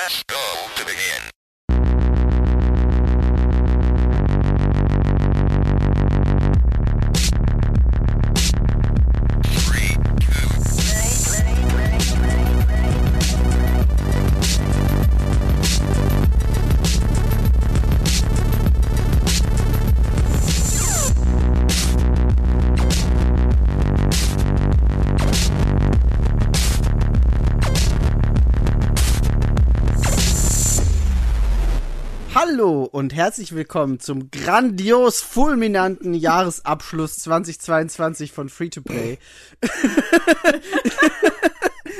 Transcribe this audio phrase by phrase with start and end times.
[0.00, 1.39] Press go to begin.
[33.00, 39.16] Und herzlich willkommen zum grandios fulminanten Jahresabschluss 2022 von Free to Play.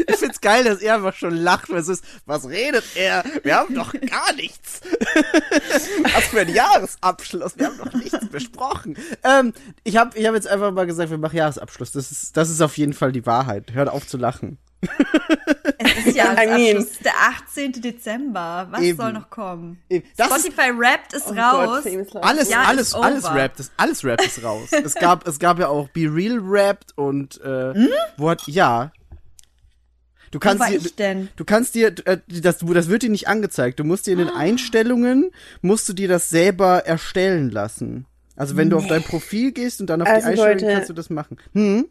[0.07, 3.25] ich find's geil, dass er einfach schon lacht, weil es ist, was redet er?
[3.43, 4.83] Wir haben doch gar nichts.
[6.03, 7.57] was für ein Jahresabschluss?
[7.57, 8.99] Wir haben doch nichts besprochen.
[9.25, 9.55] Ähm,
[9.85, 11.93] ich habe ich hab jetzt einfach mal gesagt, wir machen Jahresabschluss.
[11.93, 13.73] Das ist, das ist auf jeden Fall die Wahrheit.
[13.73, 14.59] Hört auf zu lachen.
[15.79, 17.13] Es ist ja I mean- der
[17.47, 17.73] 18.
[17.83, 18.69] Dezember.
[18.71, 18.99] Was Eben.
[18.99, 19.81] soll noch kommen?
[19.89, 20.07] Eben.
[20.17, 21.85] Ist- Spotify Wrapped ist Oh raus.
[21.85, 23.25] Gott, Alles, Ja, alles, ist alles.
[23.35, 24.69] Rap, das, alles Rap ist raus.
[24.73, 27.89] es gab, es gab ja auch Be Real Rapped und äh, Hm?
[28.17, 28.93] wo hat, ja.
[30.31, 31.29] Du Wo kannst war dir, ich denn?
[31.37, 33.81] du kannst dir, äh, das, das wird dir nicht angezeigt.
[33.81, 38.07] Du musst dir in den Einstellungen musst du dir das selber erstellen lassen.
[38.37, 40.89] Also wenn du auf dein Profil gehst und dann auf die Also, Einstellungen Leute- kannst
[40.89, 41.37] du das machen.
[41.53, 41.87] Hm?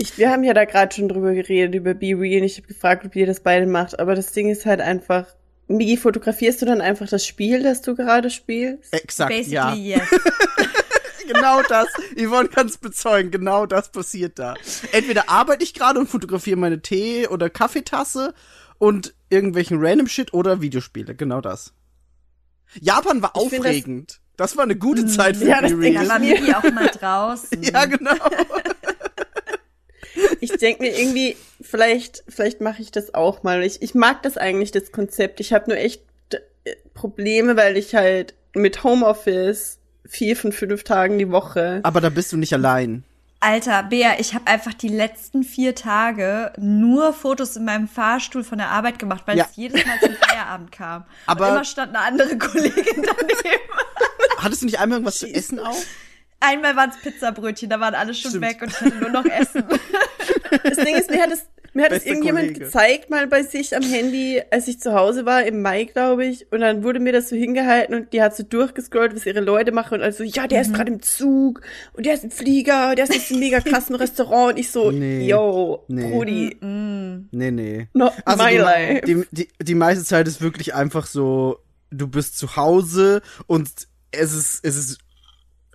[0.00, 2.44] Ich, wir haben ja da gerade schon drüber geredet, über Be Real.
[2.44, 3.98] Ich habe gefragt, ob ihr das beide macht.
[3.98, 5.26] Aber das Ding ist halt einfach,
[5.66, 8.92] Migi, fotografierst du dann einfach das Spiel, das du gerade spielst?
[8.94, 9.50] Exakt, Basically,
[9.90, 9.96] ja.
[9.98, 10.02] yes.
[11.26, 11.88] Genau das.
[12.16, 13.30] Yvonne kann es bezeugen.
[13.30, 14.54] Genau das passiert da.
[14.92, 18.32] Entweder arbeite ich gerade und fotografiere meine Tee- oder Kaffeetasse
[18.78, 21.14] und irgendwelchen random Shit oder Videospiele.
[21.14, 21.74] Genau das.
[22.80, 24.20] Japan war Ich find das- aufregend.
[24.38, 26.10] Das, war eine gute Zeit für Ja, das Be denk Da Real.
[26.12, 27.62] war Miki auch mal draußen.
[27.62, 28.12] Ja, genau.
[30.40, 33.62] Ich denke mir irgendwie, vielleicht, vielleicht mache ich das auch mal.
[33.62, 35.40] Ich, ich mag das eigentlich, das Konzept.
[35.40, 36.02] Ich habe nur echt
[36.64, 41.80] äh, Probleme, weil ich halt mit Homeoffice vier von fünf Tagen die Woche.
[41.82, 43.04] Aber da bist du nicht allein.
[43.40, 48.58] Alter, Bea, ich habe einfach die letzten vier Tage nur Fotos in meinem Fahrstuhl von
[48.58, 49.46] der Arbeit gemacht, weil Ja.
[49.48, 51.04] es jedes Mal zum Feierabend kam.
[51.26, 52.74] Aber- Und immer stand eine andere Kollegin
[53.04, 53.60] daneben.
[54.38, 55.76] Hattest du nicht einmal irgendwas zu essen auch?
[56.40, 58.44] Einmal waren es Pizzabrötchen, da waren alle schon Stimmt.
[58.46, 59.64] weg und ich hatte nur noch Essen.
[60.62, 61.42] Das Ding ist, mir hat es,
[61.74, 62.64] mir hat es irgendjemand Kollege.
[62.66, 66.50] gezeigt, mal bei sich am Handy, als ich zu Hause war, im Mai, glaube ich.
[66.52, 69.72] Und dann wurde mir das so hingehalten und die hat so durchgescrollt, was ihre Leute
[69.72, 69.94] machen.
[69.98, 71.60] Und also, ja, der ist gerade im Zug
[71.94, 74.54] und der ist im Flieger, der ist in einem mega krassen Restaurant.
[74.54, 75.26] Und ich so, Nee.
[75.28, 76.10] yo, Nee.
[76.10, 76.56] Brudi,
[77.30, 77.88] Nee, nee.
[77.92, 79.00] not Also my die, life.
[79.06, 81.58] die, die, die meiste Zeit ist wirklich einfach so,
[81.90, 83.68] du bist zu Hause und
[84.10, 84.98] es ist, es ist,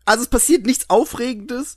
[0.06, 1.76] also es passiert nichts Aufregendes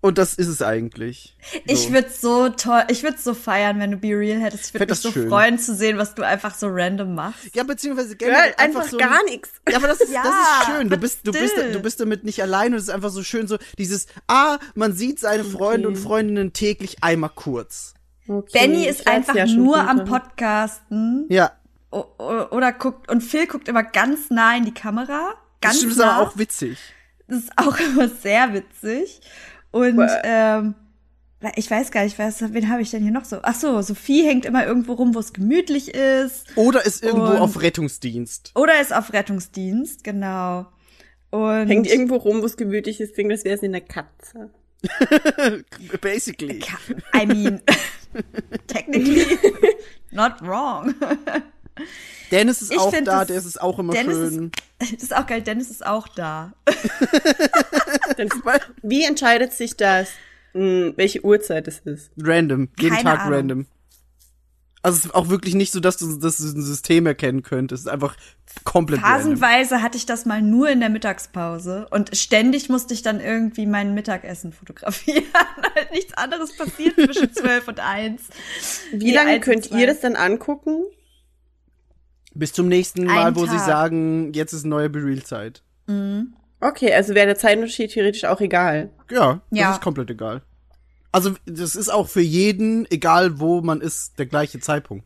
[0.00, 1.34] und das ist es eigentlich.
[1.64, 1.92] Ich So.
[1.92, 4.66] würde so toll, ich würde so feiern, wenn du Be Real hättest.
[4.66, 5.28] Ich würde mich das so schön.
[5.30, 7.54] freuen zu sehen, was du einfach so random machst.
[7.54, 9.48] Ja, beziehungsweise Ja, generell einfach, so gar nichts.
[9.68, 10.90] Ja, aber das ist, Ja, das ist schön.
[10.90, 13.46] Du bist, du bist, du bist damit nicht allein und es ist einfach so schön
[13.48, 17.94] so dieses, ah, man sieht seine Freunde und Freundinnen täglich einmal kurz.
[18.28, 20.04] Okay, Benny ich ist einfach ja nur gut am.
[20.04, 21.52] Podcasten Ja.
[21.90, 25.34] oder guckt und Phil guckt immer ganz nah in die Kamera.
[25.60, 26.12] Das Ganz stimmt, ist nah.
[26.18, 26.78] aber auch witzig.
[27.34, 29.20] Das ist auch immer sehr witzig.
[29.70, 30.74] Und ähm,
[31.56, 33.38] ich weiß gar nicht, was, wen habe ich denn hier noch so?
[33.42, 36.46] Ach so, Sophie hängt immer irgendwo rum, wo es gemütlich ist.
[36.56, 38.52] Oder ist irgendwo Und- auf Rettungsdienst.
[38.54, 40.66] Oder ist auf Rettungsdienst, genau.
[41.30, 44.50] Und Hängt irgendwo rum, wo es gemütlich ist, klingt, als wäre in der Katze.
[46.00, 46.62] Basically.
[47.14, 47.60] I mean,
[48.68, 49.38] technically
[50.12, 50.94] not wrong.
[52.30, 54.52] Dennis ist Ich auch da, das- der ist auch immer Dennis schön.
[54.78, 56.52] Das ist auch geil, Dennis ist auch da.
[58.82, 60.08] Wie entscheidet sich das,
[60.52, 62.10] mh, welche Uhrzeit es ist?
[62.20, 62.68] Random.
[62.78, 63.34] Jeden Keine Tag Ahnung.
[63.34, 63.66] random.
[64.82, 67.84] Also es ist auch wirklich nicht so, dass du, dass du ein System erkennen könntest.
[67.84, 68.16] Es ist einfach
[68.64, 69.38] komplett random.
[69.38, 73.64] Phasenweise hatte ich das mal nur in der Mittagspause und ständig musste ich dann irgendwie
[73.64, 75.24] mein Mittagessen fotografieren.
[75.92, 78.24] nichts anderes passiert zwischen zwölf und eins.
[78.92, 80.82] Wie Nee, lange könnt ihr das dann angucken?
[82.34, 83.66] Bis zum nächsten Mal, Einen wo sie Tag.
[83.66, 85.62] sagen, jetzt ist neue Bereal-Zeit.
[86.60, 88.90] Okay, also wäre der Zeitunterschied theoretisch auch egal.
[89.10, 89.72] Ja, das Ja.
[89.74, 90.42] ist komplett egal.
[91.12, 95.04] Also das ist auch für jeden, egal wo man ist, der gleiche Zeitpunkt.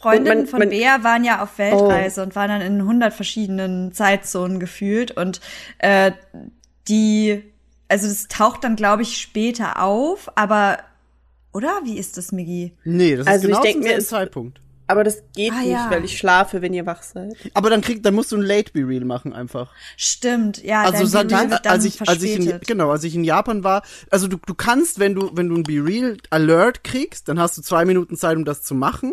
[0.00, 3.92] Freundinnen man- von man- Bea waren ja auf Weltreise und waren dann in 100 verschiedenen
[3.92, 5.40] Zeitzonen gefühlt und
[5.78, 6.12] äh,
[6.88, 7.42] die,
[7.88, 10.78] also das taucht dann glaube ich später auf, aber
[11.52, 12.72] oder wie ist das, Miggi?
[12.84, 14.60] Nee, das Also ist ich genau denk zum mir, Zeitpunkt.
[14.88, 15.90] Aber das geht Ah, nicht, ja.
[15.90, 17.34] weil ich schlafe, wenn ihr wach seid.
[17.54, 19.70] Aber dann krieg, dann musst du ein Late Be Real machen einfach.
[19.96, 20.82] Stimmt, ja.
[20.82, 24.28] Also wird dann als ich als ich in, genau als ich in Japan war, also
[24.28, 27.62] du du kannst, wenn du wenn du ein Be Real Alert kriegst, dann hast du
[27.62, 29.12] zwei Minuten Zeit, um das zu machen.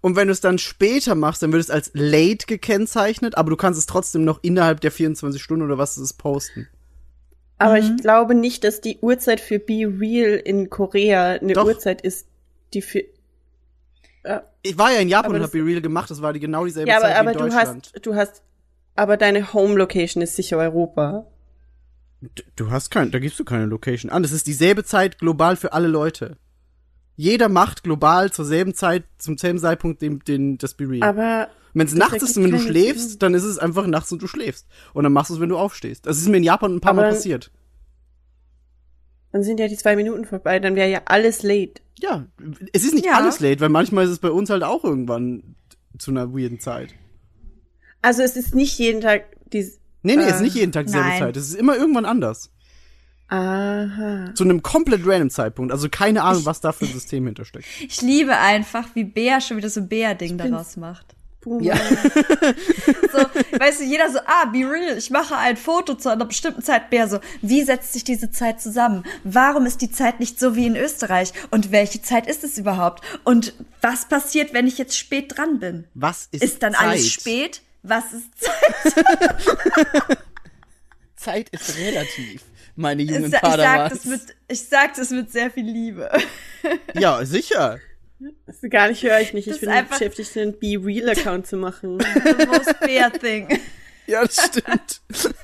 [0.00, 3.56] Und wenn du es dann später machst, dann wird es als late gekennzeichnet, aber du
[3.56, 6.68] kannst es trotzdem noch innerhalb der 24 Stunden oder was es ist posten.
[7.58, 11.64] Aber ich glaube nicht, dass die Uhrzeit für Be Real in Korea eine Doch.
[11.66, 12.28] Uhrzeit ist,
[12.74, 13.02] die für.
[14.68, 16.88] Ich war ja in Japan und hab Be Real gemacht, das war die genau dieselbe
[16.90, 17.90] ja aber, Zeit aber wie in du Deutschland.
[17.94, 18.42] hast, du hast,
[18.94, 21.26] aber deine Home Location ist sicher Europa.
[22.20, 24.22] D- Du hast kein, da gibst du keine Location an.
[24.22, 26.36] Das ist dieselbe Zeit global für alle Leute.
[27.16, 31.08] Jeder macht global zur selben Zeit, zum selben Zeitpunkt den, den, das Be Real.
[31.08, 33.18] Aber wenn es nachts ist und wenn du schläfst, Sinn.
[33.20, 34.66] dann ist es einfach nachts und du schläfst.
[34.94, 36.06] Und dann machst du es, wenn du aufstehst.
[36.06, 37.50] Das ist mir in Japan ein paar Aber Mal passiert.
[39.38, 41.80] Dann sind ja die zwei Minuten vorbei, dann wäre ja alles late.
[42.00, 42.26] Ja,
[42.72, 43.14] es ist nicht Ja.
[43.14, 45.54] alles late, weil manchmal ist es bei uns halt auch irgendwann
[45.98, 46.94] zu einer weirden Zeit.
[48.02, 49.60] Also es ist nicht jeden Tag die.
[50.02, 51.18] Nee, nee, es ist Äh, nicht jeden Tag dieselbe nein.
[51.20, 51.36] Zeit.
[51.36, 52.50] Es ist immer irgendwann anders.
[53.28, 54.32] Aha.
[54.34, 55.72] Zu einem komplett random Zeitpunkt.
[55.72, 57.66] Also keine Ahnung, was da für ein System hintersteckt.
[57.86, 61.14] Ich liebe einfach, wie Bea schon wieder so ein Bea-Ding daraus macht.
[61.40, 61.62] Boomer.
[61.62, 61.76] Ja.
[63.10, 63.18] So,
[63.58, 66.90] weißt du, jeder so, ah, be real, ich mache ein Foto zu einer bestimmten Zeit.
[66.90, 69.04] Bea so, wie setzt sich diese Zeit zusammen?
[69.24, 71.32] Warum ist die Zeit nicht so wie in Österreich?
[71.50, 73.02] Und welche Zeit ist es überhaupt?
[73.24, 75.84] Und was passiert, wenn ich jetzt spät dran bin?
[75.94, 76.82] Was ist Ist dann Zeit?
[76.82, 77.62] alles spät?
[77.82, 79.06] Was ist Zeit?
[81.16, 82.42] Zeit ist relativ,
[82.76, 86.10] meine jungen Ich, ich sag das mit, ich sag das mit sehr viel Liebe.
[86.94, 87.78] Ja, sicher.
[88.46, 89.48] Das gar nicht höre ich nicht.
[89.48, 91.98] Das Ich bin einfach- beschäftigt, einen Be Real Account zu machen.
[92.00, 93.60] The most Bea thing.
[94.06, 95.02] Ja, das stimmt.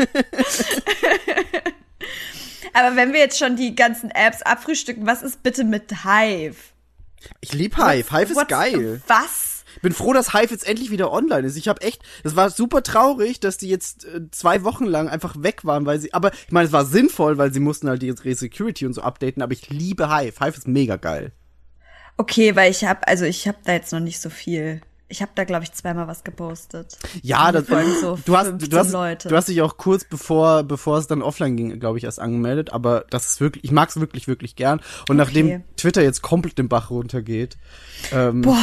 [2.72, 6.56] Aber wenn wir jetzt schon die ganzen Apps abfrühstücken, was ist bitte mit Hive?
[7.42, 8.10] Ich lieb Hive.
[8.10, 9.02] Hive ist What's- geil.
[9.06, 9.50] Was?
[9.82, 11.56] Bin froh, dass Hive jetzt endlich wieder online ist.
[11.56, 15.34] Ich habe echt, das war super traurig, dass die jetzt äh, zwei Wochen lang einfach
[15.42, 18.34] weg waren, weil sie, aber ich meine, es war sinnvoll, weil sie mussten halt ihre
[18.34, 20.42] Security und so updaten, aber ich liebe Hive.
[20.42, 21.32] Hive ist mega geil.
[22.16, 24.80] Okay, weil ich habe, also ich habe da jetzt noch nicht so viel.
[25.08, 26.96] Ich habe da glaube ich zweimal was gepostet.
[27.22, 29.28] Ja, das folgen so du hast 15 du hast Leute.
[29.28, 32.72] du hast dich auch kurz bevor bevor es dann offline ging, glaube ich, erst angemeldet,
[32.72, 36.68] aber das ist wirklich ich mag's wirklich wirklich gern und nachdem Twitter jetzt komplett den
[36.68, 37.58] Bach runtergeht,
[38.12, 38.58] ähm, Boah,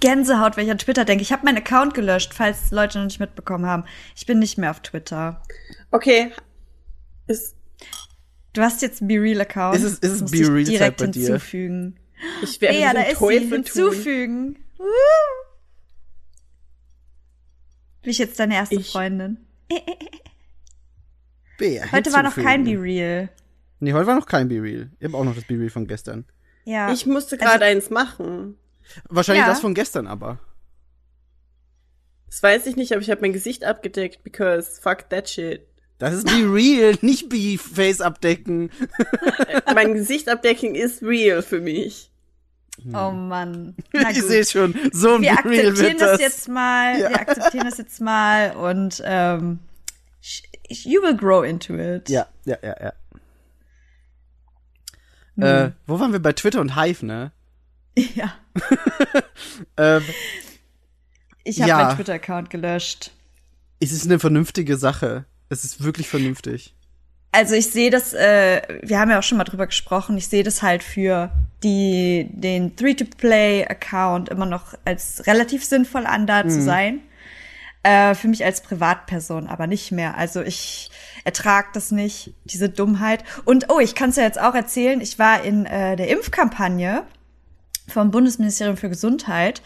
[0.00, 1.22] Gänsehaut, wenn ich an Twitter denke.
[1.22, 3.84] Ich habe meinen Account gelöscht, falls Leute noch nicht mitbekommen haben.
[4.14, 5.40] Ich bin nicht mehr auf Twitter.
[5.90, 6.32] Okay.
[7.26, 7.56] Ist,
[8.52, 9.76] Du hast jetzt einen Be Real Account.
[9.76, 11.26] Ist es- ist es Das musste Be ich Real Zeit direkt bei dir?
[11.28, 11.96] hinzufügen.
[12.42, 13.18] Ich werde Ja, da ist.
[13.18, 13.50] Teufel tun.
[13.64, 14.58] Hinzufügen.
[14.78, 14.84] Woo.
[18.02, 19.38] Bin ich jetzt deine erste Ich- Freundin?
[21.58, 22.72] Bär, Heute war noch kein Be.
[22.80, 23.28] Real.
[23.80, 24.90] Nee, heute war noch kein Be Real.
[24.98, 26.24] Ich habe auch noch das Be Real von gestern.
[26.64, 26.92] Ja.
[26.92, 28.56] Ich musste Also- gerade eins machen.
[29.08, 29.48] Wahrscheinlich Ja.
[29.48, 30.38] das von gestern aber.
[32.26, 35.66] Das weiß ich nicht, aber ich habe mein Gesicht abgedeckt, because fuck that shit.
[35.98, 38.70] Das ist Be Real, nicht Be Face abdecken.
[39.74, 42.10] mein Gesicht abdecken ist real für mich.
[42.94, 43.74] Oh Mann.
[44.10, 46.20] Ich sehe schon, so ein wir Real akzeptieren das das.
[46.20, 47.08] jetzt mal, Ja.
[47.10, 49.58] wir akzeptieren das jetzt mal und ähm,
[50.68, 52.08] you will grow into it.
[52.08, 52.92] Ja, ja, ja, ja.
[55.36, 55.42] Hm.
[55.42, 57.32] Äh, wo waren wir bei Twitter und Hive, ne?
[57.96, 58.32] ja.
[59.76, 60.02] Ähm,
[61.44, 61.76] Ich habe Ja.
[61.84, 63.10] meinen Twitter-Account gelöscht.
[63.80, 65.24] es ist eine vernünftige Sache.
[65.48, 66.74] Es ist wirklich vernünftig.
[67.32, 70.42] Also ich sehe das, äh, wir haben ja auch schon mal drüber gesprochen, ich sehe
[70.42, 71.30] das halt für
[71.62, 77.00] die, den Three-to-Play-Account immer noch als relativ sinnvoll an, da zu sein.
[77.84, 80.16] Äh, für mich als Privatperson aber nicht mehr.
[80.16, 80.90] Also ich
[81.24, 83.24] ertrag das nicht, diese Dummheit.
[83.44, 87.04] Und oh, ich kann es ja jetzt auch erzählen, ich war in äh, der Impfkampagne
[87.88, 89.62] vom Bundesministerium für Gesundheit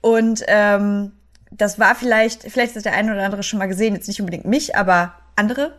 [0.00, 1.12] und ähm,
[1.50, 4.46] das war vielleicht, vielleicht hat der eine oder andere schon mal gesehen, jetzt nicht unbedingt
[4.46, 5.78] mich, aber andere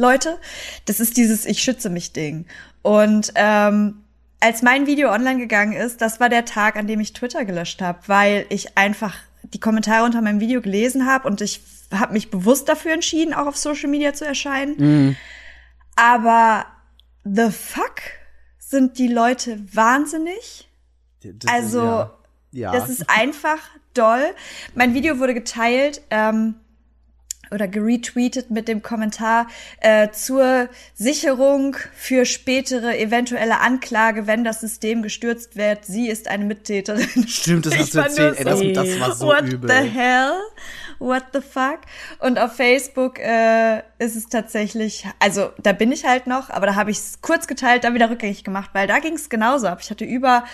[0.00, 0.38] Leute.
[0.86, 2.46] Das ist dieses Ich schütze mich Ding.
[2.82, 4.02] Und ähm,
[4.40, 7.82] als mein Video online gegangen ist, das war der Tag, an dem ich Twitter gelöscht
[7.82, 11.60] habe, weil ich einfach die Kommentare unter meinem Video gelesen habe und ich
[11.92, 15.16] habe mich bewusst dafür entschieden, auch auf Social Media zu erscheinen.
[15.96, 16.66] Aber
[17.24, 18.00] the fuck
[18.58, 20.68] sind die Leute wahnsinnig?
[21.22, 22.10] Das Also, ist, ja.
[22.52, 22.72] ja.
[22.72, 23.58] Das ist einfach
[23.94, 24.24] doll.
[24.74, 26.54] Mein Video wurde geteilt ähm,
[27.50, 29.46] oder geretweetet mit dem Kommentar
[29.80, 35.84] äh, zur Sicherung für spätere eventuelle Anklage, wenn das System gestürzt wird.
[35.84, 37.26] Sie ist eine Mittäterin.
[37.28, 38.38] Stimmt, das hast du erzählt.
[38.38, 39.68] Ey, das, so, das war so What übel.
[39.68, 40.32] the hell?
[41.00, 41.80] What the fuck?
[42.18, 46.74] Und auf Facebook äh, ist es tatsächlich, also da bin ich halt noch, aber da
[46.74, 49.78] habe ich es kurz geteilt, dann wieder rückgängig gemacht, weil da ging es genauso ab.
[49.80, 50.44] Ich hatte über,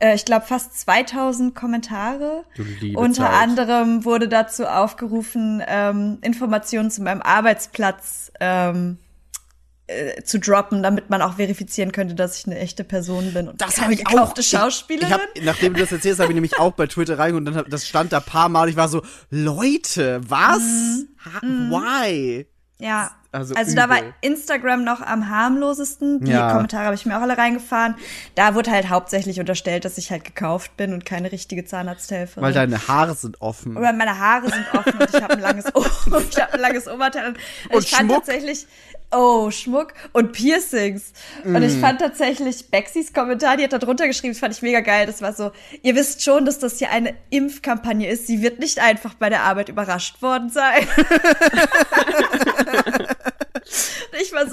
[0.00, 2.44] äh, ich glaube, fast 2000 Kommentare.
[2.56, 3.42] Du liebe Unter Zeit.
[3.42, 8.98] anderem wurde dazu aufgerufen, ähm, Informationen zu meinem Arbeitsplatz ähm,
[9.92, 13.60] äh, zu droppen, damit man auch verifizieren könnte, dass ich eine echte Person bin und
[13.60, 14.34] Das habe ich auch.
[14.40, 15.18] Schauspielerin.
[15.34, 17.44] Ich, ich hab, nachdem du das erzählst, habe ich nämlich auch bei Twitter rein und
[17.44, 18.68] dann hab, das stand da paar Mal.
[18.68, 20.60] Ich war so, Leute, was?
[21.24, 22.46] Ha, why?
[22.78, 23.10] Ja.
[23.34, 23.98] Also Also, da war.
[24.20, 26.22] Instagram noch am harmlosesten.
[26.22, 26.52] Die Ja.
[26.52, 27.94] Kommentare habe ich mir auch alle reingefahren.
[28.34, 32.42] Da wurde halt hauptsächlich unterstellt, dass ich halt gekauft bin und keine richtige Zahnarzthelferin.
[32.44, 33.76] Weil deine Haare sind offen.
[33.78, 35.82] Oder meine Haare sind offen und ich habe ein langes O
[36.30, 37.38] ich habe ein langes Oberteil und,
[37.74, 38.16] Und ich Schmuck.
[38.16, 38.66] tatsächlich
[39.12, 41.12] oh und und Piercings
[41.44, 41.62] und Mm.
[41.62, 45.06] ich fand tatsächlich Bexys Kommentar, die hat da drunter geschrieben, das fand ich mega geil.
[45.06, 45.52] Das war so,
[45.82, 48.26] ihr wisst schon, dass das hier eine Impfkampagne ist.
[48.26, 50.86] Sie wird nicht einfach bei der Arbeit überrascht worden sein.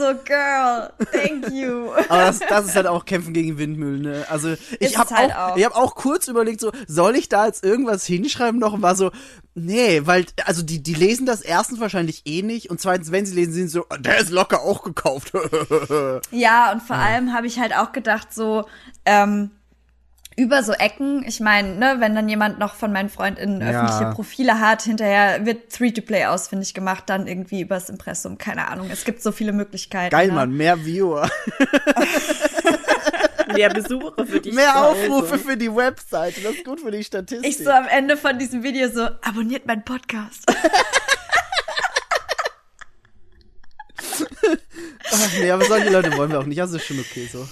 [0.09, 1.91] So, Girl, thank you.
[2.09, 4.25] Aber das, das ist halt auch Kämpfen gegen Windmühlen, ne?
[4.29, 5.57] Also ich habe halt auch, auch.
[5.57, 8.73] ich habe auch kurz überlegt, so soll ich da jetzt irgendwas hinschreiben noch?
[8.73, 9.11] Und war so,
[9.53, 13.35] nee, weil also die die lesen das erstens wahrscheinlich eh nicht und zweitens, wenn sie
[13.35, 15.33] lesen, sind sie so, der ist locker auch gekauft.
[16.31, 18.65] Ja, und vor allem habe ich halt auch gedacht, so,
[19.05, 19.51] ähm,
[20.37, 23.67] über so Ecken, ich meine, ne, wenn dann jemand noch von meinen FreundInnen Ja.
[23.69, 28.89] öffentliche Profile hat, hinterher wird Free-to-Play ausfindig gemacht, dann irgendwie übers Impressum, keine Ahnung.
[28.91, 30.11] Es gibt so viele Möglichkeiten.
[30.11, 30.33] Geil, ne?
[30.33, 31.29] Mann, mehr Viewer,
[33.53, 34.53] Mehr Besucher für dich.
[34.53, 35.11] mehr Hause.
[35.11, 37.49] Aufrufe für die Webseite, das ist gut für die Statistik.
[37.49, 40.43] Ich so am Ende von diesem Video so, abonniert meinen Podcast.
[45.11, 47.47] Ach, nee, aber solche Leute wollen wir auch nicht, also ist schon okay so.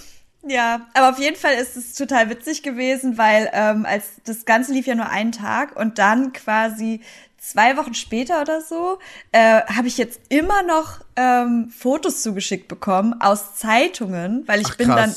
[0.50, 4.72] Ja, aber auf jeden Fall ist es total witzig gewesen, weil ähm, als das Ganze
[4.74, 7.02] lief ja nur einen Tag und dann quasi
[7.38, 9.00] zwei Wochen später oder so
[9.32, 14.78] äh, habe ich jetzt immer noch ähm, Fotos zugeschickt bekommen aus Zeitungen, weil ich Ach,
[14.78, 15.14] bin dann.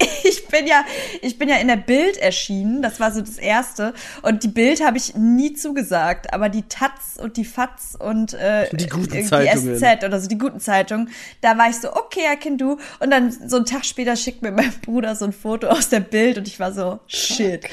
[0.24, 0.84] ich bin ja,
[1.22, 3.94] ich bin ja in der Bild erschienen, das war so das erste.
[4.22, 8.68] Und die Bild habe ich nie zugesagt, aber die Taz und die Faz und äh,
[8.74, 9.76] Die guten irgendwie Zeitungen.
[9.76, 12.78] SZ oder so, die guten Zeitungen, da war ich so, okay, I can do.
[13.00, 16.00] Und dann so einen Tag später schickt mir mein Bruder so ein Foto aus der
[16.00, 17.64] Bild und ich war so, shit.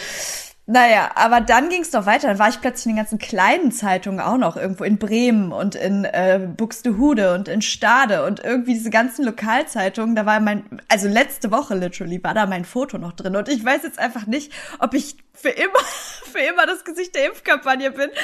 [0.68, 2.28] Naja, aber dann ging es doch weiter.
[2.28, 5.76] Dann war ich plötzlich in den ganzen kleinen Zeitungen auch noch, irgendwo in Bremen und
[5.76, 10.16] in äh, Buxtehude und in Stade und irgendwie diese ganzen Lokalzeitungen.
[10.16, 13.36] Da war mein, also letzte Woche literally, war da mein Foto noch drin.
[13.36, 15.80] Und ich weiß jetzt einfach nicht, ob ich für immer,
[16.32, 18.10] für immer das Gesicht der Impfkampagne bin.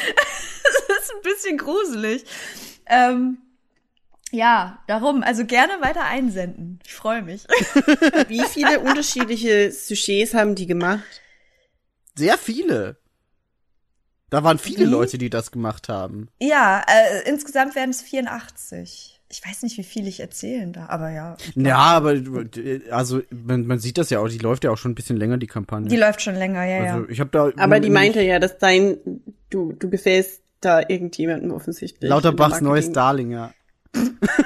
[0.88, 2.26] Das ist ein bisschen gruselig.
[2.86, 3.38] Ähm,
[4.32, 6.80] ja, darum, also gerne weiter einsenden.
[6.86, 7.46] Ich freue mich.
[8.28, 11.22] Wie viele unterschiedliche Sujets haben die gemacht?
[12.16, 12.98] Sehr viele.
[14.30, 14.90] Da waren viele Wie?
[14.90, 16.30] Leute, die das gemacht haben.
[16.40, 19.20] Ja, äh, insgesamt werden es 84.
[19.30, 21.38] Ich weiß nicht, wie viel ich erzählen da, aber ja.
[21.56, 22.16] Ja, aber
[22.92, 25.38] also man, man sieht das ja auch, die läuft ja auch schon ein bisschen länger,
[25.38, 25.88] die Kampagne.
[25.88, 27.10] Die läuft schon länger, ja, also ja.
[27.10, 28.98] ich habe da Aber die meinte ja, dass dein,
[29.50, 32.10] du, du gefällst da irgendjemandem offensichtlich.
[32.10, 32.92] Lauterbachs neues.
[32.92, 33.54] Darling, ja.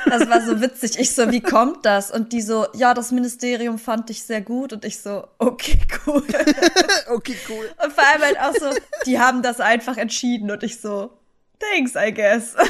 [0.06, 0.98] Das war so witzig.
[1.00, 2.10] Ich so, wie kommt das?
[2.10, 4.74] Und die so, ja, das Ministerium fand ich sehr gut.
[4.74, 6.24] Und ich so, okay, cool.
[7.10, 7.70] okay, cool.
[7.84, 10.50] Und vor allem halt auch so, die haben das einfach entschieden.
[10.50, 11.12] Und ich so,
[11.60, 12.56] thanks, I guess.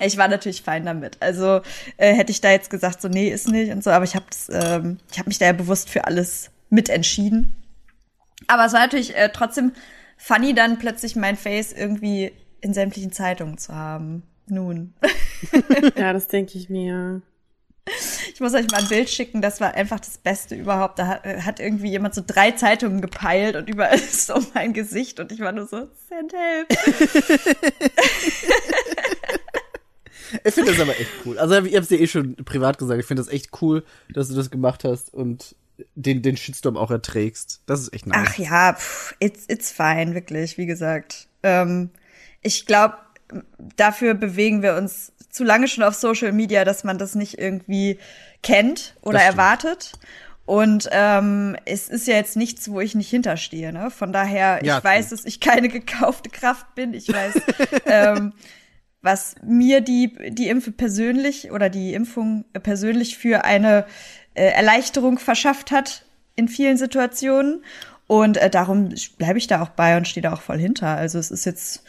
[0.00, 1.16] Ich war natürlich fein damit.
[1.20, 1.60] Also
[1.96, 4.26] äh, hätte ich da jetzt gesagt, so nee, ist nicht und so, aber ich habe
[4.50, 7.54] ähm, ich habe mich da ja bewusst für alles mitentschieden.
[8.48, 9.72] Aber es war natürlich äh, trotzdem
[10.16, 12.32] funny, dann plötzlich mein Face irgendwie
[12.64, 14.24] in sämtlichen Zeitungen zu haben.
[14.46, 14.94] Nun.
[15.96, 17.20] Ja, das denke ich mir.
[18.32, 20.98] Ich muss euch mal ein Bild schicken, das war einfach das Beste überhaupt.
[20.98, 25.32] Da hat, irgendwie jemand so drei Zeitungen gepeilt und überall ist so mein Gesicht und
[25.32, 26.68] ich war nur so, send help.
[30.42, 31.38] Ich finde das aber echt cool.
[31.38, 34.34] Also ich hab's dir eh schon privat gesagt, ich finde das echt cool, dass du
[34.34, 35.54] das gemacht hast und
[35.94, 37.62] den, den Shitstorm auch erträgst.
[37.66, 38.28] Das ist echt nice.
[38.28, 41.28] Ach ja, pff, it's, it's fine, wirklich, wie gesagt.
[41.44, 41.90] Ähm,
[42.44, 42.96] ich glaube,
[43.76, 47.98] dafür bewegen wir uns zu lange schon auf Social Media, dass man das nicht irgendwie
[48.42, 49.92] kennt oder erwartet.
[50.46, 53.72] Und ähm, es ist ja jetzt nichts, wo ich nicht hinterstehe.
[53.72, 53.90] Ne?
[53.90, 56.94] Von daher, Ja, ich weiß, dass ich keine gekaufte Kraft bin.
[56.94, 57.34] Ich weiß,
[57.86, 58.34] ähm,
[59.00, 63.86] was mir die, die Impfe persönlich oder die Impfung persönlich für eine
[64.34, 66.04] äh, Erleichterung verschafft hat
[66.36, 67.64] in vielen Situationen.
[68.06, 70.88] Und äh, darum bleibe ich da auch bei und stehe da auch voll hinter.
[70.88, 71.84] Also es ist jetzt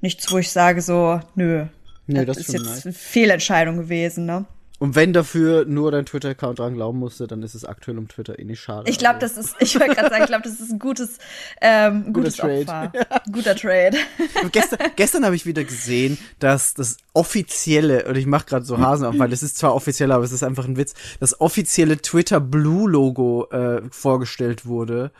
[0.00, 1.66] nichts, wo ich sage so, nö.
[2.06, 2.86] Nee, das ist ist jetzt nice.
[2.86, 4.46] eine Fehlentscheidung gewesen, ne?
[4.80, 8.38] Und wenn dafür nur dein Twitter-Account dran glauben musste, dann ist es aktuell um Twitter
[8.38, 8.88] eh nicht schade.
[8.88, 11.18] Ich glaube, das ist, ich wollte gerade sagen, ich glaube, das ist ein gutes,
[11.60, 12.60] ähm, ein Guter gutes Trade.
[12.60, 12.92] Opfer.
[13.32, 13.96] Guter Trade.
[14.52, 19.04] Gestern gestern habe ich wieder gesehen, dass das offizielle, und ich mache gerade so Hasen
[19.04, 22.40] auf, weil das ist zwar offiziell, aber es ist einfach ein Witz, das offizielle Twitter
[22.40, 25.10] Blue Logo äh, vorgestellt wurde.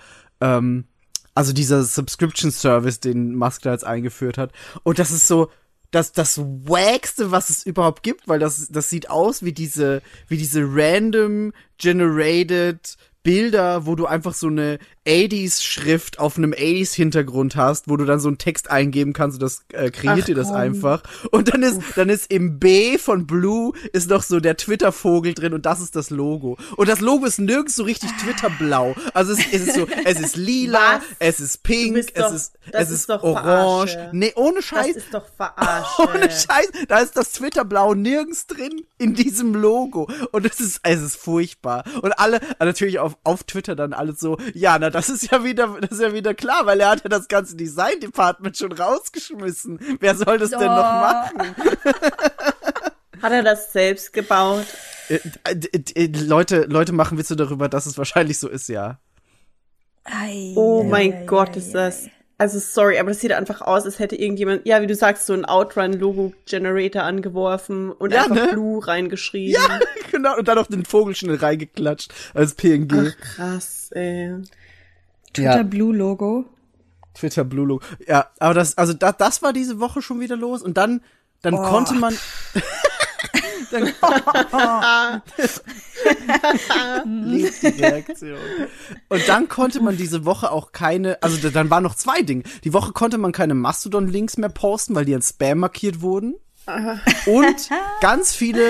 [0.41, 0.85] Ähm,
[1.39, 4.51] also dieser Subscription Service, den Musk da jetzt eingeführt hat.
[4.83, 5.51] Und das ist so,
[5.93, 10.37] das, das Wagste, was es überhaupt gibt, weil das, das sieht aus wie diese, wie
[10.37, 17.97] diese random generated Bilder, wo du einfach so eine 80s-Schrift auf einem 80s-Hintergrund hast, wo
[17.97, 20.57] du dann so einen Text eingeben kannst und das äh, kreiert Ach, dir das komm.
[20.57, 21.03] einfach.
[21.31, 25.55] Und dann ist, dann ist im B von Blue ist noch so der Twitter-Vogel drin
[25.55, 26.57] und das ist das Logo.
[26.77, 28.95] Und das Logo ist nirgends so richtig Twitter-blau.
[29.15, 31.03] Also es, es ist so, es ist lila, Was?
[31.19, 33.93] es ist pink, es doch- ist, das es ist ist, doch orange.
[33.93, 34.11] Verarsche.
[34.13, 34.97] Nee, ohne Das Scheiß.
[34.97, 36.03] ist doch verarsche.
[36.09, 40.09] Ohne Scheiß, da ist das Twitter-Blau nirgends drin in diesem Logo.
[40.33, 41.85] Und es ist, es ist furchtbar.
[42.03, 45.77] Und alle, natürlich auf, auf Twitter dann alle so, ja, na, das ist ja wieder,
[45.81, 49.79] das ist ja wieder klar, weil er hat ja das ganze Design-Department schon rausgeschmissen.
[50.01, 51.01] Wer soll das denn noch Oh.
[51.01, 51.55] machen?
[53.23, 54.65] Hat er das selbst gebaut?
[55.09, 55.19] Äh,
[56.25, 58.99] Leute, Leute machen Witze darüber, dass es wahrscheinlich so ist, ja.
[60.05, 62.07] Ei, Oh ei, mein ei, Gott, ei, ist das.
[62.41, 65.33] Also sorry, aber das sieht einfach aus, als hätte irgendjemand, ja, wie du sagst, so
[65.33, 68.49] ein Outrun-Logo-Generator angeworfen und Ja, einfach ne?
[68.53, 69.61] Blue reingeschrieben.
[69.61, 69.81] Ja,
[70.13, 70.37] genau.
[70.39, 72.93] Und dann noch den Vogel schnell reingeklatscht als PNG.
[73.11, 74.35] Ach, krass, ey.
[75.33, 75.63] Twitter Ja.
[75.63, 76.45] Blue Logo.
[77.15, 77.85] Twitter Blue Logo.
[78.07, 81.01] Ja, aber das, also da, das war diese Woche schon wieder los und dann,
[81.43, 81.63] dann Oh.
[81.63, 82.17] konnte man.
[83.71, 83.85] dann,
[87.05, 88.39] Liebt die Reaktion.
[89.09, 92.43] Und dann konnte man diese Woche auch keine, also da- dann waren noch zwei Dinge.
[92.65, 96.35] Die Woche konnte man keine Mastodon-Links mehr posten, weil die als Spam markiert wurden.
[97.27, 97.69] Und
[98.01, 98.63] ganz viele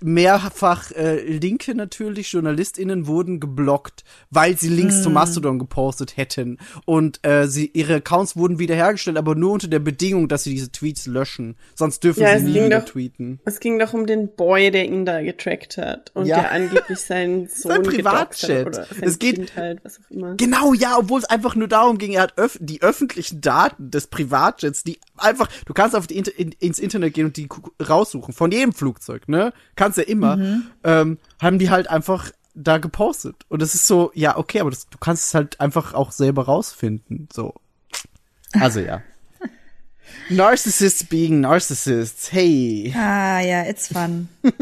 [0.00, 6.58] mehrfach äh, Linke natürlich, JournalistInnen wurden geblockt, weil sie Links zu Mastodon gepostet hätten.
[6.84, 10.70] Und äh, sie, ihre Accounts wurden wiederhergestellt, aber nur unter der Bedingung, dass sie diese
[10.72, 11.56] Tweets löschen.
[11.74, 13.40] Sonst dürfen Ja, sie nie wieder doch- tweeten.
[13.44, 16.40] Es ging doch um den Boy, der ihn da getrackt hat und Ja.
[16.40, 18.50] der angeblich seinen Sohn Sein Privatchat.
[18.50, 20.34] hat oder sein Es geht- Kind halt, was auch immer.
[20.36, 24.06] Genau, ja, obwohl es einfach nur darum ging, er hat öff die öffentlichen Daten des
[24.06, 27.48] Privatjets, die einfach, du kannst auf die Inter in, ins Internet gehen und die
[27.86, 29.52] raussuchen, von jedem Flugzeug, ne?
[29.76, 30.38] Kannst ja immer,
[30.84, 33.36] ähm, haben die halt einfach da gepostet.
[33.48, 36.44] Und es ist so, ja, okay, aber das, du kannst es halt einfach auch selber
[36.46, 37.54] rausfinden, so.
[38.52, 39.02] Also ja.
[40.30, 42.92] Narcissists being Narcissists, hey.
[42.96, 44.28] Ah ja, it's fun.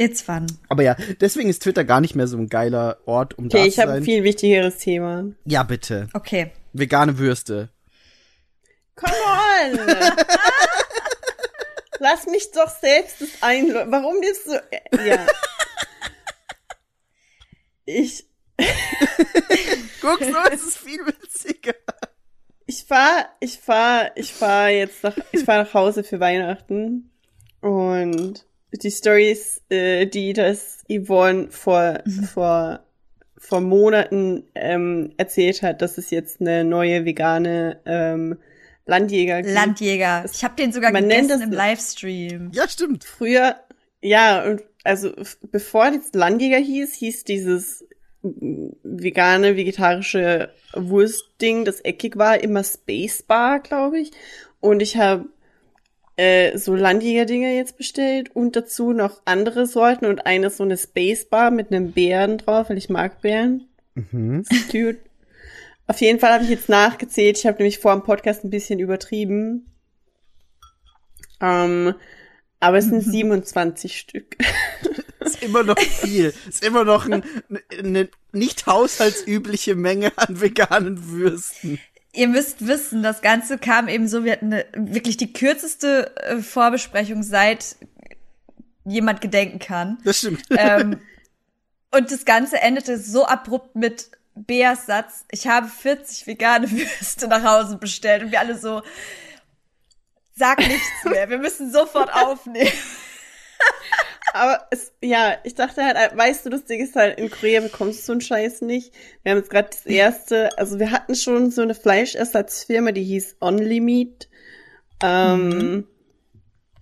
[0.00, 0.46] It's fun.
[0.68, 3.64] Aber ja, deswegen ist Twitter gar nicht mehr so ein geiler Ort, um Okay, da
[3.64, 4.04] ich zu habe ein sein.
[4.04, 5.24] viel wichtigeres Thema.
[5.44, 6.06] Ja, bitte.
[6.12, 6.52] Okay.
[6.72, 7.70] Vegane Würste.
[8.98, 9.78] Come on!
[12.00, 13.90] Lass mich doch selbst das einläuten.
[13.90, 14.62] Warum bist du.
[15.04, 15.26] Ja.
[17.84, 18.28] Ich,
[20.00, 21.74] Guck, so ist es viel witziger.
[22.66, 27.10] ich fahr, ich fahr, ich fahr jetzt nach, ich fahr nach Hause für Weihnachten.
[27.60, 32.00] Und die Stories, äh, die das Yvonne vor,
[32.32, 32.80] vor,
[33.36, 38.38] vor Monaten ähm, erzählt hat, dass es jetzt eine neue vegane ähm,
[38.88, 39.42] Landjäger.
[39.42, 40.24] Landjäger.
[40.32, 42.50] Ich habe den sogar Man nennt gegessen das- im Livestream.
[42.52, 43.04] Ja, stimmt.
[43.04, 43.54] Früher,
[44.02, 45.12] ja, und also
[45.52, 47.84] bevor das Landjäger hieß, hieß dieses
[48.22, 54.10] vegane, vegetarische Wurstding, das eckig war, immer Space Bar, glaube ich.
[54.60, 55.26] Und ich habe
[56.16, 61.26] äh, so Landjäger-Dinger jetzt bestellt und dazu noch andere Sorten und eine so eine Space
[61.26, 63.68] Bar mit einem Bären drauf, weil ich mag Bären.
[63.94, 64.44] Mhm.
[64.70, 64.98] Cute.
[65.88, 67.38] Auf jeden Fall habe ich jetzt nachgezählt.
[67.38, 69.72] Ich habe nämlich vor dem Podcast ein bisschen übertrieben.
[71.40, 71.94] Ähm,
[72.60, 74.36] aber es sind 27 Stück.
[75.20, 76.32] Ist immer noch viel.
[76.48, 77.24] Ist immer noch ein,
[77.76, 81.78] eine nicht haushaltsübliche Menge an veganen Würsten.
[82.12, 86.38] Ihr müsst wissen, das Ganze kam eben so, wir hatten eine, wirklich die kürzeste äh,
[86.38, 87.76] Vorbesprechung seit
[88.84, 89.98] jemand gedenken kann.
[90.04, 90.42] Das stimmt.
[90.50, 91.00] ähm,
[91.90, 94.10] und das Ganze endete so abrupt mit
[94.46, 98.82] Beas Satz, ich habe 40 vegane Würste nach Hause bestellt und wir alle so,
[100.34, 102.72] sag nichts mehr, wir müssen sofort aufnehmen.
[104.32, 108.04] Aber es, ja, ich dachte halt, weißt du, lustig ist halt, in Korea bekommst du
[108.04, 108.92] so einen Scheiß nicht.
[109.22, 113.36] Wir haben jetzt gerade das erste, also wir hatten schon so eine Fleischersatzfirma, die hieß
[113.40, 114.28] Only Meat.
[115.02, 115.86] Ähm,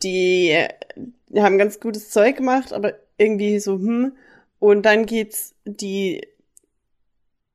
[0.02, 0.66] die,
[1.28, 4.16] die haben ganz gutes Zeug gemacht, aber irgendwie so, hm.
[4.58, 6.26] Und dann geht's die,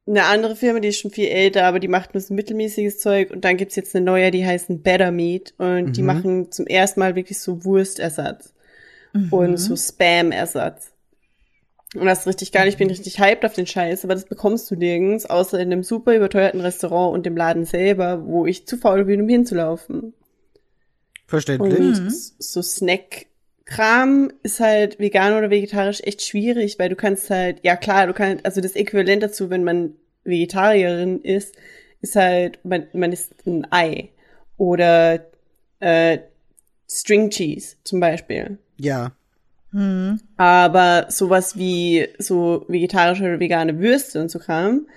[0.08, 3.32] eine andere Firma, die ist schon viel älter, aber die macht nur so mittelmäßiges Zeug.
[3.32, 5.54] Und dann gibt's jetzt eine neue, die heißen Better Meat.
[5.58, 6.08] Und die Mhm.
[6.08, 8.54] machen zum ersten Mal wirklich so Wurstersatz
[9.32, 10.92] und so Spam-Ersatz.
[11.94, 12.68] Und das ist richtig geil.
[12.70, 15.84] Ich bin richtig hyped auf den Scheiß, aber das bekommst du nirgends, außer in einem
[15.84, 20.14] super überteuerten Restaurant und dem Laden selber, wo ich zu faul bin, um hinzulaufen.
[21.28, 21.80] Verständlich.
[21.80, 22.62] Und s- so
[23.72, 28.14] Snack-Kram ist halt vegan oder vegetarisch echt schwierig, weil du kannst halt, ja klar, du
[28.14, 31.56] kannst, also das Äquivalent dazu, wenn man Vegetarierin ist,
[32.02, 34.10] ist halt, man, man isst ein Ei.
[34.58, 35.26] Oder
[35.80, 36.20] äh,
[36.90, 38.58] String Cheese zum Beispiel.
[38.78, 39.14] Ja.
[40.36, 44.88] Aber sowas wie so vegetarische oder vegane Würste und so Kram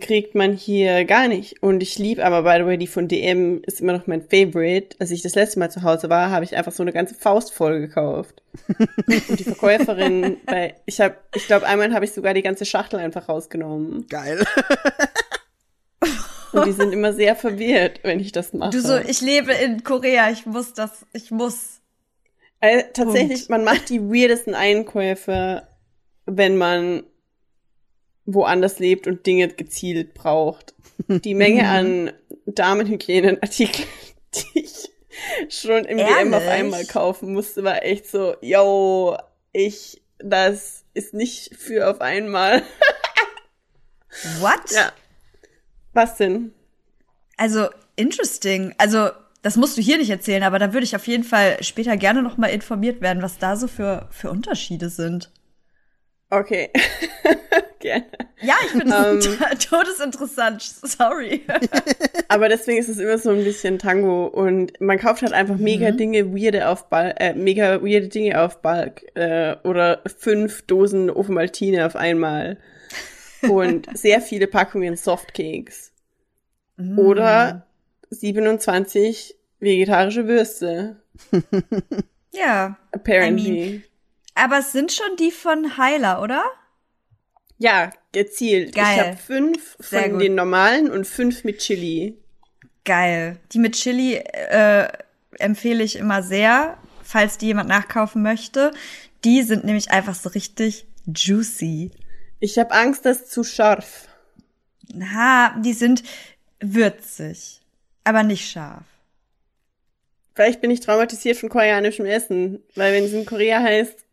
[0.00, 1.62] kriegt man hier gar nicht.
[1.62, 4.96] Und ich liebe aber, by the way, die von DM ist immer noch mein Favorite.
[4.98, 7.52] Als ich das letzte Mal zu Hause war, habe ich einfach so eine ganze Faust
[7.52, 8.42] voll gekauft.
[9.28, 12.98] und die Verkäuferin, bei, ich habe, ich glaube, einmal habe ich sogar die ganze Schachtel
[12.98, 14.06] einfach rausgenommen.
[14.08, 14.44] Geil.
[16.54, 18.70] Und die sind immer sehr verwirrt, wenn ich das mache.
[18.70, 21.80] Du so, ich lebe in Korea, ich muss das, ich muss.
[22.60, 25.66] Also, tatsächlich, man macht die weirdesten Einkäufe,
[26.26, 27.02] wenn man
[28.26, 30.74] woanders lebt und Dinge gezielt braucht.
[31.08, 32.12] Die Menge an
[32.46, 33.88] Damenhygienenartikeln,
[34.34, 34.90] die ich
[35.48, 36.48] schon im DM auf Ehrlich?
[36.48, 39.16] einmal kaufen musste, war echt so, yo,
[39.52, 42.62] ich, das ist nicht für auf einmal.
[44.40, 44.70] What?
[44.70, 44.92] Ja.
[45.92, 46.52] Was denn?
[47.36, 48.74] Also, interesting.
[48.78, 49.10] Also,
[49.42, 52.22] das musst du hier nicht erzählen, aber da würde ich auf jeden Fall später gerne
[52.22, 55.30] noch mal informiert werden, was da so für, für Unterschiede sind.
[56.38, 56.70] Okay.
[57.78, 58.06] Gerne.
[58.40, 59.58] Ja, ich finde es Ähm.
[59.58, 60.62] todesinteressant.
[60.62, 61.42] Sorry.
[62.28, 65.90] Aber deswegen ist es immer so ein bisschen Tango und man kauft halt einfach mega
[65.90, 71.86] Dinge, weirde auf Bulk, äh, mega weirde Dinge auf Bulk äh, oder fünf Dosen Ovomaltine
[71.86, 72.56] auf einmal
[73.42, 75.92] und sehr viele Packungen Softcakes
[76.96, 77.66] oder
[78.10, 80.96] 27 vegetarische Würste.
[82.32, 82.76] ja.
[82.92, 83.84] Apparently.
[84.34, 86.44] Aber es sind schon die von Heiler, oder?
[87.58, 88.74] ja, gezielt.
[88.74, 88.94] Geil.
[88.94, 92.18] Ich habe fünf von den normalen und fünf mit Chili.
[92.84, 93.38] Geil.
[93.52, 94.88] Die mit Chili äh,
[95.38, 98.72] empfehle ich immer sehr, falls die jemand nachkaufen möchte.
[99.24, 101.90] Die sind nämlich einfach so richtig juicy.
[102.40, 104.08] Ich habe Angst, das ist zu scharf.
[105.14, 106.02] Ha, die sind
[106.60, 107.62] würzig,
[108.04, 108.84] aber nicht scharf.
[110.34, 114.03] Vielleicht bin ich traumatisiert von koreanischem Essen, weil wenn es in Korea heißt,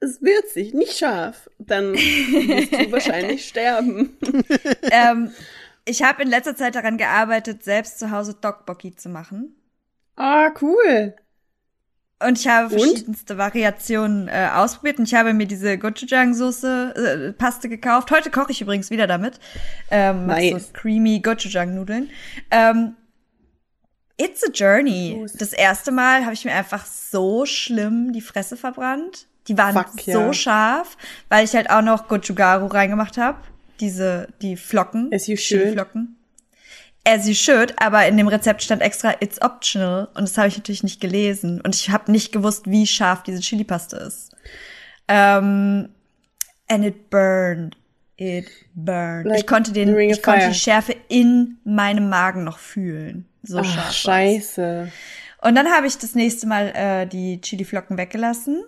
[0.00, 4.16] es würzig, nicht scharf, dann wirst du wahrscheinlich sterben.
[4.90, 5.32] ähm,
[5.84, 9.56] ich habe in letzter Zeit daran gearbeitet, selbst zu Hause Tteokbokki zu machen.
[10.16, 11.14] Ah, cool.
[12.20, 12.80] Und ich habe Und?
[12.80, 14.98] verschiedenste Variationen äh, ausprobiert.
[14.98, 18.10] Und ich habe mir diese Gochujang-Soße, äh, Paste gekauft.
[18.10, 19.38] Heute koche ich übrigens wieder damit.
[19.90, 20.66] Ähm, Nice.
[20.66, 22.10] so creamy Gochujang-Nudeln.
[22.50, 22.96] Ähm,
[24.16, 25.24] it's a journey.
[25.38, 29.28] Das erste Mal habe ich mir einfach so schlimm die Fresse verbrannt.
[29.48, 30.32] Die waren Fuck, so ja.
[30.32, 30.96] scharf,
[31.28, 33.38] weil ich halt auch noch Gochugaru reingemacht habe.
[33.80, 35.10] Diese, die Flocken.
[35.12, 35.62] As you should.
[35.62, 36.16] Chili-Flocken.
[37.04, 40.58] As you should, aber in dem Rezept stand extra it's optional und das habe ich
[40.58, 44.36] natürlich nicht gelesen und ich habe nicht gewusst, wie scharf diese Chili-Paste ist.
[45.06, 45.88] Ähm,
[46.68, 47.76] and it burned.
[48.16, 49.26] It burned.
[49.26, 50.50] Like ich konnte den, ich konnte Fire.
[50.50, 53.26] die Schärfe in meinem Magen noch fühlen.
[53.42, 53.76] So scharf.
[53.78, 53.96] Ach, war's.
[53.96, 54.92] scheiße.
[55.40, 58.64] Und dann habe ich das nächste Mal äh, die Chili-Flocken weggelassen.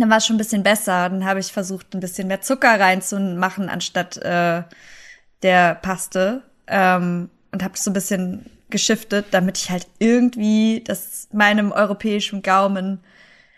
[0.00, 1.08] Dann war es schon ein bisschen besser.
[1.08, 4.62] Dann habe ich versucht, ein bisschen mehr Zucker reinzumachen anstatt äh,
[5.42, 6.42] der Paste.
[6.66, 13.00] Ähm, und habe so ein bisschen geschiftet, damit ich halt irgendwie das meinem europäischen Gaumen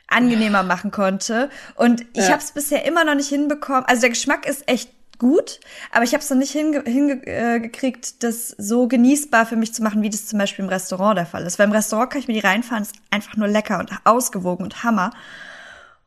[0.08, 1.50] angenehmer machen konnte.
[1.74, 2.32] Und ich Ja.
[2.32, 3.84] habe es bisher immer noch nicht hinbekommen.
[3.86, 5.60] Also der Geschmack ist echt gut,
[5.92, 9.82] aber ich habe es noch nicht hingekriegt, hinge äh, das so genießbar für mich zu
[9.82, 11.58] machen, wie das zum Beispiel im Restaurant der Fall ist.
[11.58, 14.82] Weil im Restaurant kann ich mir die reinfahren, ist einfach nur lecker und ausgewogen und
[14.82, 15.12] Hammer.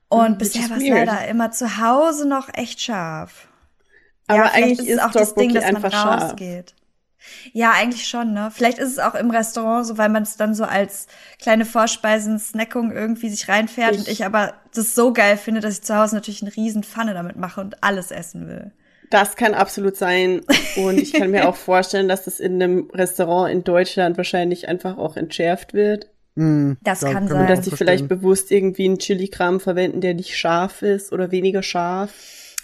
[0.09, 3.47] Und which bisher is war es leider immer zu Hause noch echt scharf.
[4.27, 6.23] Aber vielleicht eigentlich ist ist es auch das Ding, dass man einfach scharf.
[6.23, 6.75] rausgeht.
[7.53, 8.51] Ja, eigentlich schon, ne?
[8.53, 11.07] Vielleicht ist es auch im Restaurant so, weil man es dann so als
[11.41, 15.73] kleine Vorspeisen, Snackung irgendwie sich reinfährt Ich- und ich aber das so geil finde, dass
[15.73, 18.71] ich zu Hause natürlich eine riesen Pfanne damit mache und alles essen will.
[19.09, 20.41] Das kann absolut sein.
[20.75, 24.97] Und ich kann mir auch vorstellen, dass das in einem Restaurant in Deutschland wahrscheinlich einfach
[24.97, 26.09] auch entschärft wird.
[26.35, 27.41] Hm, Das da kann sein.
[27.41, 31.63] mir Dass die vielleicht bewusst irgendwie einen Chili-Kram verwenden, der nicht scharf ist oder weniger
[31.63, 32.11] scharf.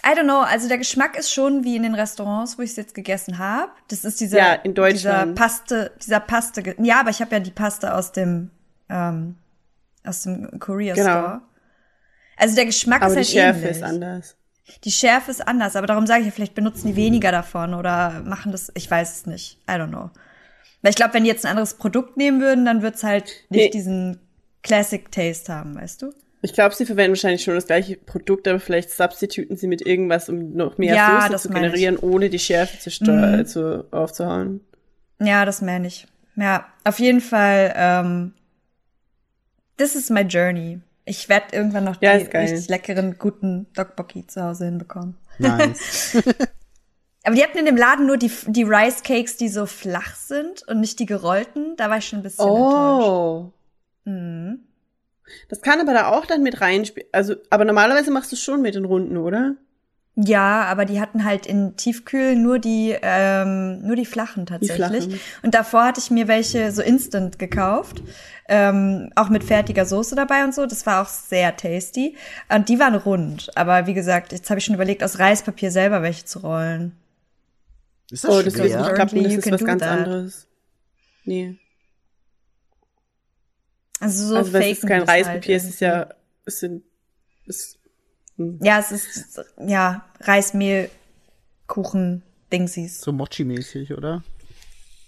[0.04, 2.76] I don't know, also der Geschmack ist schon wie in den Restaurants, wo ich es
[2.76, 3.70] jetzt gegessen habe.
[3.88, 5.34] Das ist dieser, Ja, in dieser Deutschland.
[5.36, 6.74] Paste, dieser Paste.
[6.82, 8.50] Ja, aber ich habe ja die Paste aus dem,
[8.90, 9.36] ähm,
[10.04, 11.08] aus dem Korea Genau.
[11.08, 11.40] Store.
[12.36, 13.76] Also der Geschmack Aber ist die halt Schärfe ähnlich.
[13.76, 14.36] ist anders.
[14.84, 18.22] Die Schärfe ist anders, aber darum sage ich ja, vielleicht benutzen die weniger davon oder
[18.24, 19.58] machen das, ich weiß es nicht.
[19.68, 20.10] I don't know.
[20.82, 23.64] Weil ich glaube, wenn die jetzt ein anderes Produkt nehmen würden, dann wird's halt nicht
[23.66, 23.70] Nee.
[23.70, 24.18] diesen
[24.62, 26.12] Classic Taste haben, weißt du?
[26.44, 30.28] Ich glaube, sie verwenden wahrscheinlich schon das gleiche Produkt, aber vielleicht substituten sie mit irgendwas,
[30.28, 31.72] um noch mehr Ja, Soße zu meine ich.
[31.74, 34.60] generieren, ohne die Schärfe zu, steu- zu aufzuhauen.
[35.20, 36.08] Ja, das meine ich.
[36.34, 38.32] Ja, auf jeden Fall, ähm,
[39.76, 40.80] this is my journey.
[41.04, 45.16] Ich werde irgendwann noch Ja, die richtig leckeren, guten Dokboki zu Hause hinbekommen.
[45.38, 46.16] Nice.
[47.24, 50.66] Aber die hatten in dem Laden nur die, die Rice Cakes, die so flach sind
[50.66, 51.76] und nicht die gerollten.
[51.76, 53.08] Da war ich schon ein bisschen enttäuscht.
[53.08, 53.52] Oh.
[54.04, 54.60] Mhm.
[55.48, 57.08] Das kann aber da auch dann mit reinspielen.
[57.12, 59.54] Also, aber normalerweise machst du es schon mit den Runden, oder?
[60.14, 65.04] Ja, aber die hatten halt in Tiefkühl nur die ähm, nur die flachen tatsächlich.
[65.04, 65.20] flachen.
[65.42, 68.02] Und davor hatte ich mir welche so instant gekauft,
[68.46, 70.66] ähm, auch mit fertiger Soße dabei und so.
[70.66, 72.16] Das war auch sehr tasty.
[72.54, 73.56] Und die waren rund.
[73.56, 76.92] Aber wie gesagt, jetzt habe ich schon überlegt, aus Reispapier selber welche zu rollen.
[78.12, 78.78] Ist das Oh, das wird schwer?
[78.82, 79.90] nicht klappen, das ist was ganz that.
[79.90, 80.46] anderes.
[81.24, 81.58] Nee.
[84.00, 86.08] Also so also, es faken ist kein das halt Reispapier, es ist ja,
[86.44, 86.84] es sind,
[87.46, 87.78] es,
[88.36, 90.90] Ja, es ist ja Reismehl,
[91.68, 92.22] Kuchen,
[92.52, 93.00] Dingsies.
[93.00, 94.22] So Mochi-mäßig, oder?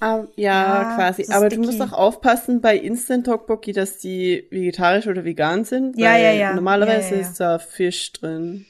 [0.01, 1.23] Ah, ja, Ja, quasi.
[1.23, 1.67] ist Aber du sticky.
[1.67, 5.99] musst auch aufpassen bei Instant Tteokbokki, dass die vegetarisch oder vegan sind.
[5.99, 6.55] Ja, weil ja, ja.
[6.55, 7.29] Normalerweise Ja, ja, ja.
[7.31, 8.67] ist da Fisch drin.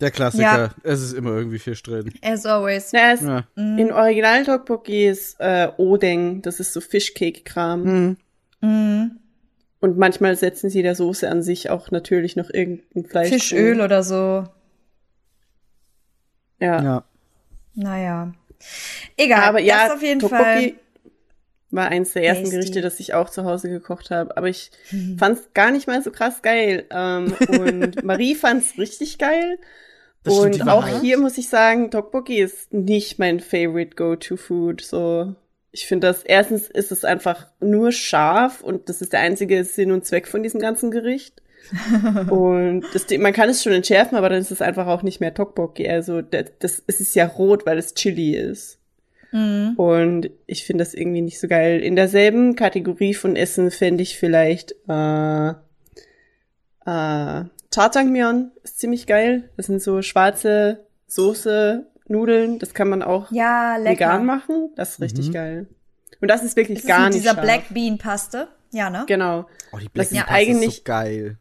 [0.00, 0.42] Der Klassiker.
[0.42, 0.74] Ja.
[0.82, 2.12] Es ist immer irgendwie Fisch drin.
[2.22, 2.92] As always.
[2.92, 3.44] Naja, es, Ja.
[3.56, 7.82] in original Tteokbokki ist äh, Odeng, das ist so Fischcake-Kram.
[7.84, 8.16] Mhm.
[8.60, 9.10] Mhm.
[9.80, 13.28] Und manchmal setzen sie der Soße an sich auch natürlich noch irgendein Fleisch.
[13.30, 14.44] Fischöl oder so.
[16.60, 16.82] Ja.
[16.82, 17.04] Ja.
[17.74, 18.32] Naja.
[19.16, 19.42] Egal.
[19.44, 20.74] Aber ja, das auf jeden Tteokbokki Fall.
[21.70, 22.56] war eins der ersten Tasty.
[22.56, 24.36] Gerichte, das ich auch zu Hause gekocht habe.
[24.36, 24.70] Aber ich
[25.18, 26.86] fand's gar nicht mal so krass geil.
[26.90, 29.58] Ähm, und Marie fand's richtig geil.
[30.24, 34.80] Das und auch hier muss ich sagen, Tteokbokki ist nicht mein favorite Go-To-Food.
[34.80, 35.34] So,
[35.70, 39.92] ich finde das, erstens ist es einfach nur scharf und das ist der einzige Sinn
[39.92, 41.42] und Zweck von diesem ganzen Gericht.
[42.30, 45.34] und das, man kann es schon entschärfen, aber dann ist es einfach auch nicht mehr
[45.34, 45.88] Tteokbokki.
[45.88, 48.78] Also das, das, es ist ja rot, weil es Chili ist.
[49.32, 49.74] Mhm.
[49.76, 51.80] Und ich finde das irgendwie nicht so geil.
[51.80, 55.48] In derselben Kategorie von Essen fände ich vielleicht äh,
[56.86, 59.50] äh, Jjajangmyeon ist ziemlich geil.
[59.56, 62.58] Das sind so schwarze Soße, Nudeln.
[62.58, 64.70] Das kann man auch Ja, vegan machen.
[64.76, 65.32] Das ist richtig Mhm.
[65.32, 65.66] geil.
[66.20, 67.44] Und das ist wirklich Ist gar mit nicht dieser scharf.
[67.44, 68.48] Black Bean Paste?
[68.72, 69.04] Ja, ne?
[69.06, 69.46] Genau.
[69.72, 71.38] Oh, die Das Black ist Bean ja Pasta ist eigentlich- so geil.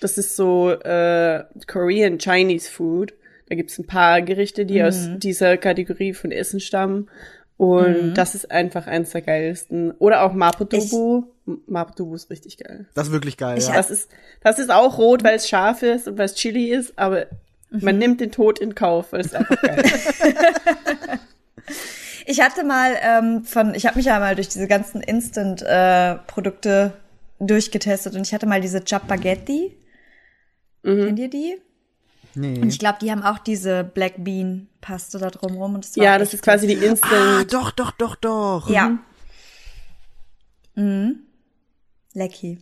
[0.00, 3.14] Das ist so äh, Korean Chinese Food.
[3.48, 7.08] Da gibt's ein paar Gerichte, die aus dieser Kategorie von Essen stammen.
[7.56, 9.90] Und das ist einfach eins der geilsten.
[9.92, 11.18] Oder auch Mapotobu.
[11.18, 11.26] M-
[11.66, 12.86] Mapotobu ist richtig geil.
[12.94, 13.74] Das ist wirklich geil, Ich ja.
[13.74, 14.08] Das ist,
[14.42, 17.26] das ist auch rot, weil es scharf ist und weil es Chili ist, aber
[17.70, 20.14] man nimmt den Tod in Kauf, weil es einfach geil ist.
[22.30, 26.92] Ich hatte mal ähm, von, ich habe mich ja mal durch diese ganzen Instant-Produkte
[27.38, 29.74] durchgetestet und ich hatte mal diese Chapaghetti.
[30.82, 31.56] Kennt ihr die?
[32.34, 32.58] Nee.
[32.60, 36.04] Und ich glaube, die haben auch diese Black Bean Paste da drumrum und das war
[36.04, 37.52] Ja, das ist quasi die Ah, Instant.
[37.54, 38.68] doch, doch, doch, doch.
[38.68, 38.98] Ja.
[40.74, 41.20] Mhm.
[42.14, 42.58] Lecky.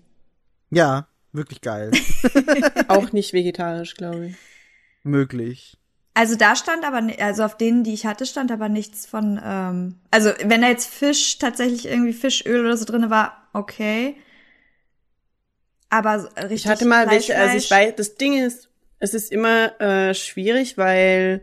[0.71, 1.91] Ja, wirklich geil.
[2.89, 4.37] Auch nicht vegetarisch, glaube ich.
[5.03, 5.79] Möglich.
[6.15, 10.01] Also da stand aber, also auf denen, die ich hatte, stand aber nichts von, ähm,
[10.11, 14.17] also wenn da jetzt Fisch, tatsächlich irgendwie Fischöl oder so drinne war, okay.
[15.91, 19.13] Aber so richtig Ich hatte mal Fleisch, welche, also ich weiß, das Ding ist, es
[19.13, 21.43] ist immer äh, schwierig, weil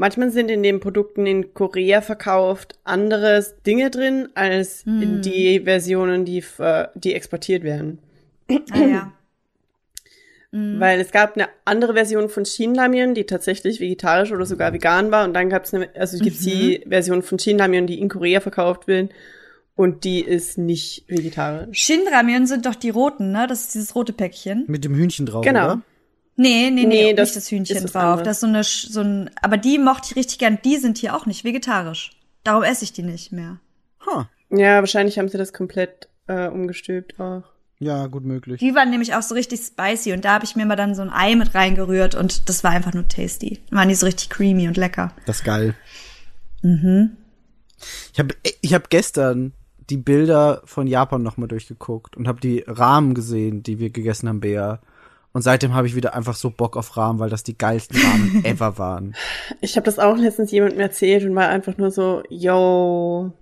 [0.00, 5.02] manchmal sind in den Produkten in Korea verkauft andere Dinge drin als Hm.
[5.02, 7.98] in die Versionen, die, f- die exportiert werden.
[8.72, 9.12] Ah, ja.
[10.52, 15.24] Weil es gab eine andere Version von Shinramyun, die tatsächlich vegetarisch oder sogar vegan war.
[15.24, 18.88] Und dann gab es eine, also gibt's die Version von Shinramyun, die in Korea verkauft
[18.88, 19.12] wird.
[19.76, 21.78] Und die ist nicht vegetarisch.
[21.78, 23.46] Shinramyun sind doch die roten, ne?
[23.48, 24.64] Das ist dieses rote Päckchen.
[24.66, 25.64] Mit dem Hühnchen drauf, Genau.
[25.66, 25.82] oder?
[26.40, 28.22] Nee, nee, nee, Nee, nicht das das Hühnchen drauf.
[28.22, 30.58] Das ist so eine, so ein, aber die mochte ich richtig gern.
[30.64, 32.12] Die sind hier auch nicht vegetarisch.
[32.44, 33.58] Darum esse ich die nicht mehr.
[34.06, 34.28] Ha.
[34.48, 37.42] Ja, wahrscheinlich haben sie das komplett äh, umgestülpt auch.
[37.78, 38.58] Ja, gut möglich.
[38.58, 41.02] Die waren nämlich auch so richtig spicy und da habe ich mir mal dann so
[41.02, 43.60] ein Ei mit reingerührt und das war einfach nur tasty.
[43.70, 45.12] Waren die so richtig creamy und lecker.
[45.26, 45.74] Das ist geil.
[48.12, 49.52] Ich habe ich hab gestern
[49.90, 54.40] die Bilder von Japan nochmal durchgeguckt und habe die Rahmen gesehen, die wir gegessen haben,
[54.40, 54.80] Bea.
[55.32, 58.44] Und seitdem habe ich wieder einfach so Bock auf Rahmen, weil das die geilsten Rahmen
[58.44, 59.14] ever waren.
[59.60, 63.32] Ich habe das auch letztens jemandem erzählt und war einfach nur so, yo.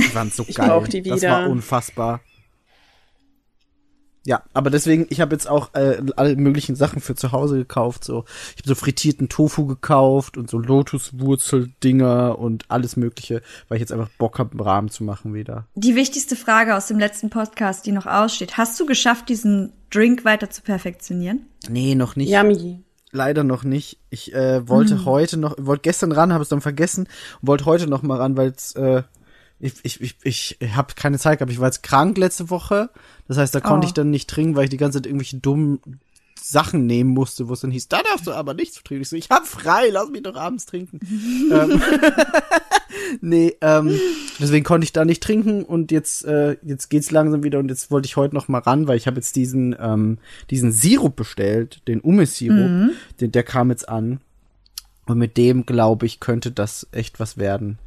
[0.00, 0.68] Die waren so Ich geil.
[0.68, 1.30] brauch die Das wieder.
[1.32, 2.20] war unfassbar.
[4.26, 8.02] Ja, aber deswegen, ich habe jetzt auch äh, alle möglichen Sachen für zu Hause gekauft.
[8.02, 8.24] So,
[8.56, 13.92] ich habe so frittierten Tofu gekauft und so Lotuswurzel-Dinger und alles Mögliche, weil ich jetzt
[13.92, 15.68] einfach Bock habe, Rahmen zu machen wieder.
[15.76, 18.56] Die wichtigste Frage aus dem letzten Podcast, die noch aussteht.
[18.56, 21.46] Hast du geschafft, diesen Drink weiter zu perfektionieren?
[21.68, 22.28] Nee, noch nicht.
[22.28, 22.82] Yummy.
[23.12, 24.00] Leider noch nicht.
[24.10, 27.06] Ich äh, wollte heute noch, wollte gestern ran, habe es dann vergessen
[27.40, 29.04] und wollte heute noch mal ran, weil es äh,
[29.60, 31.52] ich ich ich ich habe keine Zeit gehabt.
[31.52, 32.90] Ich war jetzt krank letzte Woche.
[33.28, 33.88] Das heißt, da konnte Oh.
[33.88, 35.80] ich dann nicht trinken, weil ich die ganze Zeit irgendwelche dummen
[36.40, 39.02] Sachen nehmen musste, wo es dann hieß, da darfst du aber nichts trinken.
[39.02, 41.00] Ich so, ich hab frei, lass mich doch abends trinken.
[41.50, 41.82] ähm,
[43.20, 43.98] nee, ähm,
[44.38, 47.90] deswegen konnte ich da nicht trinken und jetzt, äh, jetzt geht's langsam wieder und jetzt
[47.90, 50.18] wollte ich heute noch mal ran, weil ich habe jetzt diesen, ähm,
[50.50, 52.90] diesen Sirup bestellt, den Ume-Sirup, Mhm.
[53.20, 54.20] den, der kam jetzt an.
[55.06, 57.78] Und mit dem, glaube ich, könnte das echt was werden.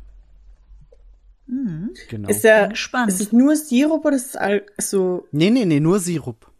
[2.10, 2.30] Genau.
[2.30, 3.12] Ist der, Bin gespannt.
[3.12, 6.52] ist es nur Sirup oder ist es all, so, Nee, nee, nee, nur Sirup.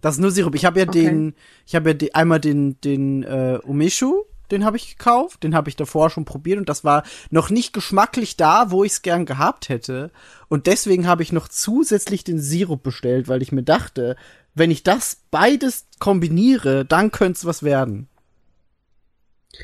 [0.00, 0.54] Das ist nur Sirup.
[0.54, 1.04] Ich habe ja Okay.
[1.04, 1.34] den,
[1.66, 5.68] ich habe ja de, einmal den, den äh, Umeshu, den habe ich gekauft, den habe
[5.68, 9.26] ich davor schon probiert und das war noch nicht geschmacklich da, wo ich es gern
[9.26, 10.10] gehabt hätte.
[10.48, 14.16] Und deswegen habe ich noch zusätzlich den Sirup bestellt, weil ich mir dachte,
[14.54, 18.08] wenn ich das beides kombiniere, dann könnte es was werden.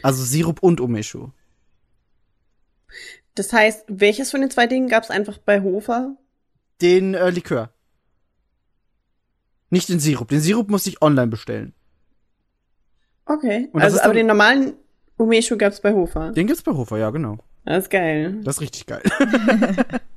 [0.03, 1.31] Also Sirup und Umeshu.
[3.35, 6.16] Das heißt, welches von den zwei Dingen gab es einfach bei Hofer?
[6.81, 7.70] Den äh, Likör.
[9.70, 10.29] Nicht den Sirup.
[10.29, 11.75] Den Sirup musste ich online bestellen.
[13.27, 13.70] Okay.
[13.73, 14.75] Also, aber den normalen
[15.16, 16.33] Umeshu gab es bei Hofer.
[16.33, 17.38] Den gibt's bei Hofer, ja, genau.
[17.64, 18.40] Das ist geil.
[18.44, 19.03] Das ist richtig geil.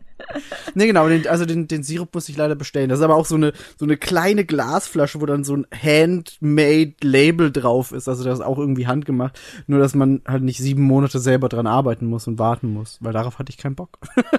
[0.76, 2.90] nee, genau, den, also den, den Sirup muss ich leider bestellen.
[2.90, 6.96] Das ist aber auch so eine, so eine kleine Glasflasche, wo dann so ein handmade
[7.02, 8.08] Label drauf ist.
[8.08, 9.40] Also das ist auch irgendwie handgemacht.
[9.68, 12.98] Nur, dass man halt nicht sieben Monate selber dran arbeiten muss und warten muss.
[13.02, 14.00] Weil darauf hatte ich keinen Bock.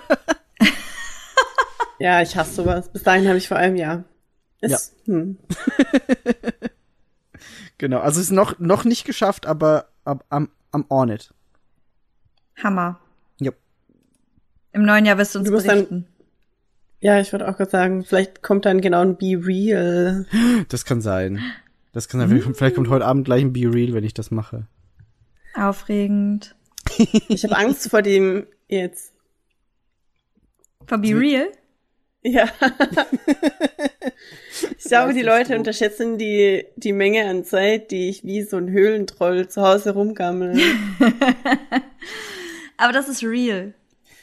[1.99, 2.91] Ja, ich hasse sowas.
[2.91, 4.05] Bis dahin habe ich vor allem, ja.
[4.61, 5.39] Ist, Hm.
[7.79, 11.33] genau, also ist noch, noch nicht geschafft, aber ab, am, am on it.
[12.63, 12.99] Hammer.
[14.73, 16.07] Im neuen Jahr wirst du uns Du musst dann- berichten.
[17.01, 20.27] Ja, ich würde auch gerade sagen, vielleicht kommt dann genau ein Be Real.
[20.69, 21.41] Das kann sein.
[21.93, 22.29] Das kann sein.
[22.29, 24.67] Vielleicht kommt- Vielleicht kommt heute Abend gleich ein Be Real, wenn ich das mache.
[25.55, 26.57] Aufregend.
[27.29, 29.13] Ich habe Angst vor dem jetzt.
[30.87, 31.47] For Be Real?
[32.23, 32.49] Ja.
[34.79, 38.71] ich glaube, die Leute unterschätzen die, die Menge an Zeit, die ich wie so ein
[38.71, 40.59] Höhlentroll zu Hause rumgammel.
[42.77, 43.75] Aber das ist real.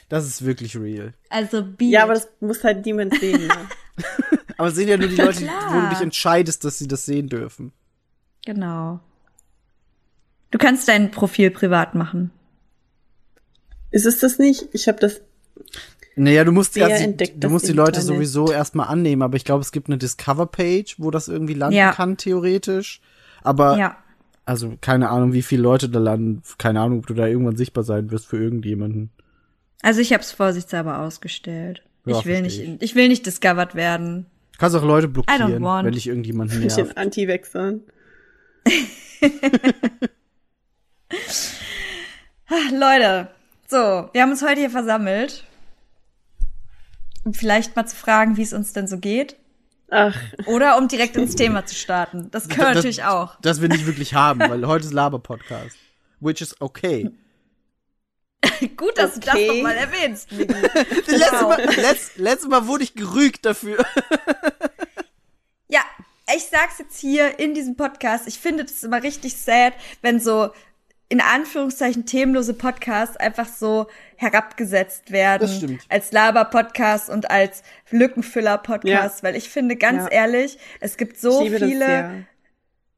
[0.08, 1.14] Das ist wirklich real.
[1.30, 1.84] Also Be.
[1.86, 3.46] ja, aber das muss halt niemand sehen.
[3.48, 3.54] Ne?
[4.58, 5.40] Aber es sind ja nur die Leute,
[5.70, 7.72] wo du dich entscheidest, dass sie das sehen dürfen.
[8.46, 9.00] Genau.
[10.50, 12.30] Du kannst dein Profil privat machen.
[13.90, 14.68] Ist es das nicht?
[14.72, 15.20] Ich habe das.
[16.14, 18.06] Naja, du musst, die- entdeckt du musst die Leute Internet?
[18.16, 21.92] sowieso erstmal annehmen, aber ich glaube, es gibt eine Discover-Page, wo das irgendwie landen Ja.
[21.92, 23.02] kann, theoretisch.
[23.42, 23.96] Aber, Ja.
[24.46, 26.42] also, keine Ahnung, wie viele Leute da landen.
[26.56, 29.10] Keine Ahnung, ob du da irgendwann sichtbar sein wirst für irgendjemanden.
[29.82, 31.82] Also ich habe es vorsichtshalber ausgestellt.
[32.04, 34.26] Ja, ich will nicht, ich will nicht discovered werden.
[34.52, 36.96] Du kannst auch Leute blockieren, wenn dich irgendjemanden nervt.
[36.96, 37.82] Anti-Wechseln.
[42.48, 43.28] Ah, Leute,
[43.66, 45.44] so, wir haben uns heute hier versammelt,
[47.24, 49.36] um vielleicht mal zu fragen, wie es uns denn so geht.
[49.90, 52.28] Ach, Oder um direkt ins Thema zu starten.
[52.30, 53.40] Das können wir natürlich auch.
[53.40, 55.76] Das wir nicht wirklich haben, weil heute ist Laber-Podcast.
[56.20, 57.10] Which is okay.
[58.76, 59.46] Gut, dass du das Okay.
[59.48, 60.52] nochmal erwähnst, Migi.
[61.06, 63.84] Letztes, Mal, letzt, letztes Mal wurde ich gerügt dafür.
[65.68, 65.80] Ja,
[66.34, 68.28] ich sag's jetzt hier in diesem Podcast.
[68.28, 70.50] Ich finde das immer richtig sad, wenn so
[71.08, 75.82] in Anführungszeichen themenlose Podcasts einfach so herabgesetzt werden Das stimmt.
[75.88, 80.08] als Laber-Podcast und als Lückenfüller-Podcast, weil ich finde ganz Ja.
[80.10, 82.26] ehrlich, es gibt so viele.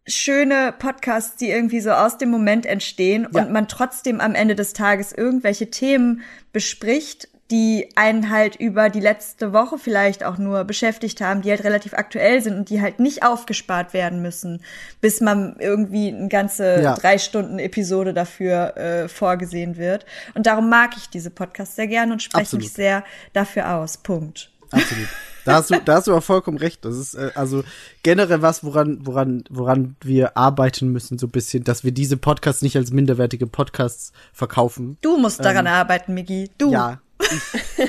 [0.08, 3.42] Schöne Podcasts, die irgendwie so aus dem Moment entstehen Ja.
[3.42, 9.00] und man trotzdem am Ende des Tages irgendwelche Themen bespricht, die einen halt über die
[9.00, 13.00] letzte Woche vielleicht auch nur beschäftigt haben, die halt relativ aktuell sind und die halt
[13.00, 14.62] nicht aufgespart werden müssen,
[15.00, 16.94] bis man irgendwie eine ganze Ja.
[16.94, 20.04] drei Stunden Episode dafür äh, vorgesehen wird.
[20.34, 22.64] Und darum mag ich diese Podcasts sehr gerne und spreche Absolut.
[22.64, 23.96] mich sehr dafür aus.
[23.96, 24.50] Punkt.
[24.70, 25.08] Absolut.
[25.48, 26.84] Da hast du, da hast du auch vollkommen recht.
[26.84, 27.64] Das ist äh, also
[28.02, 32.60] generell was, woran, woran, woran wir arbeiten müssen, so ein bisschen, dass wir diese Podcasts
[32.60, 34.98] nicht als minderwertige Podcasts verkaufen.
[35.00, 36.50] Du musst daran arbeiten, Migi.
[36.58, 36.66] Du.
[36.66, 37.00] Ähm, Ja.
[37.20, 37.30] Ich,
[37.78, 37.86] ich,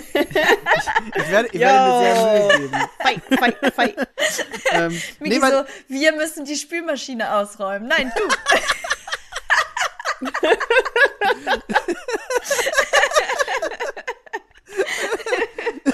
[1.15, 2.73] ich, werde, ich werde mir sehr Mühe geben.
[2.99, 3.95] Fight, fight, fight.
[4.71, 7.87] Ähm, Migi nee, so, wir müssen die Spülmaschine ausräumen.
[7.89, 8.23] Nein, du.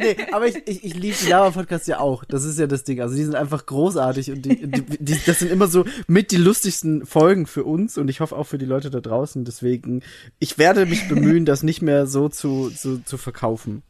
[0.00, 2.24] nee, aber ich, ich, ich liebe die Lava-Podcasts ja auch.
[2.24, 3.00] Das ist ja das Ding.
[3.00, 6.36] Also die sind einfach großartig und die, die, die, das sind immer so mit die
[6.36, 9.44] lustigsten Folgen für uns und ich hoffe auch für die Leute da draußen.
[9.44, 10.02] Deswegen,
[10.38, 13.82] ich werde mich bemühen, das nicht mehr so zu, zu, zu verkaufen.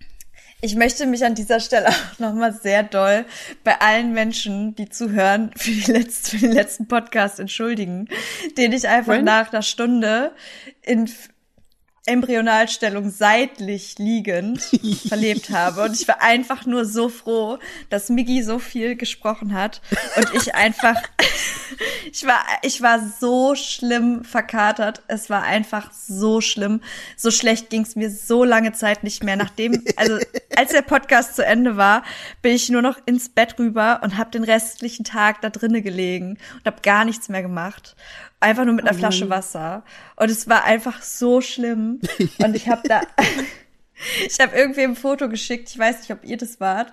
[0.64, 3.26] Ich möchte mich an dieser Stelle auch nochmal sehr doll
[3.64, 8.09] bei allen Menschen, die zuhören, für, die letzte, für den letzten Podcast entschuldigen,
[8.57, 9.24] den ich einfach When?
[9.24, 10.32] nach einer Stunde
[10.80, 11.11] in
[12.07, 14.62] Embryonalstellung seitlich liegend
[15.09, 15.84] verlebt habe.
[15.84, 19.80] Und ich war einfach nur so froh, dass Miggy so viel gesprochen hat
[20.16, 21.00] und ich einfach,
[22.12, 25.02] ich war, ich war so schlimm verkatert.
[25.09, 26.82] Es war einfach so schlimm.
[27.16, 29.36] So schlecht ging es mir so lange Zeit nicht mehr.
[29.36, 30.18] Nachdem, also
[30.57, 32.05] als der Podcast zu Ende war,
[32.42, 36.38] bin ich nur noch ins Bett rüber und habe den restlichen Tag da drinnen gelegen
[36.57, 37.96] und habe gar nichts mehr gemacht.
[38.41, 39.85] Einfach nur mit einer Flasche Wasser.
[40.16, 42.01] Und es war einfach so schlimm.
[42.39, 43.01] Und ich habe da,
[44.26, 45.70] ich habe irgendwie ein Foto geschickt.
[45.70, 46.93] Ich weiß nicht, ob ihr das wart.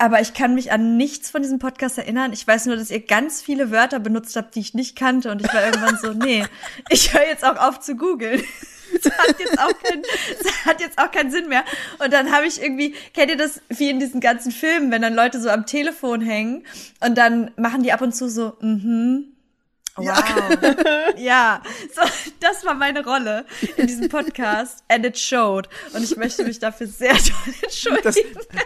[0.00, 2.32] Aber ich kann mich an nichts von diesem Podcast erinnern.
[2.32, 5.30] Ich weiß nur, dass ihr ganz viele Wörter benutzt habt, die ich nicht kannte.
[5.32, 6.44] Und ich war irgendwann so, nee,
[6.88, 8.42] ich höre jetzt auch auf zu googeln.
[9.02, 10.02] Das hat jetzt auch keinen,
[10.42, 11.62] das hat jetzt auch keinen Sinn mehr.
[12.02, 15.14] Und dann habe ich irgendwie, kennt ihr das wie in diesen ganzen Filmen, wenn dann
[15.14, 16.64] Leute so am Telefon hängen
[17.00, 19.36] und dann machen die ab und zu so, mhm,
[19.98, 21.14] Wow.
[21.18, 21.62] Ja.
[21.94, 22.02] so,
[22.40, 23.44] das war meine Rolle
[23.76, 25.68] in diesem Podcast and it showed.
[25.92, 28.02] Und ich möchte mich dafür sehr doll entschuldigen.
[28.04, 28.16] Das,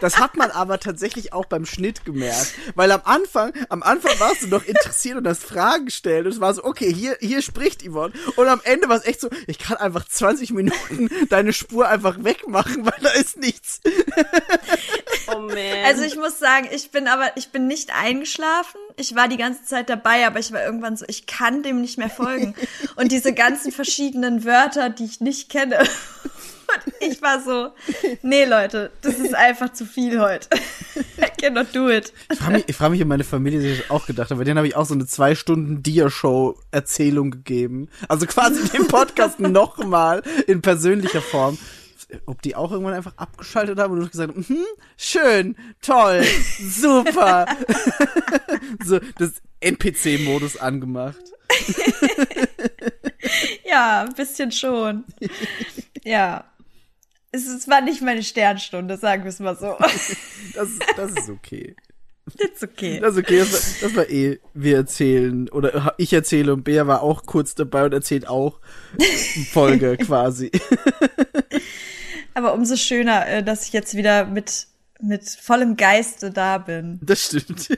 [0.01, 2.53] das hat man aber tatsächlich auch beim Schnitt gemerkt.
[2.75, 6.25] Weil am Anfang, am Anfang warst du noch interessiert und hast Fragen gestellt.
[6.25, 8.13] Und es war so, okay, hier, hier spricht Yvonne.
[8.35, 12.23] Und am Ende war es echt so, ich kann einfach 20 Minuten deine Spur einfach
[12.23, 13.81] wegmachen, weil da ist nichts.
[15.27, 15.57] Oh man.
[15.85, 18.79] Also ich muss sagen, ich bin aber, ich bin nicht eingeschlafen.
[18.97, 21.97] Ich war die ganze Zeit dabei, aber ich war irgendwann so, ich kann dem nicht
[21.97, 22.55] mehr folgen.
[22.95, 25.79] Und diese ganzen verschiedenen Wörter, die ich nicht kenne.
[25.79, 27.69] Und ich war so,
[28.21, 30.47] nee, Leute, das ist einfach zu viel heute.
[31.17, 32.13] I cannot do it.
[32.31, 34.45] Ich frage mich, ich frag mich, ob meine Familie sich das auch gedacht hat, weil
[34.45, 37.89] denen habe ich auch so eine zwei Stunden Dia-Show-Erzählung gegeben.
[38.07, 41.57] Also quasi den Podcast nochmal in persönlicher Form.
[42.25, 44.65] Ob die auch irgendwann einfach abgeschaltet haben und gesagt haben, mhm,
[44.97, 46.23] schön, toll,
[46.59, 47.45] super.
[48.83, 51.21] so, das NPC-Modus angemacht.
[53.65, 55.05] Ja, ein bisschen schon.
[56.03, 56.45] Ja.
[57.31, 59.75] Es, es war nicht meine Sternstunde, sagen wir es mal so.
[60.53, 61.75] Das, das ist okay.
[62.39, 62.99] It's okay.
[62.99, 66.85] Das ist okay, das war, das war eh, wir erzählen, oder ich erzähle und Bea
[66.85, 68.59] war auch kurz dabei und erzählt auch
[69.51, 70.51] Folge quasi.
[72.33, 74.67] Aber umso schöner, äh, dass ich jetzt wieder mit,
[75.01, 76.99] mit vollem Geiste da bin.
[77.01, 77.69] Das stimmt.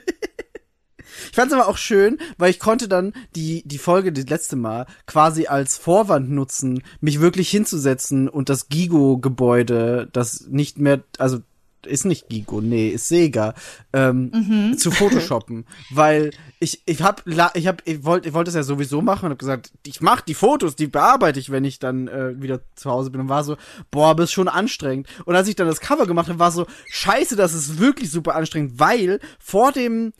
[1.30, 4.56] Ich fand es aber auch schön, weil ich konnte dann die, die Folge, das letzte
[4.56, 11.38] Mal, quasi als Vorwand nutzen, mich wirklich hinzusetzen und das Gigo-Gebäude, das nicht mehr, also
[11.86, 13.54] ist nicht Gigo, nee, ist Sega,
[13.92, 16.30] ähm, zu photoshoppen, weil
[16.60, 19.38] ich ich hab ich hab ich wollte ich wollte es ja sowieso machen und hab
[19.38, 23.10] gesagt, ich mach die Fotos, die bearbeite ich, wenn ich dann äh, wieder zu Hause
[23.10, 23.20] bin.
[23.20, 23.56] Und war so,
[23.90, 25.08] boah, aber ist schon anstrengend.
[25.24, 28.34] Und als ich dann das Cover gemacht habe, war so, scheiße, das ist wirklich super
[28.34, 30.12] anstrengend, weil vor dem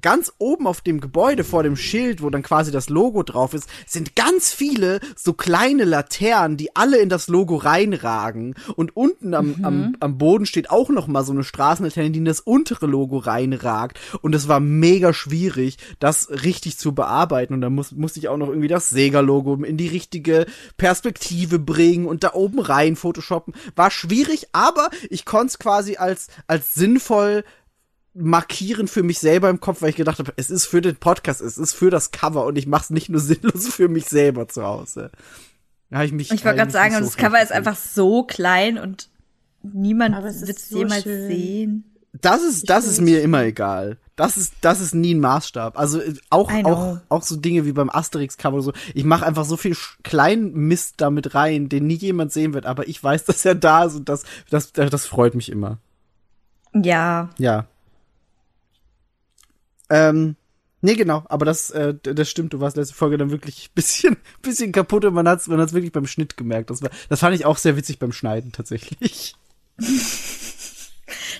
[0.00, 3.68] ganz oben auf dem Gebäude vor dem Schild, wo dann quasi das Logo drauf ist,
[3.86, 8.54] sind ganz viele so kleine Laternen, die alle in das Logo reinragen.
[8.76, 12.24] Und unten am, am, am Boden steht auch noch mal so eine Straßenlaterne, die in
[12.24, 13.98] das untere Logo reinragt.
[14.22, 17.54] Und es war mega schwierig, das richtig zu bearbeiten.
[17.54, 20.46] Und da muss, musste ich auch noch irgendwie das Sega-Logo in die richtige
[20.76, 23.54] Perspektive bringen und da oben rein photoshoppen.
[23.76, 27.44] War schwierig, aber ich konnte es quasi als, als sinnvoll
[28.14, 31.40] markieren für mich selber im Kopf, weil ich gedacht habe, es ist für den Podcast,
[31.40, 34.48] es ist für das Cover und ich mache es nicht nur sinnlos für mich selber
[34.48, 35.10] zu Hause.
[35.90, 36.30] Da ich mich.
[36.30, 39.08] Ich wollte gerade sagen, so das Cover ist einfach so klein und
[39.62, 41.26] niemand wird es so jemals schön.
[41.26, 41.84] sehen.
[42.12, 43.96] Das ist, das ist mir immer egal.
[44.16, 45.78] Das ist, das ist nie ein Maßstab.
[45.78, 48.72] Also äh, auch, auch, auch so Dinge wie beim Asterix-Cover oder so.
[48.94, 52.66] Ich mache einfach so viel kleinen Mist damit rein, den nie jemand sehen wird.
[52.66, 55.78] Aber ich weiß, dass er da ist und das, das, das freut mich immer.
[56.74, 57.66] Ja, Ja.
[59.90, 60.36] Ähm,
[60.80, 64.72] nee, genau, aber das, äh, das stimmt, du warst letzte Folge dann wirklich bisschen, bisschen
[64.72, 66.70] kaputt und man hat's, man hat's wirklich beim Schnitt gemerkt.
[66.70, 69.34] Das war, das fand ich auch sehr witzig beim Schneiden tatsächlich.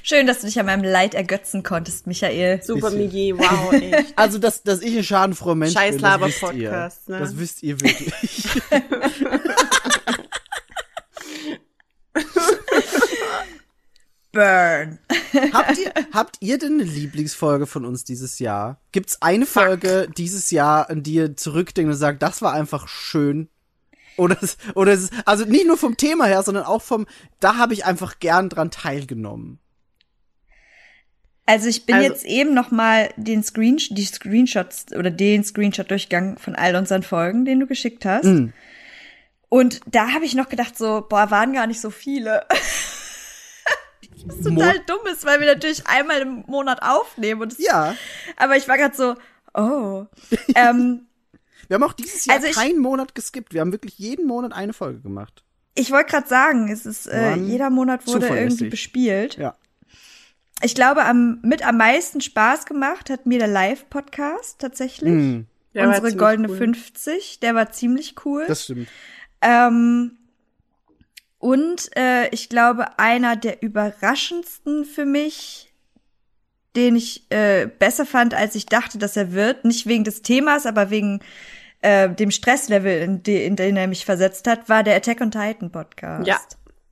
[0.03, 2.63] schön, dass du dich an meinem Leid ergötzen konntest, Michael.
[2.63, 2.91] Super.
[2.91, 4.13] Migi, wow, echt.
[4.17, 6.71] Also, dass, dass ich ein schadenfroher Mensch Scheiß bin, das wisst ihr.
[6.71, 7.19] Laber-Podcast, ne?
[7.19, 8.63] Das wisst ihr wirklich.
[14.33, 14.99] Burn.
[15.53, 18.81] habt ihr, habt ihr denn eine Lieblingsfolge von uns dieses Jahr?
[18.93, 23.49] Gibt's eine Folge dieses Jahr, an die ihr zurückdenkt und sagt, das war einfach schön?
[24.17, 24.37] Oder,
[24.75, 27.07] oder ist, also nicht nur vom Thema her, sondern auch vom,
[27.41, 29.59] da habe ich einfach gern dran teilgenommen.
[31.47, 35.91] Also ich bin Also- jetzt eben noch mal den Screen, die Screenshots oder den Screenshot
[35.91, 38.27] durchgegangen von all unseren Folgen, den du geschickt hast.
[38.27, 38.53] Mhm.
[39.49, 42.45] Und da habe ich noch gedacht so, boah, waren gar nicht so viele.
[44.27, 47.43] Was total dumm ist, weil wir natürlich einmal im Monat aufnehmen.
[47.43, 47.95] Und Ja.
[48.37, 49.15] Aber ich war gerade so,
[49.55, 50.07] oh.
[50.55, 51.07] ähm,
[51.69, 53.53] Wir haben auch dieses Jahr Also ich- keinen Monat geskippt.
[53.55, 55.45] Wir haben wirklich jeden Monat eine Folge gemacht.
[55.75, 59.37] Ich wollte gerade sagen, es ist äh, jeder Monat wurde irgendwie bespielt.
[59.37, 59.55] Ja.
[60.63, 65.45] Ich glaube, am, mit am meisten Spaß gemacht hat mir der Live-Podcast tatsächlich.
[65.73, 66.57] War Unsere goldene cool.
[66.57, 68.45] 50, der war ziemlich cool.
[68.47, 68.89] das stimmt.
[69.41, 70.19] Ähm,
[71.41, 75.73] und äh, ich glaube, einer der überraschendsten für mich,
[76.77, 80.67] den ich äh, besser fand, als ich dachte, dass er wird, nicht wegen des Themas,
[80.67, 81.21] aber wegen
[81.81, 85.31] äh, dem Stresslevel, in, de in den er mich versetzt hat, war der Attack on
[85.31, 86.27] Titan Podcast.
[86.27, 86.39] Ja,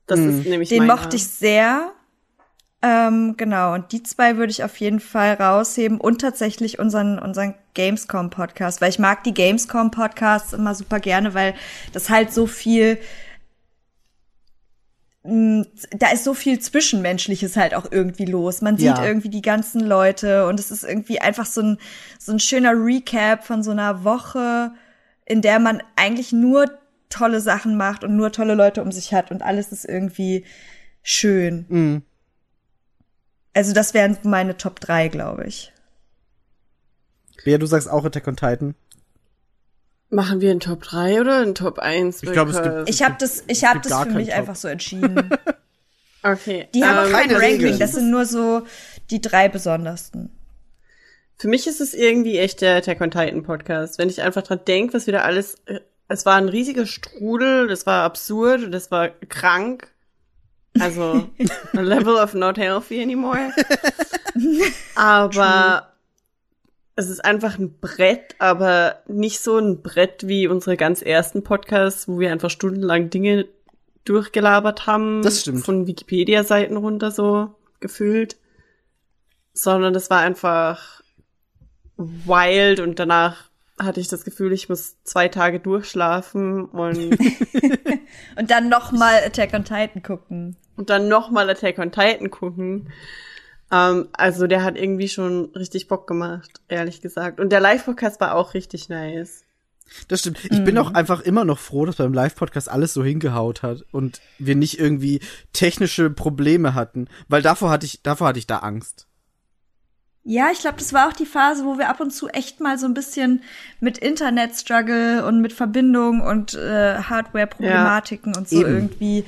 [0.07, 0.95] das ist nämlich Den meiner.
[0.95, 1.91] mochte ich sehr.
[2.81, 7.53] Ähm, genau, und die zwei würde ich auf jeden Fall rausheben und tatsächlich unseren, unseren
[7.75, 11.53] Gamescom-Podcast, weil ich mag die Gamescom-Podcasts immer super gerne, weil
[11.93, 12.97] das halt so viel,
[15.91, 18.61] da ist so viel Zwischenmenschliches halt auch irgendwie los.
[18.61, 19.05] Man sieht Ja.
[19.05, 21.77] irgendwie die ganzen Leute und es ist irgendwie einfach so ein,
[22.17, 24.71] so ein schöner Recap von so einer Woche,
[25.25, 26.65] in der man eigentlich nur
[27.09, 30.45] tolle Sachen macht und nur tolle Leute um sich hat und alles ist irgendwie
[31.03, 31.65] schön.
[31.69, 32.01] Mhm.
[33.53, 35.73] Also das wären meine Top 3, glaube ich.
[37.43, 38.75] Bea, du sagst auch Attack on Titan.
[40.09, 42.23] Machen wir einen Top 3 oder einen Top 1?
[42.23, 44.37] Ich glaube, es gibt- Ich habe das, ich habe gibt das für mich Top.
[44.37, 45.29] einfach so entschieden.
[46.21, 46.67] Okay.
[46.75, 47.79] Die haben auch ähm, kein keine Ranking, Regel.
[47.79, 48.63] das sind nur so
[49.09, 50.29] die drei besondersten.
[51.37, 53.97] Für mich ist es irgendwie echt der Attack on Titan Podcast.
[53.99, 55.79] Wenn ich einfach dran denke, was wieder alles, äh,
[56.09, 59.87] es war ein riesiger Strudel, das war absurd, das war krank.
[60.77, 61.29] Also,
[61.73, 63.53] a level of not healthy anymore.
[64.95, 65.88] Aber
[66.99, 72.09] es ist einfach ein Brett, aber nicht so ein Brett wie unsere ganz ersten Podcasts,
[72.09, 73.47] wo wir einfach stundenlang Dinge
[74.03, 75.21] durchgelabert haben.
[75.21, 75.63] Das stimmt.
[75.63, 78.35] Von Wikipedia-Seiten runter so gefühlt.
[79.53, 81.01] Sondern das war einfach
[81.95, 87.17] wild und danach hatte ich das Gefühl, ich muss zwei Tage durchschlafen und,
[88.37, 90.57] Und dann noch mal Attack on Titan gucken.
[90.75, 92.89] und dann nochmal Attack on Titan gucken.
[93.71, 97.39] Ähm, also der hat irgendwie schon richtig Bock gemacht, ehrlich gesagt.
[97.39, 99.43] Und der Live-Podcast war auch richtig nice.
[100.07, 100.37] Das stimmt.
[100.45, 100.81] Ich bin Mhm.
[100.81, 104.79] auch einfach immer noch froh, dass beim Live-Podcast alles so hingehaut hat und wir nicht
[104.79, 105.19] irgendwie
[105.51, 109.07] technische Probleme hatten, weil davor hatte ich, davor hatte ich da Angst.
[110.25, 112.77] Ja, ich glaube, das war auch die Phase, wo wir ab und zu echt mal
[112.77, 113.41] so ein bisschen
[113.79, 118.69] mit Internet-Struggle und mit Verbindung und äh, Hardware-Problematiken und so Eben.
[118.69, 119.23] irgendwie,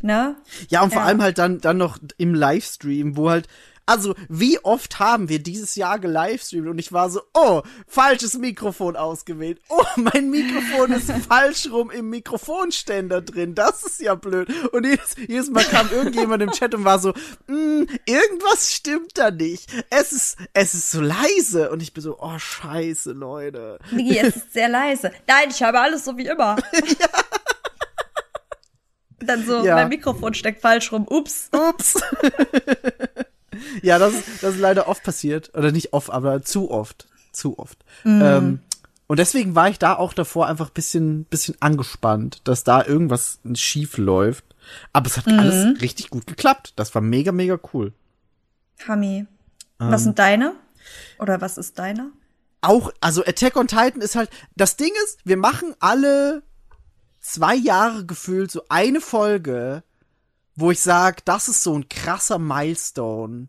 [0.00, 0.36] ne?
[0.68, 1.08] Ja, und vor Ja.
[1.08, 3.48] allem halt dann, dann noch im Livestream, wo halt,
[3.86, 8.96] also, wie oft haben wir dieses Jahr gelivestreamt und ich war so, oh, falsches Mikrofon
[8.96, 9.60] ausgewählt.
[9.68, 13.54] Oh, mein Mikrofon ist falsch rum im Mikrofonständer drin.
[13.54, 14.48] Das ist ja blöd.
[14.72, 17.10] Und jedes, jedes Mal kam irgendjemand im Chat und war so,
[17.46, 19.70] mm, irgendwas stimmt da nicht.
[19.90, 21.70] Es ist, es ist so leise.
[21.70, 23.78] Und ich bin so, oh, scheiße, Leute.
[23.90, 25.10] Niki, es ist sehr leise.
[25.26, 26.56] Nein, ich habe alles so wie immer.
[29.20, 29.74] Dann so, Ja.
[29.76, 31.06] mein Mikrofon steckt falsch rum.
[31.08, 31.48] Ups.
[31.52, 31.94] Ups.
[33.82, 35.52] ja, das ist, das ist leider oft passiert.
[35.54, 37.06] Oder nicht oft, aber zu oft.
[37.32, 37.84] Zu oft.
[38.04, 38.60] Ähm,
[39.06, 43.98] und deswegen war ich da auch davor einfach bisschen, bisschen angespannt, dass da irgendwas schief
[43.98, 44.44] läuft.
[44.92, 46.72] Aber es hat alles richtig gut geklappt.
[46.76, 47.92] Das war mega, mega cool.
[48.88, 49.26] Hami.
[49.78, 50.04] Was Ähm.
[50.04, 50.54] sind deine?
[51.18, 52.10] Oder was ist deine?
[52.60, 56.42] Auch, also Attack on Titan ist halt, das Ding ist, wir machen alle
[57.20, 59.82] zwei Jahre gefühlt so eine Folge,
[60.56, 63.48] wo ich sag, das ist so ein krasser Milestone,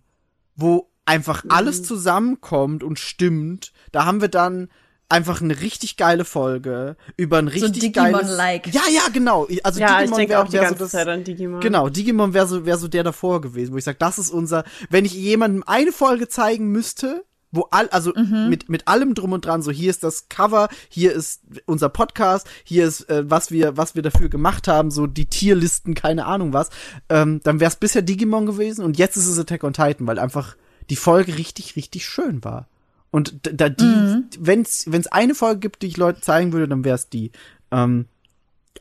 [0.56, 3.72] wo einfach alles zusammenkommt und stimmt.
[3.92, 4.70] Da haben wir dann
[5.08, 8.74] einfach eine richtig geile Folge über ein richtig geiles Digimon-like.
[8.74, 9.48] Ja, ja, genau.
[9.64, 11.60] Also ja, Digimon denke wär- auch wär so das, Zeit an Digimon.
[11.62, 14.64] Genau, Digimon wäre so, wär so der davor gewesen, wo ich sage, das ist unser,
[14.90, 17.24] wenn ich jemandem eine Folge zeigen müsste,
[17.56, 21.14] wo all, also mit, mit allem drum und dran, so hier ist das Cover, hier
[21.14, 25.26] ist unser Podcast, hier ist, äh, was wir, was wir dafür gemacht haben, so die
[25.26, 26.70] Tierlisten, keine Ahnung was,
[27.10, 30.20] ähm, dann wäre es bisher Digimon gewesen und jetzt ist es Attack on Titan, weil
[30.20, 30.56] einfach
[30.90, 32.68] die Folge richtig, richtig schön war.
[33.12, 36.96] Und da die, wenn's, wenn's eine Folge gibt, die ich Leuten zeigen würde, dann wäre
[36.96, 37.32] es die.
[37.72, 38.08] Ähm,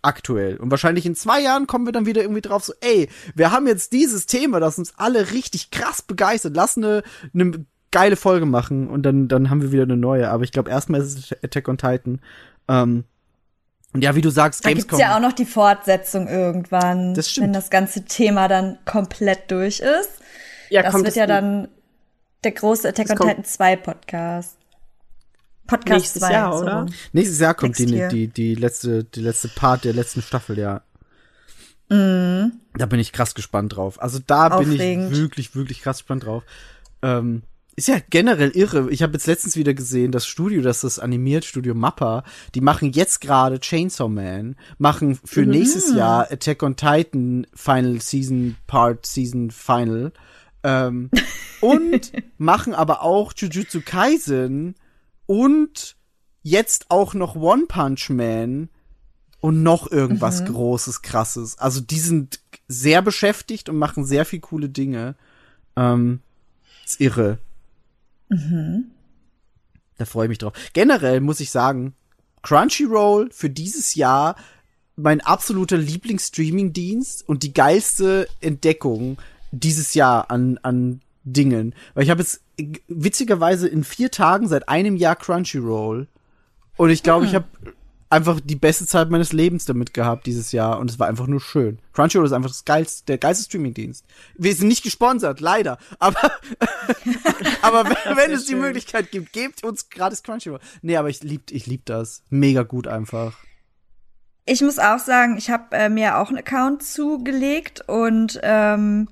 [0.03, 0.57] aktuell.
[0.57, 3.67] Und wahrscheinlich in zwei Jahren kommen wir dann wieder irgendwie drauf, so, ey, wir haben
[3.67, 6.55] jetzt dieses Thema, das uns alle richtig krass begeistert.
[6.57, 7.03] Lass eine,
[7.33, 7.65] eine
[7.95, 10.29] geile Folge machen und dann, dann haben wir wieder eine neue.
[10.29, 12.21] Aber ich glaube, erstmal ist es Attack on Titan.
[12.69, 13.05] Ähm,
[13.93, 14.99] und ja, wie du sagst, Da gibt's Gamescom.
[15.01, 17.47] ja auch noch die Fortsetzung irgendwann, Das stimmt.
[17.47, 20.11] wenn das ganze Thema dann komplett durch ist.
[20.69, 21.69] ja, Das kommt wird es ja dann
[22.43, 24.59] der große Attack Das on Titan 2 Podcast.
[25.67, 26.87] Podcast Nächstes 2, Jahr, so oder?
[27.13, 28.09] Nächstes Jahr kommt die, year.
[28.09, 30.83] die, die letzte, die letzte Part der letzten Staffel, ja.
[31.89, 32.61] Mhm.
[32.77, 34.03] Da bin ich krass gespannt drauf.
[34.03, 35.13] Also da bin Aufregend.
[35.13, 36.43] ich wirklich, wirklich krass gespannt drauf.
[37.03, 37.43] Ähm,
[37.77, 38.91] ist ja generell irre.
[38.91, 42.23] Ich habe jetzt letztens wieder gesehen, das Studio, das das animiert, Studio Mappa,
[42.55, 45.51] die machen jetzt gerade Chainsaw Man, machen für Mhm.
[45.51, 50.13] nächstes Jahr Attack on Titan Final Season Part Season Final
[50.63, 51.11] ähm,
[51.61, 54.75] und machen aber auch Jujutsu Kaisen
[55.27, 55.97] und
[56.43, 58.69] jetzt auch noch One Punch Man
[59.41, 60.47] und noch irgendwas Mhm.
[60.47, 61.59] Großes, Krasses.
[61.59, 65.17] Also die sind sehr beschäftigt und machen sehr viel coole Dinge.
[65.77, 66.21] Ähm,
[66.85, 67.39] ist irre.
[69.97, 70.55] Da freue ich mich drauf.
[70.73, 71.95] Generell muss ich sagen,
[72.43, 74.37] Crunchyroll für dieses Jahr
[74.97, 79.19] mein absoluter Lieblingsstreaming-Dienst und die geilste Entdeckung
[79.51, 81.75] dieses Jahr an, an Dingen.
[81.95, 82.43] Weil ich habe jetzt
[82.89, 86.07] witzigerweise in vier Tagen seit einem Jahr Crunchyroll
[86.77, 87.47] und ich glaube, ich habe
[88.15, 91.41] einfach die beste Zeit meines Lebens damit gehabt dieses Jahr und es war einfach nur
[91.41, 91.81] schön.
[91.93, 94.05] Crunchyroll ist einfach das geilste, der geilste Streamingdienst.
[94.37, 96.21] Wir sind nicht gesponsert, leider, aber
[97.63, 98.61] aber wenn, wenn es die schön.
[98.61, 100.61] Möglichkeit gibt, gebt uns gratis Crunchyroll.
[100.81, 102.23] Nee, aber ich lieb ich lieb das.
[102.31, 103.37] Mega gut einfach.
[104.47, 109.09] Ich muss auch sagen, ich habe äh, mir auch einen Account zugelegt und ähm,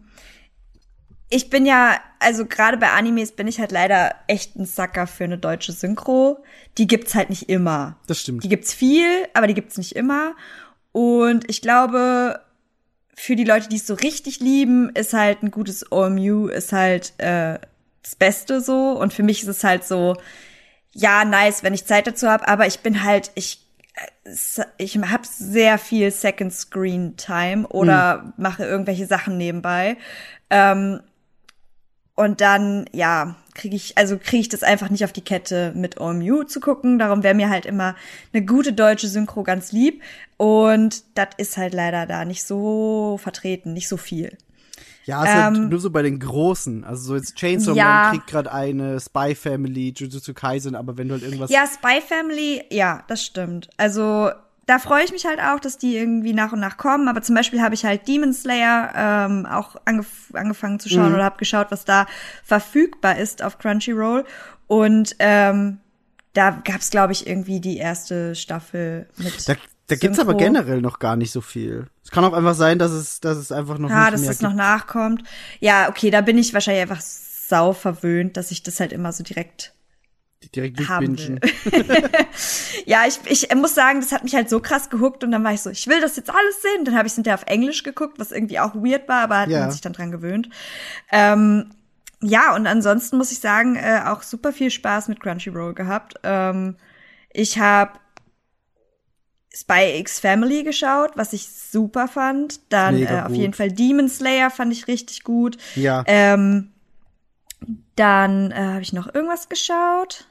[1.32, 5.24] ich bin ja, also gerade bei Animes bin ich halt leider echt ein Sucker für
[5.24, 6.44] eine deutsche Synchro.
[6.76, 7.96] Die gibt's halt nicht immer.
[8.06, 8.44] Das stimmt.
[8.44, 10.34] Die gibt's viel, aber die gibt's nicht immer.
[10.92, 12.40] Und ich glaube,
[13.14, 17.14] für die Leute, die es so richtig lieben, ist halt ein gutes OMU, ist halt
[17.16, 17.58] äh,
[18.02, 18.90] das Beste so.
[18.90, 20.16] Und für mich ist es halt so,
[20.92, 25.26] ja, nice, wenn ich Zeit dazu habe, aber ich bin halt, ich äh, ich habe
[25.26, 29.96] sehr viel Second Screen Time oder mache irgendwelche Sachen nebenbei.
[30.50, 31.00] Ähm,
[32.14, 36.00] und dann, ja, kriege ich, also kriege ich das einfach nicht auf die Kette, mit
[36.00, 36.98] OMU zu gucken.
[36.98, 37.94] Darum wäre mir halt immer
[38.32, 40.02] eine gute deutsche Synchro ganz lieb.
[40.36, 44.36] Und das ist halt leider da nicht so vertreten, nicht so viel.
[45.04, 46.84] Ja, es ist halt Ähm, nur so bei den großen.
[46.84, 47.84] Also so jetzt Chainsaw Ja.
[47.84, 52.00] Man kriegt gerade eine, Spy Family, Jujutsu Kaisen, aber wenn du halt irgendwas Ja, Spy
[52.06, 53.68] Family, ja, das stimmt.
[53.76, 54.30] Also
[54.66, 57.08] da freue ich mich halt auch, dass die irgendwie nach und nach kommen.
[57.08, 58.92] Aber zum Beispiel habe ich halt Demon Slayer
[59.28, 62.06] ähm, auch angef angefangen zu schauen oder habe geschaut, was da
[62.44, 64.24] verfügbar ist auf Crunchyroll.
[64.68, 65.78] Und ähm,
[66.32, 69.48] da gab's, glaube ich, irgendwie die erste Staffel mit.
[69.48, 69.54] Da,
[69.88, 70.44] da gibt's aber Synchro.
[70.46, 71.88] generell noch gar nicht so viel.
[72.04, 74.30] Es kann auch einfach sein, dass es, dass es einfach noch Ja, nicht dass mehr
[74.30, 74.58] das noch gibt.
[74.58, 75.22] nachkommt.
[75.60, 79.24] Ja, okay, da bin ich wahrscheinlich einfach sau verwöhnt, dass ich das halt immer so
[79.24, 79.74] direkt
[80.50, 81.40] direkt durchbingen.
[82.86, 85.52] Ja, ich, ich muss sagen, das hat mich halt so krass gehuckt und dann war
[85.52, 86.84] ich so, ich will das jetzt alles sehen.
[86.84, 89.48] Dann habe ich es hinterher auf Englisch geguckt, was irgendwie auch weird war, aber hat
[89.48, 89.60] Ja.
[89.60, 90.48] man sich dann dran gewöhnt.
[91.10, 91.70] Ähm,
[92.20, 96.14] ja, und ansonsten muss ich sagen, äh, auch super viel Spaß mit Crunchyroll gehabt.
[96.22, 96.76] Ähm,
[97.32, 97.98] ich habe
[99.54, 102.60] Spy X Family geschaut, was ich super fand.
[102.72, 103.36] Dann äh, auf gut.
[103.36, 105.56] jeden Fall Demon Slayer fand ich richtig gut.
[105.74, 106.04] Ja.
[106.06, 106.70] Ähm,
[107.96, 110.26] dann äh, habe ich noch irgendwas geschaut.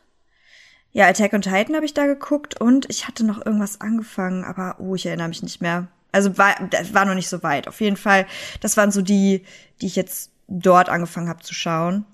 [0.93, 4.75] Ja, Attack on Titan habe ich da geguckt und ich hatte noch irgendwas angefangen, aber
[4.79, 5.87] oh, ich erinnere mich nicht mehr.
[6.11, 7.67] Also war, das war noch nicht so weit.
[7.67, 8.27] Auf jeden Fall,
[8.59, 9.45] das waren so die,
[9.79, 12.05] die ich jetzt dort angefangen habe zu schauen.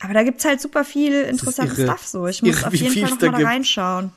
[0.00, 1.88] Aber da gibt's halt super viel interessantes irre.
[1.88, 2.26] Stuff so.
[2.26, 3.48] Ich Irre, muss auf wie jeden Fall noch mal da gibt.
[3.48, 4.12] reinschauen.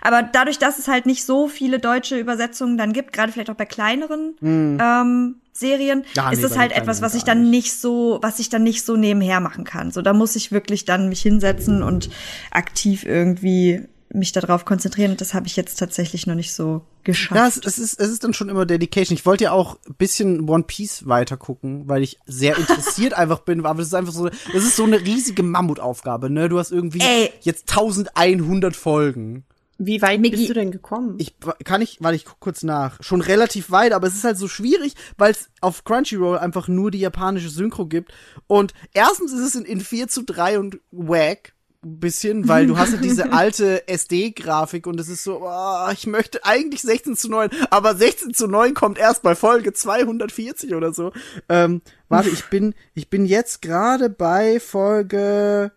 [0.00, 3.56] Aber dadurch, dass es halt nicht so viele deutsche Übersetzungen dann gibt, gerade vielleicht auch
[3.56, 7.78] bei kleineren ähm, Serien, nee, ist das halt etwas, was ich gar dann nicht.
[7.78, 9.90] so, was ich dann nicht so nebenher machen kann.
[9.90, 12.08] So, da muss ich wirklich dann mich hinsetzen und
[12.50, 15.12] aktiv irgendwie mich darauf konzentrieren.
[15.12, 17.36] Und das habe ich jetzt tatsächlich noch nicht so geschafft.
[17.36, 19.16] Ja, es, es, ist, es ist dann schon immer Dedication.
[19.16, 23.40] Ich wollte ja auch ein bisschen One Piece weiter gucken, weil ich sehr interessiert einfach
[23.40, 23.64] bin.
[23.64, 26.48] Aber das ist einfach so, das ist so eine riesige Mammutaufgabe, ne?
[26.48, 27.30] Du hast irgendwie Ey.
[27.40, 29.44] jetzt 1100 Folgen.
[29.84, 31.16] Wie weit Miggi- bist du denn gekommen?
[31.18, 33.02] Ich kann ich, weil ich guck kurz nach.
[33.02, 36.90] Schon relativ weit, aber es ist halt so schwierig, weil es auf Crunchyroll einfach nur
[36.90, 38.12] die japanische Synchro gibt.
[38.46, 41.52] Und erstens ist es in, in 4 zu 3 und wack.
[41.84, 46.06] Ein bisschen, weil du hast ja diese alte SD-Grafik und es ist so, oh, ich
[46.06, 50.92] möchte eigentlich 16 zu 9, aber 16 zu 9 kommt erst bei Folge 240 oder
[50.92, 51.10] so.
[51.48, 55.72] Ähm, warte, ich bin, ich bin jetzt gerade bei Folge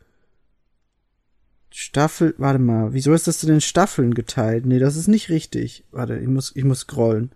[1.78, 4.66] Staffel, warte mal, wieso ist das denn in Staffeln geteilt?
[4.66, 5.84] Nee, das ist nicht richtig.
[5.92, 7.32] Warte, ich muss, ich muss scrollen.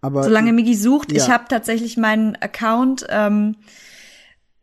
[0.00, 1.18] Aber Solange Migi sucht, Ja.
[1.22, 3.56] ich habe tatsächlich meinen Account ähm,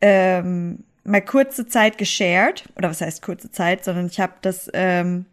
[0.02, 2.66] ähm, mal kurze Zeit geshared.
[2.76, 5.26] Oder was heißt kurze Zeit, sondern ich habe das, ähm,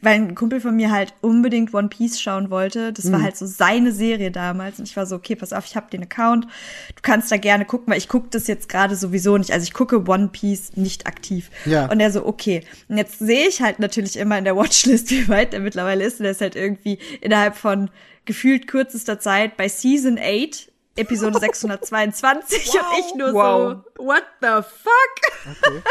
[0.00, 2.92] weil ein Kumpel von mir halt unbedingt One Piece schauen wollte.
[2.92, 3.24] Das war Mhm.
[3.24, 4.78] halt so seine Serie damals.
[4.78, 6.46] Und ich war so, okay, pass auf, ich habe den Account.
[6.46, 9.52] Du kannst da gerne gucken, weil ich gucke das jetzt gerade sowieso nicht.
[9.52, 11.50] Also ich gucke One Piece nicht aktiv.
[11.66, 11.86] Ja.
[11.90, 12.62] Und er so, okay.
[12.88, 16.18] Und jetzt sehe ich halt natürlich immer in der Watchlist, wie weit der mittlerweile ist.
[16.20, 17.90] Und er ist halt irgendwie innerhalb von
[18.24, 23.76] gefühlt kürzester Zeit bei Season 8 Episode 622 und ich nur Wow.
[23.96, 25.56] so, what the fuck?
[25.68, 25.82] Okay.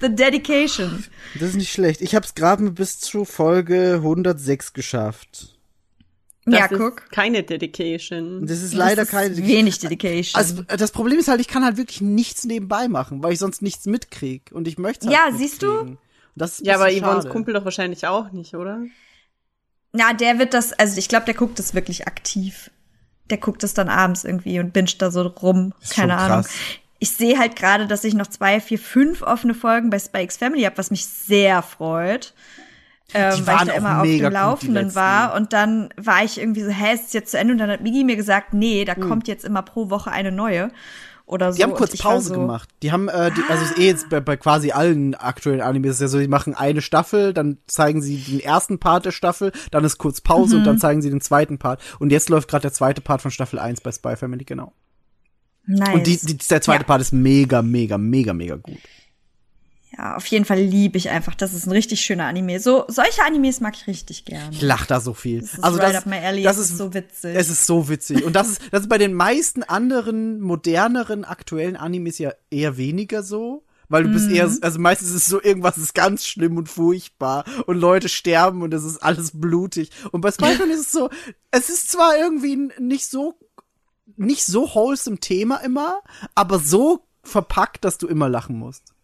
[0.00, 1.04] The Dedication.
[1.34, 2.00] Das ist nicht schlecht.
[2.00, 5.56] Ich habe es gerade bis zu Folge 106 geschafft.
[6.46, 7.02] ja, Das guck.
[7.02, 8.46] Ist keine Dedication.
[8.46, 9.36] Das ist leider das ist keine.
[9.36, 10.38] wenig Dedication.
[10.38, 13.62] Also das Problem ist halt, ich kann halt wirklich nichts nebenbei machen, weil ich sonst
[13.62, 15.96] nichts mitkrieg und ich möchte halt Ja, siehst du?
[16.36, 17.28] Das Ja, aber Yvonnes.
[17.28, 18.80] Kumpel doch wahrscheinlich auch nicht, oder?
[19.92, 22.70] Na, der wird das, also ich glaube, der guckt das wirklich aktiv.
[23.28, 25.74] Der guckt das dann abends irgendwie und binscht da so rum.
[25.82, 26.42] Ist Keine schon Ahnung.
[26.44, 26.52] krass.
[27.00, 30.62] Ich sehe halt gerade, dass ich noch zwei, vier, fünf offene Folgen bei Spikes Family
[30.62, 32.34] habe, was mich sehr freut.
[33.12, 35.34] Ähm, weil ich da immer auf dem Laufenden war.
[35.34, 37.54] Und dann war ich irgendwie so, hä, ist es jetzt zu Ende?
[37.54, 40.70] Und dann hat Migi mir gesagt, nee, da kommt jetzt immer pro Woche eine neue.
[41.26, 41.56] Oder so.
[41.58, 42.68] Die haben kurz Pause so, gemacht.
[42.82, 46.00] Die haben, äh, die, also ist eh jetzt bei, bei quasi allen aktuellen Animes ist
[46.00, 49.84] ja so, die machen eine Staffel, dann zeigen sie den ersten Part der Staffel, dann
[49.84, 50.80] ist kurz Pause und dann Mhm.
[50.80, 51.80] zeigen sie den zweiten Part.
[52.00, 54.72] Und jetzt läuft gerade der zweite Part von Staffel 1 bei Spy Family, genau.
[55.78, 55.94] Nice.
[55.94, 56.86] Und die, die, der zweite Ja.
[56.86, 58.78] Part ist mega, mega, mega, mega gut.
[59.96, 61.34] Ja, auf jeden Fall liebe ich einfach.
[61.34, 62.60] Das ist ein richtig schöner Anime.
[62.60, 64.50] So, solche Animes mag ich richtig gerne.
[64.52, 65.40] Ich lach da so viel.
[65.40, 66.42] Das ist also right das, up my alley.
[66.42, 67.34] das ist ist so witzig.
[67.36, 68.24] Es ist so witzig.
[68.24, 73.22] Und das ist, das ist bei den meisten anderen moderneren aktuellen Animes ja eher weniger
[73.22, 73.64] so.
[73.88, 74.36] Weil du bist Mhm.
[74.36, 78.62] eher, also meistens ist es so, irgendwas ist ganz schlimm und furchtbar und Leute sterben
[78.62, 79.90] und es ist alles blutig.
[80.12, 81.10] Und bei Family ist es so,
[81.50, 83.34] es ist zwar irgendwie nicht so,
[84.20, 86.00] nicht so wholesome Thema immer,
[86.34, 88.94] aber so verpackt, dass du immer lachen musst.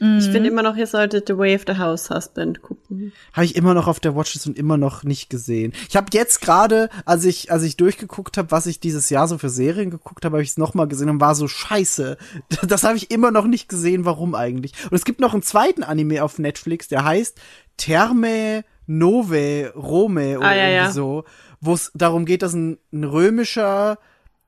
[0.00, 0.18] Mhm.
[0.18, 3.12] Ich finde immer noch, ihr solltet The Way of the House Husband gucken.
[3.32, 5.72] Habe ich immer noch auf der Watchlist und immer noch nicht gesehen.
[5.88, 9.38] Ich habe jetzt gerade, als ich als ich durchgeguckt habe, was ich dieses Jahr so
[9.38, 12.16] für Serien geguckt habe, habe ich es noch mal gesehen und war so scheiße.
[12.66, 14.72] Das habe ich immer noch nicht gesehen, warum eigentlich.
[14.90, 17.40] Und es gibt noch einen zweiten Anime auf Netflix, der heißt
[17.76, 20.90] Terme Nove Rome oder Ah, ja, irgendwie ja.
[20.92, 21.24] so,
[21.60, 23.98] wo es darum geht, dass ein, ein römischer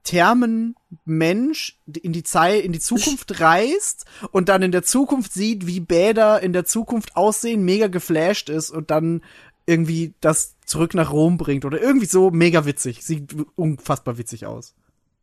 [0.05, 5.81] Thermenmensch in die Zeit, in die Zukunft reist und dann in der Zukunft sieht, wie
[5.81, 9.23] Bäder in der Zukunft aussehen, mega geflasht ist und dann
[9.67, 13.05] irgendwie das zurück nach Rom bringt oder irgendwie so mega witzig.
[13.05, 14.75] Sieht unfassbar witzig aus.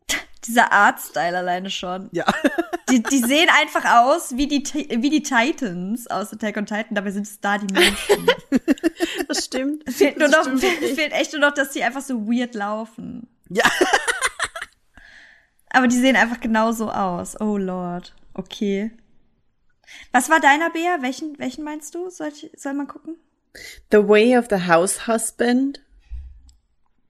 [0.45, 2.09] Dieser Artstyle alleine schon.
[2.11, 2.25] Ja.
[2.89, 7.11] Die, die sehen einfach aus wie die, wie die Titans aus Attack on Titan, dabei
[7.11, 8.27] sind es da die Menschen.
[9.27, 9.83] Das stimmt.
[9.85, 10.61] Es fehlt nur Das noch, stimmt
[10.95, 13.27] fehlt echt nur noch, dass die einfach so weird laufen.
[13.49, 13.65] Ja.
[15.69, 17.39] Aber die sehen einfach genauso aus.
[17.39, 18.15] Oh Lord.
[18.33, 18.91] Okay.
[20.11, 20.97] Was war deiner, Bea?
[21.01, 22.09] Welchen, welchen meinst du?
[22.09, 23.15] Soll, ich, soll man gucken?
[23.91, 25.81] The Way of the House Husband.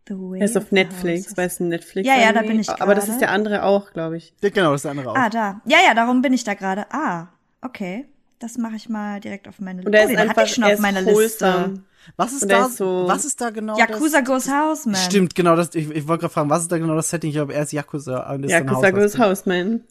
[0.08, 2.70] The Way Er ist auf Netflix, weil es ein Netflix Ja, ja, da bin ich
[2.70, 3.12] Aber das gerade.
[3.16, 4.34] ist der andere auch, glaube ich.
[4.42, 5.16] Ja, Genau, das ist der andere auch.
[5.16, 5.62] Ah, da.
[5.66, 6.86] Ja, ja, darum bin ich da gerade.
[6.92, 7.28] Ah,
[7.62, 8.06] okay.
[8.40, 9.90] Das mache ich mal direkt auf meine Liste.
[9.90, 11.02] Und Oh, ist den einfach, hatte ich schon auf meiner.
[11.02, 11.84] Liste.
[12.16, 14.28] Was ist da, ist so- was ist da genau Yakuza das?
[14.28, 14.96] Goes House, man.
[14.96, 17.30] Stimmt, genau, das, ich, ich wollte gerade fragen, was ist da genau das Setting?
[17.30, 18.32] Ich glaube, er ist Yakuza.
[18.34, 19.26] und ist Kusago's Hausmeister.
[19.26, 19.82] Houseman.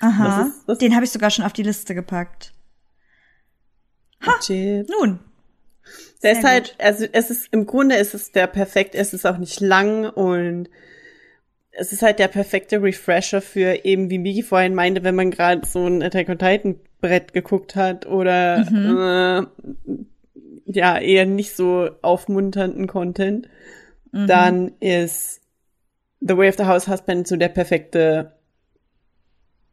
[0.00, 0.38] Aha.
[0.42, 2.52] Das ist- das- den habe ich sogar schon auf die Liste gepackt.
[4.22, 4.90] Legit.
[4.90, 5.20] Nun.
[6.22, 9.26] Der Sehr ist halt, also es ist, im Grunde ist es der perfekt, es ist
[9.26, 10.68] auch nicht lang und
[11.72, 15.66] es ist halt der perfekte Refresher für eben, wie Migi vorhin meinte, wenn man gerade
[15.66, 19.46] so ein Attack on Titan Brett geguckt hat oder äh,
[20.72, 23.48] ja, eher nicht so aufmunternden Content,
[24.12, 25.40] dann ist
[26.20, 28.32] The Way of the House Husband so der perfekte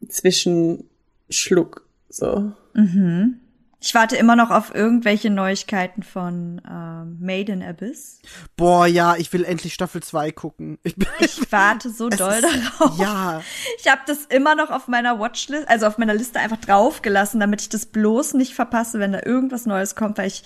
[0.08, 2.52] Zwischenschluck, so.
[2.74, 3.40] Mhm.
[3.80, 8.20] Ich warte immer noch auf irgendwelche Neuigkeiten von ähm, Made in Abyss.
[8.56, 10.80] Boah, ja, ich will endlich Staffel 2 gucken.
[10.84, 12.44] Ich Ich warte so doll ist-
[12.80, 12.98] darauf.
[13.00, 13.42] ja.
[13.80, 17.62] Ich habe das immer noch auf meiner Watchlist, also auf meiner Liste einfach draufgelassen, damit
[17.62, 20.44] ich das bloß nicht verpasse, wenn da irgendwas Neues kommt, weil ich,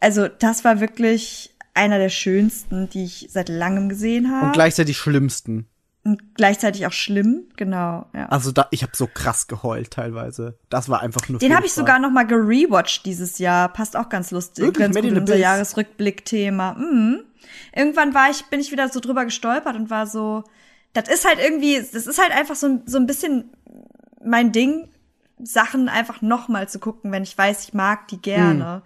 [0.00, 4.46] also das war wirklich einer der schönsten, die ich seit langem gesehen habe.
[4.46, 5.68] Und gleichzeitig schlimmsten.
[6.04, 8.06] Und gleichzeitig auch schlimm, genau.
[8.14, 8.26] Ja.
[8.26, 10.58] Also da, ich habe so krass geheult teilweise.
[10.68, 11.38] Das war einfach nur.
[11.38, 13.70] Den habe ich sogar noch mal gerewatcht dieses Jahr.
[13.70, 14.66] Passt auch ganz lustig.
[14.66, 14.84] Wirklich?
[14.84, 15.36] Ganz Made gut in unser?
[15.36, 16.74] Jahresrückblick-Thema.
[16.74, 17.24] Mhm.
[17.74, 20.44] Irgendwann war ich, bin ich wieder so drüber gestolpert und war so,
[20.92, 23.50] das ist halt irgendwie, das ist halt einfach so, so ein bisschen
[24.22, 24.88] mein Ding,
[25.42, 28.82] Sachen einfach noch mal zu gucken, wenn ich weiß, ich mag die gerne.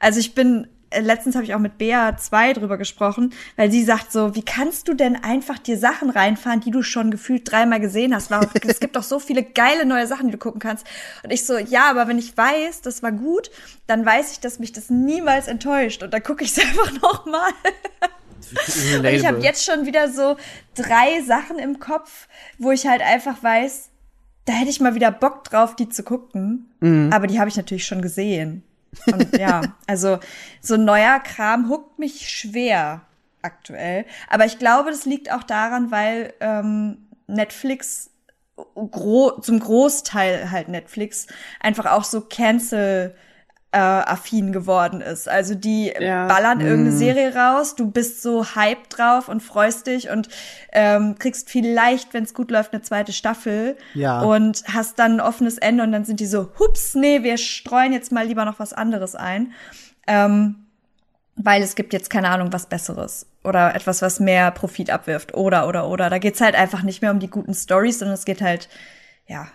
[0.00, 3.84] Also ich bin, äh, letztens habe ich auch mit Bea 2 drüber gesprochen, weil sie
[3.84, 7.78] sagt so, wie kannst du denn einfach dir Sachen reinfahren, die du schon gefühlt dreimal
[7.80, 8.30] gesehen hast?
[8.30, 10.86] Warum, es gibt doch so viele geile neue Sachen, die du gucken kannst.
[11.22, 13.50] Und ich so, ja, aber wenn ich weiß, das war gut,
[13.86, 16.02] dann weiß ich, dass mich das niemals enttäuscht.
[16.02, 17.52] Und dann gucke ich es einfach noch mal.
[18.96, 20.36] Und ich habe jetzt schon wieder so
[20.74, 22.26] drei Sachen im Kopf,
[22.58, 23.90] wo ich halt einfach weiß,
[24.46, 26.70] da hätte ich mal wieder Bock drauf, die zu gucken.
[27.12, 28.64] Aber die habe ich natürlich schon gesehen.
[29.12, 30.18] Und ja, also
[30.60, 33.02] so neuer Kram huckt mich schwer.
[33.42, 34.04] aktuell.
[34.28, 38.10] Aber ich glaube, das liegt auch daran, weil ähm, Netflix
[38.74, 41.26] gro zum Großteil halt Netflix
[41.60, 43.14] einfach auch so Cancel
[43.72, 45.28] äh, affin geworden ist.
[45.28, 46.26] Also die Ja.
[46.26, 46.64] ballern Mhm.
[46.66, 50.28] irgendeine Serie raus, du bist so hyped drauf und freust dich und
[50.72, 54.22] ähm, kriegst vielleicht, wenn es gut läuft, eine zweite Staffel Ja.
[54.22, 57.92] und hast dann ein offenes Ende und dann sind die so, hups, nee, wir streuen
[57.92, 59.52] jetzt mal lieber noch was anderes ein.
[60.08, 60.56] Ähm,
[61.36, 65.66] weil es gibt jetzt keine Ahnung was Besseres oder etwas, was mehr Profit abwirft oder
[65.68, 66.10] oder oder.
[66.10, 68.68] Da geht's halt einfach nicht mehr um die guten Stories, sondern es geht halt
[69.26, 69.46] ja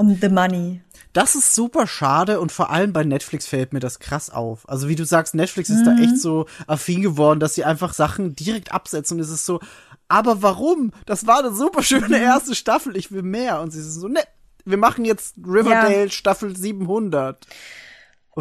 [0.00, 0.80] um the money.
[1.12, 4.66] Das ist super schade und vor allem bei Netflix fällt mir das krass auf.
[4.68, 8.34] Also wie du sagst, Netflix ist da echt so affin geworden, dass sie einfach Sachen
[8.34, 9.60] direkt absetzen und es ist so,
[10.08, 10.92] aber warum?
[11.06, 13.60] Das war eine super schöne erste Staffel, ich will mehr.
[13.60, 14.20] Und sie sind so, ne,
[14.64, 17.46] wir machen jetzt Riverdale Staffel 700.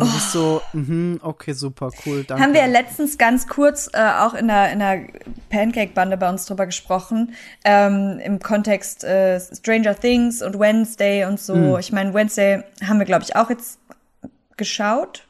[0.02, 2.44] Und es ist so, mhm, okay, super, cool, danke.
[2.44, 5.08] Haben wir ja letztens ganz kurz äh, auch in der, in der
[5.50, 7.34] Pancake-Bande bei uns drüber gesprochen,
[7.64, 11.56] ähm, im Kontext äh, Stranger Things und Wednesday und so.
[11.56, 11.80] Hm.
[11.80, 13.80] Ich meine, Wednesday haben wir, glaube ich, auch jetzt
[14.58, 15.26] geschaut.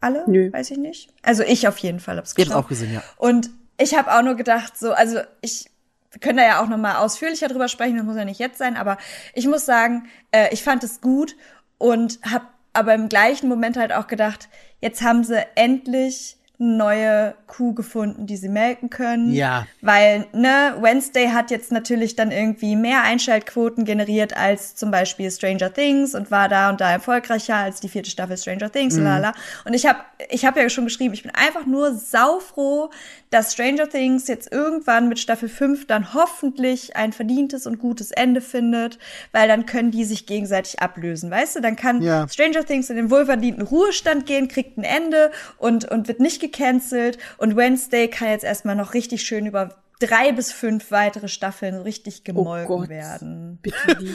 [0.00, 0.24] Alle?
[0.26, 0.52] Nö.
[0.52, 1.10] Weiß ich nicht.
[1.22, 2.64] Also ich auf jeden Fall hab's Ihr habt's geschaut.
[2.64, 3.02] auch gesehen, ja.
[3.16, 5.70] Und ich habe auch nur gedacht, so, also ich,
[6.10, 8.58] wir können da ja auch noch mal ausführlicher drüber sprechen, das muss ja nicht jetzt
[8.58, 8.98] sein, aber
[9.34, 11.36] ich muss sagen, äh, ich fand es gut
[11.78, 14.48] und habe aber im gleichen Moment halt auch gedacht,
[14.80, 19.32] jetzt haben sie endlich eine neue Kuh gefunden, die sie melken können.
[19.32, 19.66] Ja.
[19.80, 25.72] Weil, ne, Wednesday hat jetzt natürlich dann irgendwie mehr Einschaltquoten generiert als zum Beispiel Stranger
[25.72, 29.04] Things und war da und da erfolgreicher als die vierte Staffel Stranger Things, Mhm.
[29.04, 29.32] lala.
[29.64, 32.90] Und ich habe ich hab ja schon geschrieben, ich bin einfach nur saufroh,
[33.30, 38.40] dass Stranger Things jetzt irgendwann mit Staffel 5 dann hoffentlich ein verdientes und gutes Ende
[38.40, 38.98] findet,
[39.32, 41.60] weil dann können die sich gegenseitig ablösen, weißt du?
[41.60, 42.28] Dann kann Ja.
[42.28, 47.18] Stranger Things in den wohlverdienten Ruhestand gehen, kriegt ein Ende und, und wird nicht gecancelt.
[47.38, 52.24] Und Wednesday kann jetzt erstmal noch richtig schön über drei bis fünf weitere Staffeln richtig
[52.24, 52.88] gemolken Gott.
[52.88, 53.58] werden.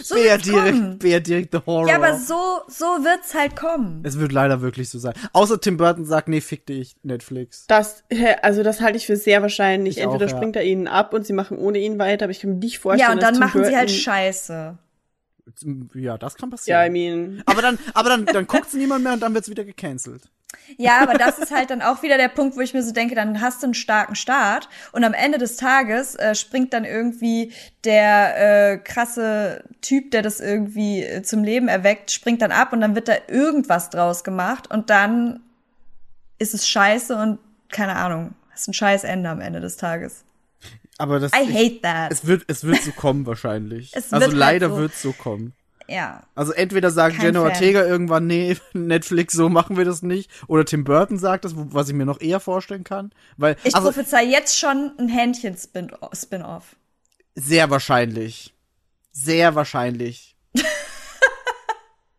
[0.03, 1.87] So wird's direkt, direkt the Horror.
[1.87, 4.01] Ja, aber so, so wird's halt kommen.
[4.03, 5.13] es wird leider wirklich so sein.
[5.33, 7.65] Außer Tim Burton sagt, nee, fick dich, Netflix.
[7.67, 9.97] Das, hä, also das halte ich für sehr wahrscheinlich.
[9.97, 10.35] Ich Entweder auch, ja.
[10.37, 12.79] springt er ihnen ab und sie machen ohne ihn weiter, aber ich kann mir nicht
[12.79, 14.77] vorstellen, Ja, und dann dass Tim machen sie halt Burton- Scheiße.
[15.93, 16.79] Ja, das kann passieren.
[16.79, 19.63] Ja, I mean, Aber dann, aber dann, dann guckt's niemand mehr und dann wird's wieder
[19.63, 20.23] gecancelt.
[20.77, 23.15] Ja, aber das ist halt dann auch wieder der Punkt, wo ich mir so denke,
[23.15, 27.51] dann hast du einen starken Start und am Ende des Tages äh, springt dann irgendwie
[27.83, 32.81] der äh, krasse Typ, der das irgendwie äh, zum Leben erweckt, springt dann ab und
[32.81, 35.41] dann wird da irgendwas draus gemacht und dann
[36.39, 37.39] ist es scheiße und
[37.69, 40.23] keine Ahnung, hast ein scheiß Ende am Ende des Tages.
[40.97, 42.11] Aber das, I ich- hate that.
[42.11, 43.91] es wird, es wird so kommen wahrscheinlich.
[43.93, 44.77] Es also wird halt leider so.
[44.77, 45.53] wird's so kommen.
[45.87, 46.23] Ja.
[46.35, 47.49] Also entweder sagt Kein Jenna Fan.
[47.51, 50.29] Ortega irgendwann, nee, Netflix, so machen wir das nicht.
[50.47, 53.11] Oder Tim Burton sagt das, was ich mir noch eher vorstellen kann.
[53.37, 56.75] Weil, Ich also, prophezei jetzt schon ein Händchen-Spin-Off.
[57.35, 58.53] sehr wahrscheinlich.
[59.11, 60.35] Sehr wahrscheinlich.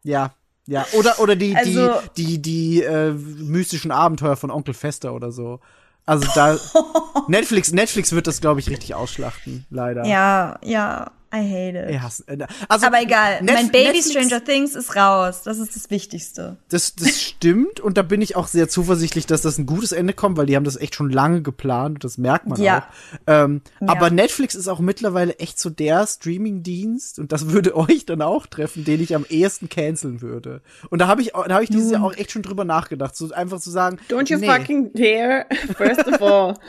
[0.02, 0.34] ja,
[0.66, 0.86] ja.
[0.92, 5.60] Oder, oder die, Also- die, die, die, äh, mystischen Abenteuer von Onkel Fester oder so.
[6.06, 6.56] Also da,
[7.28, 10.04] Netflix, Netflix wird das, glaube ich, richtig ausschlachten, leider.
[10.06, 11.90] Ja, ja, I hate it.
[11.90, 15.42] Ich hasse- äh, Also, Aber egal, Netf- mein Baby Netflix- Stranger Things ist raus.
[15.44, 16.56] Das ist das Wichtigste.
[16.68, 20.12] Das, das stimmt und da bin ich auch sehr zuversichtlich, dass das ein gutes Ende
[20.12, 22.78] kommt, weil die haben das echt schon lange geplant, das merkt man Ja.
[22.78, 22.82] auch.
[23.26, 23.88] Ähm, Ja.
[23.88, 28.46] Aber Netflix ist auch mittlerweile echt so der Streaming-Dienst und das würde euch dann auch
[28.46, 30.62] treffen, den ich am ehesten canceln würde.
[30.90, 33.30] Und da habe ich, da habe ich dieses Jahr auch echt schon drüber nachgedacht, so
[33.32, 35.46] einfach zu sagen, don't you nee, fucking dare,
[35.76, 36.54] first of all.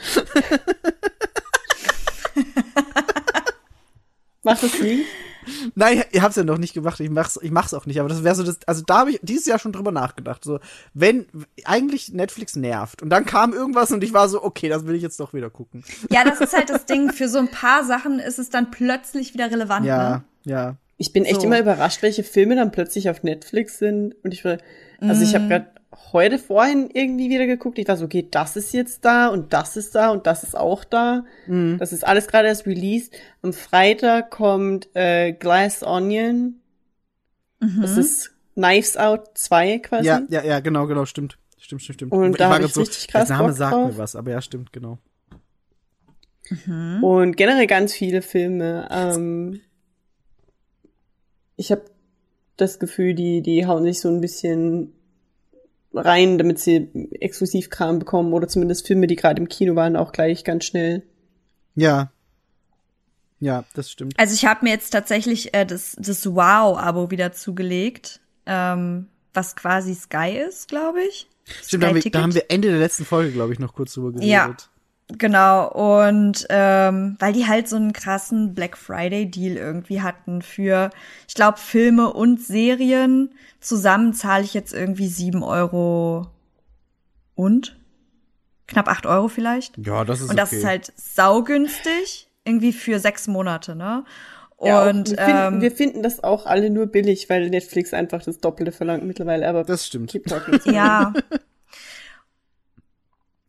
[4.48, 5.04] Mach das nie.
[5.74, 8.22] Nein, ihr habt's ja noch nicht gemacht, ich mach's, ich mach's auch nicht, aber das
[8.22, 10.60] wäre so das, also da habe ich dieses Jahr schon drüber nachgedacht, so,
[10.92, 11.24] wenn,
[11.64, 15.00] eigentlich Netflix nervt und dann kam irgendwas und ich war so, okay, das will ich
[15.02, 15.84] jetzt doch wieder gucken.
[16.10, 17.12] Ja, das ist halt das Ding.
[17.12, 19.86] Für so ein paar Sachen ist es dann plötzlich wieder relevant.
[19.86, 20.22] Ja, Ne?
[20.44, 20.76] ja.
[20.98, 21.46] Ich bin echt So.
[21.46, 24.16] immer überrascht, welche Filme dann plötzlich auf Netflix sind.
[24.22, 24.58] Und ich war,
[25.00, 25.48] also ich habe Mhm.
[25.48, 25.66] gerade
[26.12, 27.78] heute vorhin irgendwie wieder geguckt.
[27.78, 30.84] Ich so, okay, das ist jetzt da und das ist da und das ist auch
[30.84, 31.24] da.
[31.46, 31.76] Mhm.
[31.78, 33.14] Das ist alles gerade erst released.
[33.42, 36.60] Am Freitag kommt äh, Glass Onion.
[37.60, 37.80] Mhm.
[37.80, 40.06] Das ist Knives Out 2 quasi.
[40.06, 41.38] Ja, ja, ja, genau, genau, stimmt.
[41.58, 42.12] Stimmt, stimmt, stimmt.
[42.12, 43.92] Und Ich da war ich richtig krass Der Name Bock sagt drauf.
[43.92, 44.98] mir was, aber ja, stimmt, genau.
[47.02, 48.88] Und generell ganz viele Filme.
[48.90, 49.60] Ähm,
[51.56, 51.82] ich habe
[52.56, 54.94] das Gefühl, die, die hauen sich so ein bisschen
[56.04, 56.88] rein, damit sie
[57.20, 61.02] Exklusivkram bekommen oder zumindest Filme, die gerade im Kino waren, auch gleich ganz schnell.
[61.74, 62.10] Ja.
[63.40, 64.18] Ja, das stimmt.
[64.18, 69.94] Also ich habe mir jetzt tatsächlich äh, das, das Wow-Abo wieder zugelegt, ähm, was quasi
[69.94, 71.28] Sky ist, glaube ich.
[71.62, 73.94] Stimmt, da haben, wir, da haben wir Ende der letzten Folge, glaube ich, noch kurz
[73.94, 74.28] drüber geredet.
[74.28, 74.56] Ja.
[75.16, 80.90] Genau, und ähm, weil die halt so einen krassen Black Friday-Deal irgendwie hatten für,
[81.26, 83.30] ich glaube, Filme und Serien.
[83.58, 86.26] Zusammen zahle ich jetzt irgendwie sieben Euro
[87.34, 87.78] und
[88.66, 89.78] knapp acht Euro vielleicht.
[89.78, 90.58] Ja, das ist Und das okay.
[90.58, 94.04] ist halt saugünstig, irgendwie für sechs Monate, ne?
[94.60, 98.22] Ja, Und wir, finden, ähm, wir finden das auch alle nur billig, weil Netflix einfach
[98.22, 100.18] das Doppelte verlangt mittlerweile, aber Das stimmt.
[100.64, 101.14] Ja.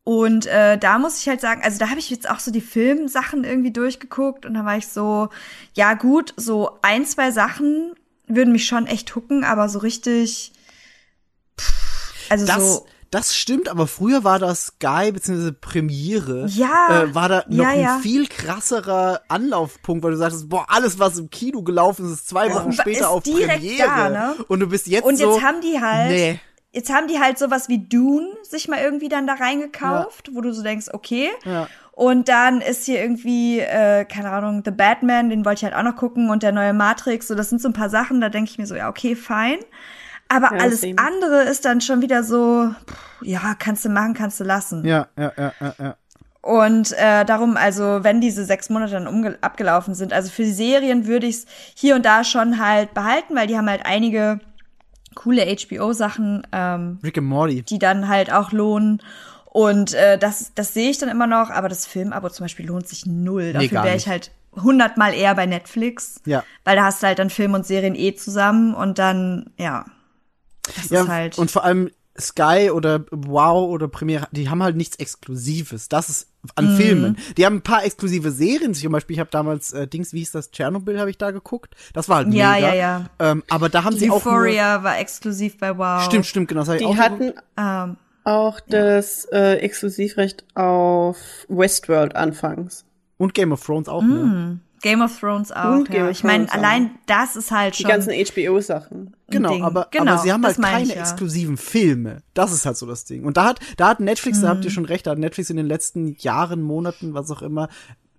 [0.10, 2.62] Und äh, da muss ich halt sagen, also da habe ich jetzt auch so die
[2.62, 5.30] Filmsachen irgendwie durchgeguckt und da war ich so,
[5.76, 7.94] ja gut, so ein, zwei Sachen
[8.26, 10.52] würden mich schon echt hucken, aber so richtig,
[11.62, 15.52] pff, also Das, so, das stimmt, aber früher war das Sky bzw.
[15.52, 17.96] Premiere, Ja, äh, war da noch ja, ja.
[17.98, 22.30] ein viel krasserer Anlaufpunkt, weil du sagtest, boah, alles, was im Kino gelaufen ist, ist
[22.30, 23.88] zwei Wochen ist später auf direkt Premiere.
[23.88, 24.36] da, ne?
[24.48, 26.40] Und du bist jetzt und so, jetzt haben die halt, nee.
[26.72, 30.52] Jetzt haben die halt sowas wie Dune sich mal irgendwie dann da reingekauft, wo du
[30.54, 31.30] so denkst, okay.
[31.46, 31.68] Ja.
[31.92, 35.90] Und dann ist hier irgendwie, äh, keine Ahnung, The Batman, den wollte ich halt auch
[35.90, 38.50] noch gucken und der neue Matrix, so das sind so ein paar Sachen, da denke
[38.52, 39.58] ich mir so, ja, okay, fein.
[40.30, 40.96] Aber Ja, alles same.
[40.98, 44.86] andere ist dann schon wieder so, pff, ja, kannst du machen, kannst du lassen.
[44.86, 45.96] Ja, ja, ja, ja, ja.
[46.42, 51.06] Und äh, darum, also wenn diese sechs Monate dann abgelaufen sind, also für die Serien
[51.06, 51.46] würde ich es
[51.76, 54.40] hier und da schon halt behalten, weil die haben halt einige
[55.16, 57.62] coole HBO-Sachen, ähm, Rick and Morty.
[57.64, 59.02] die dann halt auch lohnen.
[59.46, 62.88] Und äh, das, das sehe ich dann immer noch, aber das Filmabo zum Beispiel lohnt
[62.88, 63.54] sich null.
[63.54, 66.22] Dafür wäre ich halt hundertmal eher bei Netflix.
[66.26, 66.44] Ja.
[66.64, 69.86] Weil da hast du halt dann Film und Serien eh zusammen und dann, ja.
[70.76, 71.38] Das Ja, ist halt.
[71.40, 71.90] und vor allem
[72.20, 75.90] Sky oder Wow oder Premiere, die haben halt nichts Exklusives.
[75.90, 76.50] Das ist Mhm.
[76.56, 77.18] an Filmen.
[77.38, 78.74] Die haben ein paar exklusive Serien.
[78.74, 80.52] Zum Beispiel, ich habe damals äh, Dings, wie hieß das?
[80.52, 81.76] Tschernobyl habe ich da geguckt.
[81.94, 82.68] Das war halt Ja, mega.
[82.70, 83.06] ja, ja.
[83.20, 86.04] Ähm, aber da haben sie auch nur, Euphoria war exklusiv bei Wow.
[86.04, 86.62] Stimmt, stimmt, genau.
[86.62, 91.18] Das hab ich Die auch hatten Ähm, auch das äh, Exklusivrecht auf
[91.50, 92.86] Westworld anfangs.
[93.18, 94.60] Und Game of Thrones auch, ne?
[94.82, 95.74] Game of Thrones auch.
[95.76, 95.94] Und ja.
[95.96, 97.92] Game of ich meine, Thrones allein das ist halt Die schon.
[97.92, 99.16] ganzen HBO-Sachen.
[99.30, 99.64] Genau, Ding.
[99.64, 101.02] aber, genau, aber sie haben halt keine ich, ja.
[101.02, 102.24] exklusiven Filme.
[102.34, 103.24] Das ist halt so das Ding.
[103.26, 104.58] Und da hat, da hat Netflix, da Mhm.
[104.58, 107.70] habt ihr schon recht, da hat Netflix in den letzten Jahren, Monaten, was auch immer,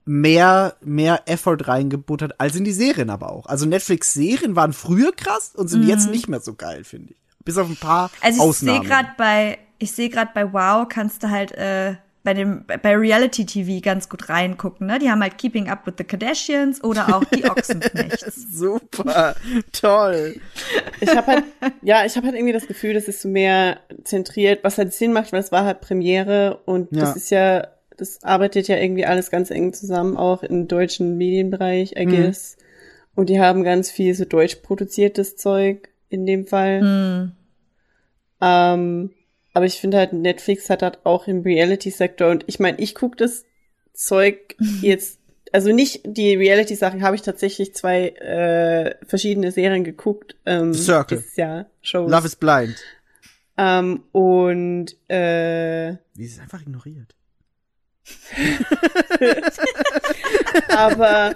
[0.05, 3.47] mehr, mehr Effort reingebuttert, als in die Serien aber auch.
[3.47, 7.19] Also Netflix-Serien waren früher krass und sind jetzt nicht mehr so geil, finde ich.
[7.45, 8.11] Bis auf ein paar Mhm.
[8.23, 8.87] Also ich sehe Ausnahmen.
[8.89, 13.47] gerade bei, ich sehe gerade bei Wow kannst du halt äh, bei dem bei Reality
[13.47, 14.87] TV ganz gut reingucken.
[14.87, 18.47] Ne, die haben halt Keeping Up with the Kardashians oder auch die Ochsenknechts.
[18.53, 19.35] Super,
[19.73, 20.37] toll.
[21.01, 21.45] Ich habe halt,
[21.83, 25.13] ja, ich habe halt irgendwie das Gefühl, das ist so mehr zentriert, was halt Sinn
[25.13, 27.01] macht, weil es war halt Premiere und Ja.
[27.01, 31.97] das ist ja, das arbeitet ja irgendwie alles ganz eng zusammen, auch im deutschen Medienbereich,
[31.97, 32.57] I guess.
[33.15, 36.81] Und die haben ganz viel so deutsch produziertes Zeug in dem Fall.
[36.81, 37.33] Hm.
[38.41, 39.11] Ähm,
[39.53, 43.17] aber ich finde halt, Netflix hat halt auch im Reality-Sektor und ich meine, ich gucke
[43.17, 43.45] das
[43.93, 45.19] Zeug jetzt,
[45.53, 50.37] also nicht die Reality-Sachen, habe ich tatsächlich zwei äh, verschiedene Serien geguckt.
[50.47, 51.19] Ähm, Circle.
[51.19, 52.11] Dieses Jahr, Shows.
[52.11, 52.77] Love is Blind.
[53.57, 57.15] Ähm, und äh, Wie ist es einfach ignoriert?
[60.77, 61.35] aber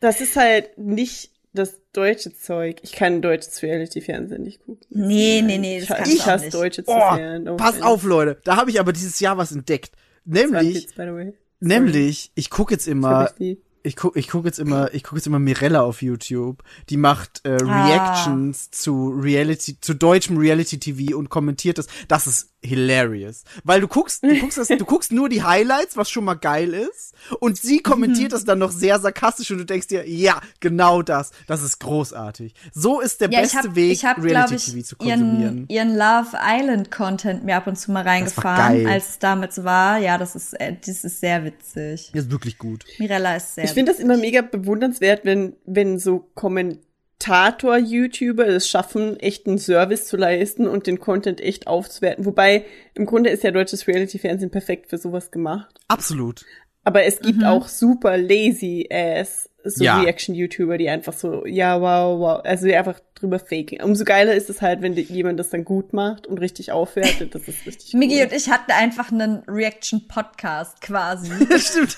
[0.00, 2.78] das ist halt nicht das deutsche Zeug.
[2.82, 4.86] Ich kann deutsches Reality-Fernsehen nicht gucken.
[4.90, 6.54] Nee, nee, nee, das ich, kannst hasse nicht.
[6.54, 7.44] deutsche Oh, Fernsehen.
[7.44, 8.40] No pass auf, Leute.
[8.44, 9.92] Da habe ich aber dieses Jahr was entdeckt.
[10.24, 11.32] Nämlich, Kids, by the way.
[11.60, 13.58] nämlich, ich gucke jetzt immer ich.
[13.88, 16.62] Ich guck, ich guck jetzt immer, ich guck jetzt immer Mirella auf YouTube.
[16.90, 17.86] Die macht äh, Ah.
[17.86, 21.86] Reactions zu Reality, zu deutschem Reality TV und kommentiert das.
[22.06, 26.10] Das ist hilarious, weil du guckst, du guckst das, du guckst nur die Highlights, was
[26.10, 29.86] schon mal geil ist, und sie kommentiert das dann noch sehr sarkastisch und du denkst
[29.86, 32.54] dir, ja, genau das, das ist großartig.
[32.74, 34.98] So ist der Ja, ich beste hab, Weg, ich hab, Reality glaub TV zu ich,
[34.98, 35.68] konsumieren.
[35.68, 39.98] ihren, ihren Love Island Content mir ab und zu mal reingefahren, als es damals war.
[39.98, 42.10] Ja, das ist, äh, das ist sehr witzig.
[42.12, 42.84] Das ist wirklich gut.
[42.98, 49.18] Mirella ist sehr Ich finde das immer mega bewundernswert, wenn, wenn so Kommentator-YouTuber es schaffen,
[49.20, 52.24] echt einen Service zu leisten und den Content echt aufzuwerten.
[52.24, 52.64] Wobei,
[52.94, 55.74] im Grunde ist ja deutsches Reality-Fernsehen perfekt für sowas gemacht.
[55.88, 56.44] Absolut.
[56.84, 60.00] Aber es gibt auch super lazy ass so Ja.
[60.00, 63.82] Reaction-YouTuber, die einfach so, ja, wow, wow, also die einfach drüber faken.
[63.82, 67.34] Umso geiler ist es halt, wenn die- jemand das dann gut macht und richtig aufwertet.
[67.34, 67.98] Das ist richtig cool.
[68.00, 71.30] Migi und ich hatten einfach einen Reaction-Podcast quasi.
[71.58, 71.96] Stimmt,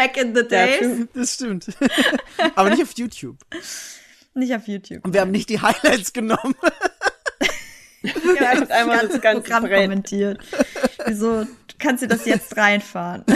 [0.00, 0.78] Back in the Ja, days.
[0.78, 1.08] true.
[1.14, 1.66] das stimmt.
[2.54, 3.36] Aber nicht auf YouTube.
[4.34, 5.04] Nicht auf YouTube.
[5.04, 6.54] Und wir haben nicht die Highlights genommen.
[8.02, 9.82] Ja, einfach einmal das ganze Programm Brett.
[9.82, 10.38] kommentiert.
[11.04, 13.24] Wieso, du kannst dir das jetzt reinfahren?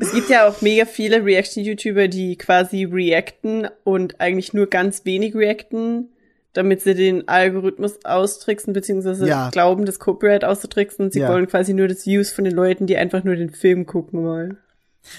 [0.00, 5.34] Es gibt ja auch mega viele Reaction-YouTuber, die quasi reacten und eigentlich nur ganz wenig
[5.34, 6.08] reacten,
[6.54, 9.50] damit sie den Algorithmus austricksen, beziehungsweise Ja.
[9.50, 11.10] glauben, das Copyright auszutricksen.
[11.10, 11.28] Sie Ja.
[11.28, 14.58] wollen quasi nur das Views von den Leuten, die einfach nur den Film gucken wollen.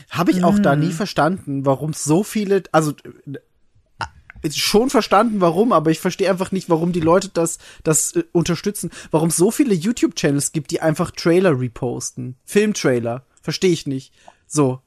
[0.10, 0.82] Habe ich auch da Mhm.
[0.82, 2.92] nie verstanden, warum so viele, also
[4.42, 8.24] äh, schon verstanden, warum, aber ich verstehe einfach nicht, warum die Leute das, das äh,
[8.32, 12.38] unterstützen, warum es so viele YouTube-Channels gibt, die einfach Trailer reposten.
[12.46, 13.26] Filmtrailer.
[13.42, 14.14] Verstehe ich nicht.
[14.48, 14.80] So.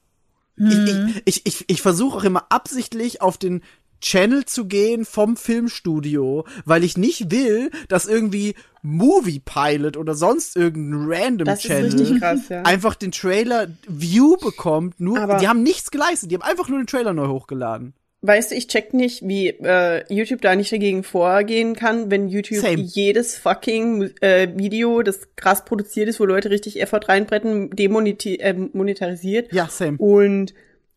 [0.55, 3.63] Ich, ich, ich, ich, ich versuche auch immer absichtlich auf den
[4.03, 10.55] Channel zu gehen vom Filmstudio, weil ich nicht will, dass irgendwie Movie Pilot oder sonst
[10.57, 12.63] irgendein random Das Channel krass, ja.
[12.63, 16.79] einfach den Trailer View bekommt, nur Aber- die haben nichts geleistet, die haben einfach nur
[16.79, 17.93] den Trailer neu hochgeladen.
[18.25, 22.59] Weißt du, ich check nicht, wie äh, YouTube da nicht dagegen vorgehen kann, wenn YouTube
[22.61, 22.77] Same.
[22.81, 28.53] jedes fucking äh, Video, das krass produziert ist, wo Leute richtig Effort reinbretten, demoneti äh,
[28.53, 29.51] monetarisiert.
[29.51, 29.97] Ja, same.
[29.97, 30.53] Und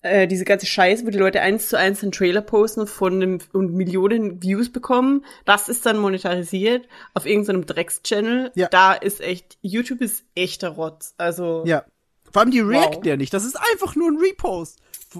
[0.09, 3.39] äh, diese ganze Scheiße, wo die Leute eins zu eins einen Trailer posten von einem,
[3.53, 8.53] und Millionen Views bekommen, das ist dann monetarisiert auf irgendeinem Drecks-Channel.
[8.55, 8.69] Ja.
[8.69, 11.15] Da ist echt, YouTube ist echter Rotz.
[11.19, 11.85] Also, Ja.
[12.33, 12.71] Vor allem die Wow.
[12.71, 13.33] reacten ja nicht.
[13.33, 14.79] Das ist einfach nur ein Repost.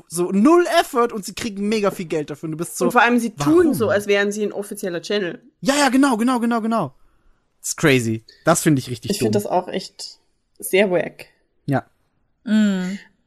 [0.09, 2.49] So null Effort und sie kriegen mega viel Geld dafür.
[2.49, 2.85] Und du bist so.
[2.87, 3.75] und vor allem, sie tun warum?
[3.75, 5.41] so, als wären sie ein offizieller Channel.
[5.61, 6.95] Ja, ja, genau, genau, genau, genau.
[7.61, 8.25] Das ist crazy.
[8.45, 9.27] Das finde ich richtig Ich dumm.
[9.27, 10.19] finde das auch echt
[10.59, 11.27] sehr wack.
[11.65, 11.87] ja.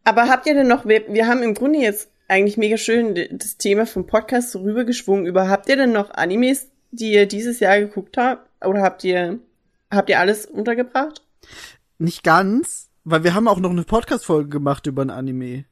[0.03, 3.57] Aber habt ihr denn noch, wir, wir haben im Grunde jetzt eigentlich mega schön das
[3.57, 7.79] Thema vom Podcast so rübergeschwungen über, habt ihr denn noch Animes, die ihr dieses Jahr
[7.79, 8.49] geguckt habt?
[8.65, 9.39] Oder habt ihr,
[9.91, 11.23] habt ihr alles untergebracht?
[11.97, 15.65] Nicht ganz, weil wir haben auch noch eine Podcast-Folge gemacht über ein Anime.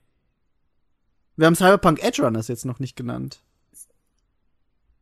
[1.36, 3.42] Wir haben Cyberpunk Edge Runners jetzt noch nicht genannt.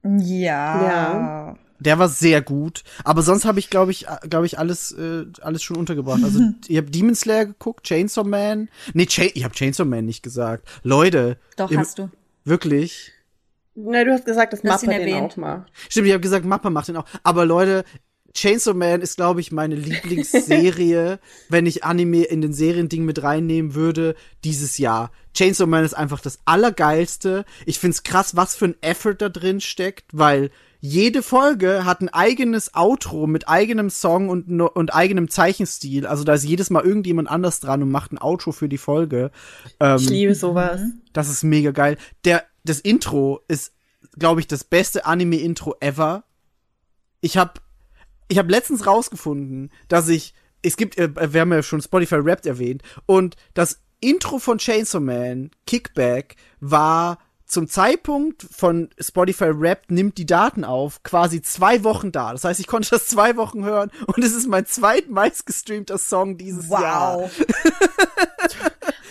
[0.04, 0.88] Ja.
[0.88, 1.58] Ja.
[1.80, 5.62] Der war sehr gut, aber sonst habe ich glaube ich glaube ich alles äh, alles
[5.62, 6.24] schon untergebracht.
[6.24, 8.70] Also ihr habt Demon Slayer geguckt, Chainsaw Man.
[8.94, 10.68] Nee, Cha ich habe Chainsaw Man nicht gesagt.
[10.84, 12.10] Leute, Doch, ihr- hast du.
[12.46, 13.12] wirklich?
[13.76, 15.34] Na, du hast gesagt, dass Mappa den erwähnt.
[15.34, 15.72] auch macht.
[15.90, 17.06] Stimmt, ich habe gesagt, Mappa macht den auch.
[17.24, 17.84] Aber Leute,
[18.34, 21.20] Chainsaw Man ist, glaube ich, meine Lieblingsserie,
[21.50, 25.12] wenn ich Anime in den Seriending mit reinnehmen würde, dieses Jahr.
[25.34, 27.44] Chainsaw Man ist einfach das Allergeilste.
[27.66, 30.52] Ich find's krass, was für ein Effort da drin steckt, weil
[30.86, 36.06] jede Folge hat ein eigenes Outro mit eigenem Song und, und eigenem Zeichenstil.
[36.06, 39.32] Also da ist jedes Mal irgendjemand anders dran und macht ein Outro für die Folge.
[39.80, 40.82] Ähm, Ich liebe sowas.
[41.12, 41.98] das ist mega geil.
[42.24, 43.74] Der, das Intro ist,
[44.18, 46.24] glaube ich, das beste Anime-Intro ever.
[47.20, 47.54] Ich habe
[48.28, 52.46] ich hab letztens rausgefunden, dass ich, es gibt, äh, wir haben ja schon Spotify Wrapped
[52.46, 60.18] erwähnt, und das Intro von Chainsaw Man, Kickback, war zum Zeitpunkt von Spotify Wrapped nimmt
[60.18, 62.32] die Daten auf, quasi zwei Wochen da.
[62.32, 66.38] Das heißt, ich konnte das zwei Wochen hören und es ist mein zweitmeist gestreamter Song
[66.38, 67.20] dieses Jahr.
[67.20, 67.32] Wow.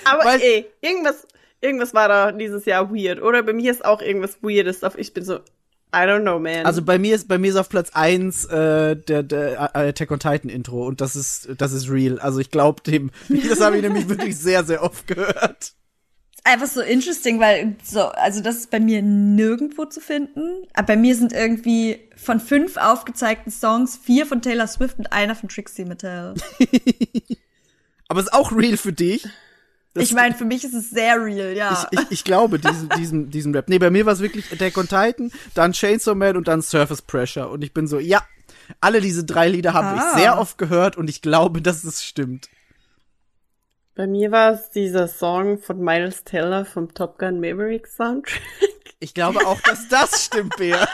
[0.04, 1.26] Aber Weil- ey, irgendwas,
[1.60, 3.22] irgendwas war da dieses Jahr weird.
[3.22, 4.82] Oder bei mir ist auch irgendwas Weirdes.
[4.84, 6.66] auf- Ich bin so, I don't know, man.
[6.66, 10.10] Also bei mir ist bei mir ist auf Platz eins äh, der, der äh, Attack
[10.10, 12.18] on Titan Intro und das ist das ist real.
[12.18, 13.12] Also ich glaube dem,
[13.48, 15.72] das habe ich nämlich wirklich sehr sehr oft gehört.
[16.46, 20.66] Einfach so interesting, weil so, also das ist bei mir nirgendwo zu finden.
[20.74, 25.34] Aber bei mir sind irgendwie von fünf aufgezeigten Songs vier von Taylor Swift und einer
[25.34, 26.34] von Trixie Mattel.
[28.08, 29.26] Aber es ist auch real für dich.
[29.94, 31.88] Das- ich meine, für mich ist es sehr real, ja.
[31.92, 33.68] Ich, ich, ich glaube diesen diesen diesen Rap.
[33.68, 37.00] Nee, bei mir war es wirklich Attack on Titan, dann Chainsaw Man und dann Surface
[37.02, 38.22] Pressure und ich bin so, ja,
[38.80, 40.08] alle diese drei Lieder habe Ah.
[40.12, 42.48] ich sehr oft gehört und ich glaube, dass es stimmt.
[43.94, 48.40] Bei mir war es dieser Song von Miles Teller vom Top Gun Maverick Soundtrack.
[49.00, 50.88] Ich glaube auch, dass das stimmt, Bea.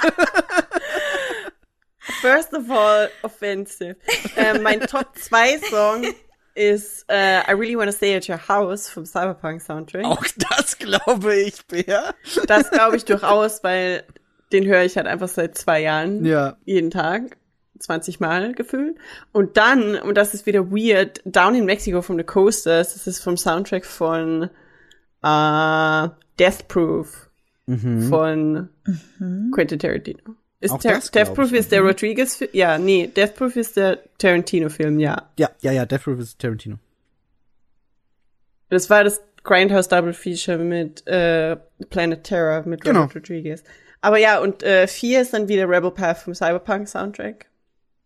[2.21, 3.97] First of all, offensive.
[4.37, 6.07] äh, mein Top 2 Song
[6.55, 10.05] ist äh, I Really Wanna Stay at Your House vom Cyberpunk Soundtrack.
[10.05, 12.13] Auch das glaube ich, Bea.
[12.49, 14.03] Das glaube ich durchaus, weil
[14.53, 16.25] den höre ich halt einfach seit zwei Jahren.
[16.25, 16.57] Ja.
[16.65, 17.37] Jeden Tag.
[17.81, 18.97] 20 Mal gefühlt.
[19.33, 23.23] Und dann, und das ist wieder weird, Down in Mexico von The Coasters, das ist
[23.25, 24.45] vom Soundtrack von
[25.23, 26.09] äh,
[26.39, 27.29] Death Proof
[28.09, 28.69] von
[29.53, 30.19] Quentin Tarantino.
[30.61, 30.77] Ist Mhm.
[30.77, 31.59] Auch Tar das Death Proof ich.
[31.61, 35.31] ist der Rodriguez, Fi- ja, nee, Death Proof ist der Tarantino-Film, ja.
[35.39, 36.77] Ja, ja, ja, Death Proof ist Tarantino.
[38.69, 41.57] Das war das Grindhouse Double Feature mit äh,
[41.89, 43.01] Planet Terror mit Genau.
[43.03, 43.63] Robert Rodriguez.
[44.01, 47.47] Aber ja, und äh, vier ist dann wieder Rebel Path vom Cyberpunk Soundtrack.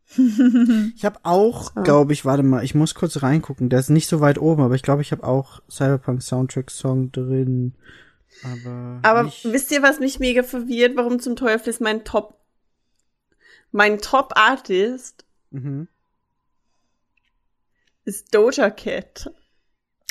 [0.97, 3.69] Ich habe auch, glaube ich, warte mal, ich muss kurz reingucken.
[3.69, 7.11] Der ist nicht so weit oben, aber ich glaube, ich habe auch Cyberpunk Soundtrack Song
[7.11, 7.75] drin.
[8.43, 10.97] Aber, Aber wisst ihr, was mich mega verwirrt?
[10.97, 12.39] Warum zum Teufel ist mein Top,
[13.73, 15.87] mein Top Artist Mhm.
[18.05, 19.31] ist Doja Cat.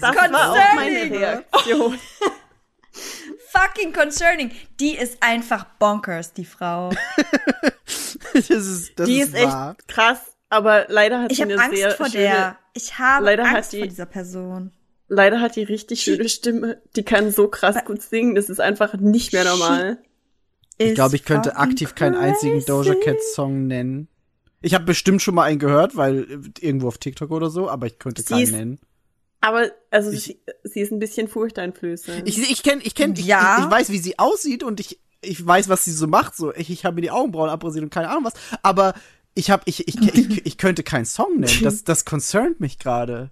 [0.00, 1.10] das war auch meine.
[1.10, 1.98] Reaktion.
[3.54, 4.50] Fuck fucking concerning.
[4.80, 6.90] Die ist einfach bonkers, die Frau.
[8.32, 9.76] das ist, das Die ist, ist echt wahr.
[9.86, 10.18] krass,
[10.48, 12.58] aber leider hat Ich sie habe eine Angst sehr vor schöne, der.
[12.74, 14.72] Ich habe Leider hat Angst die- vor dieser Person.
[15.06, 16.80] Leider hat die richtig schöne Stimme.
[16.96, 19.98] Die kann so krass gut singen, das ist einfach nicht mehr normal.
[20.78, 24.08] Ich glaube, ich könnte aktiv keinen einzigen Doja Cat Song nennen.
[24.62, 27.86] Ich habe bestimmt schon mal einen gehört, weil äh, irgendwo auf TikTok oder so, aber
[27.86, 28.78] ich könnte Sie keinen ist- nennen.
[29.46, 32.26] Aber also Ich- sie, sie ist ein bisschen furchteinflößend.
[32.26, 33.58] Ich ich kenn, ich kenn, ich, Ja.
[33.58, 36.34] ich, ich weiß, wie sie aussieht und ich ich weiß, was sie so macht.
[36.36, 38.34] So, ich, ich habe mir die Augenbrauen abrasiert und keine Ahnung was.
[38.62, 38.94] Aber
[39.34, 41.62] ich habe ich, ich, ich, ich könnte keinen Song nennen.
[41.62, 43.30] Das das concernt mich gerade.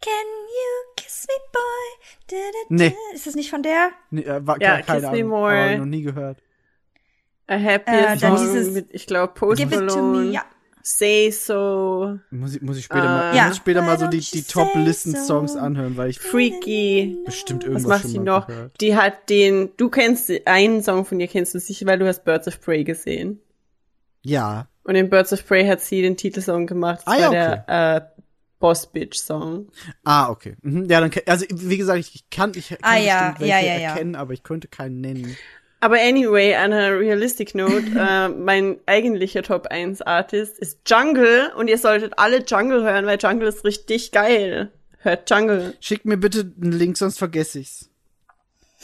[0.00, 2.06] Can you kiss me, boy?
[2.28, 2.58] Da, da.
[2.70, 2.96] Nee.
[3.14, 3.90] Ist das nicht von der?
[4.10, 5.52] Nee, äh, war, Ja, keine Kiss Me Ahnung, More.
[5.58, 6.38] aber noch nie gehört.
[7.46, 10.24] A Happy Äh, dann dieses mit, ich glaube, Post Give it to Malone.
[10.26, 10.32] me.
[10.32, 10.44] Ja.
[10.82, 13.44] Say So, Muss ich, muss ich später Äh, mal, Ja.
[13.44, 15.58] muss ich später mal so die, die you Top say Listen Songs so?
[15.58, 17.18] anhören, weil ich Freaky.
[17.24, 18.46] bestimmt Was irgendwas macht schon sie mal noch?
[18.46, 18.80] gehört.
[18.80, 22.24] Die hat den, du kennst einen Song von ihr, kennst du sicher, weil du hast
[22.24, 23.40] Birds of Prey gesehen.
[24.22, 24.68] Ja.
[24.84, 27.00] Und in Birds of Prey hat sie den Titelsong gemacht.
[27.04, 28.20] Das Ah, war ja, der äh,
[28.58, 29.68] Boss Bitch Song.
[30.04, 30.56] Ah, okay.
[30.62, 30.86] Mhm.
[30.90, 33.66] Ja, dann also wie gesagt, ich, ich kann ich kann Ah, ja, bestimmt ja, welche
[33.68, 33.88] ja, ja.
[33.90, 35.36] erkennen, aber ich könnte keinen nennen.
[35.80, 41.68] Aber anyway, on a realistic note, äh, mein eigentlicher Top 1 Artist ist Jungle und
[41.68, 44.70] ihr solltet alle Jungle hören, weil Jungle ist richtig geil.
[44.98, 45.74] Hört Jungle.
[45.80, 47.88] Schick mir bitte einen Link, sonst vergesse ich's.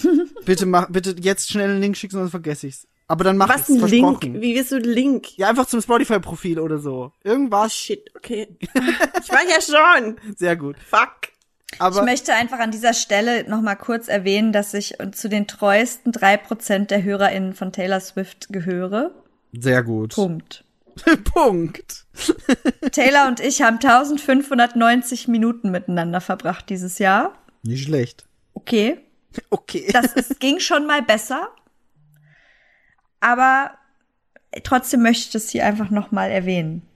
[0.45, 2.87] bitte mach, bitte jetzt schnell einen Link schicken, sonst vergesse ich's.
[3.09, 4.23] Aber dann mach Was ich's, ein Link?
[4.23, 5.37] Wie wirst du Link?
[5.37, 7.13] Ja, einfach zum Spotify-Profil oder so.
[7.23, 7.75] Irgendwas.
[7.75, 8.49] Shit, okay.
[8.63, 10.17] ich war ja schon.
[10.37, 10.77] Sehr gut.
[10.79, 11.36] Fuck.
[11.75, 15.47] Ich Aber möchte einfach an dieser Stelle noch mal kurz erwähnen, dass ich zu den
[15.47, 19.11] treuesten drei Prozent der HörerInnen von Taylor Swift gehöre.
[19.53, 20.15] sehr gut.
[20.15, 20.65] Punkt.
[21.35, 22.07] Punkt.
[22.93, 27.37] Taylor und ich haben 1590 Minuten miteinander verbracht dieses Jahr.
[27.63, 28.25] Nicht schlecht.
[28.55, 28.99] Okay.
[29.51, 29.91] Okay.
[29.93, 31.49] Das ist, ging schon mal besser.
[33.21, 33.73] Aber
[34.63, 36.89] trotzdem möchte ich das hier einfach noch mal erwähnen.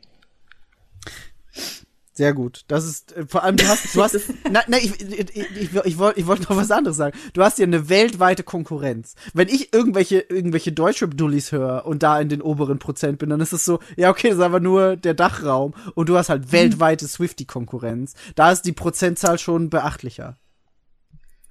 [2.21, 2.65] Sehr gut.
[2.69, 4.15] Das ist äh, vor allem du hast du hast
[4.45, 7.19] nein, nein, ich ich, ich, ich, wollte ich wollte noch was anderes sagen.
[7.33, 9.15] Du hast ja eine weltweite Konkurrenz.
[9.33, 13.41] Wenn ich irgendwelche irgendwelche Deutschrap Dullis höre und da in den oberen Prozent bin, dann
[13.41, 16.53] ist es so, ja, okay, das ist aber nur der Dachraum und du hast halt
[16.53, 18.13] weltweite Swifty Konkurrenz.
[18.35, 20.37] Da ist die Prozentzahl schon beachtlicher.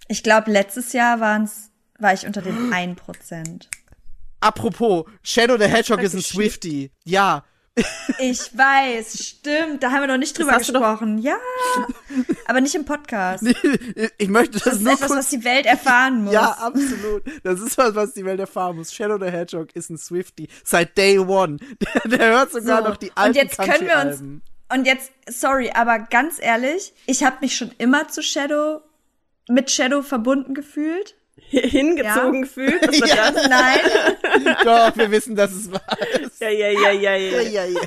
[0.08, 3.66] Ich glaube, letztes Jahr waren's, war ich unter den 1%.
[4.40, 6.92] Apropos, Shadow the Hedgehog ist ein Swifty.
[7.06, 7.44] Ja.
[8.20, 9.82] Ich weiß, stimmt.
[9.82, 11.20] Da haben wir noch nicht drüber gesprochen.
[11.20, 11.38] Ja.
[12.48, 13.44] Aber nicht im Podcast.
[14.18, 16.34] Ich möchte das, Das ist nur etwas, kurz was die Welt erfahren muss.
[16.34, 17.24] Ja, absolut.
[17.44, 18.94] Das ist was, was die Welt erfahren muss.
[18.94, 20.48] Shadow the Hedgehog ist ein Swifty.
[20.64, 21.58] Seit Day One.
[22.06, 25.12] Der, der hört sogar So, noch die alten und jetzt können wir uns und jetzt
[25.28, 28.82] sorry, aber ganz ehrlich, ich habe mich schon immer zu Shadow
[29.48, 31.16] mit Shadow verbunden gefühlt.
[31.50, 32.50] Hingezogen Ja.
[32.50, 32.88] fühlt.
[32.88, 33.32] Was war Ja.
[33.32, 33.48] das?
[33.48, 36.40] Nein, Doch, wir wissen, dass es wahr ist.
[36.42, 37.42] Ja, ja, ja, ja, Ja, ja.
[37.42, 37.82] ja, ja.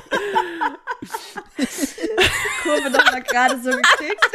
[2.63, 4.29] Kurve noch mal gerade so gekriegt.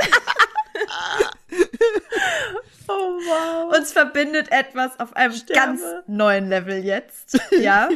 [2.88, 3.76] Oh, wow.
[3.76, 5.60] Uns verbindet etwas auf einem Sterbe.
[5.60, 7.38] ganz neuen Level jetzt.
[7.52, 7.88] Ja.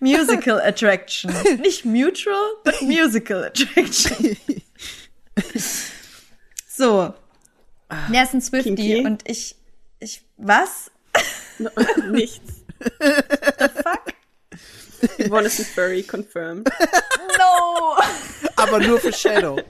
[0.00, 1.32] Musical Attraction.
[1.60, 4.36] Nicht mutual, but musical attraction.
[6.80, 7.12] So.
[8.10, 9.54] Der ist ein Swifty und ich,
[9.98, 10.90] ich, was?
[12.10, 12.64] Nichts.
[13.82, 14.14] Fuck?
[15.30, 16.66] One is a furry confirmed.
[17.36, 17.98] No!
[18.56, 19.60] Aber nur für Shadow.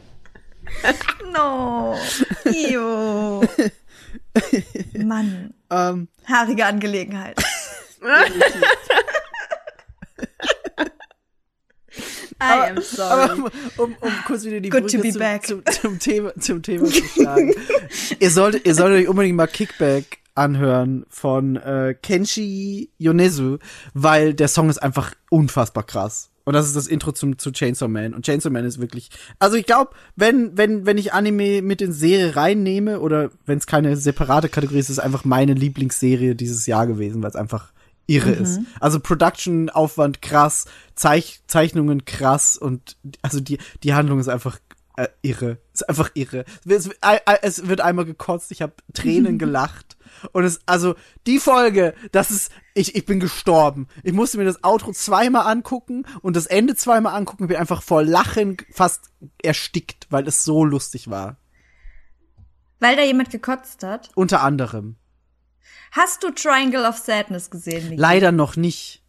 [1.32, 1.98] No!
[2.44, 3.42] Ew.
[4.94, 5.52] Mann.
[5.68, 7.42] ähm, Haarige Angelegenheit.
[12.40, 13.30] I am sorry.
[13.30, 15.46] aber um, um kurz wieder die Good to Brücke be zum, back.
[15.46, 17.54] Zum, zum, Thema, zum Thema zu schlagen.
[18.18, 23.58] ihr solltet, ihr solltet euch unbedingt mal Kickback anhören von äh, Kenshi Yonezu,
[23.94, 26.30] weil der Song ist einfach unfassbar krass.
[26.44, 28.14] Und das ist das Intro zum, zu Chainsaw Man.
[28.14, 29.10] Und Chainsaw Man ist wirklich.
[29.38, 33.66] Also ich glaube, wenn, wenn, wenn ich Anime mit in Serie reinnehme, oder wenn es
[33.66, 37.72] keine separate Kategorie ist, ist es einfach meine Lieblingsserie dieses Jahr gewesen, weil es einfach
[38.10, 38.60] irre ist.
[38.80, 44.58] Also Production-Aufwand krass, Zeich Zeichnungen krass und also die, die Handlung ist einfach
[44.96, 45.58] äh, irre.
[45.72, 46.44] Ist einfach irre.
[46.66, 46.98] Es wird,
[47.42, 49.96] es wird einmal gekotzt, ich habe Tränen gelacht.
[50.32, 50.96] Und es, also,
[51.26, 53.86] die Folge, das ist, ich, ich bin gestorben.
[54.02, 58.02] Ich musste mir das Outro zweimal angucken und das Ende zweimal angucken, bin einfach vor
[58.02, 59.10] Lachen fast
[59.42, 61.36] erstickt, weil es so lustig war.
[62.80, 64.10] Weil da jemand gekotzt hat.
[64.14, 64.96] Unter anderem.
[65.92, 68.00] Hast du Triangle of Sadness gesehen, Miki?
[68.00, 69.02] Leider noch nicht.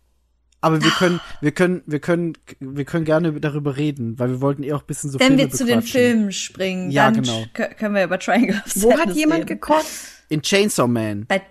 [0.63, 4.61] Aber wir können, wir können, wir können, wir können gerne darüber reden, weil wir wollten
[4.63, 5.81] eh auch ein bisschen so Wenn Filme wir zu den.
[5.81, 7.45] Filmen springen, Ja, dann genau.
[7.53, 9.47] können wir über Triangle of Wo hat Sadness jemand reden.
[9.47, 10.23] gekotzt?
[10.29, 11.25] In Chainsaw Man.
[11.27, 11.41] Bei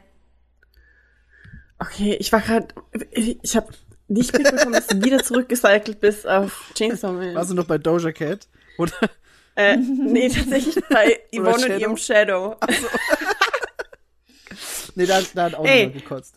[1.78, 2.68] Okay, ich war gerade,
[3.12, 3.68] ich habe
[4.08, 7.34] nicht mitbekommen, dass du wieder zurückgecycelt bist auf Chainsaw Man.
[7.34, 8.46] Warst du noch bei Doja Cat?
[8.78, 8.92] Oder?
[9.56, 11.78] Äh, nee, tatsächlich bei Yvonne und Shadow?
[11.80, 12.56] ihrem Shadow.
[14.96, 15.78] Nee, da, da hat auch Ey.
[15.80, 16.34] jemand gekotzt.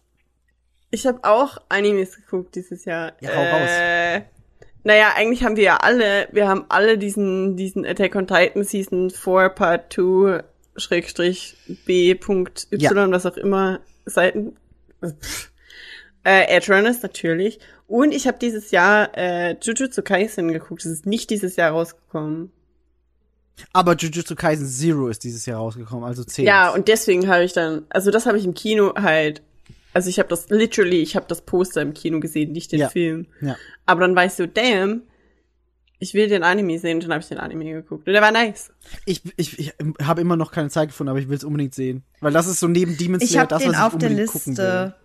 [0.91, 3.13] Ich habe auch Animes geguckt dieses Jahr.
[3.19, 3.69] Ja, hau raus.
[3.71, 4.21] äh,
[4.83, 9.09] Naja, eigentlich haben wir ja alle, wir haben alle diesen, diesen Attack on Titan Season
[9.09, 10.43] 4 Part 2
[10.75, 11.55] Schrägstrich
[11.85, 13.11] B.Y, Ja.
[13.11, 14.55] was auch immer, Seiten.
[16.25, 17.59] Äh, Edge Runners natürlich.
[17.87, 20.85] Und ich habe dieses Jahr äh, Jujutsu Kaisen geguckt.
[20.85, 22.51] Das ist nicht dieses Jahr rausgekommen.
[23.71, 26.45] Aber Jujutsu Kaisen Zero ist dieses Jahr rausgekommen, also 10.
[26.45, 29.41] Ja, und deswegen habe ich dann, also das habe ich im Kino halt,
[29.93, 32.89] also ich habe das literally, ich habe das Poster im Kino gesehen, nicht den Ja.
[32.89, 33.27] Film.
[33.41, 33.55] Ja.
[33.85, 35.03] Aber dann war ich so, damn,
[35.99, 38.07] ich will den Anime sehen, und dann habe ich den Anime geguckt.
[38.07, 38.71] Und der war nice.
[39.05, 42.03] Ich, ich, ich habe immer noch keine Zeit gefunden, aber ich will es unbedingt sehen.
[42.19, 44.31] Weil das ist so neben Demon ich Slayer das, den was ich auf der unbedingt
[44.31, 44.63] gucken will.
[44.63, 44.95] Liste.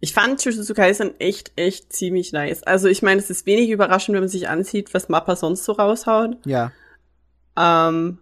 [0.00, 2.62] Ich fand Jujutsu Kaisen echt, echt ziemlich nice.
[2.64, 5.72] Also ich meine, es ist wenig überraschend, wenn man sich ansieht, was Mappa sonst so
[5.72, 6.38] raushaut.
[6.44, 6.72] Ja.
[7.56, 8.18] Ähm,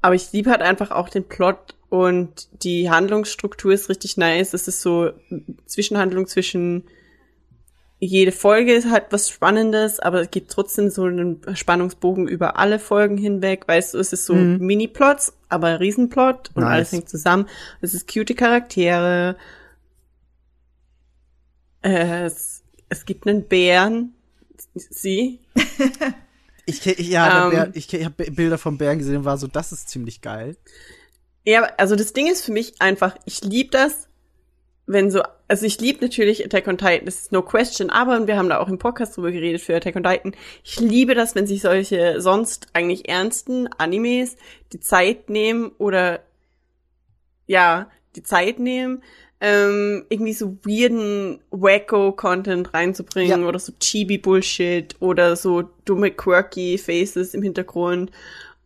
[0.00, 4.54] aber ich liebe halt einfach auch den Plot und die Handlungsstruktur ist richtig nice.
[4.54, 5.10] Es ist so
[5.66, 6.84] Zwischenhandlung zwischen
[8.04, 12.80] jede Folge ist halt was Spannendes, aber es gibt trotzdem so einen Spannungsbogen über alle
[12.80, 13.68] Folgen hinweg.
[13.68, 14.58] Weißt du, es ist so Mhm.
[14.58, 16.72] Mini-Plots, aber Riesenplot und Nice.
[16.72, 17.46] alles hängt zusammen.
[17.80, 19.36] Es ist cute Charaktere.
[21.82, 24.14] Äh, Es, es gibt einen Bären.
[24.74, 25.38] Sie.
[26.66, 27.50] Ich, ich, ja, Ähm.
[27.50, 30.56] Bär, ich, ich habe Bilder vom Bären gesehen und war so, das ist ziemlich geil.
[31.44, 34.08] Ja, also das Ding ist für mich einfach, ich liebe das,
[34.86, 38.36] wenn so, also ich liebe natürlich Attack on Titan, das ist no question, aber wir
[38.36, 40.36] haben da auch im Podcast drüber geredet für Attack on Titan.
[40.64, 44.36] Ich liebe das, wenn sich solche sonst eigentlich ernsten Animes
[44.72, 46.20] die Zeit nehmen oder
[47.46, 49.02] ja, die Zeit nehmen,
[49.44, 53.48] ähm, irgendwie so weirden Wacko-Content reinzubringen Ja.
[53.48, 58.12] oder so Chibi-Bullshit oder so dumme quirky Faces im Hintergrund.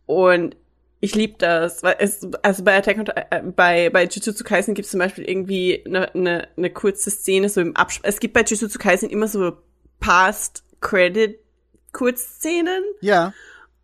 [0.05, 0.55] Und
[0.99, 1.81] ich lieb das.
[1.81, 5.27] Weil es, also bei Attack on, äh, bei, bei Jujutsu Kaisen gibt es zum Beispiel
[5.27, 8.07] irgendwie eine, eine, eine kurze Szene so im Abspann.
[8.09, 9.53] Es gibt bei Jujutsu Kaisen immer so
[9.99, 12.83] Past-Credit-Kurzszenen.
[13.01, 13.33] Ja.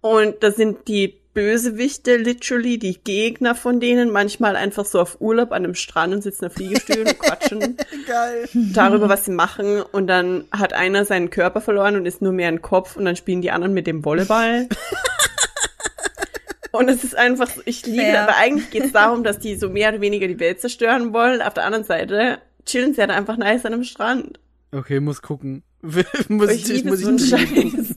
[0.01, 5.51] Und da sind die Bösewichte, literally, die Gegner von denen, manchmal einfach so auf Urlaub
[5.51, 7.77] an einem Strand und sitzen auf Liegestühlen und quatschen
[8.07, 8.47] Geil.
[8.53, 9.81] darüber, was sie machen.
[9.81, 13.15] Und dann hat einer seinen Körper verloren und ist nur mehr ein Kopf und dann
[13.15, 14.67] spielen die anderen mit dem Volleyball.
[16.71, 18.23] und es ist einfach, so- ich liebe, Fair.
[18.23, 21.41] aber eigentlich geht es darum, dass die so mehr oder weniger die Welt zerstören wollen.
[21.41, 24.39] Auf der anderen Seite chillen sie halt einfach nice an einem Strand.
[24.71, 25.63] Okay, muss gucken.
[26.29, 27.19] muss Ich liebe muss gucken.
[27.19, 27.95] Scheiß.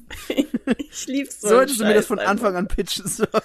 [0.78, 2.18] Ich liebe so Solltest du mir das von.
[2.18, 3.28] Anfang an pitchen sollen.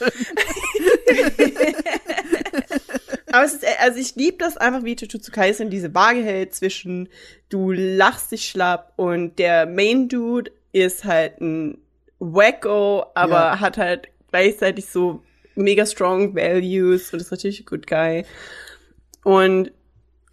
[3.32, 7.08] Aber es ist, also ich liebe das einfach, wie Jujutsu Kaisen diese Waage hält zwischen
[7.50, 11.78] du lachst dich schlapp und der Main Dude ist halt ein
[12.20, 13.60] Wacko, aber Ja.
[13.60, 15.24] hat halt gleichzeitig so
[15.56, 18.26] mega strong Values und ist natürlich ein Good Guy.
[19.24, 19.68] Und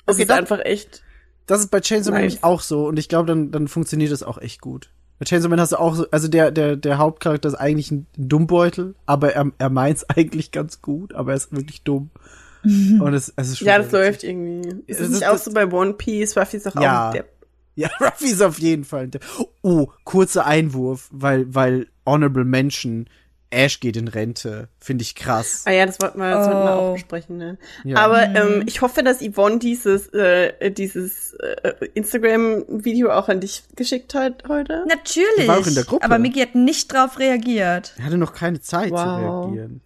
[0.06, 1.02] es Okay, ist das- einfach echt,
[1.46, 2.20] Das ist bei Chainsaw Nice.
[2.20, 4.90] nämlich auch so und ich glaube, dann, dann funktioniert das auch echt gut.
[5.18, 8.06] Bei Chainsaw Man hast du auch so, also der, der, der Hauptcharakter ist eigentlich ein
[8.16, 12.10] Dummbeutel, aber er, er meint's eigentlich ganz gut, aber er ist wirklich dumm.
[12.64, 14.30] Und es, es ist schon ja, das läuft witzig.
[14.30, 14.82] irgendwie.
[14.86, 16.36] Ist Das es nicht auch so bei One Piece?
[16.36, 17.04] Ruffy ist doch Ja.
[17.04, 17.28] auch ein Depp.
[17.76, 19.24] Ja, Ruffy ist auf jeden Fall ein Depp.
[19.62, 23.08] Oh, kurzer Einwurf, weil, weil Honorable Mention,
[23.50, 24.68] Ash geht in Rente.
[24.78, 25.62] Finde ich krass.
[25.66, 26.92] Ah ja, das wollten wir, das wollten wir auch Oh.
[26.94, 27.56] besprechen, ne?
[27.84, 27.96] Ja.
[27.98, 34.14] Aber ähm, ich hoffe, dass Yvonne dieses, äh, dieses äh, Instagram-Video auch an dich geschickt
[34.14, 34.84] hat heute.
[34.88, 35.48] Natürlich.
[35.48, 36.04] war auch in der Gruppe.
[36.04, 37.94] Aber Miki hat nicht drauf reagiert.
[37.98, 39.00] Er hatte noch keine Zeit Wow.
[39.00, 39.06] zu
[39.50, 39.80] reagieren.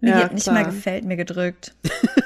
[0.00, 0.54] Miki Ja, hat nicht klar.
[0.54, 1.74] mal gefällt mir gedrückt.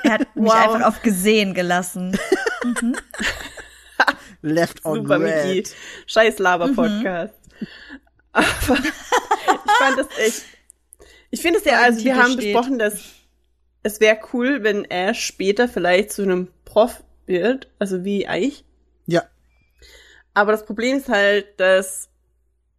[0.03, 0.55] Er hat mich Wow.
[0.55, 2.19] einfach auf gesehen gelassen.
[4.43, 5.47] Left on Super, red.
[5.57, 5.69] Miki.
[6.07, 7.35] Scheiß Laber-Podcast.
[8.33, 8.45] Aber
[8.79, 10.45] ich fand das echt.
[11.31, 12.55] Ich finde es ja, also wir haben steht.
[12.55, 13.03] besprochen, dass
[13.83, 18.65] es wäre cool, wenn er später vielleicht zu einem Prof wird, also wie Eich.
[19.07, 19.25] Ja.
[20.35, 22.11] Aber das Problem ist halt, dass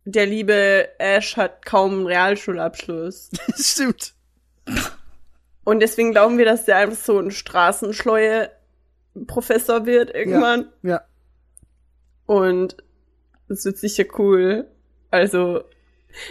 [0.05, 3.30] der liebe Ash hat kaum einen Realschulabschluss.
[3.55, 4.13] Stimmt.
[5.63, 10.71] Und deswegen glauben wir, dass der einfach so ein Straßenschleue-Professor wird irgendwann.
[10.84, 11.01] Ja.
[12.26, 12.77] Und
[13.47, 14.67] es wird sicher cool.
[15.11, 15.63] Also,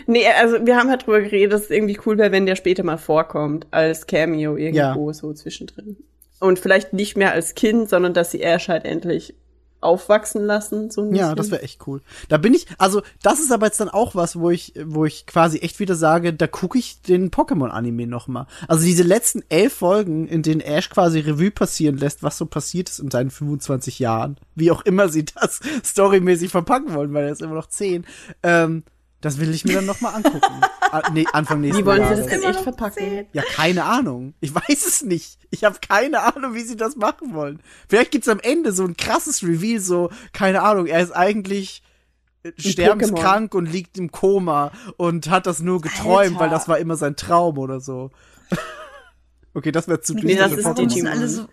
[0.06, 2.82] nee, also wir haben halt drüber geredet, dass es irgendwie cool wäre, wenn der später
[2.82, 5.96] mal vorkommt, als Cameo irgendwo so zwischendrin.
[6.40, 9.34] Und vielleicht nicht mehr als Kind, sondern dass sie Ash halt endlich
[9.80, 11.36] aufwachsen lassen, so ein Ja, bisschen.
[11.36, 12.00] das wäre echt cool.
[12.28, 15.24] Da bin ich, also das ist aber jetzt dann auch was, wo ich, wo ich
[15.26, 18.48] quasi echt wieder sage, da gucke ich den Pokémon-Anime noch mal.
[18.66, 22.88] Also diese letzten elf Folgen, in denen Ash quasi Revue passieren lässt, was so passiert
[22.88, 27.32] ist in seinen 25 Jahren, wie auch immer sie das storymäßig verpacken wollen, weil er
[27.32, 28.04] ist immer noch zehn.
[28.42, 28.82] Ähm,
[29.20, 30.60] das will ich mir dann noch mal angucken.
[30.92, 32.20] ah, nee, Anfang nächsten Wie wollen sie Jahres.
[32.26, 33.26] das denn echt verpacken?
[33.32, 34.34] Ja, keine Ahnung.
[34.40, 35.38] Ich weiß es nicht.
[35.50, 37.60] Ich habe keine Ahnung, wie sie das machen wollen.
[37.88, 41.82] Vielleicht gibt's am Ende so ein krasses Reveal, so, keine Ahnung, er ist eigentlich
[42.56, 46.40] sterbenskrank und liegt im Koma und hat das nur geträumt, Alter.
[46.40, 48.10] weil das war immer sein Traum oder so.
[49.54, 50.74] okay, das wäre zu Nee, düster das für ist Pokémon.
[50.88, 51.10] Digimon.
[51.12, 51.48] alle so.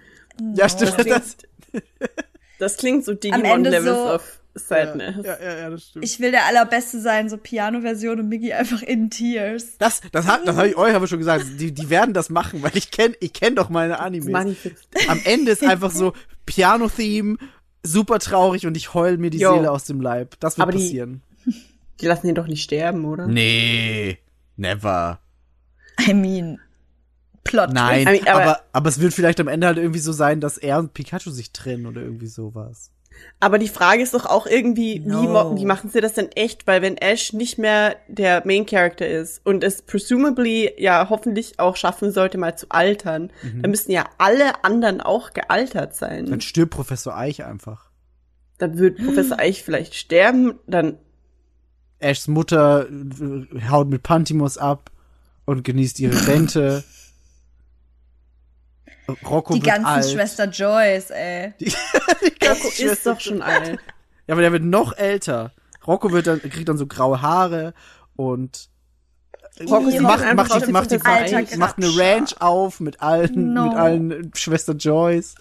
[0.56, 0.94] Ja, stimmt.
[1.00, 1.38] Das Das,
[1.72, 1.86] klingt,
[2.60, 5.26] das klingt so Ende Digimon-Levels so- of Sadness.
[5.26, 6.06] ja, ja, ja, das stimmt.
[6.06, 9.78] Ich will der allerbeste sein, so Piano-Version und Miggy einfach in Tears.
[9.78, 11.46] das, das, hat, das habe ich euch aber schon gesagt.
[11.60, 14.30] Die, die werden das machen, weil ich kenne ich kenn doch meine Animes.
[14.32, 14.88] Manifest.
[15.10, 16.14] Am Ende ist einfach so
[16.46, 17.38] Piano-Theme,
[17.84, 19.54] super traurig und ich heul mir die Jo.
[19.56, 20.36] Seele aus dem Leib.
[20.40, 21.22] Das wird Aber die- passieren.
[22.02, 23.28] Die lassen ihn doch nicht sterben, oder?
[23.28, 24.18] Nee,
[24.58, 25.20] never.
[26.08, 26.60] I mean,
[27.44, 27.72] Plot.
[27.74, 30.42] Nein, I mean, aber- aber, aber, es wird vielleicht am Ende halt irgendwie so sein,
[30.42, 32.92] dass er und Pikachu sich trennen oder irgendwie sowas.
[33.40, 35.24] Aber die Frage ist doch auch irgendwie, wie, No.
[35.24, 36.66] mo- wie machen sie das denn echt?
[36.68, 41.76] Weil wenn Ash nicht mehr der Main Character ist und es presumably ja hoffentlich auch
[41.76, 43.32] schaffen sollte, mal zu altern,
[43.62, 46.28] dann müssten ja alle anderen auch gealtert sein.
[46.28, 47.90] Dann stirbt Professor Eich einfach.
[48.58, 50.98] Dann wird Professor Eich vielleicht sterben, dann
[52.00, 54.92] Ashs Mutter äh, haut mit Pantimos ab
[55.46, 56.84] und genießt ihre Rente.
[59.26, 60.10] Rocco Die ganzen alt.
[60.10, 61.54] Schwester Joyce, ey.
[61.60, 63.78] Die Rocco ganzen ist Schwester- doch schon alt.
[64.28, 65.52] Ja, aber der wird noch älter.
[65.86, 67.74] Rocco wird dann, kriegt dann so graue Haare
[68.16, 68.70] und
[69.62, 71.56] Rocco macht, macht, die, wie macht, die, Eich.
[71.58, 73.68] macht eine Ranch auf mit allen, No.
[73.68, 75.36] mit allen Schwester Joyce.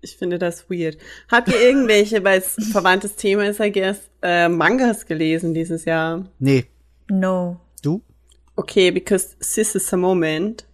[0.00, 0.96] Ich finde das weird.
[1.30, 6.24] Habt ihr irgendwelche, weil es verwandtes Thema ist, I guess, äh, Mangas gelesen dieses Jahr?
[6.38, 6.66] Nee.
[7.08, 7.60] No.
[7.82, 8.00] Du?
[8.56, 10.64] Okay, because this is a moment.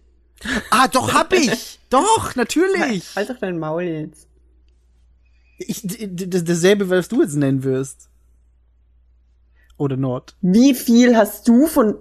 [0.69, 1.79] Ah, doch, hab ich!
[1.89, 3.15] doch, natürlich!
[3.15, 4.27] Halt doch dein Maul jetzt.
[5.57, 8.09] Ich, dasselbe, was du jetzt nennen wirst.
[9.77, 10.35] Oder not.
[10.41, 11.95] Wie viel hast du von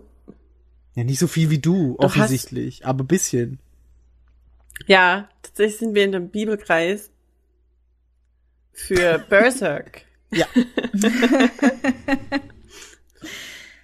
[0.95, 3.59] Ja, nicht so viel wie du, Du hast- offensichtlich, aber bisschen.
[4.87, 7.11] Ja, tatsächlich sind wir in dem Bibelkreis
[8.73, 10.03] für Berserk.
[10.33, 10.47] Ja.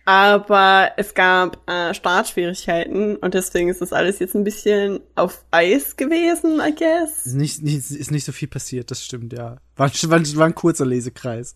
[0.04, 5.96] Aber es gab äh, Startschwierigkeiten und deswegen ist das alles jetzt ein bisschen auf Eis
[5.96, 7.24] gewesen, I guess.
[7.26, 9.58] Ist nicht, nicht, ist nicht so viel passiert, das stimmt, ja.
[9.76, 11.54] War, war, war ein kurzer Lesekreis.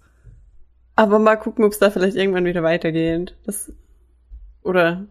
[0.95, 3.35] Aber mal gucken, ob es da vielleicht irgendwann wieder weitergeht.
[3.45, 3.73] Das,
[4.63, 5.07] oder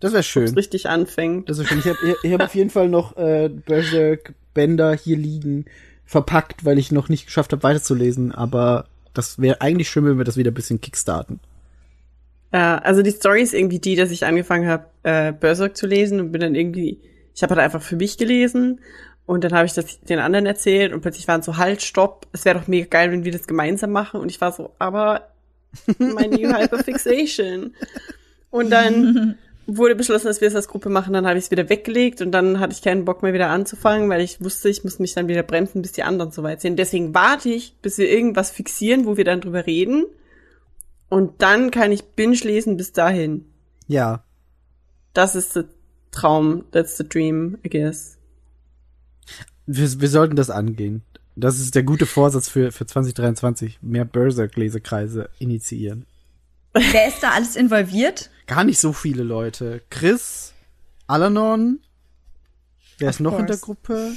[0.00, 0.44] Das wäre schön.
[0.44, 1.48] es richtig anfängt.
[1.48, 1.78] Das ist schön.
[1.78, 5.64] Ich habe ich hab auf jeden Fall noch äh, Berserk Bänder hier liegen,
[6.04, 8.32] verpackt, weil ich noch nicht geschafft habe, weiterzulesen.
[8.32, 11.40] Aber das wäre eigentlich schön, wenn wir das wieder ein bisschen kickstarten.
[12.52, 16.20] Ja, also die Story ist irgendwie die, dass ich angefangen habe, äh, Berserk zu lesen
[16.20, 17.00] und bin dann irgendwie,
[17.34, 18.80] ich habe halt einfach für mich gelesen
[19.26, 22.44] und dann habe ich das den anderen erzählt und plötzlich waren so, halt, stopp, es
[22.44, 25.28] wäre doch mega geil, wenn wir das gemeinsam machen und ich war so, aber
[25.98, 27.74] my new hyperfixation.
[28.50, 29.36] Und dann
[29.66, 32.30] wurde beschlossen, dass wir es als Gruppe machen, dann habe ich es wieder weggelegt und
[32.30, 35.28] dann hatte ich keinen Bock mehr wieder anzufangen, weil ich wusste, ich muss mich dann
[35.28, 36.78] wieder bremsen, bis die anderen soweit sind.
[36.78, 40.06] Deswegen warte ich, bis wir irgendwas fixieren, wo wir dann drüber reden.
[41.08, 43.44] Und dann kann ich binge lesen bis dahin.
[43.86, 44.24] Ja.
[45.12, 45.66] Das ist der
[46.10, 48.18] Traum, that's the dream, I guess.
[49.66, 51.02] Wir, wir sollten das angehen.
[51.36, 56.06] Das ist der gute Vorsatz für, für 2023, mehr Berserk-Lesekreise initiieren.
[56.72, 58.30] Wer ist da alles involviert?
[58.46, 59.82] Gar nicht so viele Leute.
[59.90, 60.54] Chris,
[61.06, 61.80] Alanon,
[62.98, 63.64] wer ist Of noch in der course.
[63.64, 64.12] Gruppe?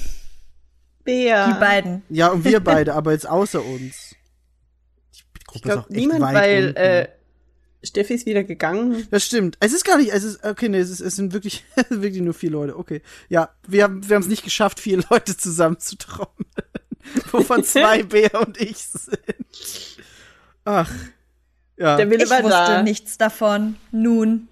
[1.03, 1.53] Bea.
[1.53, 2.03] Die beiden.
[2.09, 4.08] Ja, und wir beide, aber jetzt außer uns.
[5.51, 6.77] Gruppe Ich glaube, ist auch echt niemand, weit weil unten.
[6.77, 7.07] äh,
[7.83, 9.07] Steffi ist wieder gegangen.
[9.09, 9.57] Das stimmt.
[9.61, 12.33] Es ist gar nicht, es ist, okay, nee, es, ist, es sind wirklich, wirklich nur
[12.33, 12.77] vier Leute.
[12.77, 13.01] Okay.
[13.29, 16.45] Ja, wir haben wir haben es nicht geschafft, vier Leute zusammenzutrommeln.
[17.31, 19.19] Wovon zwei Bär und ich sind.
[20.65, 20.91] Ach.
[21.77, 21.95] Ja.
[21.95, 22.83] Der Wille Ich war wusste da.
[22.83, 23.77] nichts davon.
[23.91, 24.49] Nun,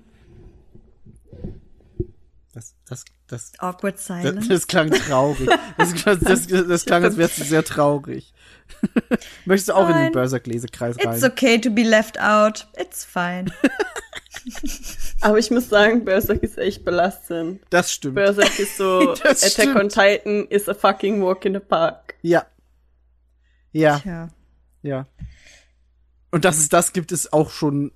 [2.85, 4.47] das, das, das, awkward das, silence.
[4.47, 5.49] das klang traurig.
[5.77, 8.33] Das, das, das, das klang, als wärst du sehr traurig.
[9.45, 10.11] Möchtest du auch in den Nein.
[10.11, 11.15] Berserk-Lesekreis rein?
[11.15, 12.67] It's okay to be left out.
[12.77, 13.51] It's fine.
[15.21, 17.61] Aber ich muss sagen, Berserk ist echt belastend.
[17.69, 18.15] Das stimmt.
[18.15, 22.15] Berserk ist so, Das Attack on Titan is a fucking walk in the park.
[22.21, 22.45] Ja.
[23.71, 23.99] Ja.
[23.99, 24.29] Tja.
[24.83, 25.07] Ja.
[26.31, 27.91] Und dass es das gibt, ist auch schon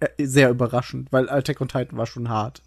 [0.00, 2.62] äh, sehr überraschend, weil Attack on Titan war schon hart.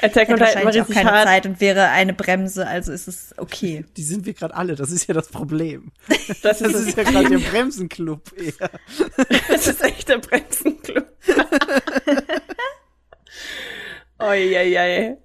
[0.00, 1.26] Attack on Titan war wahrscheinlich auch richtig keine hart.
[1.28, 3.84] Zeit und wäre eine Bremse, also ist es okay.
[3.96, 5.92] Die sind wir gerade alle, das ist ja das Problem.
[6.42, 8.70] Das Das ist, ist ja gerade der Bremsenclub eher.
[9.48, 11.06] das ist echt der Bremsenclub.
[14.18, 15.18] Oieiei.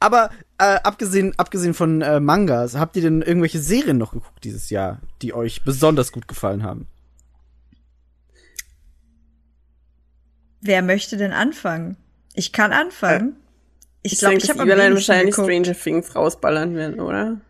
[0.00, 4.70] Aber äh, abgesehen, abgesehen von äh, Mangas, habt ihr denn irgendwelche Serien noch geguckt dieses
[4.70, 6.86] Jahr, die euch besonders gut gefallen haben?
[10.60, 11.96] Wer möchte denn anfangen?
[12.32, 13.36] Ich kann anfangen.
[13.36, 13.43] ich
[14.04, 15.50] Ich, glaube, ich dass habe am Ivan wenigsten wahrscheinlich geguckt.
[15.50, 17.40] Stranger Things rausballern werden, oder?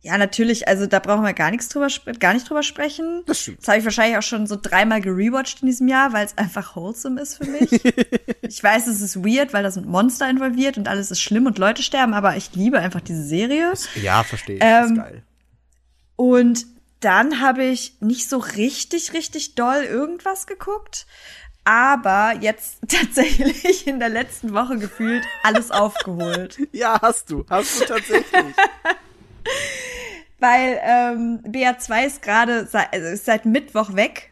[0.00, 1.86] Ja, natürlich, also da brauchen wir gar nichts drüber,
[2.18, 3.22] gar nicht drüber sprechen.
[3.26, 3.60] Das stimmt.
[3.60, 6.74] Das habe ich wahrscheinlich auch schon so dreimal gerewatcht in diesem Jahr, weil es einfach
[6.74, 7.70] wholesome ist für mich.
[8.42, 11.58] ich weiß, es ist weird, weil da sind Monster involviert und alles ist schlimm und
[11.58, 13.74] Leute sterben, aber ich liebe einfach diese Serie.
[14.02, 14.62] Ja, verstehe ich.
[14.64, 15.22] Ähm, ist geil.
[16.16, 16.66] Und
[16.98, 21.06] dann habe ich nicht so richtig, richtig doll irgendwas geguckt,
[21.64, 26.58] aber jetzt tatsächlich in der letzten Woche gefühlt alles aufgeholt.
[26.72, 27.44] Ja, hast du.
[27.48, 28.24] Hast du tatsächlich.
[30.38, 34.30] Weil ähm, BA2 ist gerade seit, also ist seit Mittwoch weg.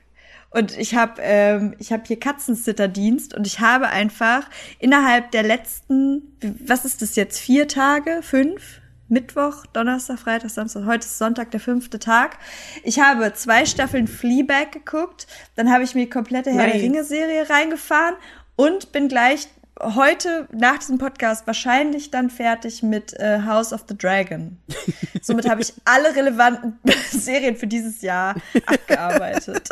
[0.51, 4.49] Und ich habe ähm, ich hab hier Katzensitterdienst und ich habe einfach
[4.81, 6.37] innerhalb der letzten,
[6.67, 8.80] was ist das jetzt, vier Tage, fünf?
[9.11, 12.39] Mittwoch, Donnerstag, Freitag, Samstag, heute ist Sonntag, der fünfte Tag.
[12.85, 15.27] Ich habe zwei Staffeln Fleabag geguckt,
[15.57, 16.83] dann habe ich mir die komplette Herr der Nice.
[16.85, 18.15] Ringe-Serie reingefahren
[18.55, 19.49] und bin gleich
[19.81, 24.59] heute nach diesem Podcast wahrscheinlich dann fertig mit äh, House of the Dragon.
[25.23, 26.79] Somit habe ich alle relevanten
[27.11, 29.69] Serien für dieses Jahr abgearbeitet.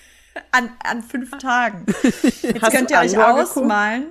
[0.50, 1.86] an, an fünf Tagen.
[2.02, 3.56] Jetzt Hast könnt ihr euch Andor geguckt?
[3.56, 4.04] ausmalen.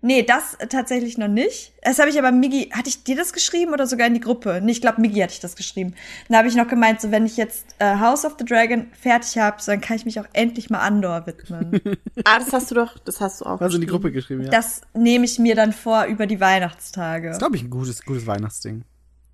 [0.00, 1.72] Nee, das tatsächlich noch nicht.
[1.82, 4.60] Das habe ich aber Miggi, hatte ich dir das geschrieben oder sogar in die Gruppe?
[4.62, 5.94] Nee, ich glaube, Miggi hatte ich das geschrieben.
[6.28, 9.38] Dann habe ich noch gemeint, so wenn ich jetzt äh, House of the Dragon fertig
[9.38, 11.80] habe, so, dann kann ich mich auch endlich mal Andor widmen.
[12.24, 13.60] Ah, das hast du doch, das hast du auch.
[13.60, 13.86] Hast du in die.
[13.86, 14.50] Gruppe geschrieben, ja.
[14.50, 17.28] Das nehme ich mir dann vor über die Weihnachtstage.
[17.28, 18.84] Das ist, glaube ich, ein gutes, gutes Weihnachtsding.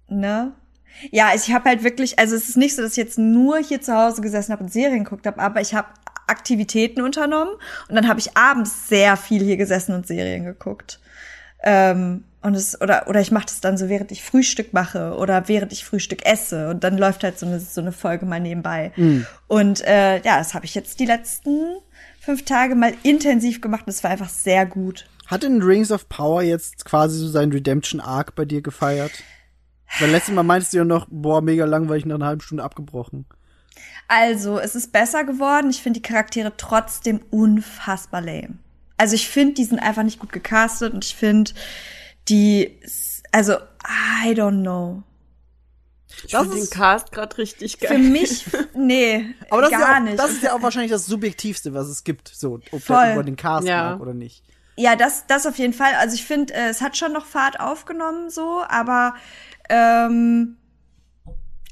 [0.08, 0.52] Ne?
[1.10, 3.80] Ja, ich habe halt wirklich, also es ist nicht so, dass ich jetzt nur hier
[3.80, 5.88] zu Hause gesessen habe und Serien geguckt habe, aber ich habe
[6.26, 7.54] Aktivitäten unternommen
[7.88, 11.00] und dann habe ich abends sehr viel hier gesessen und Serien geguckt.
[11.62, 15.48] Ähm, und es, oder, oder ich mache das dann so, während ich Frühstück mache oder
[15.48, 18.92] während ich Frühstück esse und dann läuft halt so eine, so eine Folge mal nebenbei.
[19.48, 21.78] Und äh, ja, das habe ich jetzt die letzten
[22.20, 25.06] fünf Tage mal intensiv gemacht und es war einfach sehr gut.
[25.26, 29.12] Hat denn Rings of Power jetzt quasi so seinen Redemption Arc bei dir gefeiert?
[30.00, 33.26] Weil letztes Mal meintest du ja noch, boah, mega langweilig nach einer halben Stunde abgebrochen.
[34.16, 35.70] Also, es ist besser geworden.
[35.70, 38.58] Ich finde die Charaktere trotzdem unfassbar lame.
[38.96, 41.50] Also, ich finde, die sind einfach nicht gut gecastet und ich finde,
[42.28, 42.78] die,
[43.32, 43.54] also,
[44.24, 45.02] I don't know.
[46.24, 47.98] Ich Das finde den ist- Cast gerade richtig Für geil.
[47.98, 50.18] mich, nee, Aber das gar ist ja auch, nicht.
[50.18, 52.96] Das ist ja auch wahrscheinlich das Subjektivste, was es gibt, so, ob Voll.
[53.04, 53.90] der über den Cast Ja.
[53.90, 54.44] mag oder nicht.
[54.76, 55.94] Ja, das, das auf jeden Fall.
[55.96, 59.14] Also ich finde, äh, es hat schon noch Fahrt aufgenommen, so, aber
[59.68, 60.56] ähm,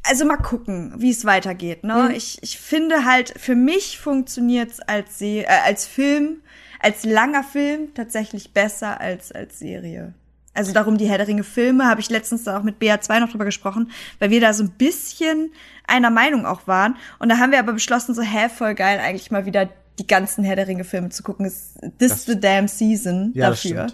[0.04, 1.84] also mal gucken, wie es weitergeht.
[1.84, 2.12] Ne?
[2.14, 6.42] Ich, ich finde halt, für mich funktioniert's als Se äh, als Film,
[6.80, 10.14] als langer Film tatsächlich besser als als Serie.
[10.54, 13.30] Also darum die Herr der Ringe Filme habe ich letztens da auch mit BA2 noch
[13.30, 15.50] drüber gesprochen, weil wir da so ein bisschen
[15.86, 16.96] einer Meinung auch waren.
[17.18, 20.44] Und da haben wir aber beschlossen, so, hä, voll geil, eigentlich mal wieder die ganzen
[20.44, 21.46] Herr der Ringe Filme zu gucken.
[21.46, 23.86] This Das- the damn season Ja, dafür.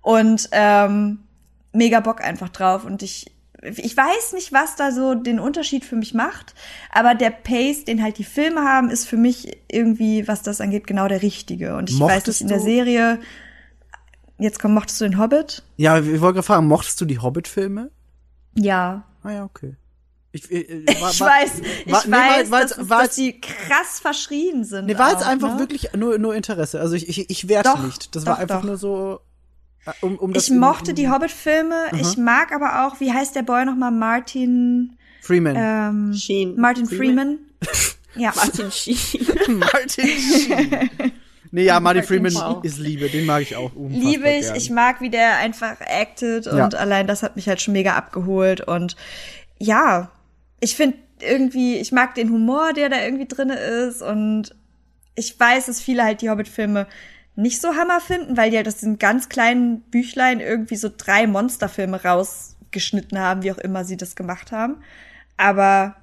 [0.00, 1.20] Und ähm,
[1.72, 2.84] mega Bock einfach drauf.
[2.84, 3.30] Und ich,
[3.76, 6.54] ich weiß nicht, was da so den Unterschied für mich macht,
[6.92, 10.86] aber der Pace, den halt die Filme haben, ist für mich irgendwie, was das angeht,
[10.86, 11.76] genau der richtige.
[11.76, 13.18] Und ich weiß Mochtest nicht, in der Serie,
[14.38, 15.62] jetzt komm, mochtest du den Hobbit?
[15.76, 17.90] Ja, ich wollte gerade fragen, mochtest du die Hobbit-Filme?
[18.54, 19.04] Ja.
[19.22, 19.76] Ah ja, okay.
[20.32, 21.50] Ich, äh, äh, war, Ich war, weiß,
[21.86, 24.86] ich war- nee, war- weiß, war- dass, war- dass die krass verschrien sind.
[24.86, 25.60] Nee, war jetzt auch, einfach ne?
[25.60, 26.80] wirklich nur, nur Interesse.
[26.80, 28.14] Also ich, ich, ich werte Doch, nicht.
[28.14, 28.66] Das war doch, einfach doch.
[28.66, 29.20] nur so,
[30.00, 31.86] um, um das Ich mochte in- die Hobbit-Filme.
[32.00, 33.90] Ich mag aber auch, wie heißt der Boy nochmal?
[33.92, 35.54] Martin, Freeman.
[35.56, 36.56] ähm, Sheen.
[36.60, 37.38] Martin Freeman.
[37.60, 37.86] Freeman.
[38.16, 38.32] ja.
[38.34, 38.98] Martin Sheen.
[39.58, 40.90] Martin Sheen.
[41.52, 42.64] Nee, ja, Martin Freeman Wow.
[42.64, 43.08] ist Liebe.
[43.08, 44.40] Den mag ich auch Liebe ich.
[44.46, 44.56] gern.
[44.56, 46.66] Ich mag, wie der einfach acted und Ja.
[46.68, 48.96] allein das hat mich halt schon mega abgeholt und
[49.58, 50.10] ja,
[50.60, 54.54] ich finde irgendwie, ich mag den Humor, der da irgendwie drinne ist und
[55.14, 56.86] ich weiß, dass viele halt die Hobbit-Filme
[57.36, 61.26] nicht so Hammer finden, weil die halt aus diesen ganz kleinen Büchlein irgendwie so drei
[61.26, 64.78] Monsterfilme rausgeschnitten haben, wie auch immer sie das gemacht haben.
[65.36, 65.96] Aber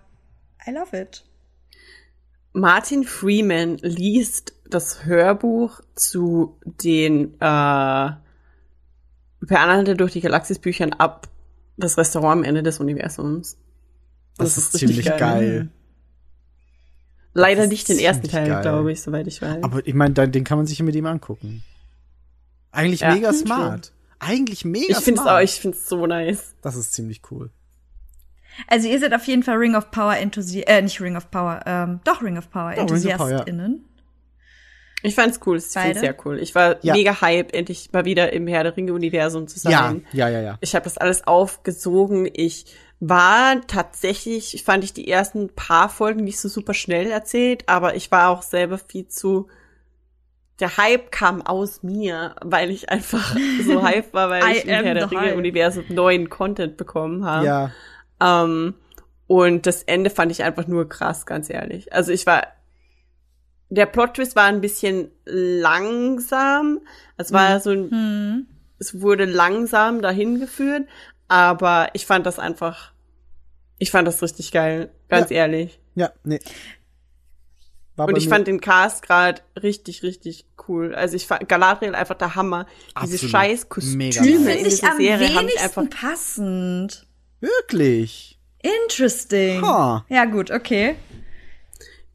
[0.68, 1.26] I love it.
[2.54, 8.12] Martin Freeman liest das Hörbuch zu den äh,
[9.46, 11.28] Per Anhalter durch die Galaxis Büchern ab
[11.76, 13.58] das Restaurant am Ende des Universums.
[14.38, 15.70] Und das, ist ziemlich geil.
[17.34, 19.64] Leider nicht den ersten Teil, glaube ich, soweit ich weiß.
[19.64, 21.64] Aber ich meine, den kann man sich ja mit ihm angucken.
[22.72, 23.92] Eigentlich Ja, mega hm, smart.
[24.20, 25.38] eigentlich mega Ich find's smart.
[25.40, 26.56] auch, ich find's so nice.
[26.62, 27.50] Das ist ziemlich cool.
[28.68, 31.62] Also ihr seid auf jeden Fall Ring of Power Enthusiast, äh, nicht Ring of Power,
[31.66, 32.82] ähm, doch Ring of Power Power, ja.
[32.84, 33.84] EnthusiastInnen.
[35.06, 35.86] Ich fand's cool, ich Beide?
[35.88, 36.40] find's sehr cool.
[36.40, 36.94] Ich war Ja.
[36.94, 40.06] mega hype, endlich mal wieder im Herr der Ringe-Universum zu Ja, sein.
[40.14, 40.58] ja, ja, ja.
[40.62, 42.30] Ich habe das alles aufgesogen.
[42.32, 42.68] Ich
[43.06, 48.12] war tatsächlich, fand ich die ersten paar Folgen nicht so super schnell erzählt, aber ich
[48.12, 49.48] war auch selber viel zu.
[50.60, 53.36] Der Hype kam aus mir, weil ich einfach
[53.66, 55.12] so hype war, weil ich im Herr der.
[55.12, 57.46] Ringe-Universum neuen Content bekommen habe.
[57.46, 57.72] Ja,
[58.22, 58.76] Ähm,
[59.28, 61.92] und das Ende fand ich einfach nur krass, ganz ehrlich.
[61.92, 62.48] Also ich war,
[63.70, 66.80] der Plot-Twist war ein bisschen langsam.
[67.18, 68.48] Es war so ein, Hm.
[68.80, 70.88] es wurde langsam dahin geführt,
[71.28, 72.93] aber ich fand das einfach,
[73.80, 75.38] ich fand das richtig geil, ganz Ja.
[75.38, 75.80] ehrlich.
[75.96, 76.40] ja, nee.
[77.96, 80.96] War Und ich mir- fand den Cast gerade richtig, richtig cool.
[80.96, 82.66] Also ich fand Galadriel einfach der Hammer.
[83.04, 83.32] Diese Absolut.
[83.32, 84.10] scheiß Mega Kostüme.
[84.14, 87.08] Finde in ich dieser am Serie haben einfach wenigsten passend.
[87.40, 88.40] Wirklich.
[88.84, 89.62] Interesting.
[89.62, 90.06] Ha.
[90.10, 90.96] Ja, gut, okay.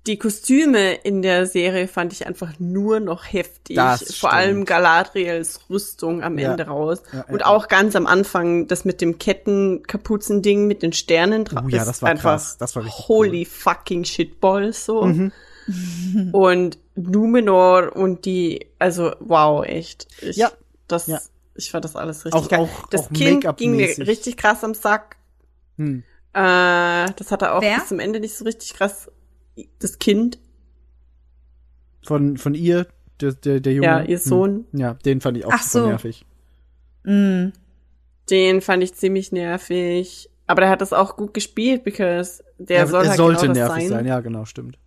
[0.09, 3.77] Die Kostüme in der Serie fand ich einfach nur noch heftig.
[3.77, 4.33] Das Vor stimmt.
[4.33, 6.51] allem Galadriels Rüstung am Ja.
[6.51, 7.03] Ende raus.
[7.13, 7.47] Ja, ja, Und ja.
[7.47, 11.63] auch ganz am Anfang das mit dem Kettenkapuzending mit den Sternen drauf.
[11.67, 12.57] Oh ja, das war einfach krass.
[12.59, 15.03] Das war richtig Holy fucking shitballs so.
[15.05, 15.33] Mhm.
[16.33, 20.09] Und Numenor und die, also wow, echt.
[20.23, 20.51] Ich, Ja.
[20.89, 21.21] Das, Ja.
[21.55, 22.61] ich fand das alles richtig Auch- geil.
[22.61, 25.17] auch- das auch Kind ging mir richtig krass am Sack.
[25.77, 26.03] Hm.
[26.33, 26.41] Äh,
[27.17, 27.77] das hat er auch Wer?
[27.79, 29.11] bis zum Ende nicht so richtig krass.
[29.79, 30.39] Das Kind,
[32.05, 32.87] Von, von ihr,
[33.21, 33.87] der, der, der Junge.
[33.87, 34.67] ja, ihr Sohn.
[34.71, 34.81] Hm.
[34.81, 35.91] Ja, den fand ich auch Ach super so.
[35.91, 36.27] nervig.
[37.05, 37.49] Mm.
[38.31, 40.31] Den fand ich ziemlich nervig.
[40.47, 43.53] Aber der hat das auch gut gespielt, because der er, soll er halt sollte genau
[43.55, 43.89] nervig sein.
[43.89, 44.07] sein.
[44.07, 44.79] ja, genau, stimmt.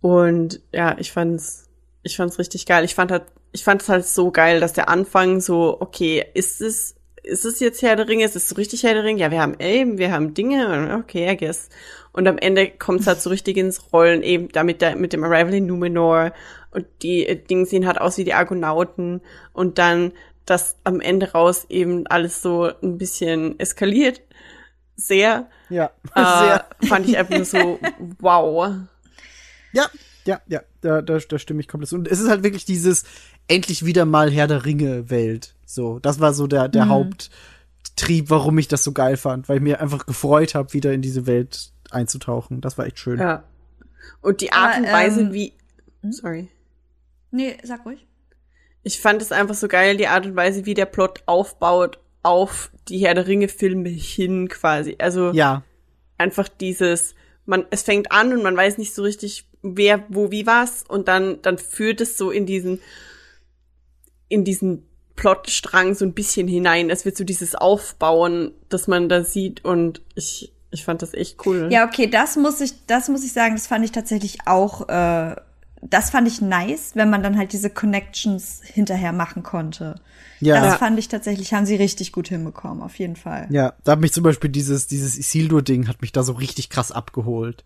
[0.00, 1.68] Und ja, ich fand's,
[2.02, 2.84] ich fand's richtig geil.
[2.84, 6.60] Ich fand halt, ich fand es halt so geil, dass der Anfang so, okay, ist
[6.60, 8.24] es, ist es jetzt Herr der Ringe?
[8.24, 9.20] Ist es so richtig Herr der Ringe?
[9.20, 11.68] Ja, wir haben Elben, wir haben Dinge, okay, I guess.
[12.12, 15.54] Und am Ende kommt's halt so richtig ins Rollen, eben damit der, mit dem Arrival
[15.54, 16.32] in Numenor
[16.70, 19.20] und die äh, Dinge sehen halt aus wie die Argonauten
[19.52, 20.12] und dann,
[20.44, 24.20] dass am Ende raus eben alles so ein bisschen eskaliert.
[24.96, 25.48] Sehr.
[25.70, 27.78] Ja, Äh, fand ich einfach nur so,
[28.18, 28.74] wow.
[29.72, 29.88] Ja,
[30.24, 31.96] ja, ja, da, da, da stimme ich komplett zu.
[31.96, 33.04] Und es ist halt wirklich dieses
[33.48, 35.54] endlich wieder mal Herr der Ringe Welt.
[35.64, 39.62] So, das war so der, der Haupttrieb, warum ich das so geil fand, weil ich
[39.62, 42.60] mir einfach gefreut habe, wieder in diese Welt einzutauchen.
[42.60, 43.18] Das war echt schön.
[43.18, 43.44] Ja.
[44.20, 45.52] Und die Art und Weise, ähm, wie.
[46.10, 46.48] Sorry.
[47.30, 48.06] Nee, sag ruhig.
[48.82, 52.72] Ich fand es einfach so geil, die Art und Weise, wie der Plot aufbaut auf
[52.88, 54.96] die Herr der Ringe-Filme hin quasi.
[54.98, 55.62] Also Ja,
[56.18, 57.14] einfach dieses,
[57.46, 61.08] man, es fängt an und man weiß nicht so richtig, wer, wo, wie, was, und
[61.08, 62.80] dann, dann führt es so in diesen,
[64.28, 64.86] in diesen
[65.16, 66.90] Plotstrang so ein bisschen hinein.
[66.90, 71.46] Es wird so dieses Aufbauen, das man da sieht, und ich, ich fand das echt
[71.46, 71.68] cool.
[71.70, 75.36] Ja, okay, das muss ich, das muss ich sagen, das fand ich tatsächlich auch, äh,
[75.82, 79.96] das fand ich nice, wenn man dann halt diese Connections hinterher machen konnte.
[80.40, 80.60] ja.
[80.60, 83.46] Das fand ich tatsächlich, haben sie richtig gut hinbekommen, auf jeden Fall.
[83.50, 86.90] Ja, da hat mich zum Beispiel dieses, dieses Isildur-Ding hat mich da so richtig krass
[86.92, 87.64] abgeholt.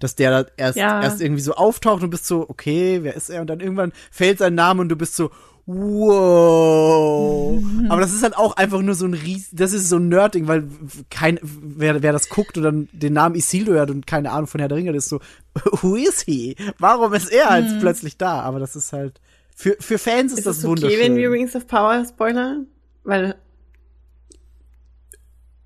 [0.00, 1.02] Dass der da erst, Ja.
[1.02, 3.40] erst irgendwie so auftaucht und du bist so, okay, wer ist er?
[3.40, 5.30] Und dann irgendwann fällt sein Name und du bist so,
[5.66, 7.62] wow.
[7.88, 10.48] Aber das ist halt auch einfach nur so ein Ries, das ist so ein Nerd-Ding,
[10.48, 10.68] weil
[11.10, 14.60] kein, wer, wer das guckt und dann den Namen Isildur hört und keine Ahnung von
[14.60, 15.20] Herr der Ringe, das ist so,
[15.82, 16.56] who is he?
[16.78, 18.40] Warum ist er halt plötzlich da?
[18.40, 19.20] Aber das ist halt,
[19.54, 21.00] für, für Fans ist, Ist das okay, wunderschön.
[21.00, 22.66] wenn wir Rings of Power spoilern?
[23.04, 23.36] Weil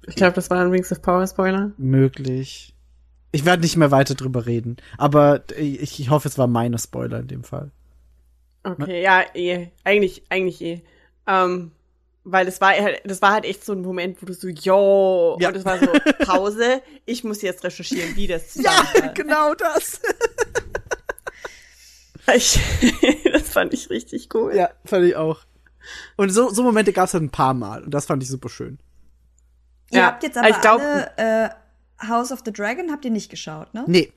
[0.06, 1.72] ich glaube, das war ein Rings of Power Spoiler.
[1.76, 2.74] möglich.
[3.30, 7.20] Ich werde nicht mehr weiter drüber reden, aber ich, ich hoffe, es war meine Spoiler
[7.20, 7.70] in dem Fall.
[8.72, 9.68] Okay, ja, eh.
[9.84, 10.82] Eigentlich, eigentlich eh.
[11.26, 11.72] Ähm,
[12.24, 15.38] weil das war halt, das war halt echt so ein Moment, wo du so, yo,
[15.40, 15.48] Ja.
[15.48, 15.86] und es war so,
[16.26, 19.14] Pause, ich muss jetzt recherchieren, wie das Ja, zusammenfällt.
[19.14, 20.00] genau das.
[22.34, 22.58] Ich,
[23.32, 24.54] das fand ich richtig cool.
[24.54, 25.40] ja, fand ich auch.
[26.16, 28.50] Und so, so Momente gab es halt ein paar Mal und das fand ich super
[28.50, 28.78] schön.
[29.90, 31.48] Ihr Ja, habt jetzt aber ich glaub- alle äh,
[32.06, 33.84] House of the Dragon habt ihr nicht geschaut, ne?
[33.86, 34.12] Nee,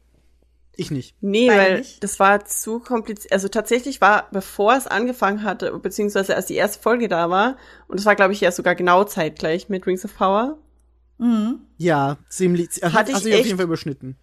[0.75, 1.15] ich nicht.
[1.21, 2.03] Nee, Beide weil nicht?
[2.03, 3.33] das war zu kompliziert.
[3.33, 7.57] Also tatsächlich war, bevor es angefangen hatte, beziehungsweise als die erste Folge da war,
[7.87, 10.57] und das war, glaube ich, ja sogar genau zeitgleich mit Rings of Power,
[11.17, 11.59] Mhm.
[11.77, 12.69] Ja, ziemlich.
[12.81, 14.15] Hat, Hatte ich dich auf echt- jeden Fall überschnitten.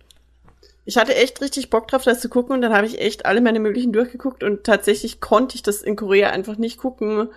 [0.85, 3.41] Ich hatte echt richtig Bock drauf, das zu gucken und dann habe ich echt alle
[3.41, 7.29] meine möglichen durchgeguckt und tatsächlich konnte ich das in Korea einfach nicht gucken,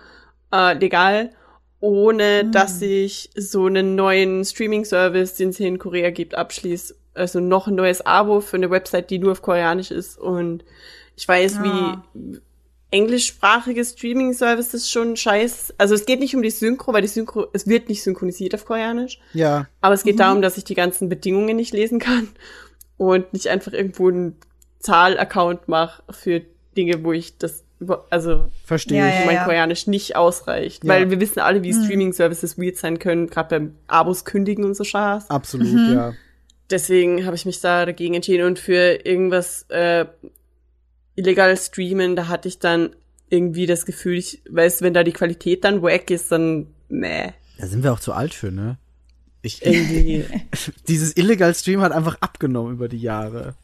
[0.52, 1.30] äh, legal,
[1.78, 6.96] ohne dass ich so einen neuen Streaming-Service, den es hier in Korea gibt, abschließe.
[7.14, 10.64] Also noch ein neues Abo für eine Website, die nur auf Koreanisch ist und
[11.16, 12.02] ich weiß, Ah.
[12.14, 12.38] wie
[12.90, 15.74] englischsprachige Streaming-Services schon scheiß.
[15.78, 18.66] Also es geht nicht um die Synchro, weil die Synchro, es wird nicht synchronisiert auf
[18.66, 19.18] Koreanisch.
[19.32, 19.66] Ja.
[19.80, 22.28] Aber es geht darum, dass ich die ganzen Bedingungen nicht lesen kann
[22.98, 24.36] und nicht einfach irgendwo einen
[24.80, 26.42] Zahl-Account mache für
[26.76, 27.64] Dinge, wo ich das
[28.10, 29.14] also Verstehe Ja, ich.
[29.20, 29.44] ja, mein ja.
[29.44, 30.84] Koreanisch nicht ausreicht.
[30.84, 30.90] Ja.
[30.90, 34.84] Weil wir wissen alle, wie Streaming-Services weird sein können, gerade beim Abos kündigen und so
[34.84, 35.30] Schaß.
[35.30, 36.12] Absolut, ja.
[36.72, 40.06] Deswegen habe ich mich da dagegen entschieden und für irgendwas äh,
[41.14, 42.96] illegal streamen, da hatte ich dann
[43.28, 47.32] irgendwie das Gefühl, ich weiß, wenn da die Qualität dann wack ist, dann meh.
[47.58, 48.78] Da sind wir auch zu alt für, ne?
[49.42, 50.24] Ich, Irgendwie.
[50.88, 53.54] dieses illegal Stream hat einfach abgenommen über die Jahre.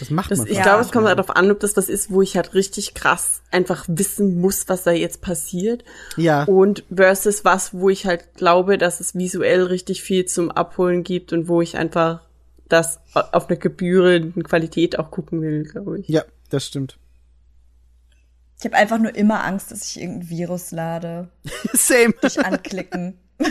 [0.00, 0.48] Das macht Das, man.
[0.48, 1.14] ich glaube, es kommt mehr.
[1.14, 4.84] darauf an, ob das was ist, wo ich halt richtig krass einfach wissen muss, was
[4.84, 5.84] da jetzt passiert.
[6.16, 6.44] Ja.
[6.44, 11.32] Und versus was, wo ich halt glaube, dass es visuell richtig viel zum Abholen gibt
[11.32, 12.20] und wo ich einfach
[12.68, 16.08] das auf eine gebührende Qualität auch gucken will, glaube ich.
[16.08, 16.98] Ja, das stimmt.
[18.58, 21.28] Ich habe einfach nur immer Angst, dass ich irgendein Virus lade.
[21.72, 22.12] Same.
[22.20, 23.18] Durch Anklicken.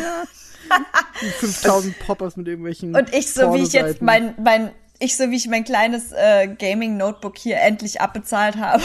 [1.40, 2.96] 5000 Pop-ups mit irgendwelchen.
[2.96, 6.48] Und ich, so wie ich jetzt mein, mein, ich so wie ich mein kleines äh,
[6.48, 8.84] Gaming-Notebook hier endlich abbezahlt habe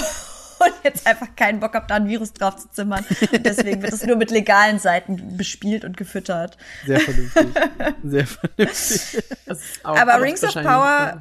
[0.65, 3.05] und jetzt einfach keinen Bock habe, da ein Virus drauf zu zimmern.
[3.33, 6.57] Und deswegen wird es nur mit legalen Seiten bespielt und gefüttert.
[6.87, 7.47] Sehr vernünftig.
[8.05, 9.25] Sehr vernünftig.
[9.47, 11.19] Das ist auch Aber Rings of Power,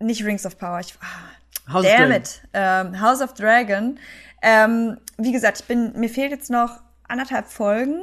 [0.00, 2.22] nicht Rings of Power, ich, ah, House of damn Dragon.
[2.22, 3.98] it, ähm, House of Dragon.
[4.42, 8.02] Ähm, wie gesagt, ich bin, mir fehlt jetzt noch anderthalb Folgen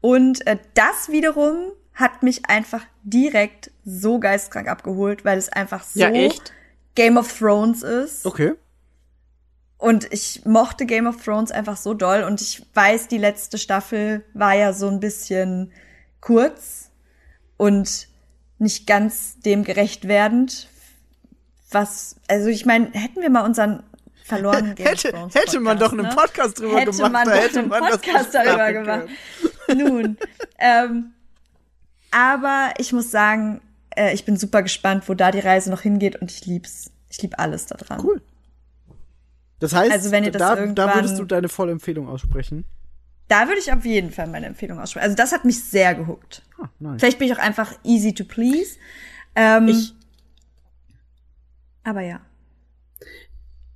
[0.00, 6.00] und äh, das wiederum hat mich einfach direkt so geistkrank abgeholt, weil es einfach so
[6.00, 6.52] Ja, echt?
[6.94, 8.24] Game of Thrones ist.
[8.26, 8.54] Okay.
[9.78, 14.24] Und ich mochte Game of Thrones einfach so doll und ich weiß, die letzte Staffel
[14.32, 15.70] war ja so ein bisschen
[16.20, 16.90] kurz
[17.58, 18.08] und
[18.58, 20.68] nicht ganz dem gerecht werdend.
[21.70, 23.82] Was, also ich meine, hätten wir mal unseren
[24.24, 26.14] verlorenen Game of Hätte, Thrones hätte man doch einen ne?
[26.14, 27.12] Podcast drüber hätte gemacht.
[27.12, 29.08] man da doch hätte einen man das Podcast darüber gemacht.
[29.68, 30.16] Nun,
[30.58, 31.12] ähm,
[32.10, 33.60] aber ich muss sagen,
[33.94, 36.90] äh, ich bin super gespannt, wo da die Reise noch hingeht und ich lieb's.
[37.08, 38.00] Ich lieb alles da dran.
[38.02, 38.20] Cool.
[39.58, 42.64] Das heißt, Also wenn ihr das da, da würdest du deine volle Empfehlung aussprechen.
[43.28, 45.04] Da würde ich auf jeden Fall meine Empfehlung aussprechen.
[45.04, 46.42] Also das hat mich sehr gehuckt.
[46.60, 47.00] Ah, nice.
[47.00, 48.76] Vielleicht bin ich auch einfach easy to please.
[49.34, 49.94] Ähm, Ich,
[51.82, 52.20] aber ja.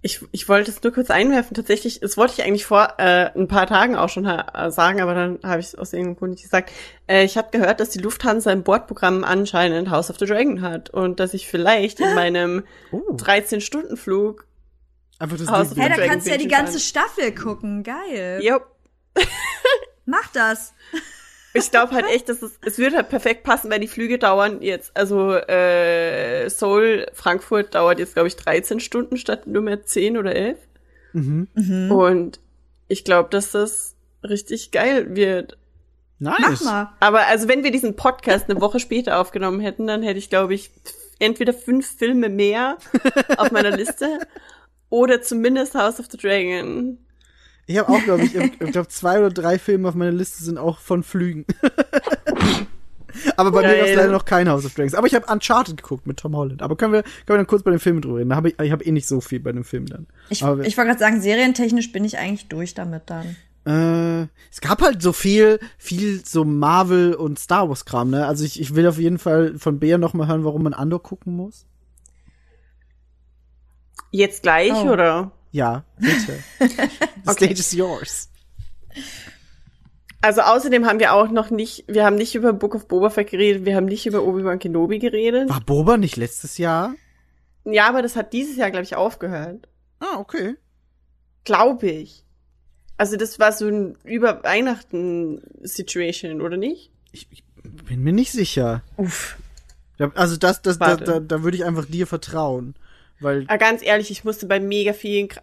[0.03, 1.55] ich, ich wollte es nur kurz einwerfen.
[1.55, 5.15] Tatsächlich, das wollte ich eigentlich vor äh, ein paar Tagen auch schon äh, sagen, aber
[5.15, 6.71] dann habe ich es aus irgendeinem Grund nicht gesagt.
[7.09, 10.91] Äh, ich habe gehört, dass die Lufthansa im Bordprogramm anscheinend House of the Dragon hat
[10.91, 13.17] und dass ich vielleicht in meinem Oh.
[13.17, 14.47] 13-Stunden-Flug
[15.21, 16.81] Einfach das Haus- Ding Hey, da kannst du ja die ganze kann.
[16.81, 17.85] Staffel gucken.
[17.85, 18.41] Geil.
[18.43, 18.59] Jo,
[20.07, 20.75] Mach das.
[21.53, 24.63] Ich glaube halt echt, dass es, es wird halt perfekt passen, weil die Flüge dauern
[24.63, 30.17] jetzt, also äh, Seoul, Frankfurt dauert jetzt, glaube ich, 13 Stunden statt nur mehr 10
[30.17, 30.59] oder 11.
[31.13, 31.91] Mhm.
[31.91, 32.41] Und
[32.89, 35.59] ich glaube, dass das richtig geil wird.
[36.21, 36.37] Nice.
[36.39, 36.93] Mach mal.
[37.01, 40.55] Aber also wenn wir diesen Podcast eine Woche später aufgenommen hätten, dann hätte ich, glaube
[40.55, 40.71] ich,
[41.19, 42.79] entweder fünf Filme mehr
[43.39, 44.21] auf meiner Liste
[44.91, 46.99] oder zumindest House of the Dragon.
[47.67, 50.59] Ich habe auch, glaube ich, ich glaube, zwei oder drei Filme auf meiner Liste sind
[50.59, 51.47] auch von Flügen.
[53.37, 53.79] Aber bei mir Geil.
[53.79, 54.95] gab es leider noch kein House of Dragons.
[54.95, 56.63] Aber ich habe Uncharted geguckt mit Tom Holland.
[56.63, 58.31] Aber können wir, können wir dann kurz bei den Filmen drüber reden?
[58.31, 60.07] Da hab ich ich habe eh nicht so viel bei dem Film dann.
[60.29, 63.37] Ich, Aber ich wollte gerade sagen, serientechnisch bin ich eigentlich durch damit dann.
[63.67, 68.27] Äh, es gab halt so viel, viel so Marvel und Star Wars Kram, ne?
[68.27, 71.03] Also ich, ich will auf jeden Fall von Bea noch mal hören, warum man Andor
[71.03, 71.67] gucken muss.
[74.11, 74.91] Jetzt gleich, Oh.
[74.93, 75.33] oder?
[75.53, 76.39] Ja, bitte.
[77.25, 78.29] The stage is yours.
[80.23, 83.31] Also außerdem haben wir auch noch nicht, wir haben nicht über Book of Boba Fett
[83.31, 85.49] geredet, wir haben nicht über Obi-Wan Kenobi geredet.
[85.49, 86.95] War Boba nicht letztes Jahr?
[87.65, 89.67] Ja, aber das hat dieses Jahr, glaube ich, aufgehört.
[89.99, 90.57] Ah, okay.
[91.45, 92.25] Glaube ich.
[92.99, 96.91] Also das war so ein über Weihnachten Situation, oder nicht?
[97.13, 97.43] Ich, ich
[97.87, 98.83] bin mir nicht sicher.
[98.99, 99.37] Uff.
[99.97, 101.05] Da- Also das, das, da, Warte.
[101.05, 102.75] da, da würde ich einfach dir vertrauen.
[103.21, 105.29] Weil, Aber ganz ehrlich, ich musste bei mega vielen.
[105.29, 105.43] Kra-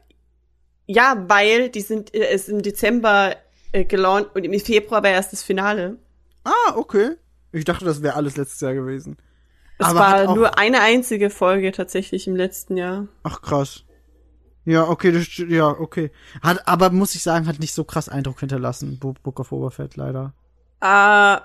[0.88, 3.36] Ja, weil die sind äh, es im Dezember
[3.72, 5.98] äh, gelauncht und im Februar war erst das Finale.
[6.44, 7.12] ah, okay.
[7.52, 9.18] Ich dachte, das wäre alles letztes Jahr gewesen.
[9.80, 13.08] Es Aber war nur eine einzige Folge tatsächlich im letzten Jahr.
[13.24, 13.84] Ach, krass.
[14.66, 16.12] Ja, okay, das, ja, okay.
[16.42, 19.70] Hat, aber muss ich sagen, hat nicht so krass Eindruck hinterlassen, Bo- Book of Boba
[19.70, 20.34] Fett, leider.
[20.82, 21.38] Äh,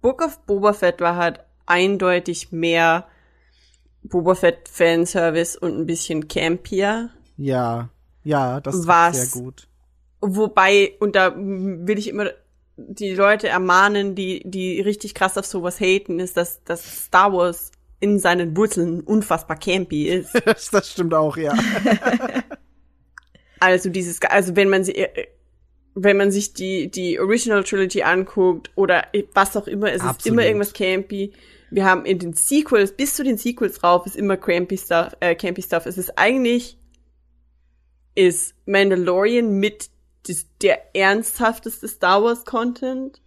[0.00, 3.06] Book of Boba Fett war halt eindeutig mehr
[4.08, 7.10] Boba Fett Fanservice und ein bisschen campier.
[7.36, 7.90] Ja,
[8.24, 9.32] ja, das ist Was?
[9.32, 9.68] sehr gut.
[10.20, 12.30] Wobei, und da will ich immer
[12.76, 17.72] die Leute ermahnen, die, die richtig krass auf sowas haten, ist, dass, dass Star Wars
[18.00, 20.34] in seinen Wurzeln unfassbar campy ist.
[20.72, 21.54] das, stimmt auch, ja.
[23.58, 25.28] Also dieses, also wenn man sie, äh,
[25.94, 30.34] wenn man sich die, die Original Trilogy anguckt oder was auch immer, es ist Absolut.
[30.34, 31.32] immer irgendwas campy.
[31.70, 35.34] Wir haben in den Sequels, bis zu den Sequels rauf, ist immer campy Stuff, äh,
[35.34, 35.86] campy Stuff.
[35.86, 36.78] Es ist eigentlich,
[38.14, 39.90] ist Mandalorian mit
[40.28, 43.20] des, der ernsthafteste Star Wars Content.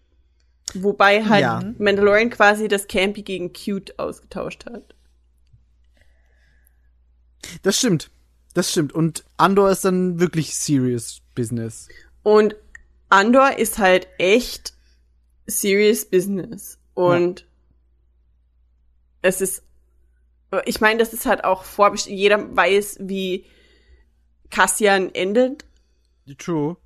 [0.74, 1.74] Wobei halt Ja.
[1.80, 4.95] Mandalorian quasi das Campy gegen Cute ausgetauscht hat.
[7.64, 8.11] Das stimmt.
[8.53, 8.94] Das stimmt.
[8.94, 11.88] Und Andor ist dann wirklich serious Business.
[12.24, 12.56] Und
[13.10, 14.74] Andor ist halt echt
[15.48, 16.78] serious business.
[16.94, 17.45] Und
[19.22, 19.64] es ist,
[20.66, 22.18] ich meine, das ist halt auch vorbestimmt.
[22.18, 23.46] Jeder weiß, wie
[24.50, 25.66] Cassian endet.
[26.38, 26.78] True.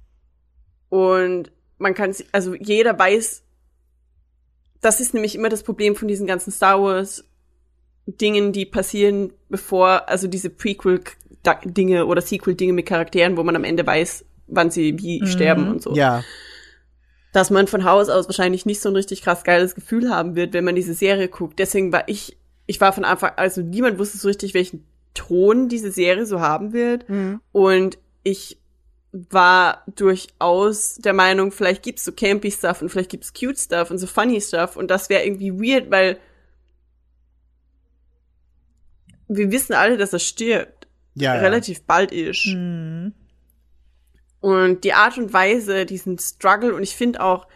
[0.90, 3.44] Und man kann, also jeder weiß,
[4.82, 7.26] das ist nämlich immer das Problem von diesen ganzen Star Wars
[8.06, 13.88] Dingen, die passieren, bevor, also diese Prequel-Dinge oder Sequel-Dinge mit Charakteren, wo man am Ende
[13.88, 15.96] weiß, wann sie wie sterben und so.
[15.96, 16.24] Ja.
[17.34, 20.54] Dass man von Haus aus wahrscheinlich nicht so ein richtig krass geiles Gefühl haben wird,
[20.54, 21.60] wenn man diese Serie guckt.
[21.60, 25.92] Deswegen war ich, ich war von Anfang, also niemand wusste so richtig, welchen Ton diese
[25.92, 27.10] Serie so haben wird.
[27.52, 28.58] Und ich
[29.12, 34.00] war durchaus der Meinung, vielleicht gibt's so campy Stuff und vielleicht gibt's cute Stuff und
[34.00, 36.18] so funny Stuff und das wäre irgendwie weird, weil
[39.28, 40.88] wir wissen alle, dass er stirbt.
[41.16, 41.36] Ja.
[41.36, 41.42] ja.
[41.42, 42.48] Relativ bald ist.
[44.44, 47.48] Und die Art und Weise, diesen Struggle und ich finde auch,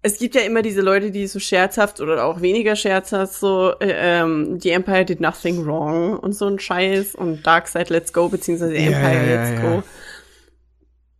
[0.00, 4.20] es gibt ja immer diese Leute, die so scherzhaft oder auch weniger scherzhaft so, äh,
[4.20, 8.76] ähm, die Empire did nothing wrong und so ein Scheiß und Darkseid Let's Go beziehungsweise
[8.76, 9.60] Ja, Empire ja, ja, Let's ja.
[9.60, 9.82] Go.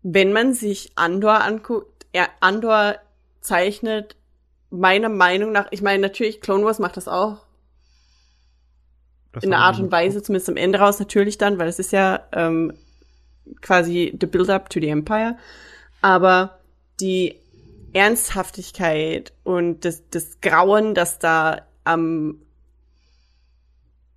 [0.04, 2.94] Wenn man sich Andor anguckt, er, Andor
[3.40, 4.14] zeichnet
[4.70, 7.38] meiner Meinung nach, ich meine natürlich Clone Wars macht das auch
[9.32, 11.90] Das in einer Art und Weise, zumindest am Ende raus natürlich dann, weil es ist
[11.90, 12.74] ja ähm,
[13.60, 15.36] quasi the build-up to the Empire.
[16.00, 16.60] Aber
[17.00, 17.36] die
[17.92, 22.40] Ernsthaftigkeit und das, das Grauen, das da am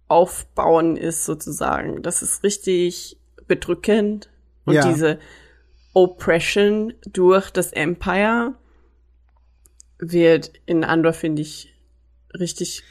[0.07, 3.17] Aufbauen ist sozusagen, das ist richtig
[3.47, 4.29] bedrückend.
[4.65, 4.87] Und Ja.
[4.91, 5.19] diese
[5.93, 8.55] Oppression durch das Empire
[9.99, 11.73] wird in Andor, finde ich,
[12.39, 12.83] richtig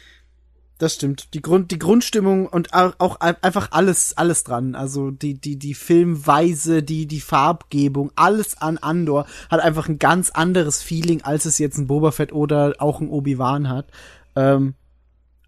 [0.82, 1.32] Das stimmt.
[1.34, 4.74] Die Grund, die Grundstimmung und auch, auch ein- einfach alles, alles dran.
[4.74, 10.30] Also die, die, die Filmweise, die, die Farbgebung, alles an Andor hat einfach ein ganz
[10.30, 13.92] anderes Feeling, als es jetzt ein Boba Fett oder auch ein Obi-Wan hat.
[14.34, 14.74] Ähm,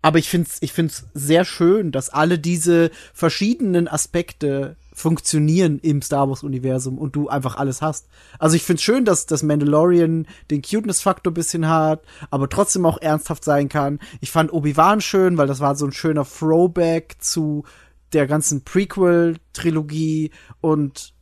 [0.05, 6.28] aber ich find's, ich find's sehr schön, dass alle diese verschiedenen Aspekte funktionieren im Star
[6.28, 8.06] Wars Universum und du einfach alles hast.
[8.39, 13.44] Also ich find's schön, dass das Mandalorian den Cuteness-Faktor bisschen hat, aber trotzdem auch ernsthaft
[13.44, 13.98] sein kann.
[14.20, 17.64] Ich fand Obi-Wan schön, weil das war so ein schöner Throwback zu
[18.12, 21.14] der ganzen Prequel-Trilogie und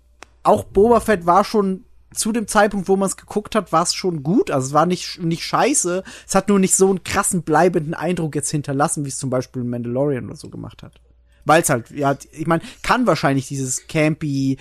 [0.42, 1.84] auch Boba Fett war schon
[2.14, 4.50] zu dem Zeitpunkt, wo man es geguckt hat, war es schon gut.
[4.50, 6.02] Also es war nicht, nicht scheiße.
[6.26, 9.64] Es hat nur nicht so einen krassen bleibenden Eindruck jetzt hinterlassen, wie es zum Beispiel
[9.64, 11.00] Mandalorian oder so gemacht hat.
[11.44, 14.58] Weil es halt, ja, ich meine, kann wahrscheinlich dieses campy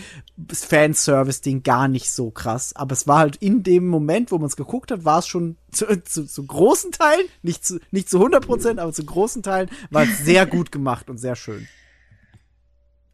[0.51, 2.75] Fanservice-Ding gar nicht so krass.
[2.75, 5.57] Aber es war halt in dem Moment, wo man es geguckt hat, war es schon
[5.71, 9.69] zu, zu, zu großen Teilen, nicht zu, nicht zu 100 Prozent, aber zu großen Teilen
[9.91, 11.67] war es sehr gut gemacht und sehr schön.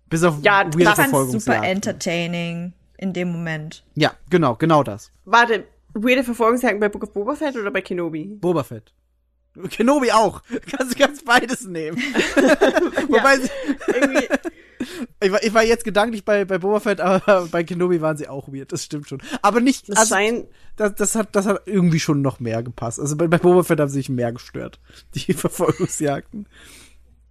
[0.09, 3.83] Bis auf Ja, das Ich fand's super entertaining in dem Moment.
[3.95, 5.11] Ja, genau, genau das.
[5.25, 8.25] Warte, weirde Verfolgungsjagden bei Book of Boba Fett oder bei Kenobi?
[8.25, 8.93] Boba Fett.
[9.69, 10.41] Kenobi auch.
[10.71, 11.97] Kannst du ganz beides nehmen.
[13.07, 13.49] Wobei sie,
[13.87, 14.27] Irgendwie,
[15.21, 18.27] ich, war, ich war jetzt gedanklich bei, bei Boba Fett, aber bei Kenobi waren sie
[18.27, 18.71] auch weird.
[18.71, 19.21] Das stimmt schon.
[19.41, 22.99] Aber nicht, das also, scheint, das, das hat, das hat irgendwie schon noch mehr gepasst.
[22.99, 24.79] Also bei, bei Boba Fett haben sie sich mehr gestört.
[25.15, 26.47] Die Verfolgungsjagden.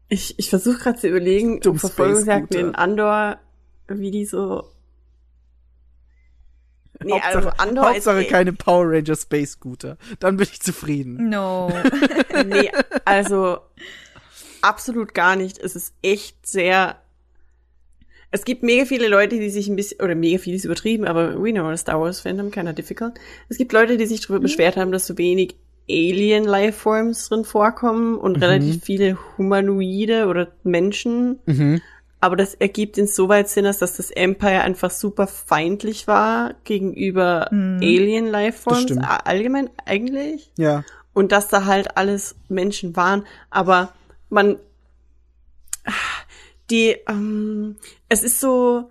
[0.08, 3.38] ich, ich versuche gerade zu überlegen, Dumm um Verfolgungsjagden in Andor,
[3.88, 4.68] wie die so.
[7.02, 9.96] Nee, Hauptsache, also Andor Hauptsache ist, keine Power Ranger Space Scooter.
[10.20, 11.28] Dann bin ich zufrieden.
[11.28, 11.72] No.
[12.46, 12.70] Nee,
[13.04, 13.58] also
[14.60, 15.58] absolut gar nicht.
[15.58, 16.96] Es ist echt sehr.
[18.30, 21.42] Es gibt mega viele Leute, die sich ein bisschen, oder mega viel ist übertrieben, aber
[21.42, 23.14] we know, Star Wars Fandom, keiner difficult.
[23.48, 25.56] Es gibt Leute, die sich darüber beschwert haben, dass so wenig
[25.88, 31.38] Alien Lifeforms drin vorkommen und relativ viele Humanoide oder Menschen.
[31.46, 31.80] Mhm.
[32.26, 38.26] Aber das ergibt insoweit Sinn, als dass das Empire einfach super feindlich war gegenüber Alien
[38.26, 38.96] Lifeforms.
[38.98, 40.82] Allgemein eigentlich Ja.
[41.14, 43.92] und dass da halt alles Menschen waren, aber
[44.28, 44.56] man
[46.70, 47.76] die ähm,
[48.08, 48.90] es ist so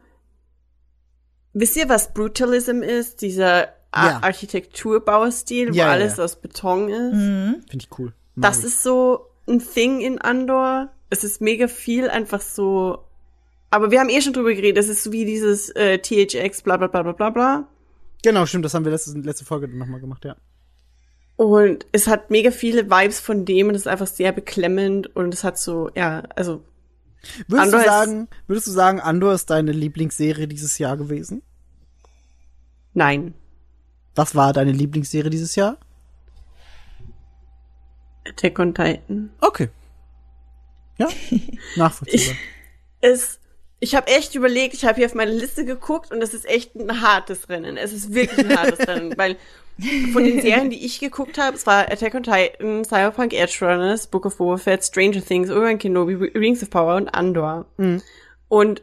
[1.53, 4.19] wisst ihr was Brutalism ist dieser Ja.
[4.21, 6.23] Architekturbaustil wo Ja, ja, alles ja.
[6.23, 7.63] aus Beton ist Mhm.
[7.69, 8.13] Finde ich cool.
[8.35, 8.65] Mag das ich.
[8.65, 13.04] ist so ein Thing in Andor es ist mega viel einfach so
[13.75, 16.77] Aber wir haben eh schon drüber geredet, das ist so wie dieses äh, THX, bla
[16.77, 17.67] bla bla bla bla bla.
[18.23, 20.37] Genau, stimmt, das haben wir letzte, letzte Folge nochmal gemacht, ja.
[21.35, 25.33] Und es hat mega viele Vibes von dem und es ist einfach sehr beklemmend und
[25.33, 26.63] es hat so, ja, also
[27.49, 31.41] Würdest Andor du sagen, würdest du sagen, Andor ist deine Lieblingsserie dieses Jahr gewesen?
[32.93, 33.33] nein.
[34.15, 35.77] Was war deine Lieblingsserie dieses Jahr?
[38.25, 39.31] Attack on Titan.
[39.41, 39.69] Okay.
[40.97, 41.09] Ja,
[41.75, 42.37] nachvollziehbar.
[43.01, 43.41] Es,
[43.85, 46.73] ich habe echt überlegt, ich habe hier auf meine Liste geguckt und es ist echt
[46.75, 47.77] ein hartes Rennen.
[47.77, 49.37] Es ist wirklich ein hartes Rennen, weil
[50.11, 54.07] von den Serien, die ich geguckt habe, es war Attack on Titan, Cyberpunk Edge Runners,
[54.07, 57.67] Book of Fett, Stranger Things, Obi-Wan Kenobi, Rings of Power und Andor.
[58.47, 58.81] Und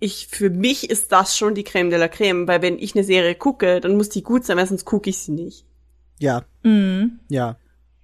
[0.00, 3.04] ich, für mich ist das schon die Creme de la Creme, weil wenn ich eine
[3.04, 5.64] Serie gucke, dann muss die gut sein, weil sonst gucke ich sie nicht.
[6.18, 6.44] ja,
[7.28, 7.56] ja.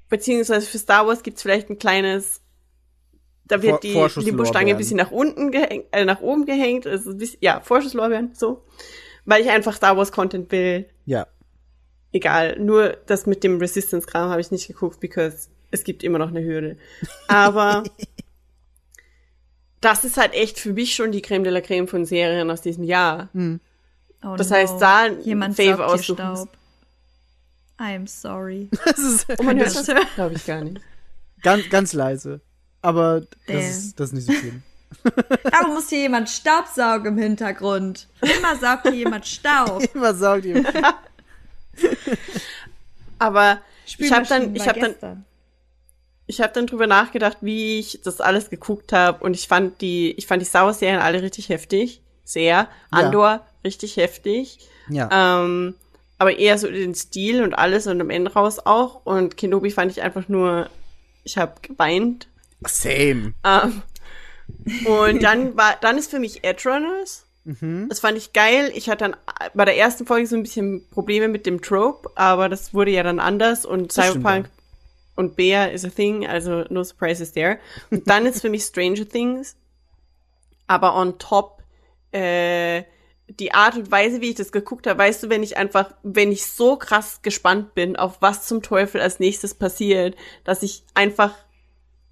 [0.09, 2.41] Beziehungsweise für Star Wars gibt's vielleicht ein kleines,
[3.49, 4.21] da wird Vor- die.
[4.25, 6.87] Limbo-Stange ein bisschen nach unten gehängt, äh, nach oben gehängt.
[6.87, 8.65] Ein bisschen, ja, Vorschusslorbeeren, so.
[9.25, 10.89] Weil ich einfach Star Wars Content will.
[11.05, 11.27] Ja.
[12.13, 12.59] Egal.
[12.59, 16.43] Nur das mit dem Resistance-Kram habe ich nicht geguckt, because es gibt immer noch eine
[16.45, 16.77] Hürde.
[17.29, 17.83] Aber
[19.81, 22.61] das ist halt echt für mich schon die Creme de la Creme von Serien aus
[22.63, 23.29] diesem Jahr.
[24.25, 24.57] Oh Das no.
[24.57, 26.49] heißt, da Jemand Fave aussuchen.
[27.79, 28.69] I'm sorry.
[28.85, 30.81] Das ist Oh, man hört Das- das, glaube ich, gar nicht.
[31.43, 32.41] ganz, ganz leise.
[32.83, 34.63] Aber das ist, das ist nicht so schlimm.
[35.51, 38.07] Darum muss hier jemand Staub saugen im Hintergrund.
[38.21, 39.83] Immer saugt hier jemand Staub.
[39.95, 40.65] Immer saugt ihr.
[43.19, 45.25] Aber ich habe dann, ich habe dann,
[46.27, 50.13] ich habe dann drüber nachgedacht, wie ich das alles geguckt habe und ich fand die,
[50.13, 52.69] ich fand die Star Wars Serien alle richtig heftig, sehr.
[52.91, 54.59] Andor richtig heftig,
[54.89, 55.09] Ja.
[55.43, 55.75] ähm,
[56.19, 59.05] aber eher so den Stil und alles und am Ende raus auch.
[59.05, 60.71] Und Kenobi fand ich einfach nur,
[61.25, 62.29] ich habe geweint.
[62.65, 63.35] Same.
[63.45, 63.83] Ähm,
[64.87, 67.27] und dann war, dann ist für mich Edge Runners.
[67.89, 68.73] Das fand ich geil.
[68.75, 69.17] Ich hatte dann
[69.55, 73.05] bei der ersten Folge so ein bisschen Probleme mit dem Trope, aber das wurde ja
[73.05, 74.51] dann anders und Das Cyberpunk
[75.15, 77.61] und Bear is a thing, also no surprises there.
[77.93, 79.55] Und dann ist für mich Stranger Things,
[80.67, 81.63] aber on top
[82.11, 82.83] äh,
[83.29, 86.33] die Art und Weise, wie ich das geguckt habe, weißt du, wenn ich einfach, wenn
[86.33, 91.33] ich so krass gespannt bin, auf was zum Teufel als nächstes passiert, dass ich einfach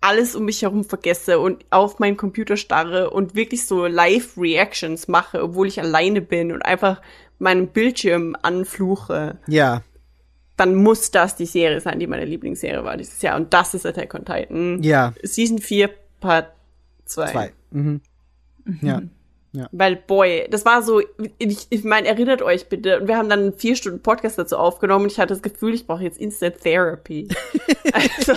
[0.04, 5.42] alles um mich herum vergesse und auf meinen Computer starre und wirklich so Live-Reactions mache,
[5.42, 7.00] obwohl ich alleine bin und einfach
[7.38, 9.82] meinen Bildschirm anfluche, Ja.
[10.56, 13.36] dann muss das die Serie sein, die meine Lieblingsserie war dieses Jahr.
[13.36, 14.82] Und das ist Attack on Titan.
[14.82, 15.14] Ja.
[15.22, 15.90] Season 4,
[16.20, 16.52] Part
[17.06, 17.30] 2.
[17.32, 17.52] Zwei.
[17.70, 18.00] Mhm.
[18.82, 19.02] Ja.
[19.72, 21.00] Weil, boy, das war so,
[21.38, 24.56] ich, ich meine, erinnert euch bitte, und wir haben dann einen vier Stunden Podcast dazu
[24.56, 27.28] aufgenommen und ich hatte das Gefühl, ich brauche jetzt Instant Therapy.
[27.92, 28.34] also,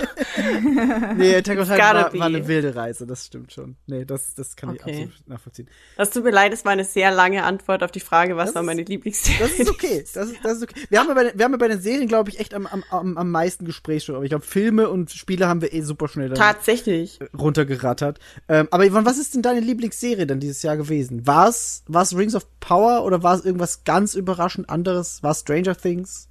[1.16, 3.76] Nee, Attack on Titan war, war eine wilde Reise, das stimmt schon.
[3.86, 4.90] Nee, das, das kann ich Okay.
[4.90, 5.68] absolut nachvollziehen.
[5.96, 8.54] das tut mir leid, es war eine sehr lange Antwort auf die Frage, was Das
[8.54, 9.38] war meine Lieblingsserie.
[9.40, 10.04] Das ist okay.
[10.14, 10.80] Das ist, das ist okay.
[10.88, 12.66] Wir haben ja bei den, wir haben ja bei den Serien, glaube ich, echt am,
[12.66, 14.16] am, am, am meisten Gesprächsstoff.
[14.16, 17.18] Aber ich glaube, Filme und Spiele haben wir eh super schnell dann Tatsächlich.
[17.36, 18.18] runtergerattert.
[18.48, 21.07] Ähm, aber Yvonne, was ist denn deine Lieblingsserie denn dieses Jahr gewesen?
[21.10, 21.82] War es
[22.16, 25.22] Rings of Power oder war es irgendwas ganz überraschend anderes?
[25.22, 26.28] War es Stranger Things?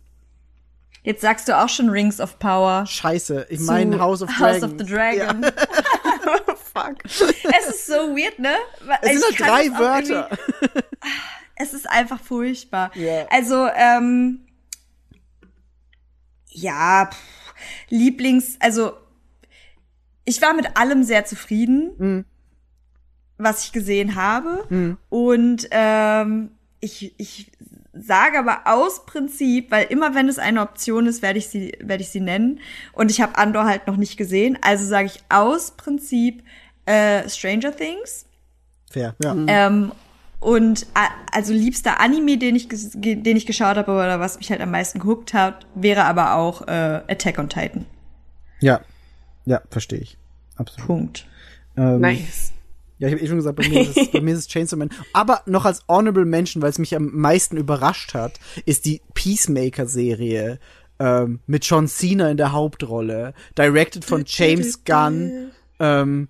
[1.04, 2.86] Jetzt sagst du auch schon Rings of Power.
[2.86, 4.64] Scheiße, ich meine House of House Dragons.
[4.64, 5.44] of the Dragon.
[6.74, 6.96] Fuck.
[7.06, 8.56] Es ist so weird, ne?
[9.02, 10.30] Es sind ich halt kann drei Wörter.
[11.60, 12.92] Es ist einfach furchtbar.
[12.94, 13.26] Ja.
[13.32, 14.46] Also, ähm,
[16.50, 17.18] ja, pff,
[17.90, 18.94] Lieblings, also
[20.24, 22.26] ich war mit allem sehr zufrieden, Mhm.
[23.38, 25.00] Was ich gesehen habe.
[25.10, 27.52] Und ähm, ich, ich
[27.94, 32.04] sage aber aus Prinzip, weil immer wenn es eine Option ist, werde ich sie, werde
[32.04, 32.60] ich sie nennen.
[32.94, 34.58] Und ich habe Andor halt noch nicht gesehen.
[34.62, 36.44] Also sage ich aus Prinzip
[36.86, 38.26] äh, Stranger Things.
[38.90, 39.36] Fair, ja.
[39.48, 39.92] Ähm,
[40.40, 40.86] und
[41.32, 45.00] also liebster Anime, den ich, den ich geschaut habe oder was mich halt am meisten
[45.00, 47.86] gehuckt hat, wäre aber auch äh, Attack on Titan.
[48.60, 48.82] Ja,
[49.46, 50.18] ja, verstehe ich.
[50.56, 50.88] Absolut.
[50.88, 51.28] Punkt.
[51.76, 52.54] Ähm, Nice.
[53.00, 54.78] Ja, ich habe eh schon gesagt, bei mir, ist es, bei mir ist es Chainsaw
[54.78, 54.90] Man.
[55.14, 60.60] Aber noch als Honorable Mention, weil es mich am meisten überrascht hat, ist die Peacemaker-Serie
[61.00, 66.28] ähm, mit John Cena in der Hauptrolle, directed von James Gunn, ähm,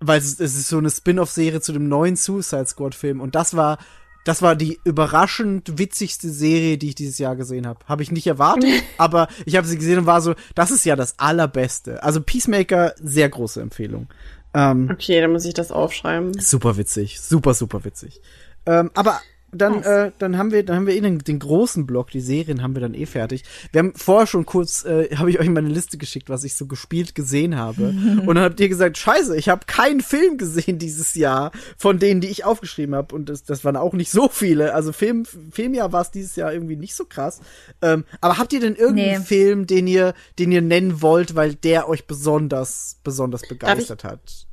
[0.00, 3.78] weil es, es ist so eine Spin-off-Serie zu dem neuen Suicide Squad-Film und das war
[4.24, 7.80] das war die überraschend witzigste Serie, die ich dieses Jahr gesehen habe.
[7.86, 10.96] Habe ich nicht erwartet, aber ich habe sie gesehen und war so, das ist ja
[10.96, 12.02] das allerbeste.
[12.02, 14.08] Also Peacemaker, sehr große Empfehlung.
[14.54, 16.38] Ähm, Okay, dann muss ich das aufschreiben.
[16.40, 18.20] Super witzig, super, super witzig.
[18.66, 19.20] Ähm, aber
[19.54, 19.86] dann, Nice.
[19.86, 22.74] äh, dann haben wir, dann haben wir eh den, den großen Block, die Serien haben
[22.74, 23.44] wir dann eh fertig.
[23.72, 26.66] Wir haben vorher schon kurz, äh, habe ich euch meine Liste geschickt, was ich so
[26.66, 27.88] gespielt gesehen habe.
[28.26, 32.20] Und dann habt ihr gesagt, scheiße, ich habe keinen Film gesehen dieses Jahr von denen,
[32.20, 33.14] die ich aufgeschrieben habe.
[33.14, 34.74] Und das, das waren auch nicht so viele.
[34.74, 37.40] Also Film, Filmjahr war es dieses Jahr irgendwie nicht so krass.
[37.82, 39.26] Ähm, aber habt ihr denn irgendeinen Nee.
[39.26, 44.46] Film, den ihr, den ihr nennen wollt, weil der euch besonders, besonders begeistert hat?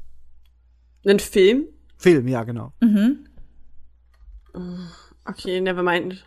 [1.06, 1.66] Ein Film?
[1.98, 2.74] Film, ja, genau.
[5.26, 6.24] Okay, never mind.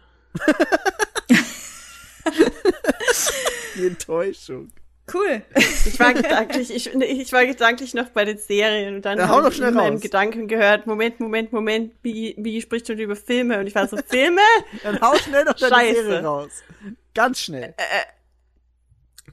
[3.77, 4.71] Die Enttäuschung.
[5.13, 5.43] Cool.
[5.55, 9.49] Ich war gedanklich, ich, ich war gedanklich noch bei den Serien und dann Ja, habe
[9.51, 10.01] ich in meinen raus.
[10.01, 13.99] Gedanken gehört, Moment, Moment, Moment, Biggie, Biggie spricht schon über Filme und ich war so,
[14.09, 14.41] Filme?
[14.83, 16.05] Dann hau schnell noch deine Scheiße.
[16.05, 16.51] Serie raus.
[17.15, 17.75] Ganz schnell.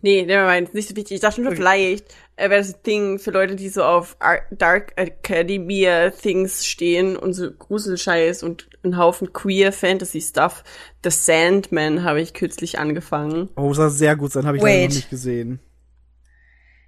[0.02, 1.16] Nee, never mind, nicht so wichtig.
[1.16, 2.14] Ich dachte nur, vielleicht äh,
[2.50, 7.34] wäre das ein Ding für Leute, die so auf Ar Dark Academia Things stehen und
[7.34, 10.64] so Gruselscheiß und einen Haufen queer Fantasy Stuff.
[11.04, 13.50] The Sandman habe ich kürzlich angefangen.
[13.56, 15.60] Oh, sah sehr gut sein, habe ich leider noch nicht gesehen.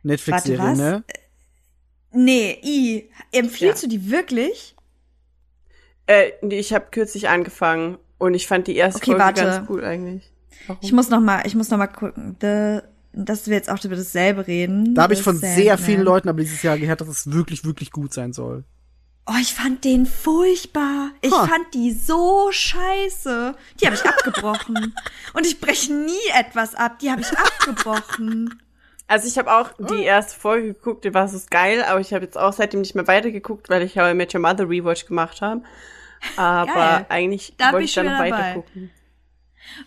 [0.04, 1.04] Netflix-Serie, ne?
[2.12, 3.10] Nee, I.
[3.32, 3.90] Empfiehlst Ja.
[3.90, 4.76] du die wirklich?
[6.08, 9.42] Äh, nee, ich habe kürzlich angefangen und ich fand die erste Okay, Folge warte.
[9.44, 10.32] ganz cool eigentlich.
[10.68, 10.80] Warum?
[10.84, 12.36] Ich muss noch mal, ich muss noch mal gucken.
[12.42, 12.80] The,
[13.14, 14.96] dass wir jetzt auch über dasselbe reden.
[14.96, 17.92] Da habe ich von sehr vielen Leuten aber dieses Jahr gehört, dass es wirklich, wirklich
[17.92, 18.64] gut sein soll.
[19.26, 21.12] Oh, ich fand den furchtbar.
[21.22, 21.48] Ich Ha.
[21.48, 23.56] fand die so scheiße.
[23.80, 24.94] Die habe ich abgebrochen.
[25.34, 27.00] Und ich breche nie etwas ab.
[27.00, 28.62] Die habe ich abgebrochen.
[29.08, 32.26] Also ich habe auch die erste Folge geguckt, die war so geil, aber ich habe
[32.26, 35.62] jetzt auch seitdem nicht mehr weitergeguckt, weil ich ja mit Your Mother Rewatch gemacht habe.
[36.38, 37.06] Aber Geil.
[37.10, 38.54] eigentlich Da bin wollte ich ich dann schon noch wieder weiter dabei.
[38.56, 38.90] gucken.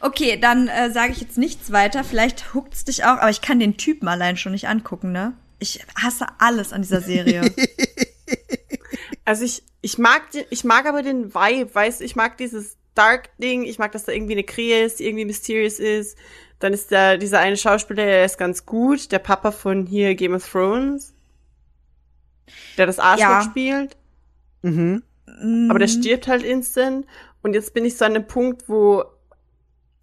[0.01, 2.03] Okay, dann äh, sage ich jetzt nichts weiter.
[2.05, 5.35] Vielleicht huckt's dich auch, aber ich kann den Typen allein schon nicht angucken, ne?
[5.59, 7.43] Ich hasse alles an dieser Serie.
[9.25, 12.77] Also ich, ich mag den, ich mag aber den Vibe, weißt du, ich mag dieses
[12.95, 16.17] Dark-Ding, ich mag, dass da irgendwie eine Krähe ist, die irgendwie mysterious ist.
[16.61, 20.33] Dann ist da dieser eine Schauspieler, der ist ganz gut, der Papa von hier Game
[20.35, 21.13] of Thrones.
[22.79, 23.43] Der das Arschloch Ja.
[23.43, 23.97] spielt.
[24.63, 25.03] Mhm.
[25.71, 27.05] Aber der stirbt halt instant.
[27.43, 29.05] Und jetzt bin ich so an einem Punkt, wo.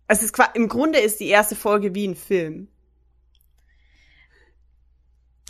[0.07, 2.67] Also es ist, im Grunde ist die erste Folge wie ein Film.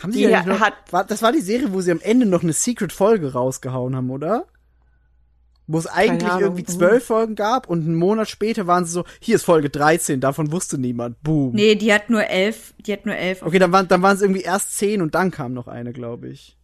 [0.02, 2.26] Haben sie Die ja noch, hat- war, das war die Serie, wo sie am Ende
[2.26, 4.46] noch eine Secret-Folge rausgehauen haben, oder?
[5.66, 6.42] Wo es eigentlich Ahnung.
[6.42, 10.20] irgendwie zwölf Folgen gab und einen Monat später waren sie so, hier ist Folge 13,
[10.20, 11.22] davon wusste niemand.
[11.24, 11.54] Boom.
[11.54, 12.74] nee, die hat nur elf.
[12.86, 13.42] Die hat nur elf.
[13.44, 16.28] Okay, dann waren, dann waren es irgendwie erst zehn und dann kam noch eine, glaube
[16.28, 16.58] ich.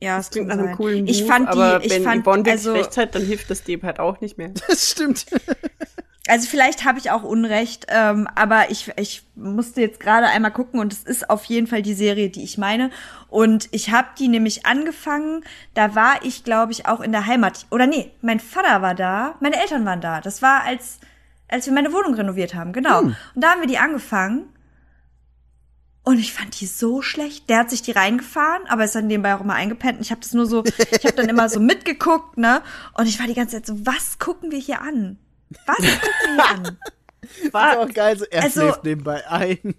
[0.00, 2.22] Ja, Das es klingt nach einem coolen Ich Move, fand die, aber ich wenn fand,
[2.24, 4.52] Yvonne wirklich also, recht hat, dann hilft das dem halt auch nicht mehr.
[4.68, 5.26] Das stimmt.
[6.30, 10.78] also vielleicht habe ich auch Unrecht, ähm, aber ich, ich musste jetzt gerade einmal gucken
[10.78, 12.90] und es ist auf jeden Fall die Serie, die ich meine.
[13.28, 15.42] Und ich habe die nämlich angefangen,
[15.74, 17.66] da war ich, glaube ich, auch in der Heimat.
[17.72, 20.20] Oder nee, mein Vater war da, meine Eltern waren da.
[20.20, 21.00] Das war, als,
[21.48, 23.00] als wir meine Wohnung renoviert haben, genau.
[23.00, 24.44] Und da haben wir die angefangen.
[26.04, 27.50] Und ich fand die so schlecht.
[27.50, 29.98] Der hat sich die reingefahren, aber ist dann nebenbei auch immer eingepennt.
[29.98, 32.62] Und ich habe das nur so, ich habe dann immer so mitgeguckt, ne?
[32.94, 35.18] Und ich war die ganze Zeit so, was gucken wir hier an?
[35.66, 36.78] Was gucken wir an?
[37.22, 37.76] Das ist Was?
[37.76, 39.74] auch geil, so er Also- schläft nebenbei ein.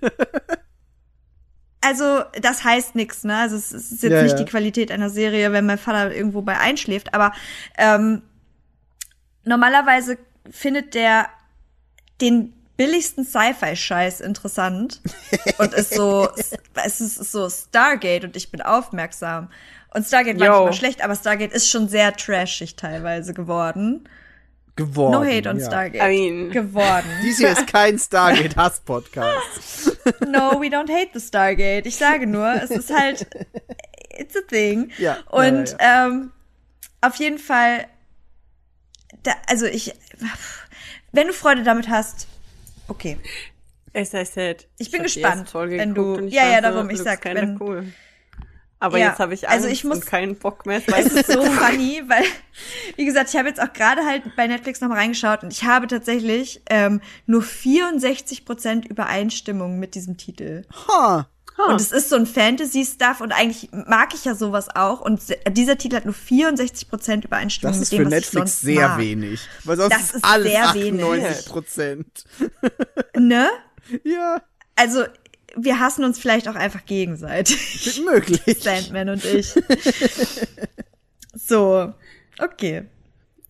[1.83, 3.35] Also, das heißt nix, ne?
[3.37, 4.37] Also, es ist jetzt Ja, nicht ja.
[4.37, 7.33] die Qualität einer Serie, wenn mein Vater irgendwo bei einschläft, aber
[7.77, 8.21] ähm,
[9.43, 10.17] normalerweise
[10.49, 11.27] findet der
[12.21, 15.01] den billigsten Sci-Fi-Scheiß interessant
[15.57, 16.29] und ist so,
[16.85, 19.49] es ist so Stargate und ich bin aufmerksam.
[19.93, 20.53] Und Stargate war Yo.
[20.53, 24.07] nicht mal schlecht, aber Stargate ist schon sehr trashig teilweise geworden.
[24.87, 25.11] Geworden.
[25.11, 25.65] No hate on ja.
[25.65, 26.03] Stargate.
[26.03, 27.05] I mean- geworden.
[27.23, 29.97] Dies hier ist kein Stargate-Hass-Podcast.
[30.27, 31.85] No, we don't hate the Stargate.
[31.85, 33.27] Ich sage nur, es ist halt,
[34.09, 34.91] it's a thing.
[34.97, 36.31] Ja, Und ja, Ähm,
[37.01, 37.85] auf jeden Fall,
[39.23, 39.93] da, also ich,
[41.11, 42.27] wenn du Freude damit hast,
[42.87, 43.17] okay.
[43.93, 44.67] As I said.
[44.77, 47.91] Ich bin gespannt, wenn du- ja, ja, darum, ich sag, wenn- cool.
[48.81, 50.81] Aber Ja, jetzt habe ich also Angst ich muss- und keinen Bock mehr.
[50.87, 52.23] Es ist so funny, weil,
[52.97, 55.85] wie gesagt, ich habe jetzt auch gerade halt bei Netflix nochmal reingeschaut und ich habe
[55.87, 60.63] tatsächlich ähm, nur 64% Übereinstimmung mit diesem Titel.
[60.87, 61.27] Ha.
[61.67, 64.99] Und es ist so ein Fantasy-Stuff und eigentlich mag ich ja sowas auch.
[65.01, 68.15] Und se- dieser Titel hat nur 64% Übereinstimmung Das mit ist dem, für was ich
[68.15, 68.99] Netflix sonst sehr mag.
[68.99, 69.41] wenig.
[69.63, 71.03] Weil sonst Das ist ist alles sehr wenig.
[71.03, 72.23] 98 Prozent.
[73.15, 73.47] Ne?
[74.03, 74.41] Ja,
[74.75, 75.03] Also,
[75.55, 78.01] wir hassen uns vielleicht auch einfach gegenseitig.
[78.05, 78.41] möglich.
[78.61, 79.53] Sandman und ich.
[81.33, 81.93] so,
[82.39, 82.85] okay.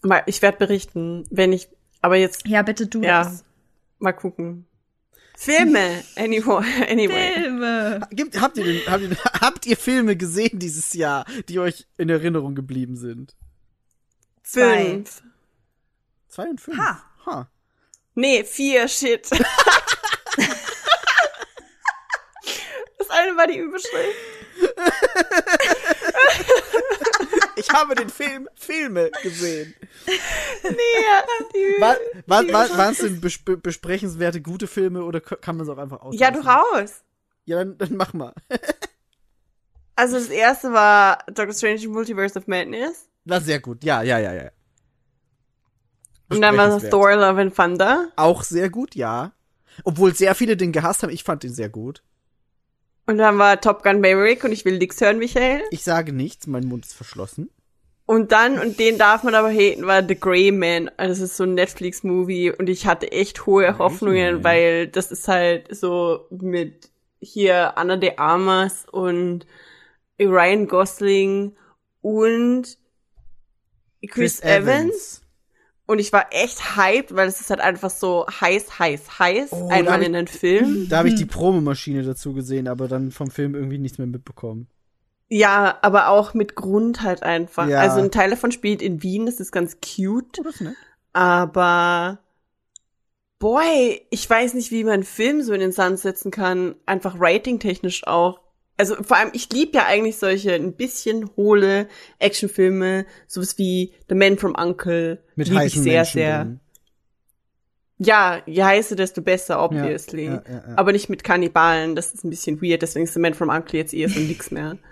[0.02, 1.70] Mal, ich werde berichten, wenn ich,
[2.02, 3.44] aber jetzt, Ja, bitte du ja, das.
[4.00, 4.66] mal gucken.
[5.38, 6.64] Filme, anyway.
[6.88, 7.34] anyway.
[7.34, 8.08] Filme.
[8.12, 12.10] Gibt, habt, ihr denn, habt, ihr, habt ihr Filme gesehen dieses Jahr, die euch in
[12.10, 13.36] Erinnerung geblieben sind?
[14.44, 14.86] Zwei.
[14.86, 15.24] Fünf.
[16.28, 16.78] Zwei und fünf.
[16.78, 17.04] Ha.
[17.26, 17.50] Ha.
[18.14, 19.30] Nee, vier, shit.
[23.12, 24.16] eine war die Überschrift.
[27.56, 29.74] Ich habe den Film Filme gesehen.
[30.64, 30.76] Nee,
[31.54, 35.68] die, War, war, die war, waren es denn bes besprechenswerte gute Filme oder kann man
[35.68, 36.16] es auch einfach aus?
[36.18, 37.04] Ja, du raus.
[37.46, 38.34] Ja, dann, dann mach mal.
[39.94, 43.08] Also das erste war Doctor Strange Multiverse of Madness.
[43.26, 43.84] War sehr gut.
[43.84, 44.50] Ja, ja, ja, ja.
[46.30, 46.90] Und dann war es.
[46.90, 48.10] Thor Love and Thunder.
[48.16, 49.34] Auch sehr gut, ja.
[49.84, 52.02] Obwohl sehr viele den gehasst haben, ich fand den sehr gut.
[53.06, 55.64] Und dann war Top Gun Maverick und ich will nix hören, Michael.
[55.72, 57.50] Ich sage nichts, mein Mund ist verschlossen.
[58.06, 60.90] Und dann, und den darf man aber haten, war The Grey Man.
[60.98, 64.44] Also das ist so ein Netflix-Movie und ich hatte echt hohe Hoffnungen, Man.
[64.44, 69.46] weil das ist halt so mit hier Anna de Armas und
[70.20, 71.56] Ryan Gosling
[72.02, 72.78] und
[74.08, 75.21] Chris, Evans.
[75.92, 79.50] Und ich war echt hyped, weil es ist halt einfach so heiß, heiß, heiß.
[79.52, 80.88] Oh, da einmal in den Film.
[80.88, 84.68] Da habe ich die Promomaschine dazu gesehen, aber dann vom Film irgendwie nichts mehr mitbekommen.
[85.28, 87.68] Ja, aber auch mit Grund halt einfach.
[87.68, 87.82] Ja.
[87.82, 90.40] Also ein Teil davon spielt in Wien, das ist ganz cute.
[90.40, 90.76] Oh, das ist.
[91.12, 92.20] Aber
[93.40, 96.76] boy, ich weiß nicht, wie man einen Film so in den Sand setzen kann.
[96.86, 98.40] Einfach ratingtechnisch auch.
[98.82, 101.88] Also vor allem, ich lieb ja eigentlich solche ein bisschen hohle
[102.18, 105.24] Actionfilme, sowas wie The Man from Uncle.
[105.36, 106.44] Mit lieb ich heißen sehr, Menschen sehr.
[106.46, 106.60] drin.
[108.00, 110.26] Ja, je heißer, desto besser, obviously.
[110.26, 110.78] Ja, ja, ja.
[110.78, 113.78] Aber nicht mit Kannibalen, das ist ein bisschen weird, deswegen ist The Man from Uncle
[113.78, 114.78] jetzt eher so nix mehr.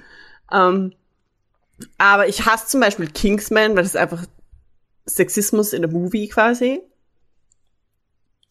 [0.52, 0.94] Ähm,
[2.00, 4.26] aber ich hasse zum Beispiel Kingsman, weil das ist einfach
[5.06, 6.82] Sexismus in der Movie quasi.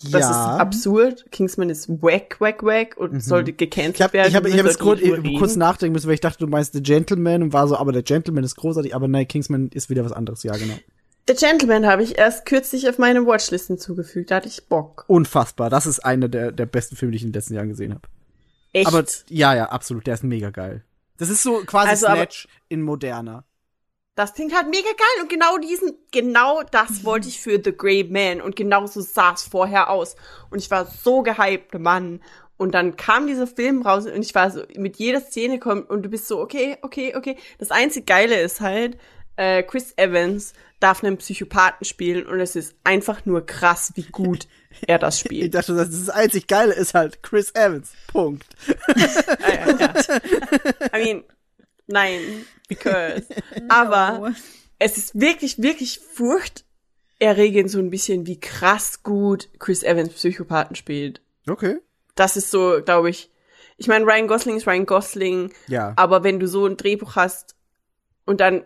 [0.02, 0.30] Das ja.
[0.30, 1.26] ist absurd.
[1.32, 4.28] Kingsman ist wack, wack, wack und sollte gecancelt Ich habe werden.
[4.28, 5.00] ich hab, ich Wir hab jetzt kurz,
[5.38, 8.02] kurz nachdenken müssen, weil ich dachte, du meinst The Gentleman und war so, aber der
[8.02, 10.74] Gentleman ist großartig, aber nein, Kingsman ist wieder was anderes, ja, genau.
[11.28, 15.04] The Gentleman habe ich erst kürzlich auf meine Watchlisten zugefügt, da hatte ich Bock.
[15.08, 15.68] Unfassbar.
[15.68, 18.08] Das ist einer der, der besten Filme, die ich in den letzten Jahren gesehen habe.
[18.72, 18.86] Echt.
[18.86, 20.84] Aber ja, ja, absolut, der ist mega geil.
[21.18, 23.44] Das ist so quasi Also, Snatch in moderner.
[24.18, 28.02] Das klingt halt mega geil und genau diesen, genau das wollte ich für The Grey
[28.02, 30.16] Man und genau so sah es vorher aus.
[30.50, 32.20] Und ich war so gehypt, Mann.
[32.56, 36.02] Und dann kam dieser Film raus und ich war so, mit jeder Szene kommt und
[36.02, 37.36] du bist so, okay, okay, okay.
[37.58, 38.98] Das einzige Geile ist halt,
[39.36, 44.48] äh, Chris Evans darf einen Psychopathen spielen und es ist einfach nur krass, wie gut
[44.88, 45.54] er das Ich spielt.
[45.54, 47.92] dachte, das, das einzig Geile ist halt Chris Evans.
[48.08, 48.48] Punkt.
[48.96, 49.94] ja, ja, ja.
[50.98, 51.24] I mean,
[51.88, 53.26] nein, because.
[53.68, 54.32] Aber
[54.78, 61.20] es ist wirklich, wirklich furchterregend so ein bisschen, wie krass gut Chris Evans Psychopathen spielt.
[61.48, 61.78] Okay.
[62.14, 63.30] Das ist so, glaube ich.
[63.76, 65.92] Ich meine, Ryan Gosling ist Ryan Gosling, Ja.
[65.96, 67.54] aber wenn du so ein Drehbuch hast
[68.24, 68.64] und dann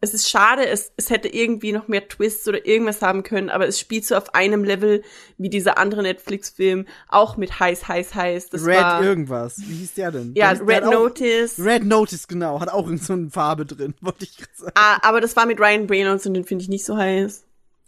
[0.00, 3.66] es ist schade, es, es hätte irgendwie noch mehr Twists oder irgendwas haben können, aber
[3.66, 5.02] es spielt so auf einem Level
[5.38, 8.50] wie dieser andere Netflix-Film, auch mit heiß, heiß, heiß.
[8.50, 9.56] Das Red war, irgendwas.
[9.58, 10.32] Wie hieß der denn?
[10.36, 11.58] ja, Der Red hat auch- Notice.
[11.58, 12.60] Red Notice, genau.
[12.60, 14.72] Hat auch irgend so eine Farbe drin, wollte ich gerade sagen.
[14.76, 17.44] Ah, aber das war mit Ryan Reynolds und den finde ich nicht so heiß.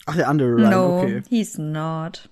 [0.06, 1.22] Ach, der andere Ryan, no, okay.
[1.28, 2.28] he's not.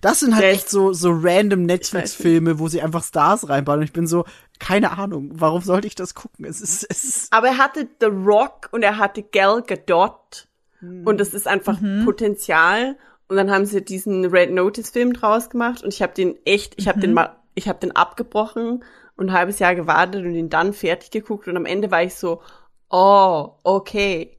[0.00, 3.80] Das sind halt echt so, so random Netflix-Filme, wo sie einfach Stars reinbauen.
[3.80, 4.24] Und ich bin so,
[4.58, 6.44] keine Ahnung, warum sollte ich das gucken?
[6.44, 10.48] Es ist, es ist, Aber er hatte The Rock und er hatte Gal Gadot.
[10.78, 11.06] Hm.
[11.06, 12.96] Und das ist einfach Potenzial.
[13.28, 16.74] Und dann haben sie diesen Red Notice Film draus gemacht und ich habe den echt,
[16.76, 18.84] ich habe den mal, ich habe den abgebrochen
[19.16, 22.14] und ein halbes Jahr gewartet und ihn dann fertig geguckt und am Ende war ich
[22.14, 22.42] so,
[22.90, 24.36] oh, okay.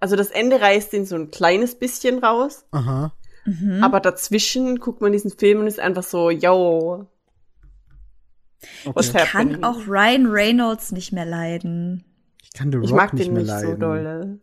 [0.00, 3.12] Also das Ende reißt den so ein kleines bisschen raus, aha.
[3.80, 7.08] Aber dazwischen guckt man diesen Film und ist einfach so, yo,
[8.84, 9.08] Okay.
[9.14, 9.60] happening?
[9.60, 12.04] Kann auch Ryan Reynolds nicht mehr leiden.
[12.42, 13.70] Ich kann The Rock ich mag nicht den mehr nicht leiden.
[13.70, 14.38] so dolle.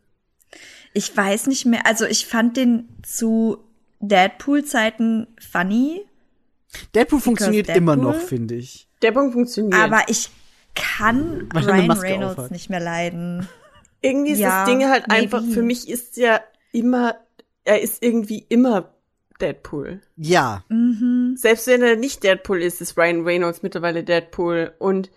[0.92, 3.58] Ich weiß nicht mehr, also ich fand den zu
[4.00, 6.04] Deadpool-Zeiten funny,
[6.94, 7.82] Deadpool funktioniert Deadpool?
[7.82, 8.88] immer noch, finde ich.
[9.00, 9.74] Punkt funktioniert.
[9.80, 10.30] aber ich
[10.74, 12.50] kann Weil Ryan Reynolds aufhat.
[12.50, 13.48] nicht mehr leiden.
[14.02, 15.22] irgendwie ist Ja, das Ding halt maybe.
[15.22, 16.40] einfach, für mich ist ja
[16.72, 17.16] immer,
[17.64, 18.94] er ist irgendwie immer
[19.40, 20.00] Deadpool.
[20.16, 20.64] Ja.
[20.68, 21.34] Mhm.
[21.36, 24.74] Selbst wenn er nicht Deadpool ist, ist Ryan Reynolds mittlerweile Deadpool.
[24.78, 25.10] Und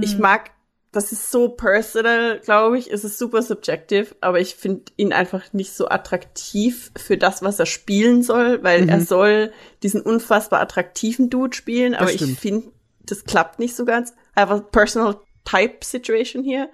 [0.00, 0.20] ich Mhm.
[0.20, 0.50] mag,
[0.92, 2.90] das ist so personal, glaube ich.
[2.92, 7.58] Es ist super subjective, aber ich finde ihn einfach nicht so attraktiv für das, was
[7.58, 9.52] er spielen soll, weil er soll
[9.82, 12.70] diesen unfassbar attraktiven Dude spielen, aber ich finde,
[13.04, 14.14] das klappt nicht so ganz.
[14.34, 16.68] Einfach personal type situation hier.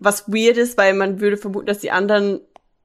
[0.00, 2.40] Was weird ist, weil man würde vermuten, dass die anderen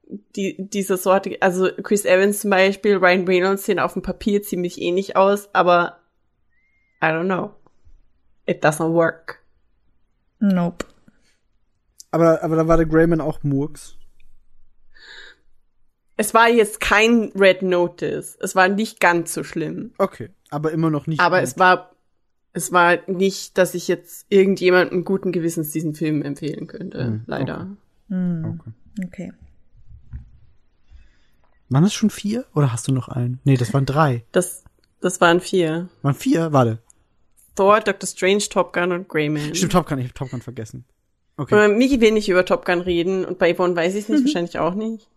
[0.08, 4.80] die, dieser Sorte, also Chris Evans zum Beispiel, Ryan Reynolds sehen auf dem Papier ziemlich
[4.80, 5.98] ähnlich aus, aber
[7.02, 7.54] I don't know.
[8.46, 9.40] It doesn't work.
[10.38, 10.84] Nope.
[12.10, 13.96] Aber, aber da war der Greyman auch Murks.
[16.16, 18.38] Es war jetzt kein Red Notice.
[18.40, 19.92] Es war nicht ganz so schlimm.
[19.98, 21.20] Okay, aber immer noch nicht.
[21.20, 21.48] Aber gut.
[21.48, 21.94] es war,
[22.54, 27.04] es war nicht, dass ich jetzt irgendjemandem guten Gewissens diesen Film empfehlen könnte.
[27.04, 27.76] Hm, leider.
[28.08, 28.72] Okay.
[29.04, 29.32] Okay.
[31.68, 33.40] Waren es schon vier oder hast du noch einen?
[33.44, 34.24] Nee, das waren drei.
[34.32, 34.62] Das,
[35.00, 35.88] das waren vier.
[36.02, 36.52] Waren vier?
[36.52, 36.78] Warte.
[37.56, 39.54] Thor, Doctor Strange, Top Gun und Greyman.
[39.54, 40.84] Stimmt, Top Gun, ich hab Top Gun vergessen.
[41.38, 41.68] Okay.
[41.68, 44.58] Miki will nicht über Top Gun reden und bei Yvonne weiß ich es nicht, wahrscheinlich
[44.58, 45.08] auch nicht.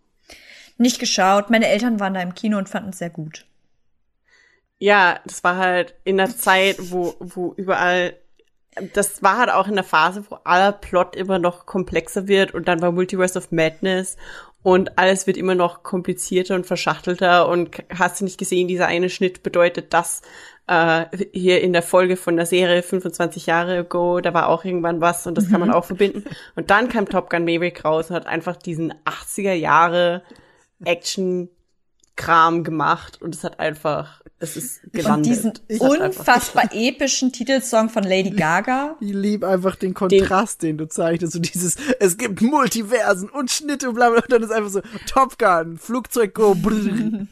[0.76, 1.50] Nicht geschaut.
[1.50, 3.46] Meine Eltern waren da im Kino und fanden es sehr gut.
[4.78, 8.16] Ja, das war halt in der Zeit, wo, wo überall,
[8.94, 12.66] das war halt auch in der Phase, wo aller Plot immer noch komplexer wird und
[12.66, 14.16] dann war Multiverse of Madness
[14.62, 19.08] und alles wird immer noch komplizierter und verschachtelter und hast du nicht gesehen, dieser eine
[19.08, 20.22] Schnitt bedeutet das
[20.66, 25.00] äh, hier in der Folge von der Serie 25 Jahre ago, da war auch irgendwann
[25.00, 26.24] was und das kann man auch verbinden.
[26.56, 30.22] Und dann kam Top Gun Maverick raus und hat einfach diesen 80er Jahre
[30.84, 31.48] Action
[32.16, 35.26] Kram gemacht und es hat einfach, es ist Und gelandet.
[35.26, 38.96] diesen hat einfach unfassbar epischen Titelsong von Lady Gaga.
[38.98, 41.34] Ich lieb einfach den Kontrast, den, du zeichnest.
[41.34, 44.20] So dieses, es gibt Multiversen und Schnitte und bla bla.
[44.22, 46.54] Und dann ist einfach so Top Gun, Flugzeug go.
[46.54, 47.26] brrr.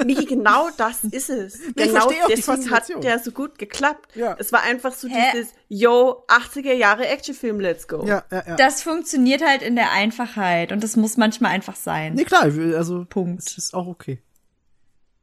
[0.06, 1.60] Miki, genau das ist es.
[1.60, 4.14] ich genau deswegen hat der so gut geklappt.
[4.14, 4.36] Ja.
[4.38, 5.32] Es war einfach so Hä?
[5.32, 8.04] dieses, yo, 80er Jahre Actionfilm, let's go.
[8.06, 8.56] ja, ja, ja.
[8.56, 12.14] Das funktioniert halt in der Einfachheit und das muss manchmal einfach sein.
[12.14, 13.42] nee, klar, also, Punkt.
[13.42, 14.20] es ist auch okay.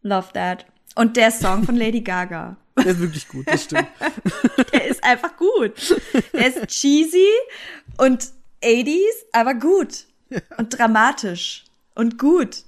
[0.02, 0.66] Love that.
[0.98, 2.58] Und der Song von Lady Gaga.
[2.78, 3.88] Der ist wirklich gut, das stimmt.
[4.74, 5.74] Der ist einfach gut.
[6.34, 7.28] Der ist cheesy
[7.98, 8.32] und
[8.64, 8.98] 80s,
[9.32, 10.06] aber gut.
[10.58, 11.66] Und dramatisch.
[11.96, 12.64] Und gut.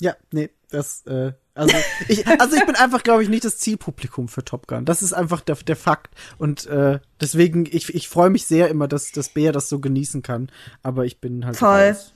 [0.00, 1.74] Ja, nee, das, äh, also
[2.08, 4.84] ich, also ich bin einfach, glaube ich, nicht das Zielpublikum für Top Gun.
[4.84, 6.14] Das ist einfach der, der Fakt.
[6.38, 10.22] Und äh, deswegen, ich, ich freue mich sehr immer, dass, dass Bea das so genießen
[10.22, 10.50] kann.
[10.82, 11.88] Aber ich bin halt Voll.
[11.90, 12.12] raus.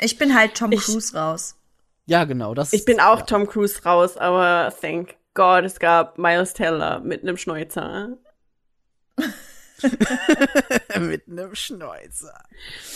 [0.00, 1.54] Ich bin halt Tom Ich- Cruise raus.
[2.06, 2.54] Ja, genau.
[2.54, 3.24] Das, Ich bin auch ja.
[3.24, 8.18] Tom Cruise raus, aber thank God, es gab Miles Teller mit einem Schnäuzer.
[11.00, 12.42] mit einem Schnäuzer.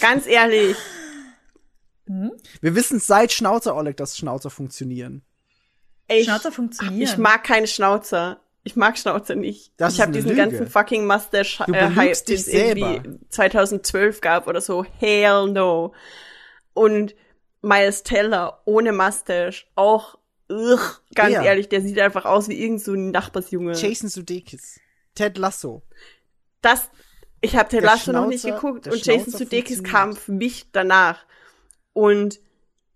[0.01, 0.77] Ganz ehrlich,
[2.07, 5.23] Wir wissen seit Schnauzer Oleg, dass Schnauzer funktionieren.
[6.09, 7.03] ich, Schnauzer funktionieren.
[7.03, 8.41] ich mag keine Schnauzer.
[8.63, 9.73] Ich mag Schnauzer nicht.
[9.77, 10.43] Das ich ist habe diesen Lüge.
[10.43, 13.19] ganzen fucking Mustache Du äh, den es irgendwie selber.
[13.31, 14.85] 2012 gab oder so.
[14.99, 15.95] Hell no.
[16.75, 17.15] Und
[17.67, 20.19] Miles Teller ohne Mustache auch
[20.49, 21.43] ugh, ganz Wer?
[21.43, 23.73] ehrlich, der sieht einfach aus wie irgend so ein Nachbarsjunge.
[23.73, 24.79] Jason Sudeikis.
[25.15, 25.83] Ted Lasso.
[26.63, 26.89] Das
[27.41, 30.33] ich habe Ted Der Lasso noch nicht Schnauzer- geguckt und Jason Schnauzer Sudeikis kam für
[30.33, 31.25] mich danach.
[31.93, 32.39] Und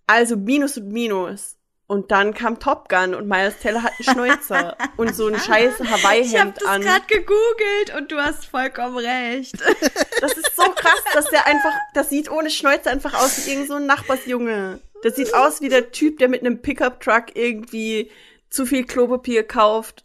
[0.06, 1.56] also Minus und Minus.
[1.90, 5.80] Und dann kam Top Gun und Miles Teller hat einen Schnäuzer und so ein scheiß
[5.80, 6.82] ich habe Hawaii-Hemd das an.
[6.82, 9.56] gerade gegoogelt und du hast vollkommen recht.
[10.20, 13.66] Das ist so krass, dass der einfach, das sieht ohne Schnäuzer einfach aus wie irgend
[13.66, 14.78] so ein Nachbarsjunge.
[15.02, 18.12] Das sieht aus wie der Typ, der mit einem Pickup-Truck irgendwie
[18.50, 20.04] zu viel Klopapier kauft,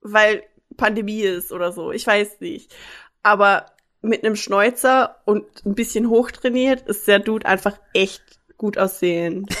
[0.00, 0.42] weil
[0.76, 1.92] Pandemie ist oder so.
[1.92, 2.74] Ich weiß nicht.
[3.22, 3.66] Aber
[4.02, 8.24] mit einem Schnäuzer und ein bisschen hochtrainiert ist der Dude einfach echt
[8.56, 9.46] gut aussehen.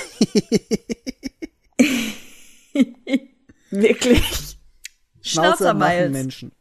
[3.70, 4.56] Wirklich.
[5.22, 6.12] Schnauzer machen Miles.
[6.12, 6.52] Menschen.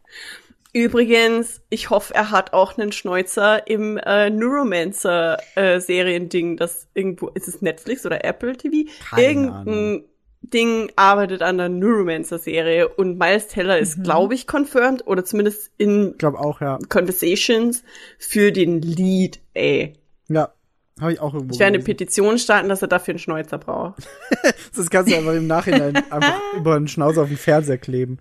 [0.72, 7.64] Übrigens, ich hoffe, er hat auch einen Schnäuzer im äh, Neuromancer-Seriending, das irgendwo, ist es
[7.64, 8.88] Netflix oder Apple TV?
[9.10, 10.04] Keine Irgendein Ahnung.
[10.42, 16.12] Ding arbeitet an der Neuromancer-Serie und Miles Teller ist, glaube ich, confirmed oder zumindest in
[16.12, 16.78] Ich glaube auch, ja.
[16.88, 17.84] Conversations
[18.18, 19.94] für den Lead, ey.
[20.28, 20.54] Ja.
[21.00, 21.84] Habe ich auch irgendwo Ich werde eine.
[21.84, 24.08] Petition starten, dass er dafür einen Schnäuzer braucht.
[24.76, 28.20] Das kannst du einfach im Nachhinein einfach über einen Schnauzer auf den Fernseher kleben.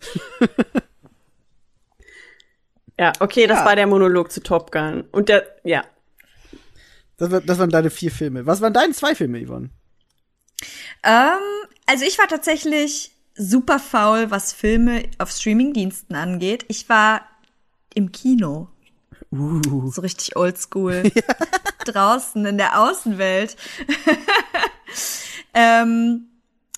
[2.98, 3.64] Ja, okay, das Ja.
[3.64, 5.04] war der Monolog zu Top Gun.
[5.10, 5.84] Und der, ja.
[7.16, 8.44] Das, war, das waren deine vier Filme.
[8.46, 9.70] Was waren deine zwei Filme, Yvonne?
[11.02, 11.38] Ähm,
[11.86, 16.66] also ich war tatsächlich super faul, was Filme auf Streamingdiensten angeht.
[16.68, 17.22] Ich war
[17.94, 18.68] im Kino.
[19.32, 19.90] Uh.
[19.90, 21.10] So richtig oldschool.
[21.84, 23.56] Draußen in der Außenwelt.
[25.54, 26.30] ähm,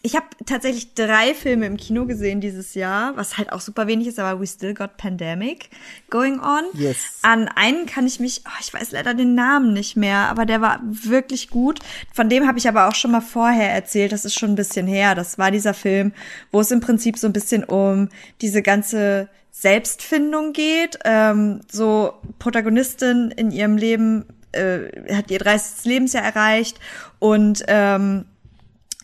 [0.04, 4.08] ich habe tatsächlich drei Filme im Kino gesehen dieses Jahr, was halt auch super wenig
[4.08, 5.70] ist, aber we still got pandemic
[6.10, 6.64] going on.
[6.74, 7.20] Yes.
[7.22, 10.60] An einen kann ich mich, oh, ich weiß leider den Namen nicht mehr, aber der
[10.60, 11.78] war wirklich gut.
[12.12, 14.88] Von dem habe ich aber auch schon mal vorher erzählt, das ist schon ein bisschen
[14.88, 15.14] her.
[15.14, 16.12] Das war dieser Film,
[16.50, 18.08] wo es im Prinzip so ein bisschen um
[18.40, 20.98] diese ganze Selbstfindung geht.
[21.04, 25.84] Ähm, so Protagonistin in ihrem Leben äh, hat ihr 30.
[25.84, 26.80] Lebensjahr erreicht
[27.20, 28.24] und ähm,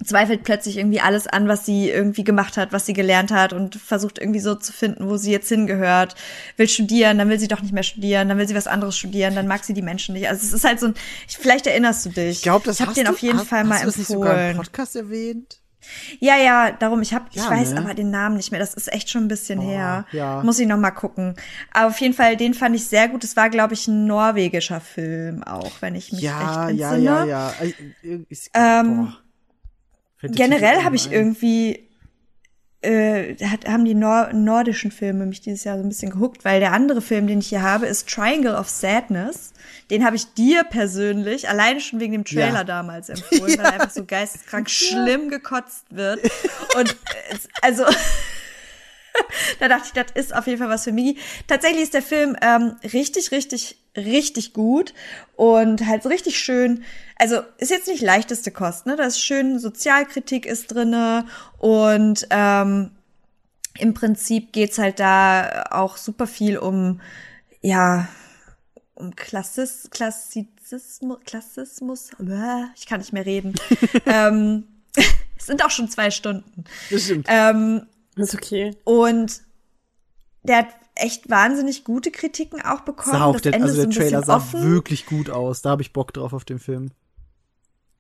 [0.04, 3.74] zweifelt plötzlich irgendwie alles an, was sie irgendwie gemacht hat, was sie gelernt hat und
[3.76, 6.14] versucht irgendwie so zu finden, wo sie jetzt hingehört,
[6.56, 9.34] will studieren, dann will sie doch nicht mehr studieren, dann will sie was anderes studieren,
[9.34, 10.28] dann mag sie die Menschen nicht.
[10.28, 10.94] Also es ist halt so ein,
[11.28, 12.38] ich, vielleicht erinnerst du dich.
[12.38, 13.86] Ich glaube, das ich hab hast den du, auf jeden hast, Fall mal hast du
[13.86, 14.56] das nicht sogar im empfohlen.
[14.56, 15.58] Podcast erwähnt?
[16.20, 17.78] Ja, ja, darum, ich hab, ich Ja, weiß ne?
[17.78, 18.60] aber den Namen nicht mehr.
[18.60, 20.04] Das ist echt schon ein bisschen her.
[20.12, 20.42] ja.
[20.42, 21.34] Muss ich noch mal gucken.
[21.72, 23.24] Aber auf jeden Fall, den fand ich sehr gut.
[23.24, 27.04] Es war, glaube ich, ein norwegischer Film auch, wenn ich mich Ja, recht ja, entsinne.
[27.04, 27.52] ja, ja.
[28.02, 29.18] Äh, ist- Ähm, boah.
[30.16, 31.87] Fällt der Generell Titel habe ich irgendwie
[32.82, 36.60] äh, hat, haben die Nor nordischen Filme mich dieses Jahr so ein bisschen gehuckt, weil
[36.60, 39.52] der andere Film, den ich hier habe, ist Triangle of Sadness.
[39.90, 42.64] Den habe ich dir persönlich alleine schon wegen dem Trailer Ja.
[42.64, 46.20] damals empfohlen, weil er einfach so geisteskrank schlimm gekotzt wird.
[46.76, 46.96] Und
[47.62, 47.84] also
[49.60, 51.18] da dachte ich, das ist auf jeden Fall was für Migi.
[51.46, 54.94] Tatsächlich ist der Film ähm, richtig, richtig, richtig gut
[55.36, 56.84] und halt so richtig schön.
[57.16, 58.96] Also ist jetzt nicht leichteste Kost, ne?
[58.96, 61.26] Da ist schön Sozialkritik ist drinne
[61.58, 62.92] und ähm,
[63.78, 67.00] im Prinzip geht's halt da auch super viel um
[67.60, 68.08] ja
[68.94, 72.10] um Klassis, Klassizismus, Klassismus.
[72.76, 73.54] Ich kann nicht mehr reden.
[74.06, 74.64] ähm,
[75.36, 76.64] es sind auch schon zwei Stunden.
[76.90, 77.26] Das stimmt.
[77.28, 78.76] Ähm, Ist okay.
[78.84, 79.42] und
[80.42, 80.68] der hat
[80.98, 83.16] echt wahnsinnig gute Kritiken auch bekommen.
[83.16, 84.62] sah auch das der, Ende also der so Trailer sah offen.
[84.70, 85.62] wirklich gut aus.
[85.62, 86.90] Da habe ich Bock drauf auf den Film.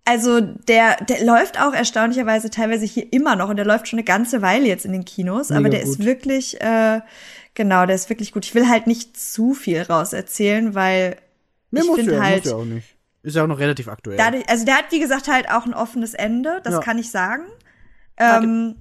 [0.04, 4.04] Also der, der läuft auch erstaunlicherweise teilweise hier immer noch und der läuft schon eine
[4.04, 5.98] ganze Weile jetzt in den Kinos, aber Mega der gut.
[5.98, 7.00] ist wirklich, äh,
[7.52, 8.46] genau, der ist wirklich gut.
[8.46, 11.16] Ich will halt nicht zu viel raus erzählen, weil
[11.70, 12.96] Nee, ich finde ja, halt, muss ja auch nicht.
[13.22, 14.16] Ist ja auch noch relativ aktuell.
[14.16, 16.80] dadurch, also der hat wie gesagt halt auch ein offenes Ende, das Ja.
[16.80, 17.42] kann ich sagen.
[18.16, 18.76] Ähm,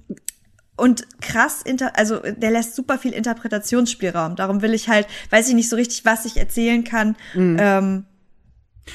[0.78, 4.36] und krass, inter also der lässt super viel Interpretationsspielraum.
[4.36, 7.16] Darum will ich halt, weiß ich nicht so richtig, was ich erzählen kann.
[7.34, 8.04] Ähm,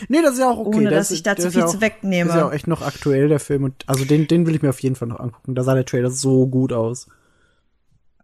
[0.07, 0.77] nee, das ist ja auch okay.
[0.77, 2.29] ohne Der dass ich da zu viel ja zu auch, wegnehme.
[2.29, 3.63] Ist ja auch echt noch aktuell, der Film.
[3.63, 5.55] Und also den, den will ich mir auf jeden Fall noch angucken.
[5.55, 7.07] Da sah der Trailer so gut aus.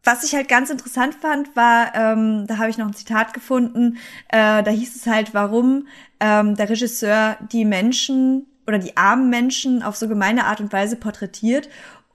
[0.03, 3.98] Was ich halt ganz interessant fand, war, ähm, da habe ich noch ein Zitat gefunden,
[4.30, 5.88] äh, da hieß es halt, warum
[6.22, 10.95] ähm, der Regisseur die Menschen oder die armen Menschen auf so gemeine Art und Weise
[10.95, 11.68] porträtiert.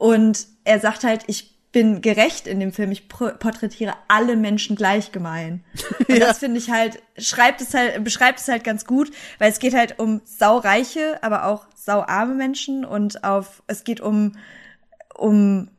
[0.04, 5.12] Und er sagt halt, ich bin gerecht in dem Film, ich porträtiere alle Menschen gleich
[5.12, 5.64] gemein.
[6.08, 9.60] Und das finde ich halt, schreibt es halt, beschreibt es halt ganz gut, weil es
[9.60, 14.32] geht halt um saureiche, aber auch sauarme Menschen und auf, es geht um,
[15.14, 15.70] um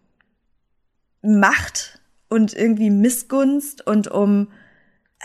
[1.22, 4.52] Macht und irgendwie Missgunst und um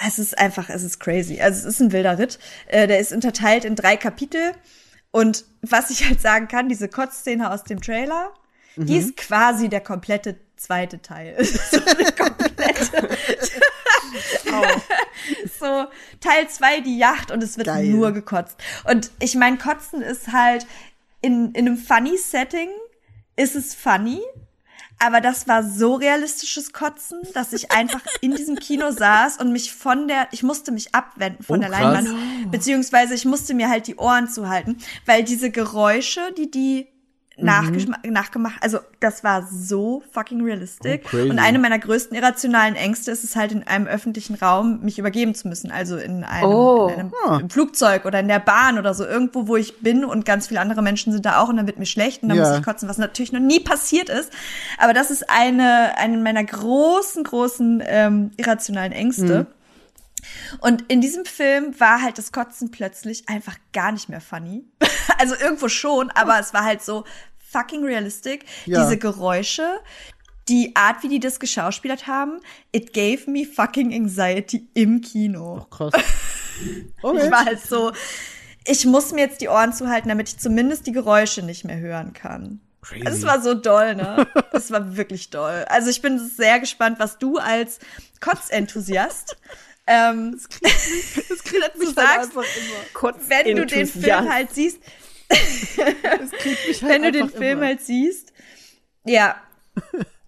[0.06, 1.40] es ist einfach, es ist crazy.
[1.40, 2.38] Also es ist ein wilder Ritt.
[2.66, 4.52] Äh, der ist unterteilt in drei Kapitel.
[5.10, 8.34] Und was ich halt sagen kann, diese Kotzszene aus dem Trailer,
[8.86, 11.36] die ist quasi der komplette zweite Teil.
[11.44, 13.08] so eine komplette.
[15.58, 15.86] so
[16.20, 17.86] Teil zwei die Yacht und es wird Geil.
[17.86, 18.56] nur gekotzt.
[18.84, 20.66] Und ich meine, Kotzen ist halt
[21.20, 22.68] in, in einem funny Setting
[23.36, 24.20] ist es funny,
[24.98, 29.72] aber das war so realistisches Kotzen, dass ich einfach in diesem Kino saß und mich
[29.72, 32.04] von der, ich musste mich abwenden von Oh, der krass.
[32.04, 34.76] Leinwand, beziehungsweise ich musste mir halt die Ohren zuhalten,
[35.06, 36.86] weil diese Geräusche, die die
[37.42, 38.12] Mhm.
[38.12, 41.06] nachgemacht, also das war so fucking realistic.
[41.12, 44.98] Oh, und eine meiner größten irrationalen Ängste ist es halt in einem öffentlichen Raum mich
[44.98, 46.88] übergeben zu müssen, also in einem, Oh.
[46.88, 47.40] in einem Ah.
[47.48, 50.82] Flugzeug oder in der Bahn oder so irgendwo, wo ich bin und ganz viele andere
[50.82, 52.48] Menschen sind da auch und dann wird mir schlecht und dann Ja.
[52.48, 54.32] muss ich kotzen, was natürlich noch nie passiert ist.
[54.78, 59.46] Aber das ist eine, eine meiner großen, großen ähm, irrationalen Ängste.
[60.60, 64.64] Und in diesem Film war halt das Kotzen plötzlich einfach gar nicht mehr funny.
[65.18, 67.04] also irgendwo schon, aber es war halt so
[67.50, 68.44] fucking realistic.
[68.66, 68.82] Ja.
[68.82, 69.80] Diese Geräusche,
[70.48, 72.40] die Art, wie die das geschauspielert haben,
[72.72, 75.66] it gave me fucking anxiety im Kino.
[75.70, 75.92] Krass.
[76.62, 77.30] Ich Okay.
[77.30, 77.90] war halt so,
[78.66, 82.12] ich muss mir jetzt die Ohren zuhalten, damit ich zumindest die Geräusche nicht mehr hören
[82.12, 82.60] kann.
[82.82, 83.02] Crazy.
[83.06, 84.26] Es war so doll, ne?
[84.52, 85.64] Es war wirklich doll.
[85.70, 87.78] Also ich bin sehr gespannt, was du als
[88.20, 89.38] Kotzenthusiast
[89.86, 90.38] ähm,
[91.28, 92.76] das kriegt du sagst, einfach immer.
[92.92, 94.99] Kurz wenn du den Film halt siehst, Das kriegt mich
[95.30, 97.66] halt wenn du den Film immer.
[97.66, 98.32] halt siehst,
[99.04, 99.36] ja.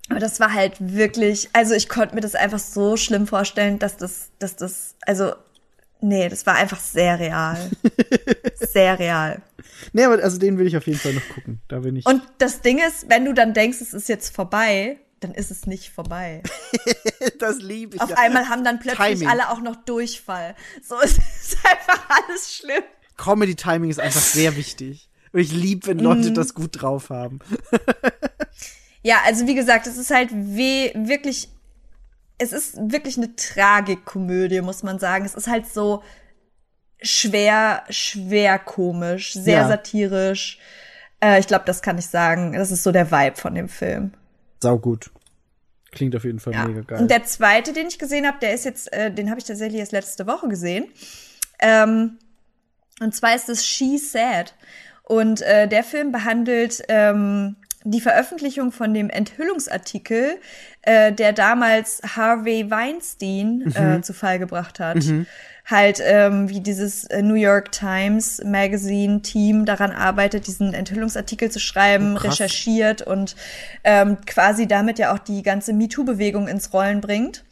[0.09, 3.97] Aber das war halt wirklich, also ich konnte mir das einfach so schlimm vorstellen, dass
[3.97, 5.33] das, dass das, also,
[6.01, 7.71] nee, das war einfach sehr real.
[8.55, 9.43] sehr real.
[9.93, 11.61] Nee, aber also den will ich auf jeden Fall noch gucken.
[11.69, 12.07] Da bin ich.
[12.07, 15.67] Und das Ding ist, wenn du dann denkst, es ist jetzt vorbei, dann ist es
[15.67, 16.43] nicht vorbei.
[17.39, 18.03] das liebe ich.
[18.03, 18.17] Auf ja.
[18.17, 19.29] einmal haben dann plötzlich Timing.
[19.29, 20.55] alle auch noch Durchfall.
[20.83, 22.83] So es ist einfach alles schlimm.
[23.17, 25.09] Comedy-Timing ist einfach sehr wichtig.
[25.33, 26.35] Und ich liebe, wenn Leute Mhm.
[26.35, 27.39] das gut drauf haben.
[29.05, 31.49] Ja, also wie gesagt, es ist halt weh, wirklich,
[32.39, 35.25] es ist wirklich eine Tragikkomödie, muss man sagen.
[35.25, 36.05] Es ist halt so
[37.03, 39.67] schwer, schwer komisch, sehr Ja.
[39.69, 40.59] satirisch.
[41.21, 42.53] Äh, ich glaube, das kann ich sagen.
[42.53, 44.13] Das ist so der Vibe von dem Film.
[44.63, 45.11] Sau gut.
[45.91, 46.67] Klingt auf jeden Fall Ja.
[46.69, 47.01] mega geil.
[47.01, 49.81] Und der zweite, den ich gesehen habe, der ist jetzt, äh, den habe ich tatsächlich
[49.81, 50.87] erst letzte Woche gesehen.
[51.59, 52.19] Ähm,
[53.03, 54.55] und zwar ist es She Said.
[55.05, 60.37] Und äh, der Film behandelt ähm, die Veröffentlichung von dem Enthüllungsartikel,
[60.83, 64.99] äh, der damals Harvey Weinstein äh, zu Fall gebracht hat.
[65.65, 71.61] Halt, ähm, wie dieses äh, New York Times Magazine Team daran arbeitet, diesen Enthüllungsartikel zu
[71.61, 72.33] schreiben, Oh, krass.
[72.41, 73.37] recherchiert und
[73.85, 77.45] ähm, quasi damit ja auch die ganze MeToo-Bewegung ins Rollen bringt.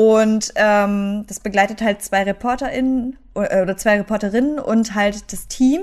[0.00, 5.80] Und ähm, das begleitet halt zwei ReporterInnen äh, oder zwei Reporterinnen und halt das Team,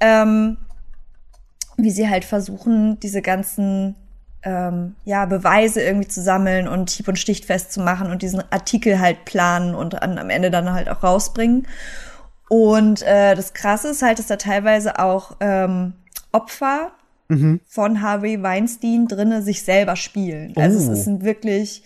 [0.00, 0.56] ähm,
[1.76, 3.96] wie sie halt versuchen, diese ganzen
[4.44, 8.98] ähm, ja, Beweise irgendwie zu sammeln und hieb- und stichfest zu machen und diesen Artikel
[8.98, 11.66] halt planen und an, am Ende dann halt auch rausbringen.
[12.48, 15.92] Und äh, das Krasse ist halt, dass da teilweise auch ähm,
[16.32, 16.92] Opfer
[17.66, 20.52] von Harvey Weinstein drinne sich selber spielen.
[20.56, 20.92] Also Oh.
[20.92, 21.82] es ist ein wirklich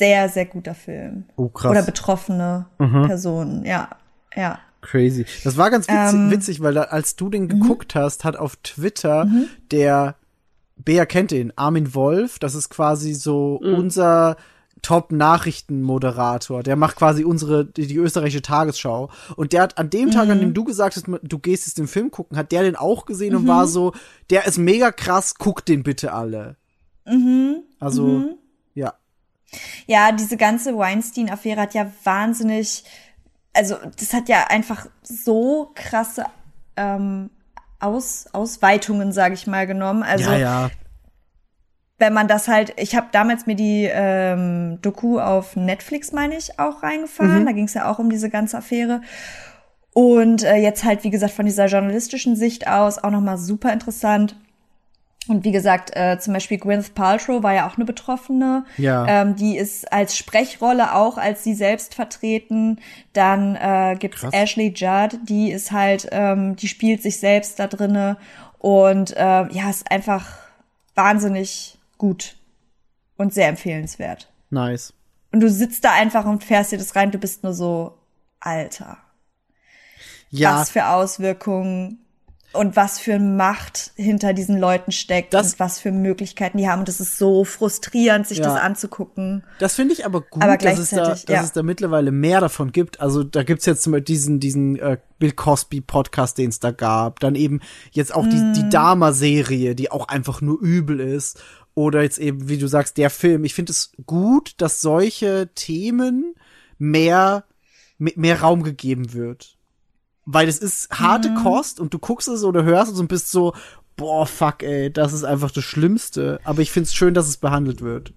[0.00, 1.24] sehr, sehr guter Film.
[1.36, 1.70] Oh, krass.
[1.70, 3.88] Oder betroffene Personen, ja.
[4.34, 4.58] Ja.
[4.82, 5.26] Crazy.
[5.44, 7.30] Das war ganz witzig, Ähm, witzig weil da, als du mhm.
[7.32, 9.28] den geguckt hast, hat auf Twitter
[9.70, 10.14] der
[10.76, 13.74] Bea kennt ihn, Armin Wolf, das ist quasi so Mhm.
[13.74, 14.36] unser
[14.80, 16.62] Top-Nachrichten-Moderator.
[16.62, 19.10] Der macht quasi unsere, die, die österreichische Tagesschau.
[19.36, 20.40] Und der hat an dem Tag, an Mhm.
[20.40, 23.32] dem du gesagt hast, du gehst jetzt den Film gucken, hat der den auch gesehen
[23.34, 23.40] Mhm.
[23.40, 23.92] und war so,
[24.30, 26.56] der ist mega krass, guckt den bitte alle.
[27.06, 27.56] Mhm.
[27.78, 28.38] Also,
[29.86, 30.12] ja.
[30.12, 32.84] Diese ganze Weinstein-Affäre hat ja wahnsinnig,
[33.52, 36.24] also das hat ja einfach so krasse
[36.76, 37.30] ähm,
[37.80, 40.02] Aus, Ausweitungen, sage ich mal, genommen.
[40.02, 40.70] Also ja, ja.
[41.98, 46.58] wenn man das halt, ich habe damals mir die ähm, Doku auf Netflix, meine ich,
[46.58, 47.46] auch reingefahren.
[47.46, 49.00] Da ging es ja auch um diese ganze Affäre.
[49.92, 54.36] Und äh, jetzt halt, wie gesagt, von dieser journalistischen Sicht aus auch nochmal super interessant.
[55.28, 58.64] Und wie gesagt, äh, zum Beispiel Gwyneth Paltrow war ja auch eine Betroffene.
[58.78, 59.06] Ja.
[59.06, 62.80] Ähm, die ist als Sprechrolle auch als sie selbst vertreten.
[63.12, 64.32] Dann äh, gibt's Krass.
[64.32, 68.16] Ashley Judd, die ist halt, ähm, die spielt sich selbst da drinne.
[68.58, 70.26] Und äh, ja, ist einfach
[70.94, 72.36] wahnsinnig gut
[73.16, 74.32] und sehr empfehlenswert.
[74.48, 74.92] Nice.
[75.32, 77.98] Und du sitzt da einfach und fährst dir das rein, du bist nur so,
[78.40, 78.96] Alter,
[80.30, 80.56] Ja.
[80.56, 81.98] was für Auswirkungen
[82.52, 86.80] und was für Macht hinter diesen Leuten steckt Das- und was für Möglichkeiten die haben.
[86.80, 88.44] Und das ist so frustrierend, sich Ja.
[88.44, 89.44] das anzugucken.
[89.60, 91.42] Das finde ich aber gut, Aber dass, es da, dass ja.
[91.42, 93.00] es da mittlerweile mehr davon gibt.
[93.00, 96.70] Also da gibt's jetzt zum Beispiel diesen, diesen äh, Bill Cosby Podcast, den es da
[96.72, 97.20] gab.
[97.20, 97.60] Dann eben
[97.92, 101.40] jetzt auch die, die Dama-Serie, die auch einfach nur übel ist.
[101.74, 103.44] Oder jetzt eben, wie du sagst, der Film.
[103.44, 106.34] Ich finde es gut, dass solche Themen
[106.78, 107.44] mehr,
[107.98, 109.56] me- mehr Raum gegeben wird.
[110.32, 113.52] Weil es ist harte Kost und du guckst es oder hörst es und bist so,
[113.96, 116.40] boah, fuck, ey, das ist einfach das Schlimmste.
[116.44, 118.12] Aber ich finde es schön, dass es behandelt wird.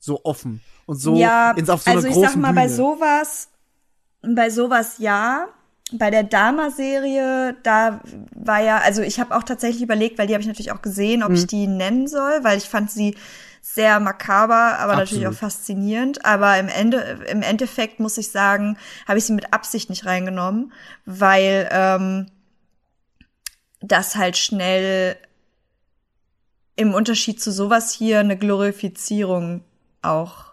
[0.00, 0.60] So offen.
[0.86, 2.60] Und so ja, ins auf so also ich sag mal, Bühne.
[2.62, 3.48] bei sowas,
[4.22, 5.46] bei sowas ja.
[5.92, 8.00] Bei der Dama-Serie, da
[8.34, 11.22] war ja, also ich habe auch tatsächlich überlegt, weil die habe ich natürlich auch gesehen,
[11.22, 11.46] ob ich Mhm.
[11.46, 13.16] die nennen soll, weil ich fand sie
[13.60, 15.52] sehr makaber, aber natürlich auch Absolut.
[15.52, 16.24] faszinierend.
[16.24, 20.72] Aber im Ende, im Endeffekt muss ich sagen, habe ich sie mit Absicht nicht reingenommen,
[21.04, 22.26] weil ähm,
[23.80, 25.16] das halt schnell
[26.76, 29.64] im Unterschied zu sowas hier eine Glorifizierung
[30.02, 30.47] auch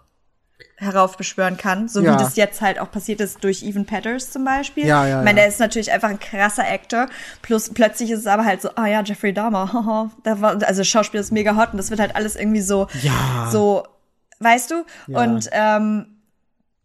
[0.78, 2.14] heraufbeschwören kann, so Ja.
[2.14, 4.86] wie das jetzt halt auch passiert ist durch Evan Peters zum Beispiel.
[4.86, 7.08] Ja, ja, ich meine, der ist natürlich einfach ein krasser Actor.
[7.42, 10.84] Plus plötzlich ist es aber halt so, ah ja, Jeffrey Dahmer, haha, da war, also
[10.84, 13.50] Schauspieler ist mega hot und das wird halt alles irgendwie so, Ja.
[13.52, 13.84] so,
[14.40, 14.86] weißt du?
[15.14, 16.08] Und ähm,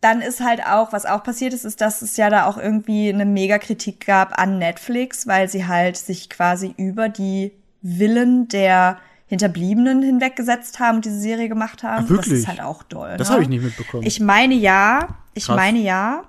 [0.01, 3.11] dann ist halt auch, was auch passiert ist, ist, dass es ja da auch irgendwie
[3.13, 7.53] eine Megakritik gab an Netflix, weil sie halt sich quasi über die
[7.83, 8.99] Willen der
[9.31, 12.07] Hinterbliebenen hinweggesetzt haben und diese Serie gemacht haben.
[12.07, 12.31] Ah, wirklich?
[12.31, 13.17] Das ist halt auch doll.
[13.17, 13.35] Das ne?
[13.35, 14.03] habe ich nicht mitbekommen.
[14.05, 15.55] Ich meine ja, ich Krass.
[15.55, 16.25] meine ja.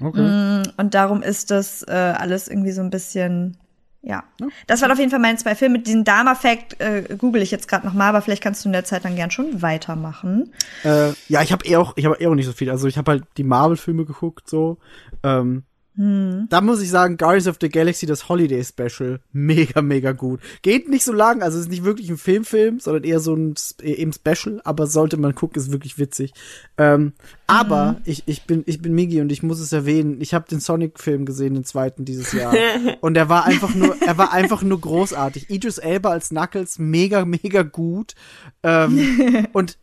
[0.00, 0.62] okay.
[0.76, 3.56] Und darum ist das äh, alles irgendwie so ein bisschen,
[4.02, 4.22] ja.
[4.68, 5.80] Das waren auf jeden Fall meine zwei Filme.
[5.80, 8.84] Den Dama-Fact äh, google ich jetzt gerade noch mal, aber vielleicht kannst du in der
[8.84, 10.52] Zeit dann gern schon weitermachen.
[10.84, 12.70] Äh, ja, ich habe eher auch, ich habe eher auch nicht so viel.
[12.70, 14.78] Also ich habe halt die Marvel-Filme geguckt, so.
[15.24, 15.64] Ähm,
[15.98, 16.46] Hm.
[16.48, 20.38] Da muss ich sagen, Guardians of the Galaxy, das Holiday Special, mega, mega gut.
[20.62, 23.54] Geht nicht so lang, also es ist nicht wirklich ein Filmfilm, sondern eher so ein
[23.82, 26.34] eh, eben Special, aber sollte man gucken, ist wirklich witzig.
[26.76, 27.14] Ähm,
[27.48, 30.60] aber ich, ich bin, ich bin Migi und ich muss es erwähnen, ich habe den
[30.60, 32.54] Sonic-Film gesehen, den zweiten dieses Jahr.
[33.00, 35.50] und er war einfach nur, er war einfach nur großartig.
[35.50, 38.14] Idris Elba als Knuckles, mega, mega gut.
[38.62, 39.78] Ähm, und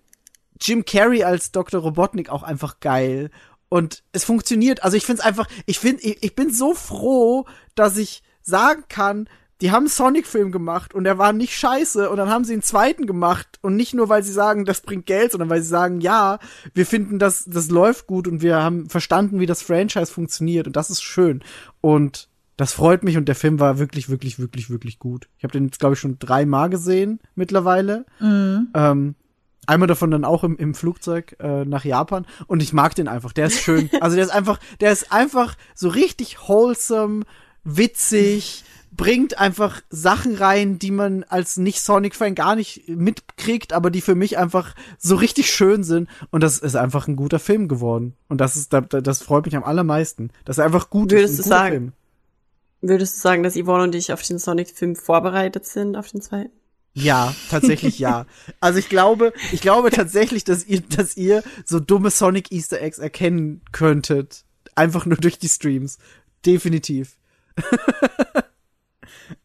[0.62, 1.82] Jim Carrey als Dr.
[1.82, 3.32] Robotnik auch einfach geil.
[3.76, 4.86] Und es funktioniert.
[4.86, 7.46] Also ich finde es einfach, ich finde, ich, ich bin so froh,
[7.76, 9.28] dass ich sagen kann,
[9.60, 12.62] die haben einen Sonic-Film gemacht und der war nicht scheiße und dann haben sie einen
[12.62, 16.00] zweiten gemacht und nicht nur, weil sie sagen, das bringt Geld, sondern weil sie sagen,
[16.00, 16.40] ja,
[16.74, 20.78] wir finden das, das läuft gut und wir haben verstanden, wie das Franchise funktioniert und
[20.78, 21.44] das ist schön
[21.82, 25.28] und das freut mich und der Film war wirklich, wirklich, wirklich, wirklich gut.
[25.38, 28.06] Ich habe den jetzt, glaube ich, schon dreimal gesehen mittlerweile.
[28.74, 29.16] Ähm,
[29.68, 33.34] einmal davon dann auch im, im Flugzeug äh, nach Japan und ich mag den einfach.
[33.34, 33.90] Der ist schön.
[34.02, 37.24] Also der ist einfach, der ist einfach so richtig wholesome,
[37.64, 38.64] witzig,
[38.96, 44.16] bringt einfach Sachen rein, die man als nicht Sonic-Fan gar nicht mitkriegt, aber die für
[44.16, 46.10] mich einfach so richtig schön sind.
[46.32, 48.16] Und das ist einfach ein guter Film geworden.
[48.30, 50.30] Und das ist, da- da- das freut mich am allermeisten.
[50.46, 51.50] Dass er einfach gut Würdest ist.
[51.50, 51.92] du ein guter sagen- Film.
[52.82, 56.52] Würdest du sagen, dass Yvonne und ich auf den Sonic-Film vorbereitet sind, auf den zweiten?
[56.98, 58.26] Ja, tatsächlich ja.
[58.62, 62.98] Also ich glaube, ich glaube tatsächlich, dass ihr, dass ihr so dumme Sonic Easter Eggs
[63.00, 64.46] erkennen könntet.
[64.76, 65.98] Einfach nur durch die Streams.
[66.46, 67.18] Definitiv.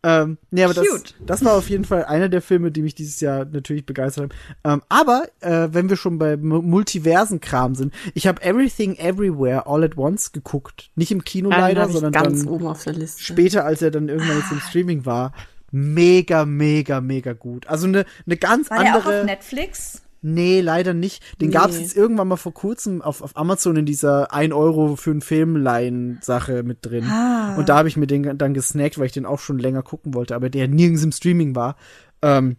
[0.02, 1.14] ähm, nee, aber das, Cute.
[1.24, 4.32] das war auf jeden Fall einer der Filme, die mich dieses Jahr natürlich begeistert
[4.64, 4.74] haben.
[4.74, 9.82] Ähm, aber äh, wenn wir schon bei Mu- Multiversen-Kram sind, ich habe Everything Everywhere All
[9.84, 10.90] at Once geguckt.
[10.96, 13.22] Nicht im Kino Ah, den leider, sondern ganz dann oben auf der Liste.
[13.22, 15.32] später, als er dann irgendwann jetzt im Streaming war,
[15.70, 17.66] mega, mega, mega gut.
[17.66, 19.20] Also eine ne ganz War der auch andere.
[19.20, 20.02] auf Netflix?
[20.22, 21.22] nee, leider nicht.
[21.40, 21.54] Den Nee.
[21.54, 25.22] gab's jetzt irgendwann mal vor kurzem auf, auf Amazon in dieser 1 Euro für einen
[25.22, 27.04] Film leihen Sache mit drin.
[27.08, 27.56] Ah.
[27.56, 30.12] Und da habe ich mir den dann gesnackt, weil ich den auch schon länger gucken
[30.12, 31.76] wollte, aber der nirgends im Streaming war.
[32.20, 32.56] Ähm,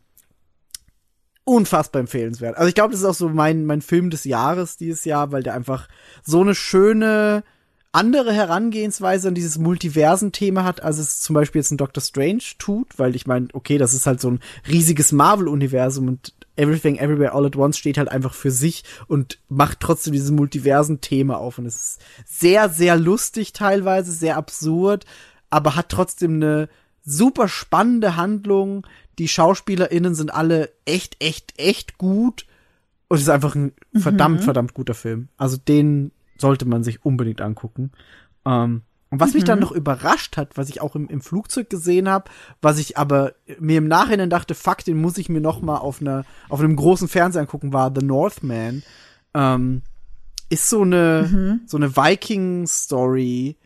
[1.44, 2.58] unfassbar empfehlenswert.
[2.58, 5.44] Also ich glaube, das ist auch so mein, mein Film des Jahres dieses Jahr, weil
[5.44, 5.88] der einfach
[6.24, 7.44] so eine schöne
[7.92, 12.98] andere Herangehensweise an dieses Multiversen-Thema hat, als es zum Beispiel jetzt ein Doctor Strange tut,
[12.98, 17.46] weil ich meine, okay, das ist halt so ein riesiges Marvel-Universum und Everything Everywhere All
[17.46, 21.76] at Once steht halt einfach für sich und macht trotzdem dieses Multiversen-Thema auf und es
[21.76, 25.06] ist sehr, sehr lustig teilweise, sehr absurd,
[25.50, 26.70] aber hat trotzdem eine
[27.04, 28.86] super spannende Handlung.
[29.18, 32.46] Die SchauspielerInnen sind alle echt, echt, echt gut.
[33.08, 35.28] Und es ist einfach ein verdammt, verdammt guter Film.
[35.38, 36.12] Also den
[36.42, 37.92] sollte man sich unbedingt angucken.
[38.46, 38.82] Ähm,
[39.12, 42.32] und was mich dann noch überrascht hat, was ich auch im, im Flugzeug gesehen habe,
[42.62, 46.00] was ich aber mir im Nachhinein dachte, fuck, den muss ich mir noch mal auf
[46.00, 48.84] einer auf einem großen Fernseher angucken, war The Northman.
[49.34, 49.82] Ähm,
[50.48, 53.58] ist so eine so eine Viking-Story,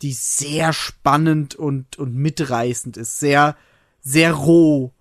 [0.00, 3.56] die sehr spannend und und mitreißend ist, sehr
[4.00, 4.92] sehr roh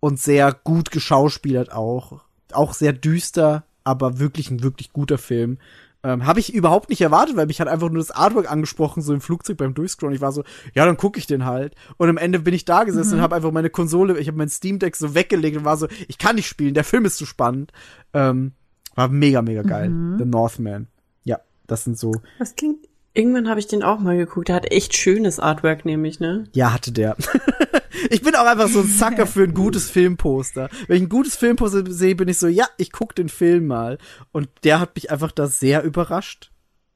[0.00, 5.58] und sehr gut geschauspielert auch, auch sehr düster, aber wirklich ein wirklich guter Film.
[6.02, 9.12] Ähm, habe ich überhaupt nicht erwartet, weil mich hat einfach nur das Artwork angesprochen, so
[9.12, 10.14] im Flugzeug beim Durchscrollen.
[10.14, 10.44] Ich war so,
[10.74, 11.74] ja, dann gucke ich den halt.
[11.98, 14.48] Und am Ende bin ich da gesessen und habe einfach meine Konsole, ich habe mein
[14.48, 17.26] Steam Deck so weggelegt und war so, ich kann nicht spielen, der Film ist zu
[17.26, 17.72] spannend.
[18.14, 18.52] Ähm,
[18.94, 19.90] war mega, mega geil.
[20.18, 20.88] The Northman.
[21.24, 22.89] Ja, das sind so, Das klingt.
[23.12, 24.48] Irgendwann habe ich den auch mal geguckt.
[24.48, 26.44] Der hat echt schönes Artwork, nämlich, ne?
[26.52, 27.16] Ja, hatte der.
[28.10, 30.68] ich bin auch einfach so ein Sucker für ein gutes Filmposter.
[30.86, 33.98] Wenn ich ein gutes Filmposter sehe, bin ich so, ja, ich guck den Film mal.
[34.30, 36.52] Und der hat mich einfach da sehr überrascht,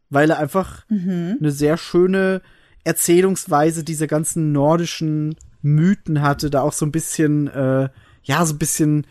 [0.08, 2.42] weil er einfach eine sehr schöne
[2.84, 7.88] Erzählungsweise dieser ganzen nordischen Mythen hatte, da auch so ein bisschen, äh,
[8.22, 9.06] ja, so ein bisschen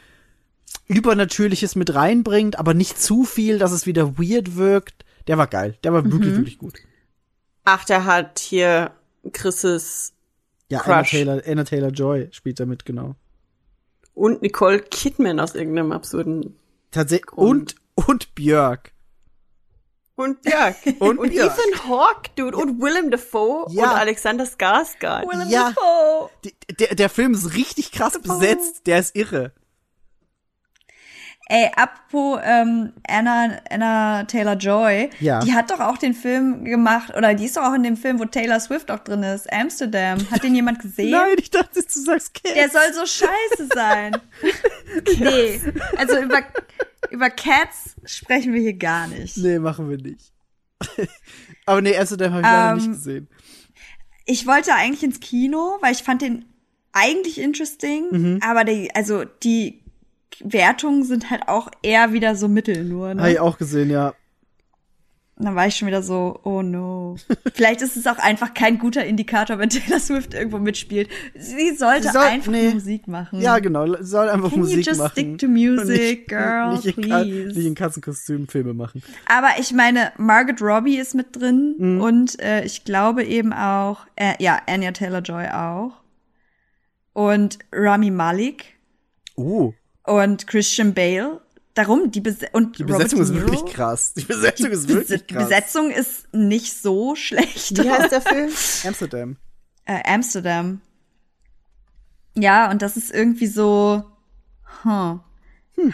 [0.88, 5.04] Übernatürliches mit reinbringt, aber nicht zu viel, dass es wieder weird wirkt.
[5.28, 5.78] Der war geil.
[5.84, 6.76] Der war wirklich, wirklich gut.
[7.66, 8.92] Ach, der hat hier
[9.32, 10.14] Chris's
[10.70, 11.12] Ja, Anna Crush.
[11.12, 13.16] Taylor, Anna Taylor Joy spielt damit, genau.
[14.14, 16.58] und Nicole Kidman aus irgendeinem absurden.
[16.92, 17.32] Tatsächlich.
[17.34, 18.92] Und, und Björk.
[20.16, 21.58] Und ja, Und und Björk.
[21.58, 23.84] Ethan Hawke, dude, und Willem Dafoe Ja.
[23.92, 25.28] und Alexander Skarsgård.
[25.28, 25.70] Willem Ja.
[25.76, 26.30] Dafoe.
[26.44, 28.86] Die, der, der Film ist richtig krass besetzt.
[28.86, 29.54] Der ist irre.
[31.48, 35.40] Ey, apropos ähm, Anna, Anna Taylor-Joy, Ja.
[35.42, 38.18] die hat doch auch den Film gemacht, oder die ist doch auch in dem Film,
[38.20, 40.20] wo Taylor Swift auch drin ist, Amsterdam.
[40.32, 41.12] Hat den jemand gesehen?
[41.12, 42.54] Nein, ich dachte, du sagst Cats.
[42.56, 44.16] Der soll so scheiße sein.
[45.20, 45.62] nee,
[45.98, 46.42] also über,
[47.10, 49.36] über Cats sprechen wir hier gar nicht.
[49.38, 50.32] Nee, machen wir nicht.
[51.66, 53.28] Aber nee, Amsterdam habe ich leider Ähm, nicht gesehen.
[54.26, 56.46] Ich wollte eigentlich ins Kino, weil ich fand den
[56.94, 58.40] eigentlich interesting, Mhm.
[58.42, 59.83] aber die, also die
[60.44, 63.14] Wertungen sind halt auch eher wieder so mittel nur.
[63.14, 63.22] Ne?
[63.22, 64.14] Habe ich auch gesehen, ja.
[65.36, 67.16] Und dann war ich schon wieder so, oh no.
[67.56, 71.10] Vielleicht ist es auch einfach kein guter Indikator, wenn Taylor Swift irgendwo mitspielt.
[71.36, 72.70] Sie sollte Sie soll- einfach nee.
[72.72, 73.42] Musik machen.
[73.42, 73.96] Ja, genau.
[74.04, 75.12] Soll einfach Can you Musik just machen.
[75.12, 75.88] stick to music,
[76.20, 77.58] nicht, girl, nicht, in, please?
[77.58, 79.02] nicht in Katzenkostümen Filme machen.
[79.26, 82.02] Aber ich meine, Margaret Robbie ist mit drin Mhm.
[82.02, 85.94] und äh, ich glaube eben auch, äh, ja, Anya Taylor-Joy auch.
[87.14, 88.66] Und Rami Malek
[89.36, 91.42] Oh, und Christian Bale.
[91.76, 93.52] Darum, die, Bes und die Robert Besetzung ist De Niro.
[93.52, 94.14] wirklich krass.
[94.14, 95.50] Die Besetzung ist Die wirklich Bes krass.
[95.50, 97.84] Besetzung ist nicht so schlecht.
[97.84, 98.52] Wie heißt der Film?
[98.86, 99.38] Amsterdam.
[99.86, 100.82] äh, Amsterdam.
[102.36, 104.04] Ja, und das ist irgendwie so,
[104.84, 105.20] huh,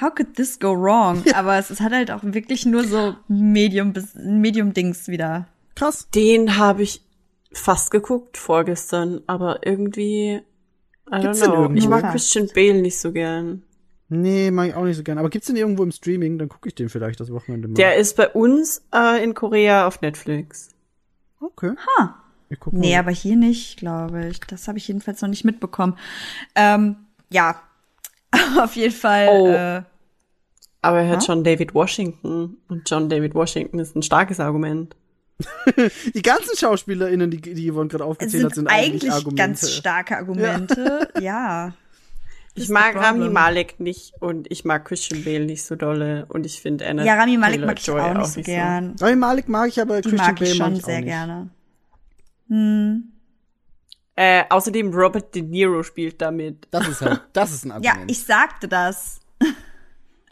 [0.02, 1.24] how could this go wrong?
[1.34, 5.48] Aber es, es hat halt auch wirklich nur so Medium bis Medium-Dings wieder.
[5.76, 6.10] Krass.
[6.14, 7.02] Den habe ich
[7.54, 10.42] fast geguckt vorgestern, aber irgendwie,
[11.12, 11.74] I Gibt's don't know.
[11.74, 12.12] Ich mag.
[12.12, 13.64] Christian Bale nicht so gern.
[14.10, 15.18] Nee, mag ich auch nicht so gern.
[15.20, 16.40] Aber gibt's den irgendwo im Streaming?
[16.40, 17.76] Dann gucke ich den vielleicht das Wochenende mal.
[17.76, 20.70] Der ist bei uns äh, in Korea auf Netflix.
[21.40, 21.74] okay.
[21.98, 22.16] Ha.
[22.50, 22.80] Ich guck mal.
[22.80, 24.40] Nee, aber hier nicht, glaube ich.
[24.42, 25.98] Das habe ich jedenfalls noch nicht mitbekommen.
[26.56, 26.96] Ähm,
[27.30, 27.62] ja,
[28.60, 29.28] auf jeden Fall.
[29.30, 29.48] Oh.
[29.48, 29.84] Äh,
[30.82, 31.28] Aber er hat?
[31.28, 34.96] John David Washington und John David Washington ist ein starkes Argument.
[36.16, 39.42] Die ganzen SchauspielerInnen, die, die Yvonne gerade aufgezählt hat, sind eigentlich, eigentlich Argumente.
[39.42, 41.08] ganz starke Argumente.
[41.22, 41.74] Ja.
[42.60, 43.30] Ich mag Rami.
[43.30, 47.16] Malek nicht und ich mag Christian Bale nicht so dolle und ich finde Anna Ja,
[47.16, 48.96] Rami Malek mag ich Joy auch nicht so gern.
[49.00, 51.08] Rami Malek mag ich, aber Die Christian mag Bale schon mag ich auch sehr nicht.
[51.10, 51.50] gerne.
[52.50, 53.04] Hm.
[54.16, 56.68] Äh, außerdem Robert De Niro spielt damit.
[56.72, 58.12] Das ist halt, das ist ein Ja, Argument.
[58.12, 59.20] ich sagte das.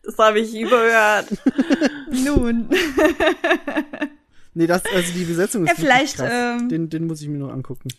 [0.03, 1.27] Das habe ich überhört.
[2.25, 2.69] Nun.
[4.53, 6.31] nee, das, also die Besetzung ist Ja, vielleicht, krass.
[6.61, 7.89] ähm, den, den muss ich mir noch angucken.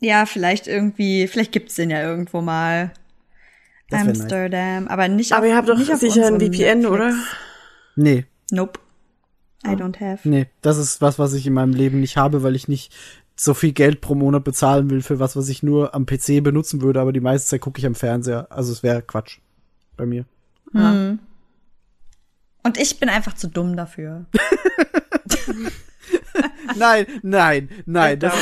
[0.00, 2.92] Ja, vielleicht irgendwie, vielleicht gibt's den ja irgendwo mal.
[3.88, 4.20] Das wär nice.
[4.22, 6.86] Amsterdam, aber nicht Aber auf, ihr habt doch nicht sicher ein VPN, Netflix.
[6.86, 7.14] oder?
[7.96, 8.80] Nee, Nope.
[9.64, 10.28] I don't have.
[10.28, 12.94] nee, das ist was, was ich in meinem Leben nicht habe, weil ich nicht
[13.36, 16.80] so viel Geld pro Monat bezahlen will für was, was ich nur am PC benutzen
[16.82, 18.46] würde, aber die meiste Zeit gucke ich am Fernseher.
[18.50, 19.38] Also es wäre Quatsch
[19.96, 20.24] bei mir.
[20.72, 21.18] Und
[22.78, 24.26] ich bin einfach zu dumm dafür.
[26.76, 28.34] Nein, nein, nein, das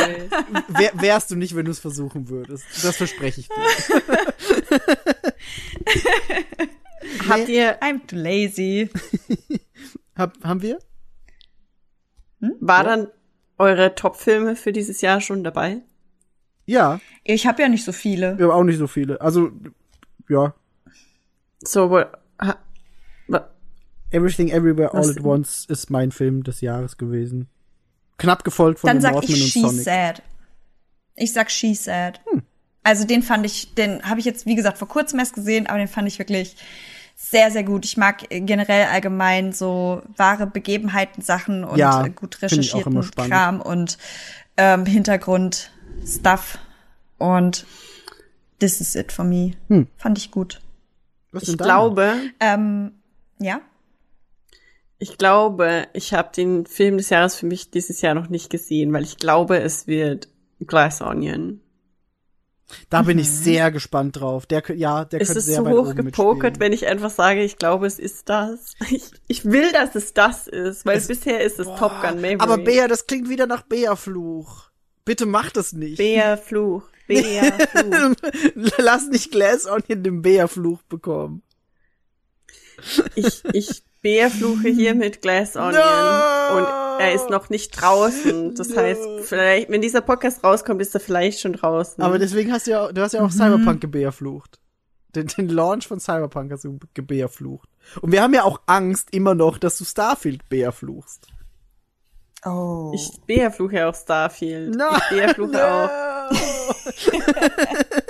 [0.68, 2.64] wär, wärst du nicht, wenn du es versuchen würdest.
[2.82, 3.54] Das verspreche ich dir.
[7.28, 8.88] Habt ihr, I'm too lazy.
[10.16, 10.78] Hab, haben wir?
[12.60, 13.08] war dann
[13.58, 15.82] eure Top-Filme für dieses Jahr schon dabei?
[16.66, 18.38] Ja, Ich habe ja nicht so viele.
[18.38, 19.20] wir haben auch nicht so viele.
[19.20, 19.50] Also,
[20.28, 20.54] ja.
[21.62, 21.90] So,
[22.40, 22.58] ha,
[23.28, 23.50] wa-
[24.10, 27.48] Everything Everywhere All Was- at Once ist mein Film des Jahres gewesen.
[28.18, 29.84] Knapp gefolgt von Dann The sag Northman ich und She Sonic.
[29.84, 30.22] Said.
[31.16, 32.20] Ich sag She Said.
[32.30, 32.42] Hm.
[32.82, 35.78] Also den fand ich, den habe ich jetzt, wie gesagt, vor kurzem erst gesehen, aber
[35.78, 36.56] den fand ich wirklich
[37.16, 37.84] sehr, sehr gut.
[37.84, 43.00] Ich mag generell allgemein so wahre Begebenheiten, Sachen und Ja, gut ich recherchierten.
[43.12, 43.98] Kram und
[44.56, 45.70] ähm, Hintergrund,
[46.06, 46.58] Stuff.
[47.18, 47.64] Und
[48.58, 49.52] this is it for me.
[49.68, 49.86] Hm.
[49.96, 50.60] Fand ich gut.
[51.32, 52.92] Was ich glaube, Ähm,
[53.38, 53.60] ja.
[54.98, 58.92] Ich glaube, ich habe den Film des Jahres für mich dieses Jahr noch nicht gesehen,
[58.92, 60.28] weil ich glaube, es wird
[60.60, 61.60] Glass Onion.
[62.89, 64.47] Da bin ich sehr gespannt drauf.
[64.47, 67.44] Der, ja, der Ist könnte es sehr zu weit hoch gepokert, wenn ich einfach sage,
[67.44, 68.73] ich glaube, es ist das?
[68.90, 72.42] Ich, ich will, dass es das ist, weil Es- bisher ist es Top Gun Maverick.
[72.42, 74.70] Aber Bea, das klingt wieder nach Bea-Fluch.
[75.05, 75.98] Bitte mach das nicht.
[75.98, 76.82] Bea Fluch.
[77.06, 78.14] Bea Fluch.
[78.78, 81.42] Lass nicht Glass Onion den Bea-Fluch bekommen.
[83.14, 85.73] Ich, ich Bea fluche hier mit Glass Onion.
[85.73, 86.58] No!
[86.58, 86.66] Und
[87.00, 88.55] er ist noch nicht draußen.
[88.55, 88.76] Das No!
[88.76, 92.05] heißt, vielleicht, wenn dieser Podcast rauskommt, ist er vielleicht schon draußen.
[92.05, 94.60] Aber deswegen hast du ja, du hast ja auch Cyberpunk gebärflucht.
[95.15, 97.66] Den, den Launch von Cyberpunk hast du gebärflucht.
[98.02, 101.28] Und wir haben ja auch Angst immer noch, dass du Starfield bärfluchst.
[102.44, 102.92] Oh.
[102.94, 104.74] ich Bea fluche auch Starfield.
[104.76, 105.91] Nein, Ich Bea fluche auch.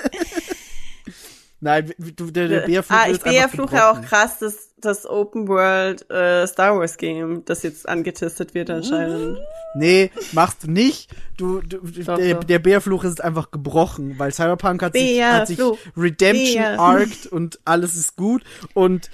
[1.64, 5.48] Nein, du, der, der Bärfluch ah, ich Bea einfach fluche auch krass das, das Open
[5.48, 9.38] World äh, Star Wars Game, das jetzt angetestet wird anscheinend.
[9.74, 11.10] Nee, machst du nicht.
[11.38, 12.44] Du, du Doch, der, doch.
[12.44, 15.58] der Bärfluch ist einfach gebrochen, weil Cyberpunk hat sich, hat sich.
[15.96, 16.78] Redemption Bär.
[16.78, 18.44] arced und alles ist gut
[18.74, 19.08] und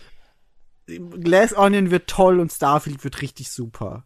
[1.21, 4.03] Glass Onion wird toll und Starfield wird richtig super.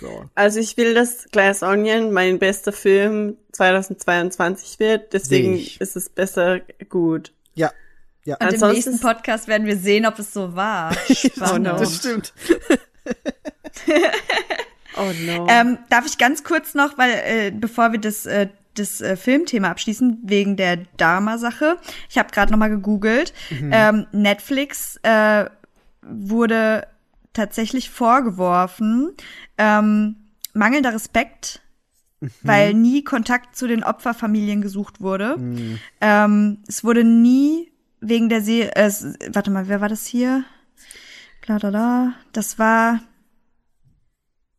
[0.00, 0.24] So.
[0.34, 6.60] Also ich will, dass Glass Onion mein bester Film 2022 wird, deswegen ist es besser
[6.88, 7.32] gut.
[7.54, 7.72] Ja.
[8.24, 8.36] Ja.
[8.36, 10.92] Und im Ansonsten nächsten ist- Podcast werden wir sehen, ob es so war.
[11.10, 11.66] Spannend.
[11.66, 11.78] no.
[11.78, 12.32] Das stimmt.
[14.96, 15.46] Oh no.
[15.48, 19.70] Ähm, darf ich ganz kurz noch, weil äh, bevor wir das äh, das äh, Filmthema
[19.70, 21.76] abschließen wegen der Dharma-Sache,
[22.08, 23.32] ich habe gerade noch mal gegoogelt.
[23.50, 25.46] Ähm, Netflix äh,
[26.02, 26.86] wurde
[27.38, 29.12] tatsächlich vorgeworfen
[29.56, 30.16] ähm,
[30.54, 31.60] mangelnder Respekt,
[32.42, 35.36] weil nie Kontakt zu den Opferfamilien gesucht wurde.
[36.00, 40.44] Ähm, es wurde nie wegen der Serie, äh, es- warte mal, wer war das hier?
[41.46, 42.12] Bla, bla, bla.
[42.32, 43.00] Das war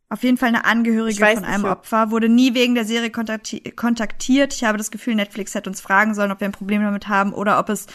[0.10, 3.12] auf jeden Fall eine Angehörige von nicht, einem ob- Opfer, wurde nie wegen der Serie
[3.12, 4.54] kontakti kontaktiert.
[4.56, 7.32] Ich habe das Gefühl, Netflix hätte uns fragen sollen, ob wir ein Problem damit haben
[7.34, 7.86] oder ob es,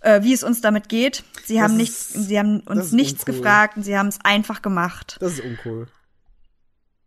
[0.00, 1.22] äh, wie es uns damit geht.
[1.44, 3.34] Sie Das haben ist- nichts, sie haben das uns ist nichts uncool.
[3.36, 5.16] gefragt und sie haben es einfach gemacht.
[5.20, 5.86] Das ist uncool.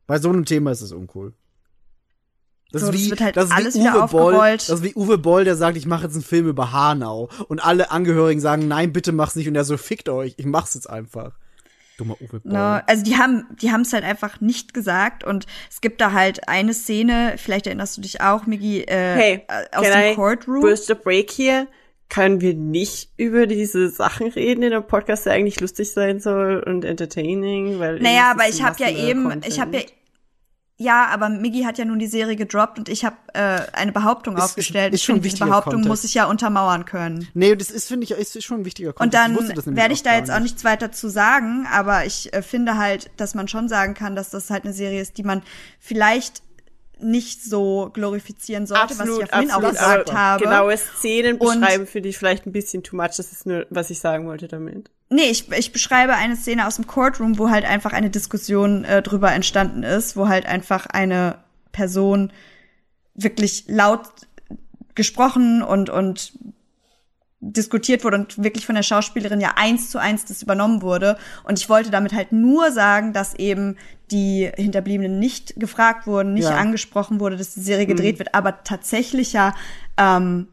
[0.08, 1.34] Bei so einem Thema ist es uncool.
[2.72, 4.62] Das So, ist das wie, wird halt das ist alles wie wieder Uwe Boll, aufgerollt.
[4.70, 7.64] das ist wie Uwe Boll, der sagt, ich mache jetzt einen Film über Hanau und
[7.64, 10.90] alle Angehörigen sagen, nein, bitte mach's nicht und er so fickt euch, ich mach's jetzt
[10.90, 11.38] einfach.
[11.98, 12.52] Dummer Uwe Boll.
[12.54, 16.12] No, also die haben, die haben es halt einfach nicht gesagt und es gibt da
[16.12, 20.12] halt eine Szene, vielleicht erinnerst du dich auch, Migi, äh, Hey, äh, aus can dem
[20.12, 20.62] I Courtroom.
[20.62, 21.68] burst a break hier?
[22.10, 26.62] Können wir nicht über diese Sachen reden in einem Podcast, der eigentlich lustig sein soll
[26.66, 27.80] und entertaining?
[27.80, 29.48] Weil Naja, aber ich habe ja eben, Content.
[29.48, 29.84] ich habe ja,
[30.84, 34.36] ja, aber Miggy hat ja nun die Serie gedroppt und ich habe äh, eine Behauptung
[34.38, 34.94] Ist- aufgestellt.
[34.94, 35.90] ist ich schon finde, diese wichtiger Behauptung Context.
[35.90, 37.28] muss ich ja untermauern können.
[37.34, 39.26] Nee, das ist, finde ich, ist schon ein wichtiger Und Kontext.
[39.26, 42.42] dann das nämlich werde ich da jetzt auch nichts weiter zu sagen, aber ich äh,
[42.42, 45.42] finde halt, dass man schon sagen kann, dass das halt eine Serie ist, die man
[45.80, 46.42] vielleicht
[47.00, 49.66] nicht so glorifizieren sollte, Absolut, was ich ja vorhin absolut.
[49.66, 50.44] auch gesagt aber habe.
[50.44, 53.16] Genaue Szenen Und- beschreiben finde ich vielleicht ein bisschen too much.
[53.18, 54.90] Das ist nur, was ich sagen wollte damit.
[55.10, 59.02] Nee, ich, ich beschreibe eine Szene aus dem Courtroom, wo halt einfach eine Diskussion äh,
[59.02, 61.40] drüber entstanden ist, wo halt einfach eine
[61.72, 62.32] Person
[63.14, 64.02] wirklich laut
[64.96, 66.34] gesprochen und, und
[67.52, 71.18] diskutiert wurde und wirklich von der Schauspielerin ja eins zu eins das übernommen wurde.
[71.44, 73.76] Und ich wollte damit halt nur sagen, dass eben
[74.12, 76.56] die Hinterbliebenen nicht gefragt wurden, nicht Ja.
[76.58, 79.54] angesprochen wurde, dass die Serie gedreht wird, aber tatsächlicher,
[79.98, 80.48] ähm,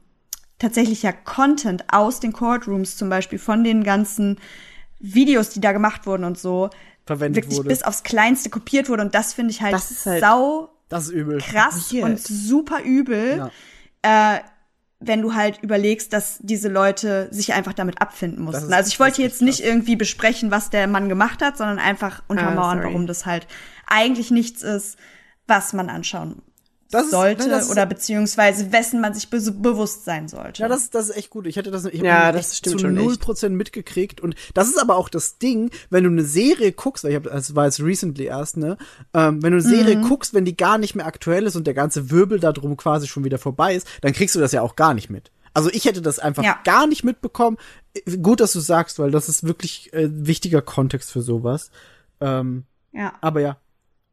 [0.58, 4.38] tatsächlicher Content aus den Courtrooms, zum Beispiel von den ganzen
[4.98, 6.70] Videos, die da gemacht wurden und so,
[7.06, 7.68] Verwendet wirklich wurde.
[7.68, 9.02] bis aufs Kleinste kopiert wurde.
[9.02, 12.04] Und das finde ich halt, Das halt- sau Das krass Weird.
[12.04, 13.50] und super übel,
[14.04, 14.34] Ja.
[14.36, 14.40] äh,
[15.00, 18.72] wenn du halt überlegst, dass diese Leute sich einfach damit abfinden mussten.
[18.72, 22.78] Also ich wollte jetzt nicht irgendwie besprechen, was der Mann gemacht hat, sondern einfach untermauern,
[22.78, 22.92] sorry.
[22.92, 23.46] warum das halt
[23.86, 24.98] eigentlich nichts ist,
[25.46, 26.42] was man anschauen
[26.90, 30.62] Das ist- sollte nein, das ist- oder beziehungsweise wessen man sich be bewusst sein sollte.
[30.62, 31.46] Ja, das, das ist echt gut.
[31.46, 33.16] Ich hätte das, ich Ja, das stimmt zu schon null.
[33.16, 34.20] Prozent mitgekriegt.
[34.20, 37.24] Und das ist aber auch das Ding, wenn du eine Serie guckst, weil ich hab,
[37.24, 38.76] das war jetzt recently erst, ne?
[39.14, 40.08] Ähm, wenn du eine Serie Mhm.
[40.08, 43.06] guckst, wenn die gar nicht mehr aktuell ist und der ganze Wirbel da drum quasi
[43.06, 45.30] schon wieder vorbei ist, dann kriegst du das ja auch gar nicht mit.
[45.54, 46.58] Also ich hätte das einfach Ja.
[46.64, 47.56] gar nicht mitbekommen.
[48.22, 51.70] Gut, dass du sagst, weil das ist wirklich äh, wichtiger Kontext für sowas.
[52.20, 53.12] Ähm, ja.
[53.20, 53.56] aber ja,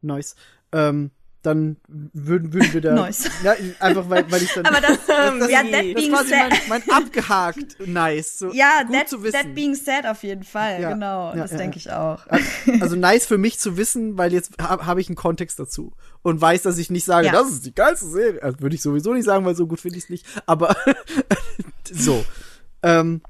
[0.02, 0.34] nice.
[0.72, 1.10] Ähm,
[1.42, 2.94] dann würden, würden wir da.
[3.06, 3.30] Nice.
[3.44, 4.66] Ja, einfach weil, weil ich dann.
[4.66, 7.86] Aber das, ähm, das, ja, ist- that das being ist quasi said, mein, mein abgehakt
[7.86, 8.38] nice.
[8.38, 9.32] So, ja, gut that, zu wissen.
[9.34, 12.26] that being said auf jeden Fall, Ja, genau, ja, das ja, denke ich auch.
[12.80, 15.92] also nice für mich zu wissen, weil jetzt habe hab ich einen Kontext dazu
[16.22, 17.32] und weiß, dass ich nicht sage, Ja.
[17.32, 18.42] das ist die geilste Serie.
[18.42, 20.26] Also würde ich sowieso nicht sagen, weil so gut finde ich es nicht.
[20.46, 20.76] Aber
[21.90, 22.24] so.
[22.82, 23.22] Ähm,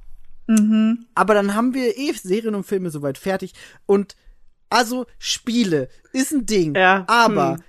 [0.50, 1.04] Mhm.
[1.14, 3.52] aber dann haben wir eh Serien und Filme soweit fertig
[3.84, 4.16] und
[4.70, 6.74] also Spiele ist ein Ding.
[6.74, 7.62] Ja, Aber hm.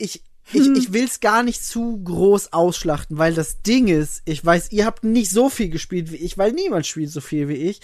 [0.00, 0.22] Ich
[0.52, 4.84] ich, ich will's gar nicht zu groß ausschlachten, weil das Ding ist, ich weiß, ihr
[4.84, 7.80] habt nicht so viel gespielt wie ich, weil niemand spielt so viel wie ich.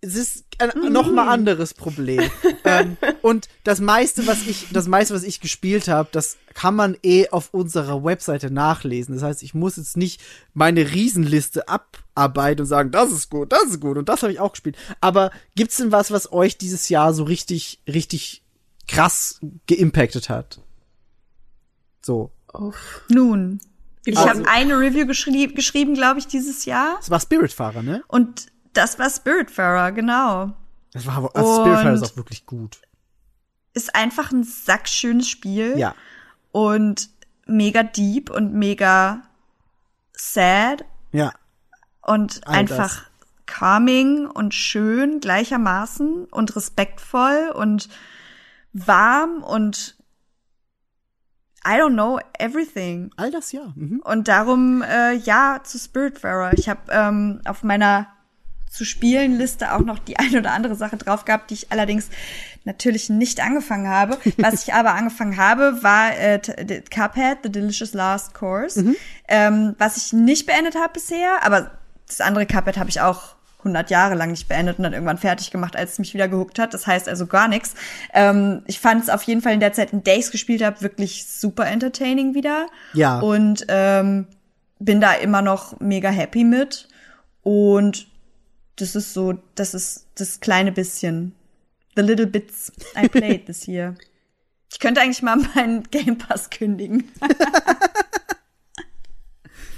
[0.00, 2.30] Es ist ein noch mal anderes Problem.
[2.64, 6.96] ähm, und das meiste, was ich, das meiste, was ich gespielt habe, das kann man
[7.02, 9.14] eh auf unserer Webseite nachlesen.
[9.14, 10.20] Das heißt, ich muss jetzt nicht
[10.54, 14.38] meine Riesenliste abarbeiten und sagen, das ist gut, das ist gut und das habe ich
[14.38, 14.76] auch gespielt.
[15.00, 18.42] Aber gibt's denn was, was euch dieses Jahr so richtig, richtig
[18.86, 20.60] krass geimpactet hat?
[22.02, 22.30] So.
[23.08, 23.60] Nun,
[24.04, 26.96] ich Also- habe eine Review geschrie geschrieben, glaube ich, dieses Jahr.
[26.98, 28.02] Das war Spiritfarer, ne?
[28.08, 30.52] Und das war Spiritfarer, genau.
[30.92, 32.80] Das war aber, also Spiritfarer ist auch wirklich gut.
[33.74, 35.78] Ist einfach ein sackschönes Spiel.
[35.78, 35.94] Ja.
[36.52, 37.10] Und
[37.46, 39.22] mega deep und mega
[40.12, 41.32] sad Ja.
[42.02, 43.04] und All einfach
[43.46, 47.88] calming und schön gleichermaßen und respektvoll und
[48.72, 49.96] warm und
[51.68, 53.10] I don't know everything.
[53.16, 53.72] All das ja.
[53.74, 54.00] Mhm.
[54.04, 56.52] Und darum äh, ja zu Spiritfarer.
[56.54, 58.06] Ich habe ähm, auf meiner
[58.70, 62.08] zu spielen Liste auch noch die eine oder andere Sache drauf gehabt, die ich allerdings
[62.64, 64.18] natürlich nicht angefangen habe.
[64.38, 66.38] Was ich aber angefangen habe, war äh,
[66.90, 68.94] Cuphead, The Delicious Last Course,
[69.28, 71.70] ähm, was ich nicht beendet habe bisher, aber
[72.06, 75.50] das andere Cuphead habe ich auch 100 Jahre lang nicht beendet und dann irgendwann fertig
[75.50, 76.74] gemacht, als es mich wieder gehuckt hat.
[76.74, 77.74] Das heißt also gar nichts.
[78.14, 80.62] Ähm, ich fand es auf jeden Fall in der Zeit, in der ich es gespielt
[80.62, 82.68] habe, wirklich super entertaining wieder.
[82.94, 83.18] Ja.
[83.18, 84.26] Und ähm,
[84.78, 86.88] bin da immer noch mega happy mit.
[87.42, 88.06] Und
[88.76, 91.34] das ist so, das ist das kleine bisschen.
[91.96, 93.94] The little bits I played this year.
[94.70, 97.10] Ich könnte eigentlich mal meinen Game Pass kündigen.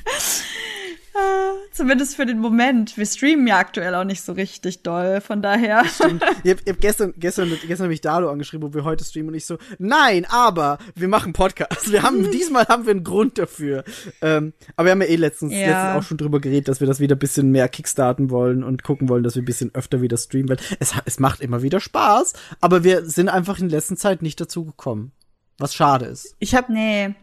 [1.73, 2.97] Zumindest für den Moment.
[2.97, 5.83] Wir streamen ja aktuell auch nicht so richtig doll, von daher.
[5.85, 9.31] Ich hab, ich hab gestern, gestern, gestern habe ich Dalo angeschrieben, wo wir heute streamen
[9.31, 11.91] und ich so, nein, aber wir machen Podcast.
[11.91, 13.85] Wir haben, diesmal haben wir einen Grund dafür.
[14.23, 15.59] Ähm, aber wir haben ja eh letztens, Ja.
[15.67, 18.83] letztens auch schon drüber geredet, dass wir das wieder ein bisschen mehr kickstarten wollen und
[18.85, 21.81] gucken wollen, dass wir ein bisschen öfter wieder streamen, weil es, es macht immer wieder
[21.81, 25.13] Spaß, aber wir sind einfach in letzter Zeit nicht dazu gekommen.
[25.59, 26.37] Was schade ist.
[26.39, 27.15] Ich habe Nee.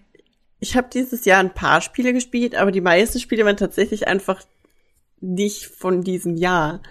[0.59, 4.41] Ich habe dieses Jahr ein paar Spiele gespielt, aber die meisten Spiele waren tatsächlich einfach
[5.19, 6.81] nicht von diesem Jahr.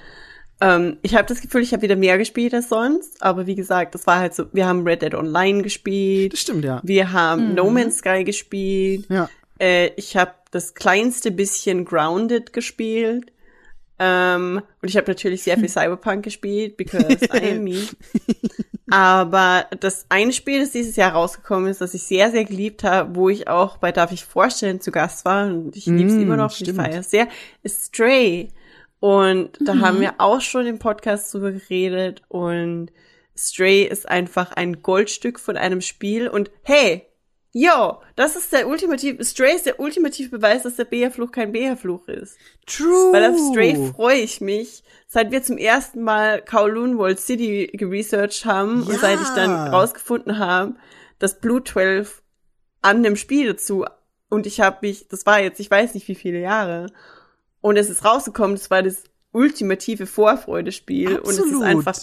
[0.60, 3.94] Ähm, ich habe das Gefühl, ich habe wieder mehr gespielt als sonst, aber wie gesagt,
[3.94, 6.80] das war halt so, wir haben Red Dead Online gespielt, Das stimmt, ja.
[6.82, 9.28] wir haben No Man's Sky gespielt, Ja.
[9.60, 13.32] äh, ich habe das kleinste bisschen Grounded gespielt.
[13.98, 17.82] Ähm, und ich habe natürlich sehr viel Cyberpunk gespielt, because I am me.
[18.90, 23.16] Aber das eine Spiel, das dieses Jahr rausgekommen ist, das ich sehr, sehr geliebt habe,
[23.16, 26.22] wo ich auch bei Darf ich vorstellen zu Gast war und ich liebe es Mm,
[26.22, 26.76] immer noch, ich stimmt.
[26.76, 27.28] feiere es sehr,
[27.62, 28.48] ist Stray.
[29.00, 32.90] Und da haben wir auch schon im Podcast drüber geredet und
[33.36, 37.06] Stray ist einfach ein Goldstück von einem Spiel und hey,
[37.58, 42.06] yo, das ist der ultimative, Stray ist der ultimative Beweis, dass der Bea-Fluch kein Bea-Fluch
[42.08, 42.36] ist.
[42.66, 43.12] True.
[43.14, 48.44] Weil auf Stray freue ich mich, seit wir zum ersten Mal Kowloon World City geresearched
[48.44, 48.88] haben Ja.
[48.92, 50.74] und seit ich dann rausgefunden habe,
[51.18, 52.22] dass Blue 12
[52.82, 53.86] an dem Spiel dazu
[54.28, 56.88] und ich habe mich, das war jetzt, ich weiß nicht wie viele Jahre
[57.62, 59.04] und es ist rausgekommen, das war das
[59.36, 61.64] ultimative Vorfreudespiel und es ist Absolut.
[61.64, 61.94] einfach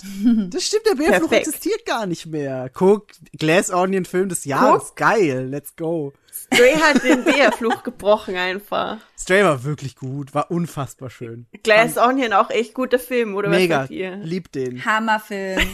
[0.50, 2.70] Das stimmt, der Bärfluch existiert gar nicht mehr.
[2.74, 4.94] Guck, Glass Onion Film des Jahres.
[4.96, 6.14] Geil, let's go.
[6.32, 8.98] Stray hat den Bea-Fluch gebrochen einfach.
[9.20, 11.48] Stray war wirklich gut, war unfassbar schön.
[11.64, 14.18] Glass Onion auch echt guter Film, oder was Mega, sagt ihr?
[14.18, 14.86] lieb den.
[14.86, 15.68] Hammerfilm.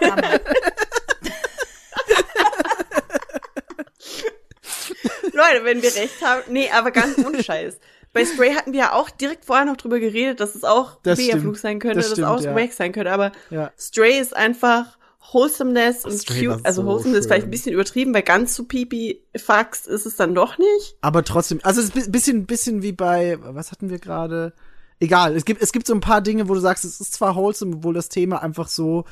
[0.00, 0.40] Hammer.
[5.32, 6.42] Leute, wenn wir recht haben.
[6.48, 7.78] Nee, aber ganz ohne Scheiß.
[8.12, 11.22] Bei Stray hatten wir ja auch direkt vorher noch drüber geredet, dass es auch Das
[11.22, 11.56] stimmt.
[11.58, 12.54] sein könnte, Das dass stimmt, es auch ja.
[12.54, 13.10] Wake sein könnte.
[13.12, 13.72] Aber Ja.
[13.78, 14.98] Stray ist einfach
[15.32, 16.60] Wholesomeness und Stray cute.
[16.64, 20.34] Also so Wholesome ist vielleicht ein bisschen übertrieben, weil ganz so pipi-fax ist es dann
[20.34, 20.96] doch nicht.
[21.00, 24.52] Aber trotzdem, also es ist ein bisschen, bisschen wie bei, was hatten wir gerade?
[25.00, 27.34] Egal, es gibt, es gibt so ein paar Dinge, wo du sagst, es ist zwar
[27.34, 29.04] wholesome, obwohl das Thema einfach so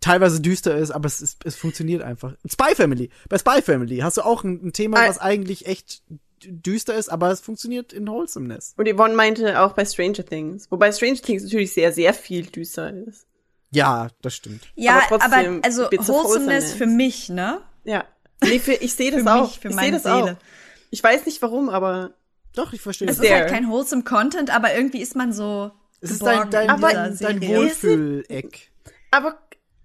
[0.00, 2.34] teilweise düster ist, aber es, ist, es funktioniert einfach.
[2.50, 3.10] Spy Family.
[3.28, 6.02] Bei Spy Family hast du auch ein, ein Thema, was eigentlich echt
[6.48, 8.74] düster ist, aber es funktioniert in Wholesomeness.
[8.76, 10.70] Und Yvonne meinte auch bei Stranger Things.
[10.70, 13.26] Wobei Stranger Things natürlich sehr, sehr viel düster ist.
[13.70, 14.62] Ja, das stimmt.
[14.74, 17.60] Ja, Aber aber, trotzdem, also Bits of Wholesomeness für mich, ne?
[17.84, 18.04] Ja.
[18.42, 19.42] Nee, für, ich sehe das Für auch.
[19.48, 20.36] mich, für ich meine sehe das Seele.
[20.36, 20.44] auch.
[20.90, 22.14] Ich weiß nicht warum, aber
[22.54, 23.08] Doch, ich verstehe.
[23.08, 23.24] Es das.
[23.26, 27.16] ist halt kein wholesome Content, aber irgendwie ist man so Es ist dein, dein, dein,
[27.18, 27.40] dein.
[27.48, 28.70] Wohlfühleck.
[29.10, 29.38] Aber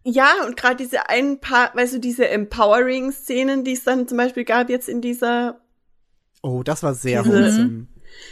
[0.04, 4.46] ja, und gerade diese ein paar, weißt du, diese Empowering-Szenen, die es dann zum Beispiel
[4.46, 5.62] gab jetzt in dieser.
[6.42, 7.88] Oh, das war sehr wholesome.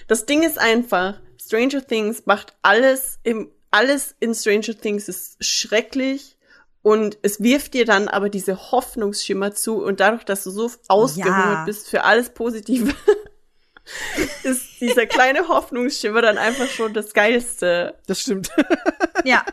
[0.08, 6.38] Das Ding ist einfach, Stranger Things macht alles im, alles in Stranger Things ist schrecklich
[6.82, 11.36] und es wirft dir dann aber diese Hoffnungsschimmer zu und dadurch, dass du so ausgehungert
[11.36, 11.64] Ja.
[11.66, 12.94] bist für alles Positive,
[14.44, 17.96] ist dieser kleine Hoffnungsschimmer dann einfach schon das Geilste.
[18.08, 18.50] Das stimmt.
[19.24, 19.44] Ja,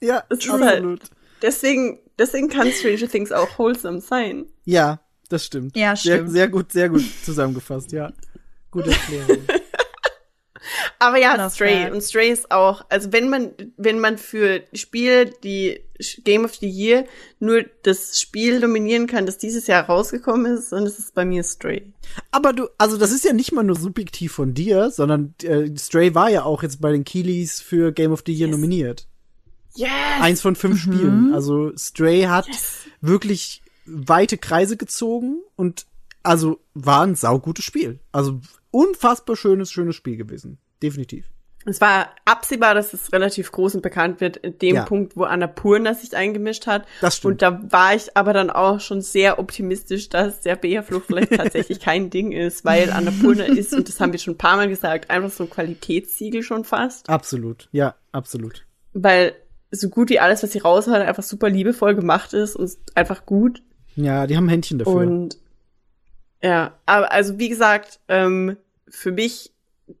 [0.00, 1.00] ja, Es ist absolut.
[1.42, 4.46] Deswegen, deswegen kann Stranger Things auch wholesome sein.
[4.64, 5.76] Ja, das stimmt.
[5.76, 6.30] Ja, Sehr, stimmt.
[6.30, 8.12] sehr gut, sehr gut zusammengefasst, ja.
[8.70, 9.38] Gute Erklärung.
[10.98, 11.84] Aber ja, Love Stray.
[11.84, 11.92] that.
[11.92, 15.80] Und Stray ist auch, also wenn man, wenn man für Spiele, die
[16.24, 17.04] Game of the Year
[17.38, 21.44] nur das Spiel nominieren kann, das dieses Jahr rausgekommen ist, dann ist es bei mir
[21.44, 21.92] Stray.
[22.32, 26.14] Aber du, also das ist ja nicht mal nur subjektiv von dir, sondern äh, Stray
[26.14, 28.56] war ja auch jetzt bei den Keeleys für Game of the Year Yes.
[28.56, 29.06] nominiert.
[29.76, 29.88] Yes!
[30.20, 31.32] Eins von fünf Spielen.
[31.32, 32.48] Also Stray hat
[33.00, 35.86] wirklich weite Kreise gezogen und
[36.22, 38.00] also war ein saugutes Spiel.
[38.12, 40.58] Also unfassbar schönes, schönes Spiel gewesen.
[40.82, 41.26] Definitiv.
[41.66, 44.84] Es war absehbar, dass es relativ groß und bekannt wird, in dem Ja.
[44.84, 46.86] Punkt, wo Annapurna sich eingemischt hat.
[47.00, 47.32] Das stimmt.
[47.32, 51.80] Und da war ich aber dann auch schon sehr optimistisch, dass der Bärfluch vielleicht tatsächlich
[51.80, 55.10] kein Ding ist, weil Annapurna ist, und das haben wir schon ein paar Mal gesagt,
[55.10, 57.08] einfach so ein Qualitätssiegel schon fast.
[57.08, 57.68] Absolut.
[57.72, 58.64] Ja, absolut.
[58.94, 59.34] Weil
[59.70, 63.62] so gut wie alles, was sie raushaut, einfach super liebevoll gemacht ist und einfach gut.
[63.98, 64.94] Ja, die haben Händchen dafür.
[64.94, 65.36] Und
[66.40, 68.56] ja, aber also wie gesagt, ähm,
[68.88, 69.50] für mich,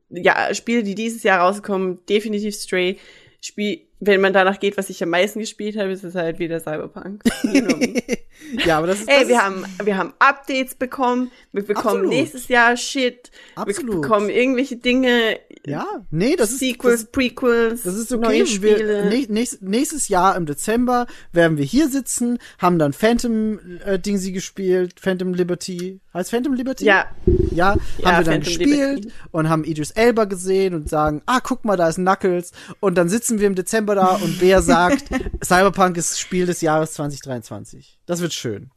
[0.08, 2.98] ja, Spiele, die dieses Jahr rauskommen, definitiv Stray.
[3.40, 6.60] Spiel, wenn man danach geht, was ich am meisten gespielt habe, ist es halt wieder
[6.60, 7.24] Cyberpunk.
[8.64, 11.86] ja, aber das ist Ey, das wir ist, haben, wir haben Updates bekommen, wir bekommen
[11.88, 12.08] Absolut.
[12.10, 14.02] nächstes Jahr Shit, wir Absolut.
[14.02, 18.22] bekommen irgendwelche Dinge, Ja, nee, das ist Sequels, Prequels, Das ist okay.
[18.22, 19.08] neue Wir, Spiele.
[19.10, 24.32] nä- nächst, nächstes Jahr im Dezember werden wir hier sitzen, haben dann Phantom äh, Dingsy
[24.32, 26.00] gespielt, Phantom Liberty.
[26.14, 26.84] Heißt Phantom Liberty?
[26.86, 27.06] ja,
[27.50, 28.70] Ja, haben wir dann Phantom gespielt
[29.04, 29.12] Liberty.
[29.30, 32.52] und haben Idris Elba gesehen und sagen, ah, guck mal, da ist Knuckles.
[32.80, 35.04] Und dann sitzen wir im Dezember da und Bea sagt,
[35.44, 37.97] Cyberpunk ist Spiel des Jahres 2023.
[38.08, 38.70] Das wird schön.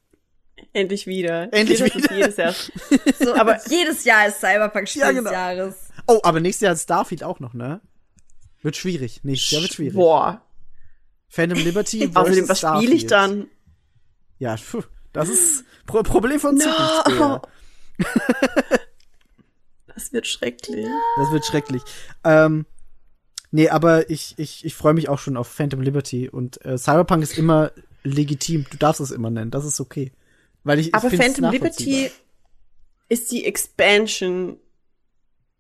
[0.74, 1.52] endlich wieder.
[1.54, 2.14] Endlich ist wieder.
[2.14, 2.54] Jedes Jahr.
[3.20, 5.24] so, aber jedes Jahr ist Cyberpunk Spiel Ja, genau.
[5.24, 5.76] des Jahres.
[6.06, 7.80] Oh, aber nächstes Jahr ist Starfield auch noch, ne?
[8.62, 9.24] Wird schwierig.
[9.24, 9.96] Nächstes Jahr wird schwierig.
[9.96, 10.42] Boah.
[11.30, 13.48] Phantom Liberty Außerdem, was spiele ich dann?
[14.38, 17.48] Ja, pfuh, das ist Pro Problem von Zukunft.
[19.94, 20.88] Das wird schrecklich.
[21.18, 21.82] Das wird schrecklich.
[22.24, 22.66] Ähm,
[23.52, 27.22] nee, aber ich, ich, ich freue mich auch schon auf Phantom Liberty und äh, Cyberpunk
[27.24, 27.72] ist immer
[28.04, 28.66] legitim.
[28.70, 30.12] Du darfst es immer nennen, das ist okay.
[30.64, 31.52] Weil ich, ich Aber find's Phantom.
[31.52, 32.10] Liberty
[33.10, 34.58] ist die Expansion.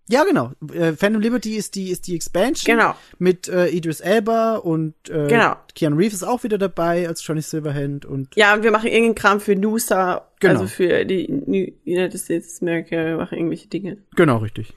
[0.09, 0.51] Ja, genau.
[0.73, 2.75] Äh, Phantom Liberty ist die, ist die Expansion.
[2.77, 2.95] Genau.
[3.17, 5.55] Mit äh, Idris Elba und äh, Genau.
[5.73, 9.15] Keanu Reeves ist auch wieder dabei als Johnny Silverhand und Ja, und wir machen irgendeinen
[9.15, 10.53] Kram für NUSA, Genau.
[10.53, 13.97] also für die New- United States of America, wir machen irgendwelche Dinge.
[14.15, 14.73] genau, richtig.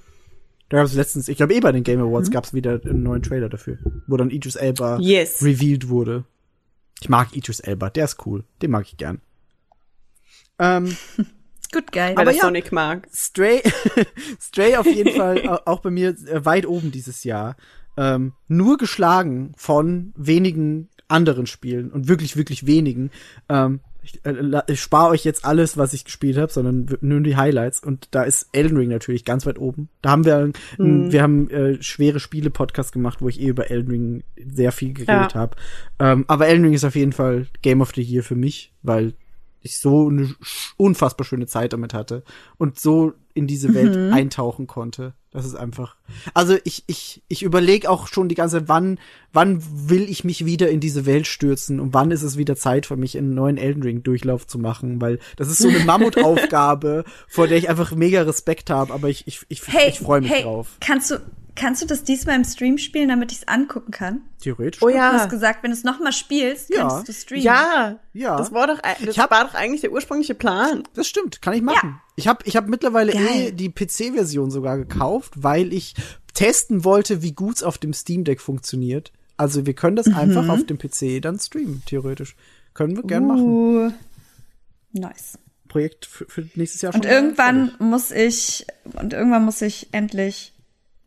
[0.69, 2.07] Da gab es letztens, ich glaube eh bei den Game Mhm.
[2.09, 5.43] Awards gab es wieder einen neuen Trailer dafür, wo dann Idris Elba Yes.
[5.43, 6.25] revealed wurde.
[7.01, 8.45] Ich mag Idris Elba, der ist cool.
[8.63, 9.21] Den mag ich gern.
[10.59, 10.97] Ähm,
[11.73, 12.01] Good guy.
[12.15, 12.43] Weil Aber er ja.
[12.43, 13.09] Sonic mag.
[13.13, 13.63] Stray,
[14.41, 17.57] Stray auf jeden Fall au- auch bei mir äh, weit oben dieses Jahr.
[17.97, 23.11] Ähm, nur geschlagen von wenigen anderen Spielen und wirklich, wirklich wenigen.
[23.49, 27.37] Ähm, ich, äh, ich spare euch jetzt alles, was ich gespielt habe, sondern nur die
[27.37, 27.83] Highlights.
[27.83, 29.89] Und da ist Elden Ring natürlich ganz weit oben.
[30.03, 30.37] Da haben wir,
[30.79, 34.93] ein, wir haben äh, schwere Spiele-Podcast gemacht, wo ich eh über Elden Ring sehr viel
[34.93, 35.41] geredet Ja.
[35.41, 35.57] habe.
[35.99, 39.15] Ähm, aber Elden Ring ist auf jeden Fall Game of the Year für mich, weil
[39.63, 40.35] ich so eine
[40.77, 42.23] unfassbar schöne Zeit damit hatte
[42.59, 45.15] und so in diese Welt eintauchen konnte.
[45.35, 45.97] Das ist einfach.
[46.33, 49.01] Also ich ich ich überlege auch schon die ganze Zeit, wann
[49.33, 52.87] wann will ich mich wieder in diese Welt stürzen und wann ist es wieder Zeit
[52.87, 57.03] für mich einen neuen Elden Ring Durchlauf zu machen, weil das ist so eine Mammutaufgabe,
[57.27, 60.31] vor der ich einfach mega Respekt habe, aber ich ich ich, Hey, ich freue mich
[60.31, 60.77] hey, drauf.
[60.79, 61.21] Kannst du,
[61.57, 64.23] kannst du das diesmal im Stream spielen, damit ich es angucken kann?
[64.41, 64.83] Theoretisch.
[64.83, 65.13] Oh Du ja.
[65.13, 66.89] hast gesagt, wenn du es nochmal spielst, Ja.
[66.89, 67.45] kannst du streamen.
[67.45, 67.99] Ja.
[68.13, 68.37] Ja.
[68.37, 70.83] Das war doch, das Ich hab- war doch eigentlich der ursprüngliche Plan.
[70.95, 72.01] Das stimmt, kann ich machen.
[72.17, 73.23] Ich habe ich hab mittlerweile Geil.
[73.49, 75.95] eh die PC-Version sogar gekauft, weil ich
[76.35, 79.13] testen wollte, wie gut's auf dem Steam Deck funktioniert.
[79.37, 82.37] Also wir können das einfach auf dem PC dann streamen, theoretisch.
[82.73, 83.43] Können wir gern machen.
[83.43, 83.93] Uh,
[84.93, 85.39] nice.
[85.69, 87.13] Projekt für, für nächstes Jahr Und schon.
[87.13, 90.54] irgendwann muss ich, und irgendwann muss ich endlich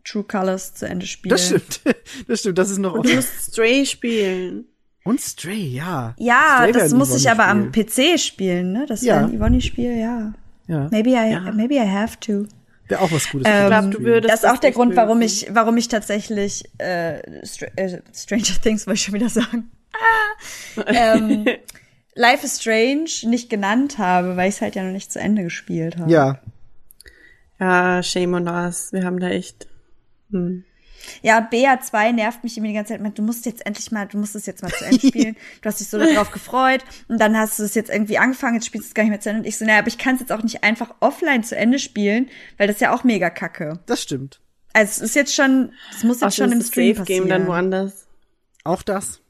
[0.08, 1.32] True Colors zu Ende spielen.
[1.32, 1.82] Das stimmt.
[2.28, 2.94] Das stimmt, das ist noch.
[2.94, 4.66] Und du musst Stray spielen.
[5.04, 6.16] Und Stray, ja.
[6.18, 7.72] Ja, Stray das muss ich aber am.
[7.72, 8.86] PC spielen, ne?
[8.88, 9.16] Das Ja.
[9.16, 10.34] wäre ein Ivoni-Spiel, ja.
[10.68, 10.88] Ja.
[10.92, 12.46] Maybe I, maybe I have to.
[12.88, 13.48] Wäre auch was Gutes.
[13.50, 14.34] Ähm, den du würdest.
[14.34, 18.88] Das ist auch der Grund, warum ich, warum ich tatsächlich äh, Str äh, Stranger Things
[18.88, 19.72] wollte ich schon wieder sagen.
[19.94, 21.46] Ah, ähm,
[22.16, 25.44] Life is Strange nicht genannt habe, weil ich es halt ja noch nicht zu Ende
[25.44, 26.12] gespielt habe.
[26.12, 26.40] Ja.
[27.60, 28.92] Ja, shame on us.
[28.94, 29.68] Wir haben da echt.
[30.32, 30.64] Hm.
[31.22, 33.18] Ja, BA2 nervt mich immer die ganze Zeit.
[33.18, 35.36] Du musst jetzt endlich mal, du musst es jetzt mal zu Ende spielen.
[35.62, 38.66] Du hast dich so darauf gefreut und dann hast du es jetzt irgendwie angefangen, jetzt
[38.66, 39.42] spielst du es gar nicht mehr zu Ende.
[39.42, 41.80] Und ich so, naja, aber ich kann es jetzt auch nicht einfach offline zu Ende
[41.80, 43.80] spielen, weil das ist ja auch mega kacke.
[43.86, 44.42] Das stimmt.
[44.74, 47.28] Also es ist jetzt schon, das muss jetzt schon im Stream Safe passieren.
[47.28, 48.08] Game dann woanders.
[48.64, 49.22] Auch das.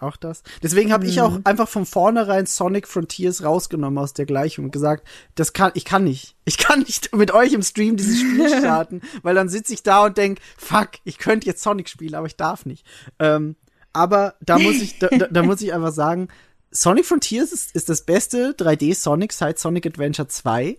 [0.00, 0.42] Auch das.
[0.62, 5.06] Deswegen habe ich auch einfach von vornherein Sonic Frontiers rausgenommen aus der Gleichung und gesagt,
[5.34, 6.36] das kann, ich kann nicht.
[6.44, 10.04] Ich kann nicht mit euch im Stream dieses Spiel starten, weil dann sitze ich da
[10.04, 12.86] und denk, fuck, ich könnte jetzt Sonic spielen, aber ich darf nicht.
[13.18, 13.56] Ähm,
[13.92, 16.28] aber da muss ich, da, da, da muss ich einfach sagen,
[16.70, 20.78] Sonic Frontiers ist, ist das beste 3D Sonic seit Sonic Adventure 2.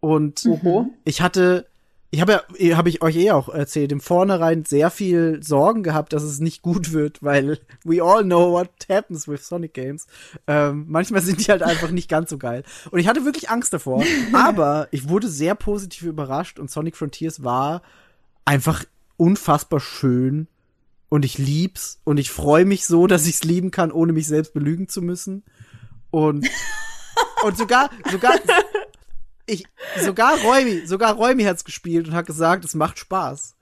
[0.00, 0.44] Und
[1.04, 1.66] ich hatte,
[2.12, 6.12] ich habe ja, habe ich euch eh auch erzählt, im Vornherein sehr viel Sorgen gehabt,
[6.12, 10.06] dass es nicht gut wird, weil we all know what happens with Sonic Games.
[10.48, 12.64] Ähm, manchmal sind die halt einfach nicht ganz so geil.
[12.90, 17.44] Und ich hatte wirklich Angst davor, aber ich wurde sehr positiv überrascht und Sonic Frontiers
[17.44, 17.82] war
[18.44, 18.84] einfach
[19.16, 20.48] unfassbar schön
[21.08, 24.52] und ich lieb's und ich freue mich so, dass ich's lieben kann, ohne mich selbst
[24.52, 25.44] belügen zu müssen.
[26.10, 26.48] Und
[27.44, 28.34] und sogar sogar
[29.50, 29.64] ich
[30.02, 33.54] sogar Räumi, sogar Räumi hat's gespielt und hat gesagt, es macht Spaß.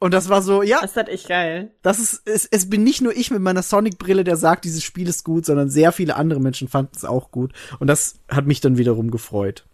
[0.00, 1.70] Und das war so, ja, Das ist halt echt geil.
[1.82, 5.08] das ist, es, es bin nicht nur ich mit meiner Sonic-Brille, der sagt, dieses Spiel
[5.08, 7.52] ist gut, sondern sehr viele andere Menschen fanden es auch gut.
[7.78, 9.64] Und das hat mich dann wiederum gefreut.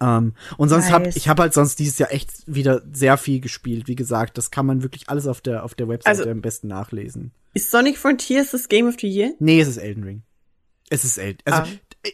[0.00, 1.16] Ähm, und sonst Nice.
[1.16, 3.88] ich habe halt sonst dieses Jahr echt wieder sehr viel gespielt.
[3.88, 6.68] Wie gesagt, das kann man wirklich alles auf der auf der Webseite Also- am besten
[6.68, 7.32] nachlesen.
[7.54, 9.32] Ist Sonic Frontiers das Game of the Year?
[9.38, 10.22] Nee, es ist Elden Ring.
[10.90, 11.38] Es ist Elden.
[11.46, 11.66] Also Ah.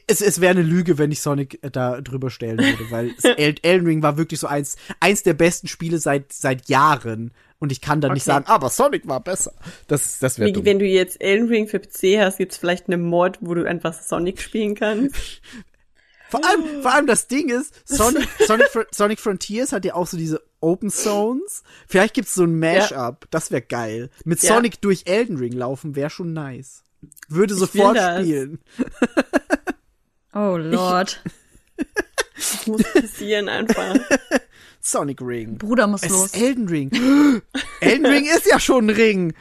[0.06, 3.86] Es, es wäre eine Lüge, wenn ich Sonic äh, da drüber stellen würde, weil Elden
[3.86, 8.00] Ring war wirklich so eins eins der besten Spiele seit seit Jahren und ich kann
[8.00, 8.30] da nicht Okay.
[8.32, 9.52] sagen, aber Sonic war besser.
[9.86, 13.38] Das das wäre wenn du jetzt Elden Ring für PC hast, gibt's vielleicht eine Mod,
[13.40, 15.16] wo du einfach Sonic spielen kannst.
[16.30, 20.16] Vor allem, vor allem das Ding ist, Sonic, Sonic, Sonic Frontiers hat ja auch so
[20.16, 21.62] diese Open Zones.
[21.86, 23.26] Vielleicht gibt's so ein Mashup.
[23.30, 24.08] Das wäre geil.
[24.24, 24.54] Mit Ja.
[24.54, 26.84] Sonic durch Elden Ring laufen wäre schon nice.
[27.28, 28.60] Würde sofort spielen.
[30.34, 31.22] Oh Lord.
[32.34, 33.94] Das muss passieren einfach.
[34.80, 35.58] Sonic Ring.
[35.58, 36.26] Bruder muss Es los.
[36.26, 36.90] ist Elden Ring.
[37.80, 39.32] Elden Ring ist ja schon ein Ring.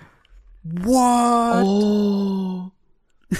[0.63, 1.63] What?
[1.65, 2.69] Oh.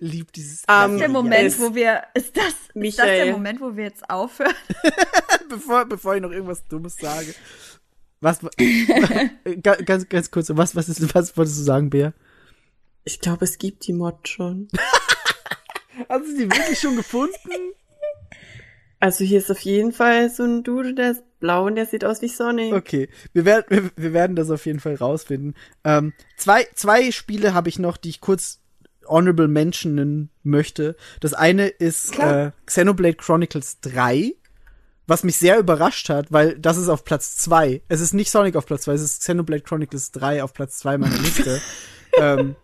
[0.00, 0.62] Lieb dieses.
[0.68, 3.32] Ähm, Ist der Moment, es- wo wir, ist das, ist das der Michael.
[3.32, 4.54] Moment, wo wir jetzt aufhören?
[5.48, 7.34] bevor, bevor ich noch irgendwas Dummes sage.
[8.20, 12.12] Was, ga- ganz, ganz kurz, was, was ist, was wolltest du sagen, Bea?
[13.04, 14.68] Ich glaube, es gibt die Mod schon.
[16.08, 17.32] Hast du die wirklich schon gefunden?
[19.00, 22.06] Also hier ist auf jeden Fall so ein Dude, der ist blau und der sieht
[22.06, 22.72] aus wie Sonic.
[22.72, 25.54] Okay, wir werden, wir, wir werden das auf jeden Fall rausfinden.
[25.84, 28.60] Ähm, zwei, zwei Spiele habe ich noch, die ich kurz
[29.06, 30.96] honorable mentionen möchte.
[31.20, 34.32] Das eine ist äh, Xenoblade Chronicles 3,
[35.06, 37.82] was mich sehr überrascht hat, weil das ist auf Platz zwei.
[37.88, 40.96] Es ist nicht Sonic auf Platz zwei, es ist Xenoblade Chronicles 3 auf Platz zwei
[40.96, 41.60] meiner Liste.
[42.18, 42.56] ähm,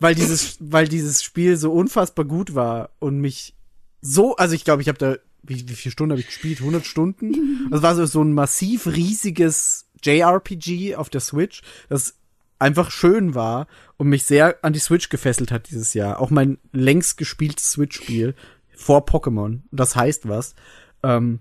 [0.00, 3.54] weil dieses, weil dieses Spiel so unfassbar gut war und mich
[4.00, 6.60] so, also ich glaube, ich habe da, wie, wie viele Stunden habe ich gespielt?
[6.60, 7.32] 100 Stunden?
[7.70, 12.14] Das war so, so ein massiv riesiges JRPG auf der Switch, das
[12.58, 13.66] einfach schön war
[13.96, 16.20] und mich sehr an die Switch gefesselt hat dieses Jahr.
[16.20, 18.34] Auch mein längst gespieltes Switch-Spiel
[18.76, 19.60] vor Pokémon.
[19.70, 20.54] Das heißt was.
[21.02, 21.40] Ähm,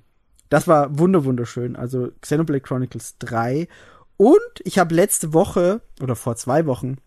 [0.50, 1.76] das war wunder wunderschön.
[1.76, 3.68] Also Xenoblade Chronicles 3.
[4.18, 6.98] Und ich habe letzte Woche oder vor zwei Wochen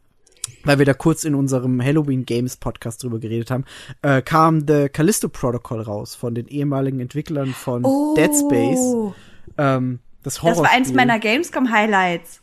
[0.65, 3.65] weil wir da kurz in unserem Halloween Games Podcast drüber geredet haben,
[4.03, 7.83] äh, kam The Callisto Protocol raus von den ehemaligen Entwicklern von
[8.17, 9.15] Dead Space.
[9.59, 10.43] Ähm, das.
[10.43, 10.47] Oh.
[10.49, 12.43] Das war eins meiner Gamescom-Highlights.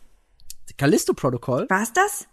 [0.77, 1.65] Callisto Protocol.
[1.69, 2.27] War's das?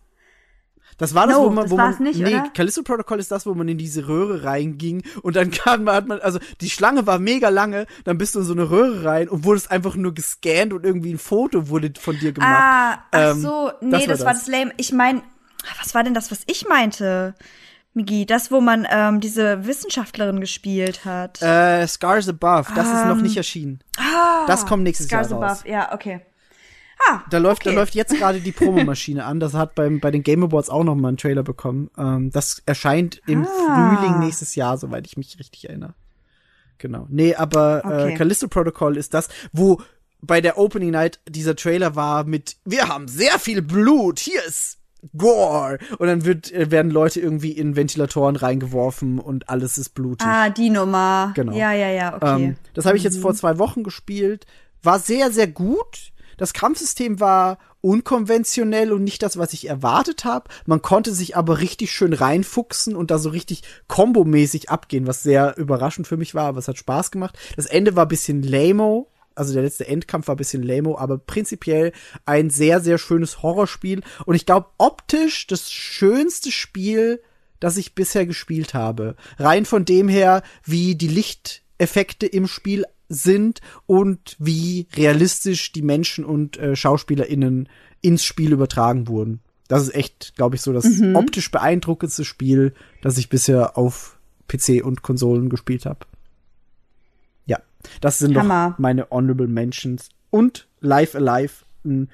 [0.98, 2.50] Das war das, No, wo man, das wo man, nicht, nee, oder?
[2.54, 6.06] Callisto Protocol ist das, wo man in diese Röhre reinging und dann kam man, hat
[6.06, 9.28] man, also die Schlange war mega lange, dann bist du in so eine Röhre rein
[9.30, 12.50] und wurdest einfach nur gescannt und irgendwie ein Foto wurde von dir gemacht.
[12.54, 14.46] Ah, ach Ähm, so, nee, das das, war war das.
[14.46, 14.72] lame.
[14.76, 15.22] Ich mein,
[15.80, 17.34] was war denn das, was ich meinte?
[17.92, 21.42] Migi, das, wo man ähm, diese Wissenschaftlerin gespielt hat.
[21.42, 23.80] Äh, Scars Above, das ist noch Ähm, nicht erschienen.
[23.98, 25.60] ah, das kommt nächstes Scars Jahr raus.
[25.62, 26.20] Above, ja, okay.
[27.08, 27.78] Ah, Da läuft, da okay.
[27.78, 29.40] läuft jetzt gerade die Promomaschine an.
[29.40, 31.90] Das hat beim, bei den Game Awards auch noch mal einen Trailer bekommen.
[31.98, 33.96] Ähm, das erscheint im Ah.
[33.98, 35.94] Frühling nächstes Jahr, soweit ich mich richtig erinnere.
[36.78, 37.06] Genau.
[37.10, 38.14] Nee, aber äh, Okay.
[38.16, 39.80] Callisto Protocol ist das, wo
[40.20, 44.76] bei der Opening Night dieser Trailer war mit Wir haben sehr viel Blut, hier ist
[45.16, 45.78] Gore.
[45.98, 50.26] Und dann wird, äh, werden Leute irgendwie in Ventilatoren reingeworfen und alles ist blutig.
[50.26, 51.32] Ah, die Nummer.
[51.34, 51.52] Genau.
[51.52, 52.44] Ja, ja, ja, okay.
[52.44, 54.46] Ähm, das habe ich jetzt vor zwei Wochen gespielt.
[54.82, 56.12] War sehr, sehr gut.
[56.36, 60.48] Das Kampfsystem war unkonventionell und nicht das, was ich erwartet habe.
[60.66, 65.56] Man konnte sich aber richtig schön reinfuchsen und da so richtig kombomäßig abgehen, was sehr
[65.56, 67.38] überraschend für mich war, aber es hat Spaß gemacht.
[67.56, 71.18] Das Ende war ein bisschen lame also der letzte Endkampf war ein bisschen lame aber
[71.18, 71.92] prinzipiell
[72.26, 74.02] ein sehr, sehr schönes Horrorspiel.
[74.26, 77.22] Und ich glaube, optisch das schönste Spiel,
[77.58, 79.16] das ich bisher gespielt habe.
[79.38, 86.24] Rein von dem her, wie die Lichteffekte im Spiel sind und wie realistisch die Menschen
[86.24, 87.68] und äh, SchauspielerInnen
[88.00, 89.40] ins Spiel übertragen wurden.
[89.68, 94.18] Das ist echt, glaube ich, so das optisch beeindruckendste Spiel, das ich bisher auf
[94.48, 96.00] PC und Konsolen gespielt habe.
[98.00, 98.70] Das sind Hammer.
[98.70, 100.08] doch meine Honorable Mentions.
[100.30, 102.08] Und Live Alive, ein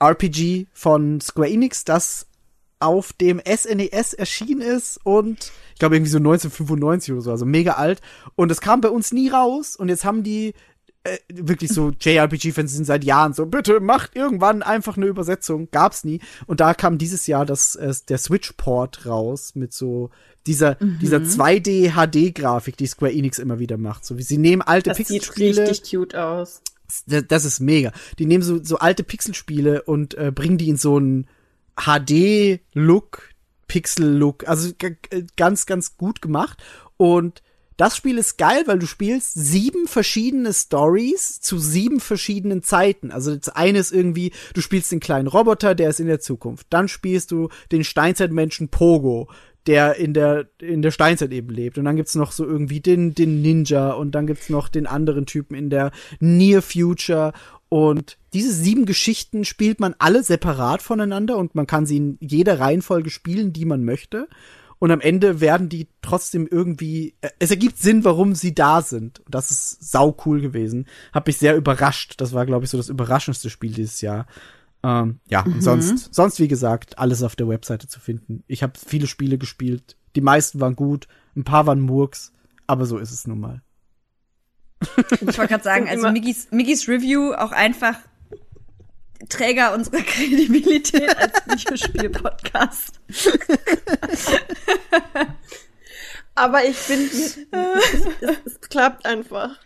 [0.00, 2.26] RPG von Square Enix, das
[2.80, 7.72] auf dem SNES erschienen ist und ich glaube irgendwie so 1995 oder so, also mega
[7.72, 8.00] alt.
[8.36, 10.54] Und es kam bei uns nie raus und jetzt haben die
[11.04, 15.68] äh, wirklich so JRPG-Fans sind seit Jahren so, bitte macht irgendwann einfach eine Übersetzung.
[15.70, 16.20] Gab's nie.
[16.46, 20.10] Und da kam dieses Jahr das, äh, der Switch-Port raus mit so
[20.46, 24.04] dieser, dieser 2D HD-Grafik, die Square Enix immer wieder macht.
[24.04, 25.68] So wie sie nehmen alte Das sieht Pixelspiele.
[25.68, 26.62] richtig cute aus.
[27.06, 27.92] Das, das ist mega.
[28.18, 31.26] Die nehmen so, so alte Pixelspiele und äh, bringen die in so einen
[31.76, 33.30] HD-Look,
[33.68, 34.48] Pixel-Look.
[34.48, 34.72] Also
[35.36, 36.62] ganz, ganz gut gemacht.
[36.96, 37.42] Und
[37.80, 43.10] das Spiel ist geil, weil du spielst sieben verschiedene Stories zu sieben verschiedenen Zeiten.
[43.10, 46.66] Also das eine ist irgendwie, du spielst den kleinen Roboter, der ist in der Zukunft.
[46.68, 49.30] Dann spielst du den Steinzeitmenschen Pogo,
[49.66, 51.78] der in der in der Steinzeit eben lebt.
[51.78, 55.24] Und dann gibt's noch so irgendwie den den Ninja und dann gibt's noch den anderen
[55.24, 57.32] Typen in der Near Future.
[57.70, 62.60] Und diese sieben Geschichten spielt man alle separat voneinander und man kann sie in jeder
[62.60, 64.28] Reihenfolge spielen, die man möchte.
[64.80, 69.20] Und am Ende werden die trotzdem irgendwie, äh, es ergibt Sinn, warum sie da sind.
[69.20, 70.86] Und das ist sau cool gewesen.
[71.12, 72.14] Hab mich sehr überrascht.
[72.16, 74.26] Das war, glaube ich, so das überraschendste Spiel dieses Jahr.
[74.82, 78.42] Ähm, ja, und sonst, sonst, wie gesagt, alles auf der Webseite zu finden.
[78.46, 79.96] Ich habe viele Spiele gespielt.
[80.16, 82.32] Die meisten waren gut, ein paar waren Murks,
[82.66, 83.62] aber so ist es nun mal.
[85.20, 87.96] Ich wollte gerade sagen, also Miggis, Miggis Review auch einfach
[89.28, 93.00] Träger unserer Kredibilität als Videospiel-Podcast.
[96.34, 99.58] Aber ich finde, es, es, es klappt einfach.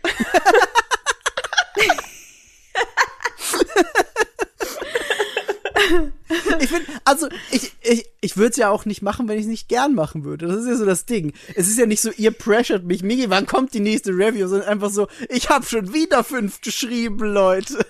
[6.60, 9.50] ich finde, also ich, ich, ich würde es ja auch nicht machen, wenn ich es
[9.50, 10.46] nicht gern machen würde.
[10.46, 11.32] Das ist ja so das Ding.
[11.54, 14.68] Es ist ja nicht so, ihr pressured mich, Migi, wann kommt die nächste Review, sondern
[14.68, 17.86] einfach so, ich habe schon wieder fünf geschrieben, Leute.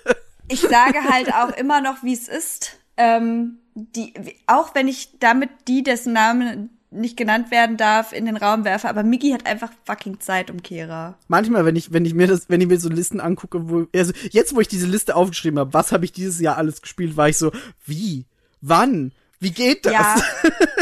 [0.47, 2.77] Ich sage halt auch immer noch, wie es ist.
[2.97, 4.13] Ähm, die,
[4.47, 8.87] auch wenn ich damit die, dessen Name nicht genannt werden darf, in den Raum werfe,
[8.87, 11.17] aber Migi hat einfach fucking Zeit um Kehra.
[11.27, 14.13] Manchmal, wenn ich, wenn ich mir das, wenn ich mir so Listen angucke, wo, also
[14.31, 17.27] jetzt, wo ich diese Liste aufgeschrieben habe, was habe ich dieses Jahr alles gespielt, war
[17.27, 17.51] ich so,
[17.85, 18.25] wie?
[18.61, 19.11] Wann?
[19.39, 19.93] Wie geht das?
[19.93, 20.15] Ja.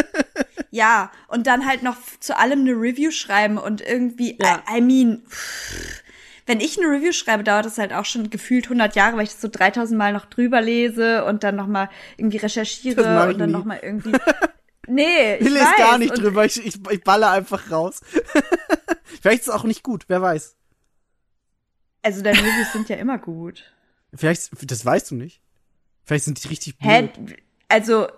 [0.71, 4.61] ja, und dann halt noch zu allem eine Review schreiben und irgendwie, Ja.
[4.69, 6.02] I, I mean, pff,
[6.45, 9.31] wenn ich eine Review schreibe, dauert das halt auch schon gefühlt 100 Jahre, weil ich
[9.31, 13.49] das so 3000 Mal noch drüber lese und dann noch mal irgendwie recherchiere und dann
[13.49, 13.53] nie.
[13.57, 14.11] noch mal irgendwie
[14.87, 15.77] Nee, ich Ich lese weiß.
[15.77, 18.01] gar nicht und drüber, ich, ich, ich baller einfach raus.
[19.21, 20.57] Vielleicht ist es auch nicht gut, wer weiß.
[22.01, 23.63] Also deine Reviews sind ja immer gut.
[24.13, 25.41] Vielleicht, das weißt du nicht.
[26.03, 27.09] Vielleicht sind die richtig Hä?
[27.15, 27.37] blöd.
[27.69, 28.09] Also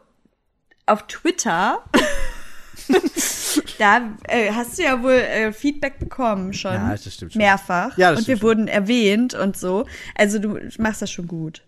[0.87, 1.83] auf Twitter,
[3.77, 6.73] da äh, hast du ja wohl äh, Feedback bekommen schon.
[6.73, 7.39] Ja, das stimmt schon.
[7.41, 7.97] Mehrfach.
[7.97, 9.85] Ja, das und wir wurden erwähnt und so.
[10.15, 11.63] Also du machst das schon gut.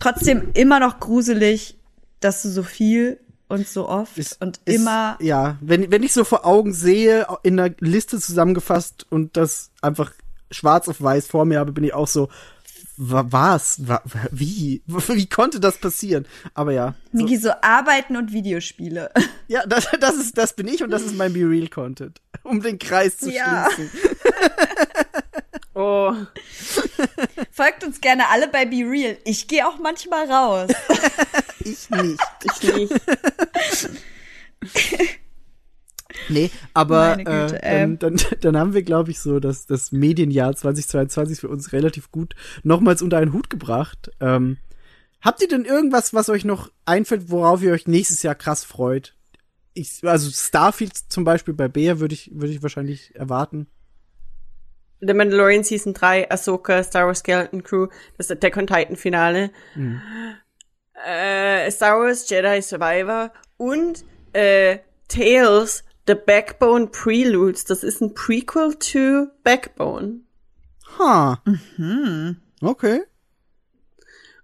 [0.00, 1.76] Trotzdem immer noch gruselig,
[2.20, 3.18] dass du so viel
[3.48, 5.16] und so oft Ist- und ist- immer.
[5.20, 10.12] Ja, wenn, wenn ich so vor Augen sehe, in einer Liste zusammengefasst und das einfach
[10.50, 12.28] schwarz auf weiß vor mir habe, bin ich auch so,
[12.96, 13.86] was?
[13.88, 14.82] Wa- wa- Wie?
[14.86, 16.26] Wie konnte das passieren?
[16.54, 16.94] Aber ja.
[17.12, 19.10] So, Miki, so Arbeiten und Videospiele.
[19.48, 22.20] ja, das, das ist, das bin ich und das ist mein Be Real Content.
[22.42, 23.68] Um den Kreis zu Ja.
[23.72, 23.90] schließen.
[25.78, 26.14] Oh.
[27.52, 29.18] Folgt uns gerne alle bei Be Real.
[29.24, 30.70] Ich gehe auch manchmal raus.
[31.60, 32.18] Ich nicht.
[32.44, 32.94] Ich nicht.
[36.28, 37.98] Nee, aber Meine Güte, äh, ähm.
[37.98, 42.10] dann, dann, dann haben wir, glaube ich, so das, das Medienjahr 2022 für uns relativ
[42.10, 44.10] gut nochmals unter einen Hut gebracht.
[44.20, 44.58] Ähm,
[45.20, 49.14] habt ihr denn irgendwas, was euch noch einfällt, worauf ihr euch nächstes Jahr krass freut?
[49.74, 53.66] Ich, also Starfield zum Beispiel bei Bea würde ich, würde ich wahrscheinlich erwarten.
[55.00, 59.50] The Mandalorian Season 3, Ahsoka, Star Wars Skeleton Crew, das Attack on Titan Finale,
[61.06, 64.78] äh, Star Wars Jedi Survivor und äh,
[65.08, 67.64] Tales, The Backbone Preludes.
[67.64, 70.20] Das ist ein Prequel to Backbone.
[70.98, 71.42] Ha.
[71.76, 72.36] Mhm.
[72.60, 73.00] Okay.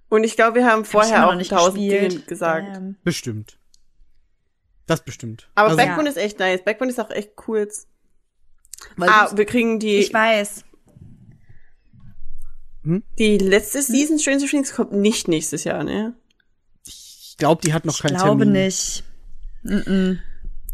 [0.09, 2.13] Und ich glaube, wir haben Hab ich vorher auch noch nicht tausend gespielt.
[2.13, 2.77] Dinge gesagt.
[2.77, 3.59] Ähm, Bestimmt.
[4.87, 5.49] Das bestimmt.
[5.55, 6.11] Aber Also, Backbone Ja.
[6.11, 6.63] ist echt nice.
[6.65, 7.69] Backbone ist auch echt cool.
[8.97, 10.65] weil Ah, wir kriegen die, ich weiß.
[13.19, 16.15] die letzte Season Stranger Things kommt nicht nächstes Jahr, ne?
[16.85, 18.53] ich glaube, die hat noch Ich keinen glaube Termin.
[18.65, 19.05] nicht.
[19.65, 20.19] Mm-mm.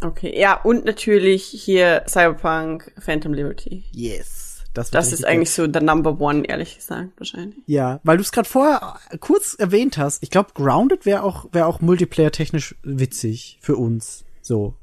[0.01, 3.85] Okay, ja, und natürlich hier Cyberpunk Phantom Liberty.
[3.93, 4.65] Yes.
[4.75, 7.59] Das, Das ist eigentlich so der Number One, ehrlich gesagt, wahrscheinlich.
[7.67, 10.23] Ja, weil du es gerade vorher kurz erwähnt hast.
[10.23, 14.25] Ich glaube, Grounded wäre auch wäre auch Multiplayer-technisch witzig für uns.
[14.41, 14.77] So,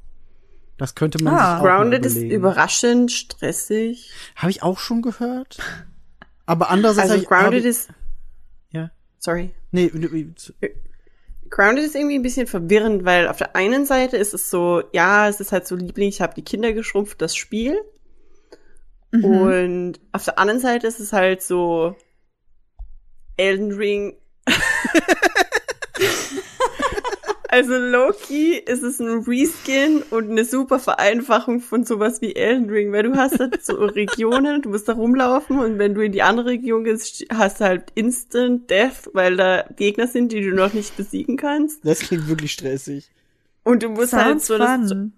[0.77, 1.37] das könnte man Ah.
[1.37, 4.11] sich auch Grounded ist überraschend stressig.
[4.35, 5.59] Habe ich auch schon gehört.
[6.45, 7.89] Aber andererseits Also Grounded ich, ist,
[8.71, 9.51] ja, sorry.
[9.71, 10.33] nee, nee,
[11.49, 15.29] Grounded ist irgendwie ein bisschen verwirrend, weil auf der einen Seite ist es so, ja,
[15.29, 17.79] es ist halt so Liebling, ich habe die Kinder geschrumpft, das Spiel.
[19.11, 19.25] Mhm.
[19.25, 21.95] Und auf der anderen Seite ist es halt so
[23.37, 24.17] Elden Ring.
[27.55, 32.91] also Loki ist es ein Reskin und eine super Vereinfachung von sowas wie Elden Ring,
[32.91, 36.21] weil du hast halt so Regionen, du musst da rumlaufen und wenn du in die
[36.21, 40.73] andere Region gehst, hast du halt Instant Death, weil da Gegner sind, die du noch
[40.73, 41.79] nicht besiegen kannst.
[41.85, 43.09] das klingt wirklich stressig.
[43.63, 45.13] Und du musst halt Sounds so das, fun.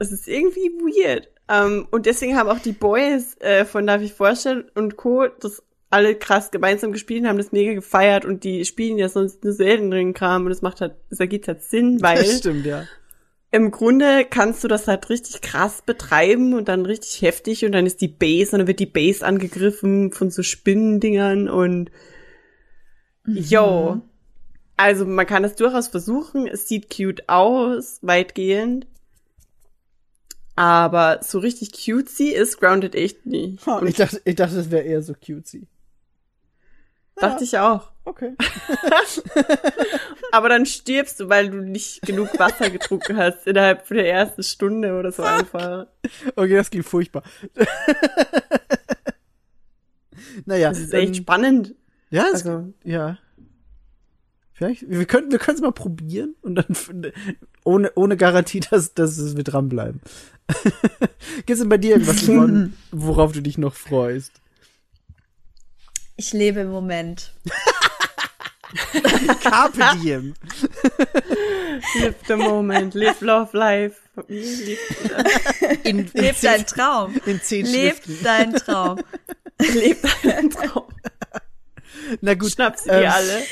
[0.00, 1.28] es ist irgendwie weird.
[1.48, 5.28] Ähm, und deswegen haben auch die Boys äh, von Darf ich vorstellen und Co.
[5.38, 5.62] das
[5.96, 9.90] alle krass gemeinsam gespielt haben das mega gefeiert und die spielen ja sonst nur selten
[9.90, 12.84] den Kram und das macht halt, das ergibt halt Sinn, weil Das stimmt, ja.
[13.50, 17.86] im Grunde kannst du das halt richtig krass betreiben und dann richtig heftig und dann
[17.86, 21.90] ist die Base und dann wird die Base angegriffen von so Spinnendingern und
[23.26, 24.02] yo.
[24.76, 28.86] Also man kann das durchaus versuchen, es sieht cute aus, weitgehend.
[30.56, 33.66] Aber so richtig cutesy ist Grounded echt nicht.
[33.66, 35.66] Ha, ich dachte, ich dachte, das wäre eher so cutesy.
[37.16, 37.90] Dachte ich auch.
[38.04, 38.34] Okay.
[40.32, 44.96] Aber dann stirbst du, weil du nicht genug Wasser getrunken hast innerhalb der ersten Stunde
[44.98, 45.86] oder so einfach.
[46.36, 47.22] Okay, das klingt furchtbar.
[50.44, 50.68] naja.
[50.68, 51.74] Das ist echt ähm, spannend.
[52.10, 53.18] Ja, es, Also- ja.
[54.52, 57.12] Vielleicht, wir können, wir können es mal probieren und dann
[57.62, 60.00] ohne, ohne Garantie, dass, dass wir dranbleiben.
[61.44, 62.26] Gibt's denn bei dir irgendwas,
[62.90, 64.40] worauf du dich noch freust?
[66.16, 67.32] Ich lebe im Moment.
[69.42, 70.34] Carpe diem.
[72.00, 73.96] Live the moment, live, love, life.
[74.28, 74.78] Live,
[75.84, 77.14] In, in Leb zehn, dein Traum.
[77.26, 78.18] in zehn Leb Schriften.
[78.24, 78.98] dein Traum.
[79.60, 80.84] live deinen Traum.
[82.22, 82.50] Na gut.
[82.52, 83.42] Schnapp sie ähm, dir alle.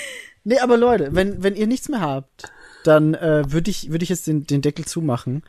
[0.44, 2.44] Nee, aber Leute, wenn, wenn ihr nichts mehr habt,
[2.84, 5.42] dann äh, würde ich, würd ich jetzt den, den Deckel zumachen.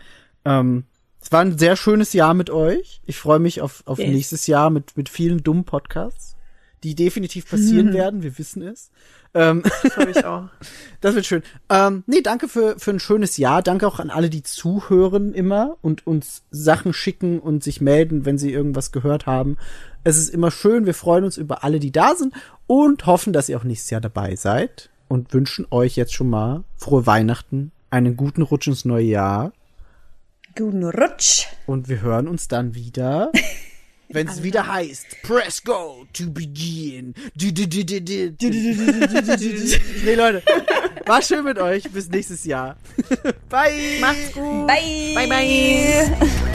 [0.45, 0.85] Ähm,
[1.21, 3.01] es war ein sehr schönes Jahr mit euch.
[3.05, 4.09] Ich freue mich auf, auf Yes.
[4.09, 6.34] nächstes Jahr mit, mit vielen dummen Podcasts,
[6.83, 8.23] die definitiv passieren werden.
[8.23, 8.89] Wir wissen es.
[9.33, 10.47] Ähm, Das habe ich auch.
[11.01, 11.43] das wird schön.
[11.69, 13.61] Ähm, nee, danke für, für ein schönes Jahr.
[13.61, 18.37] Danke auch an alle, die zuhören immer und uns Sachen schicken und sich melden, wenn
[18.37, 19.57] sie irgendwas gehört haben.
[20.03, 20.85] Es ist immer schön.
[20.85, 22.33] Wir freuen uns über alle, die da sind
[22.67, 26.63] und hoffen, dass ihr auch nächstes Jahr dabei seid und wünschen euch jetzt schon mal
[26.77, 29.51] frohe Weihnachten, einen guten Rutsch ins neue Jahr
[30.57, 31.47] Guten Rutsch.
[31.65, 33.31] und wir hören uns dann wieder.
[34.09, 37.13] Wenn es wieder heißt, press go to begin.
[40.05, 40.43] Nee, Leute,
[41.05, 41.83] war schön mit euch.
[41.91, 42.77] Bis nächstes Jahr.
[43.49, 43.99] Bye.
[43.99, 44.67] Macht's gut.
[44.67, 45.13] Bye.
[45.15, 46.51] Bye, bye.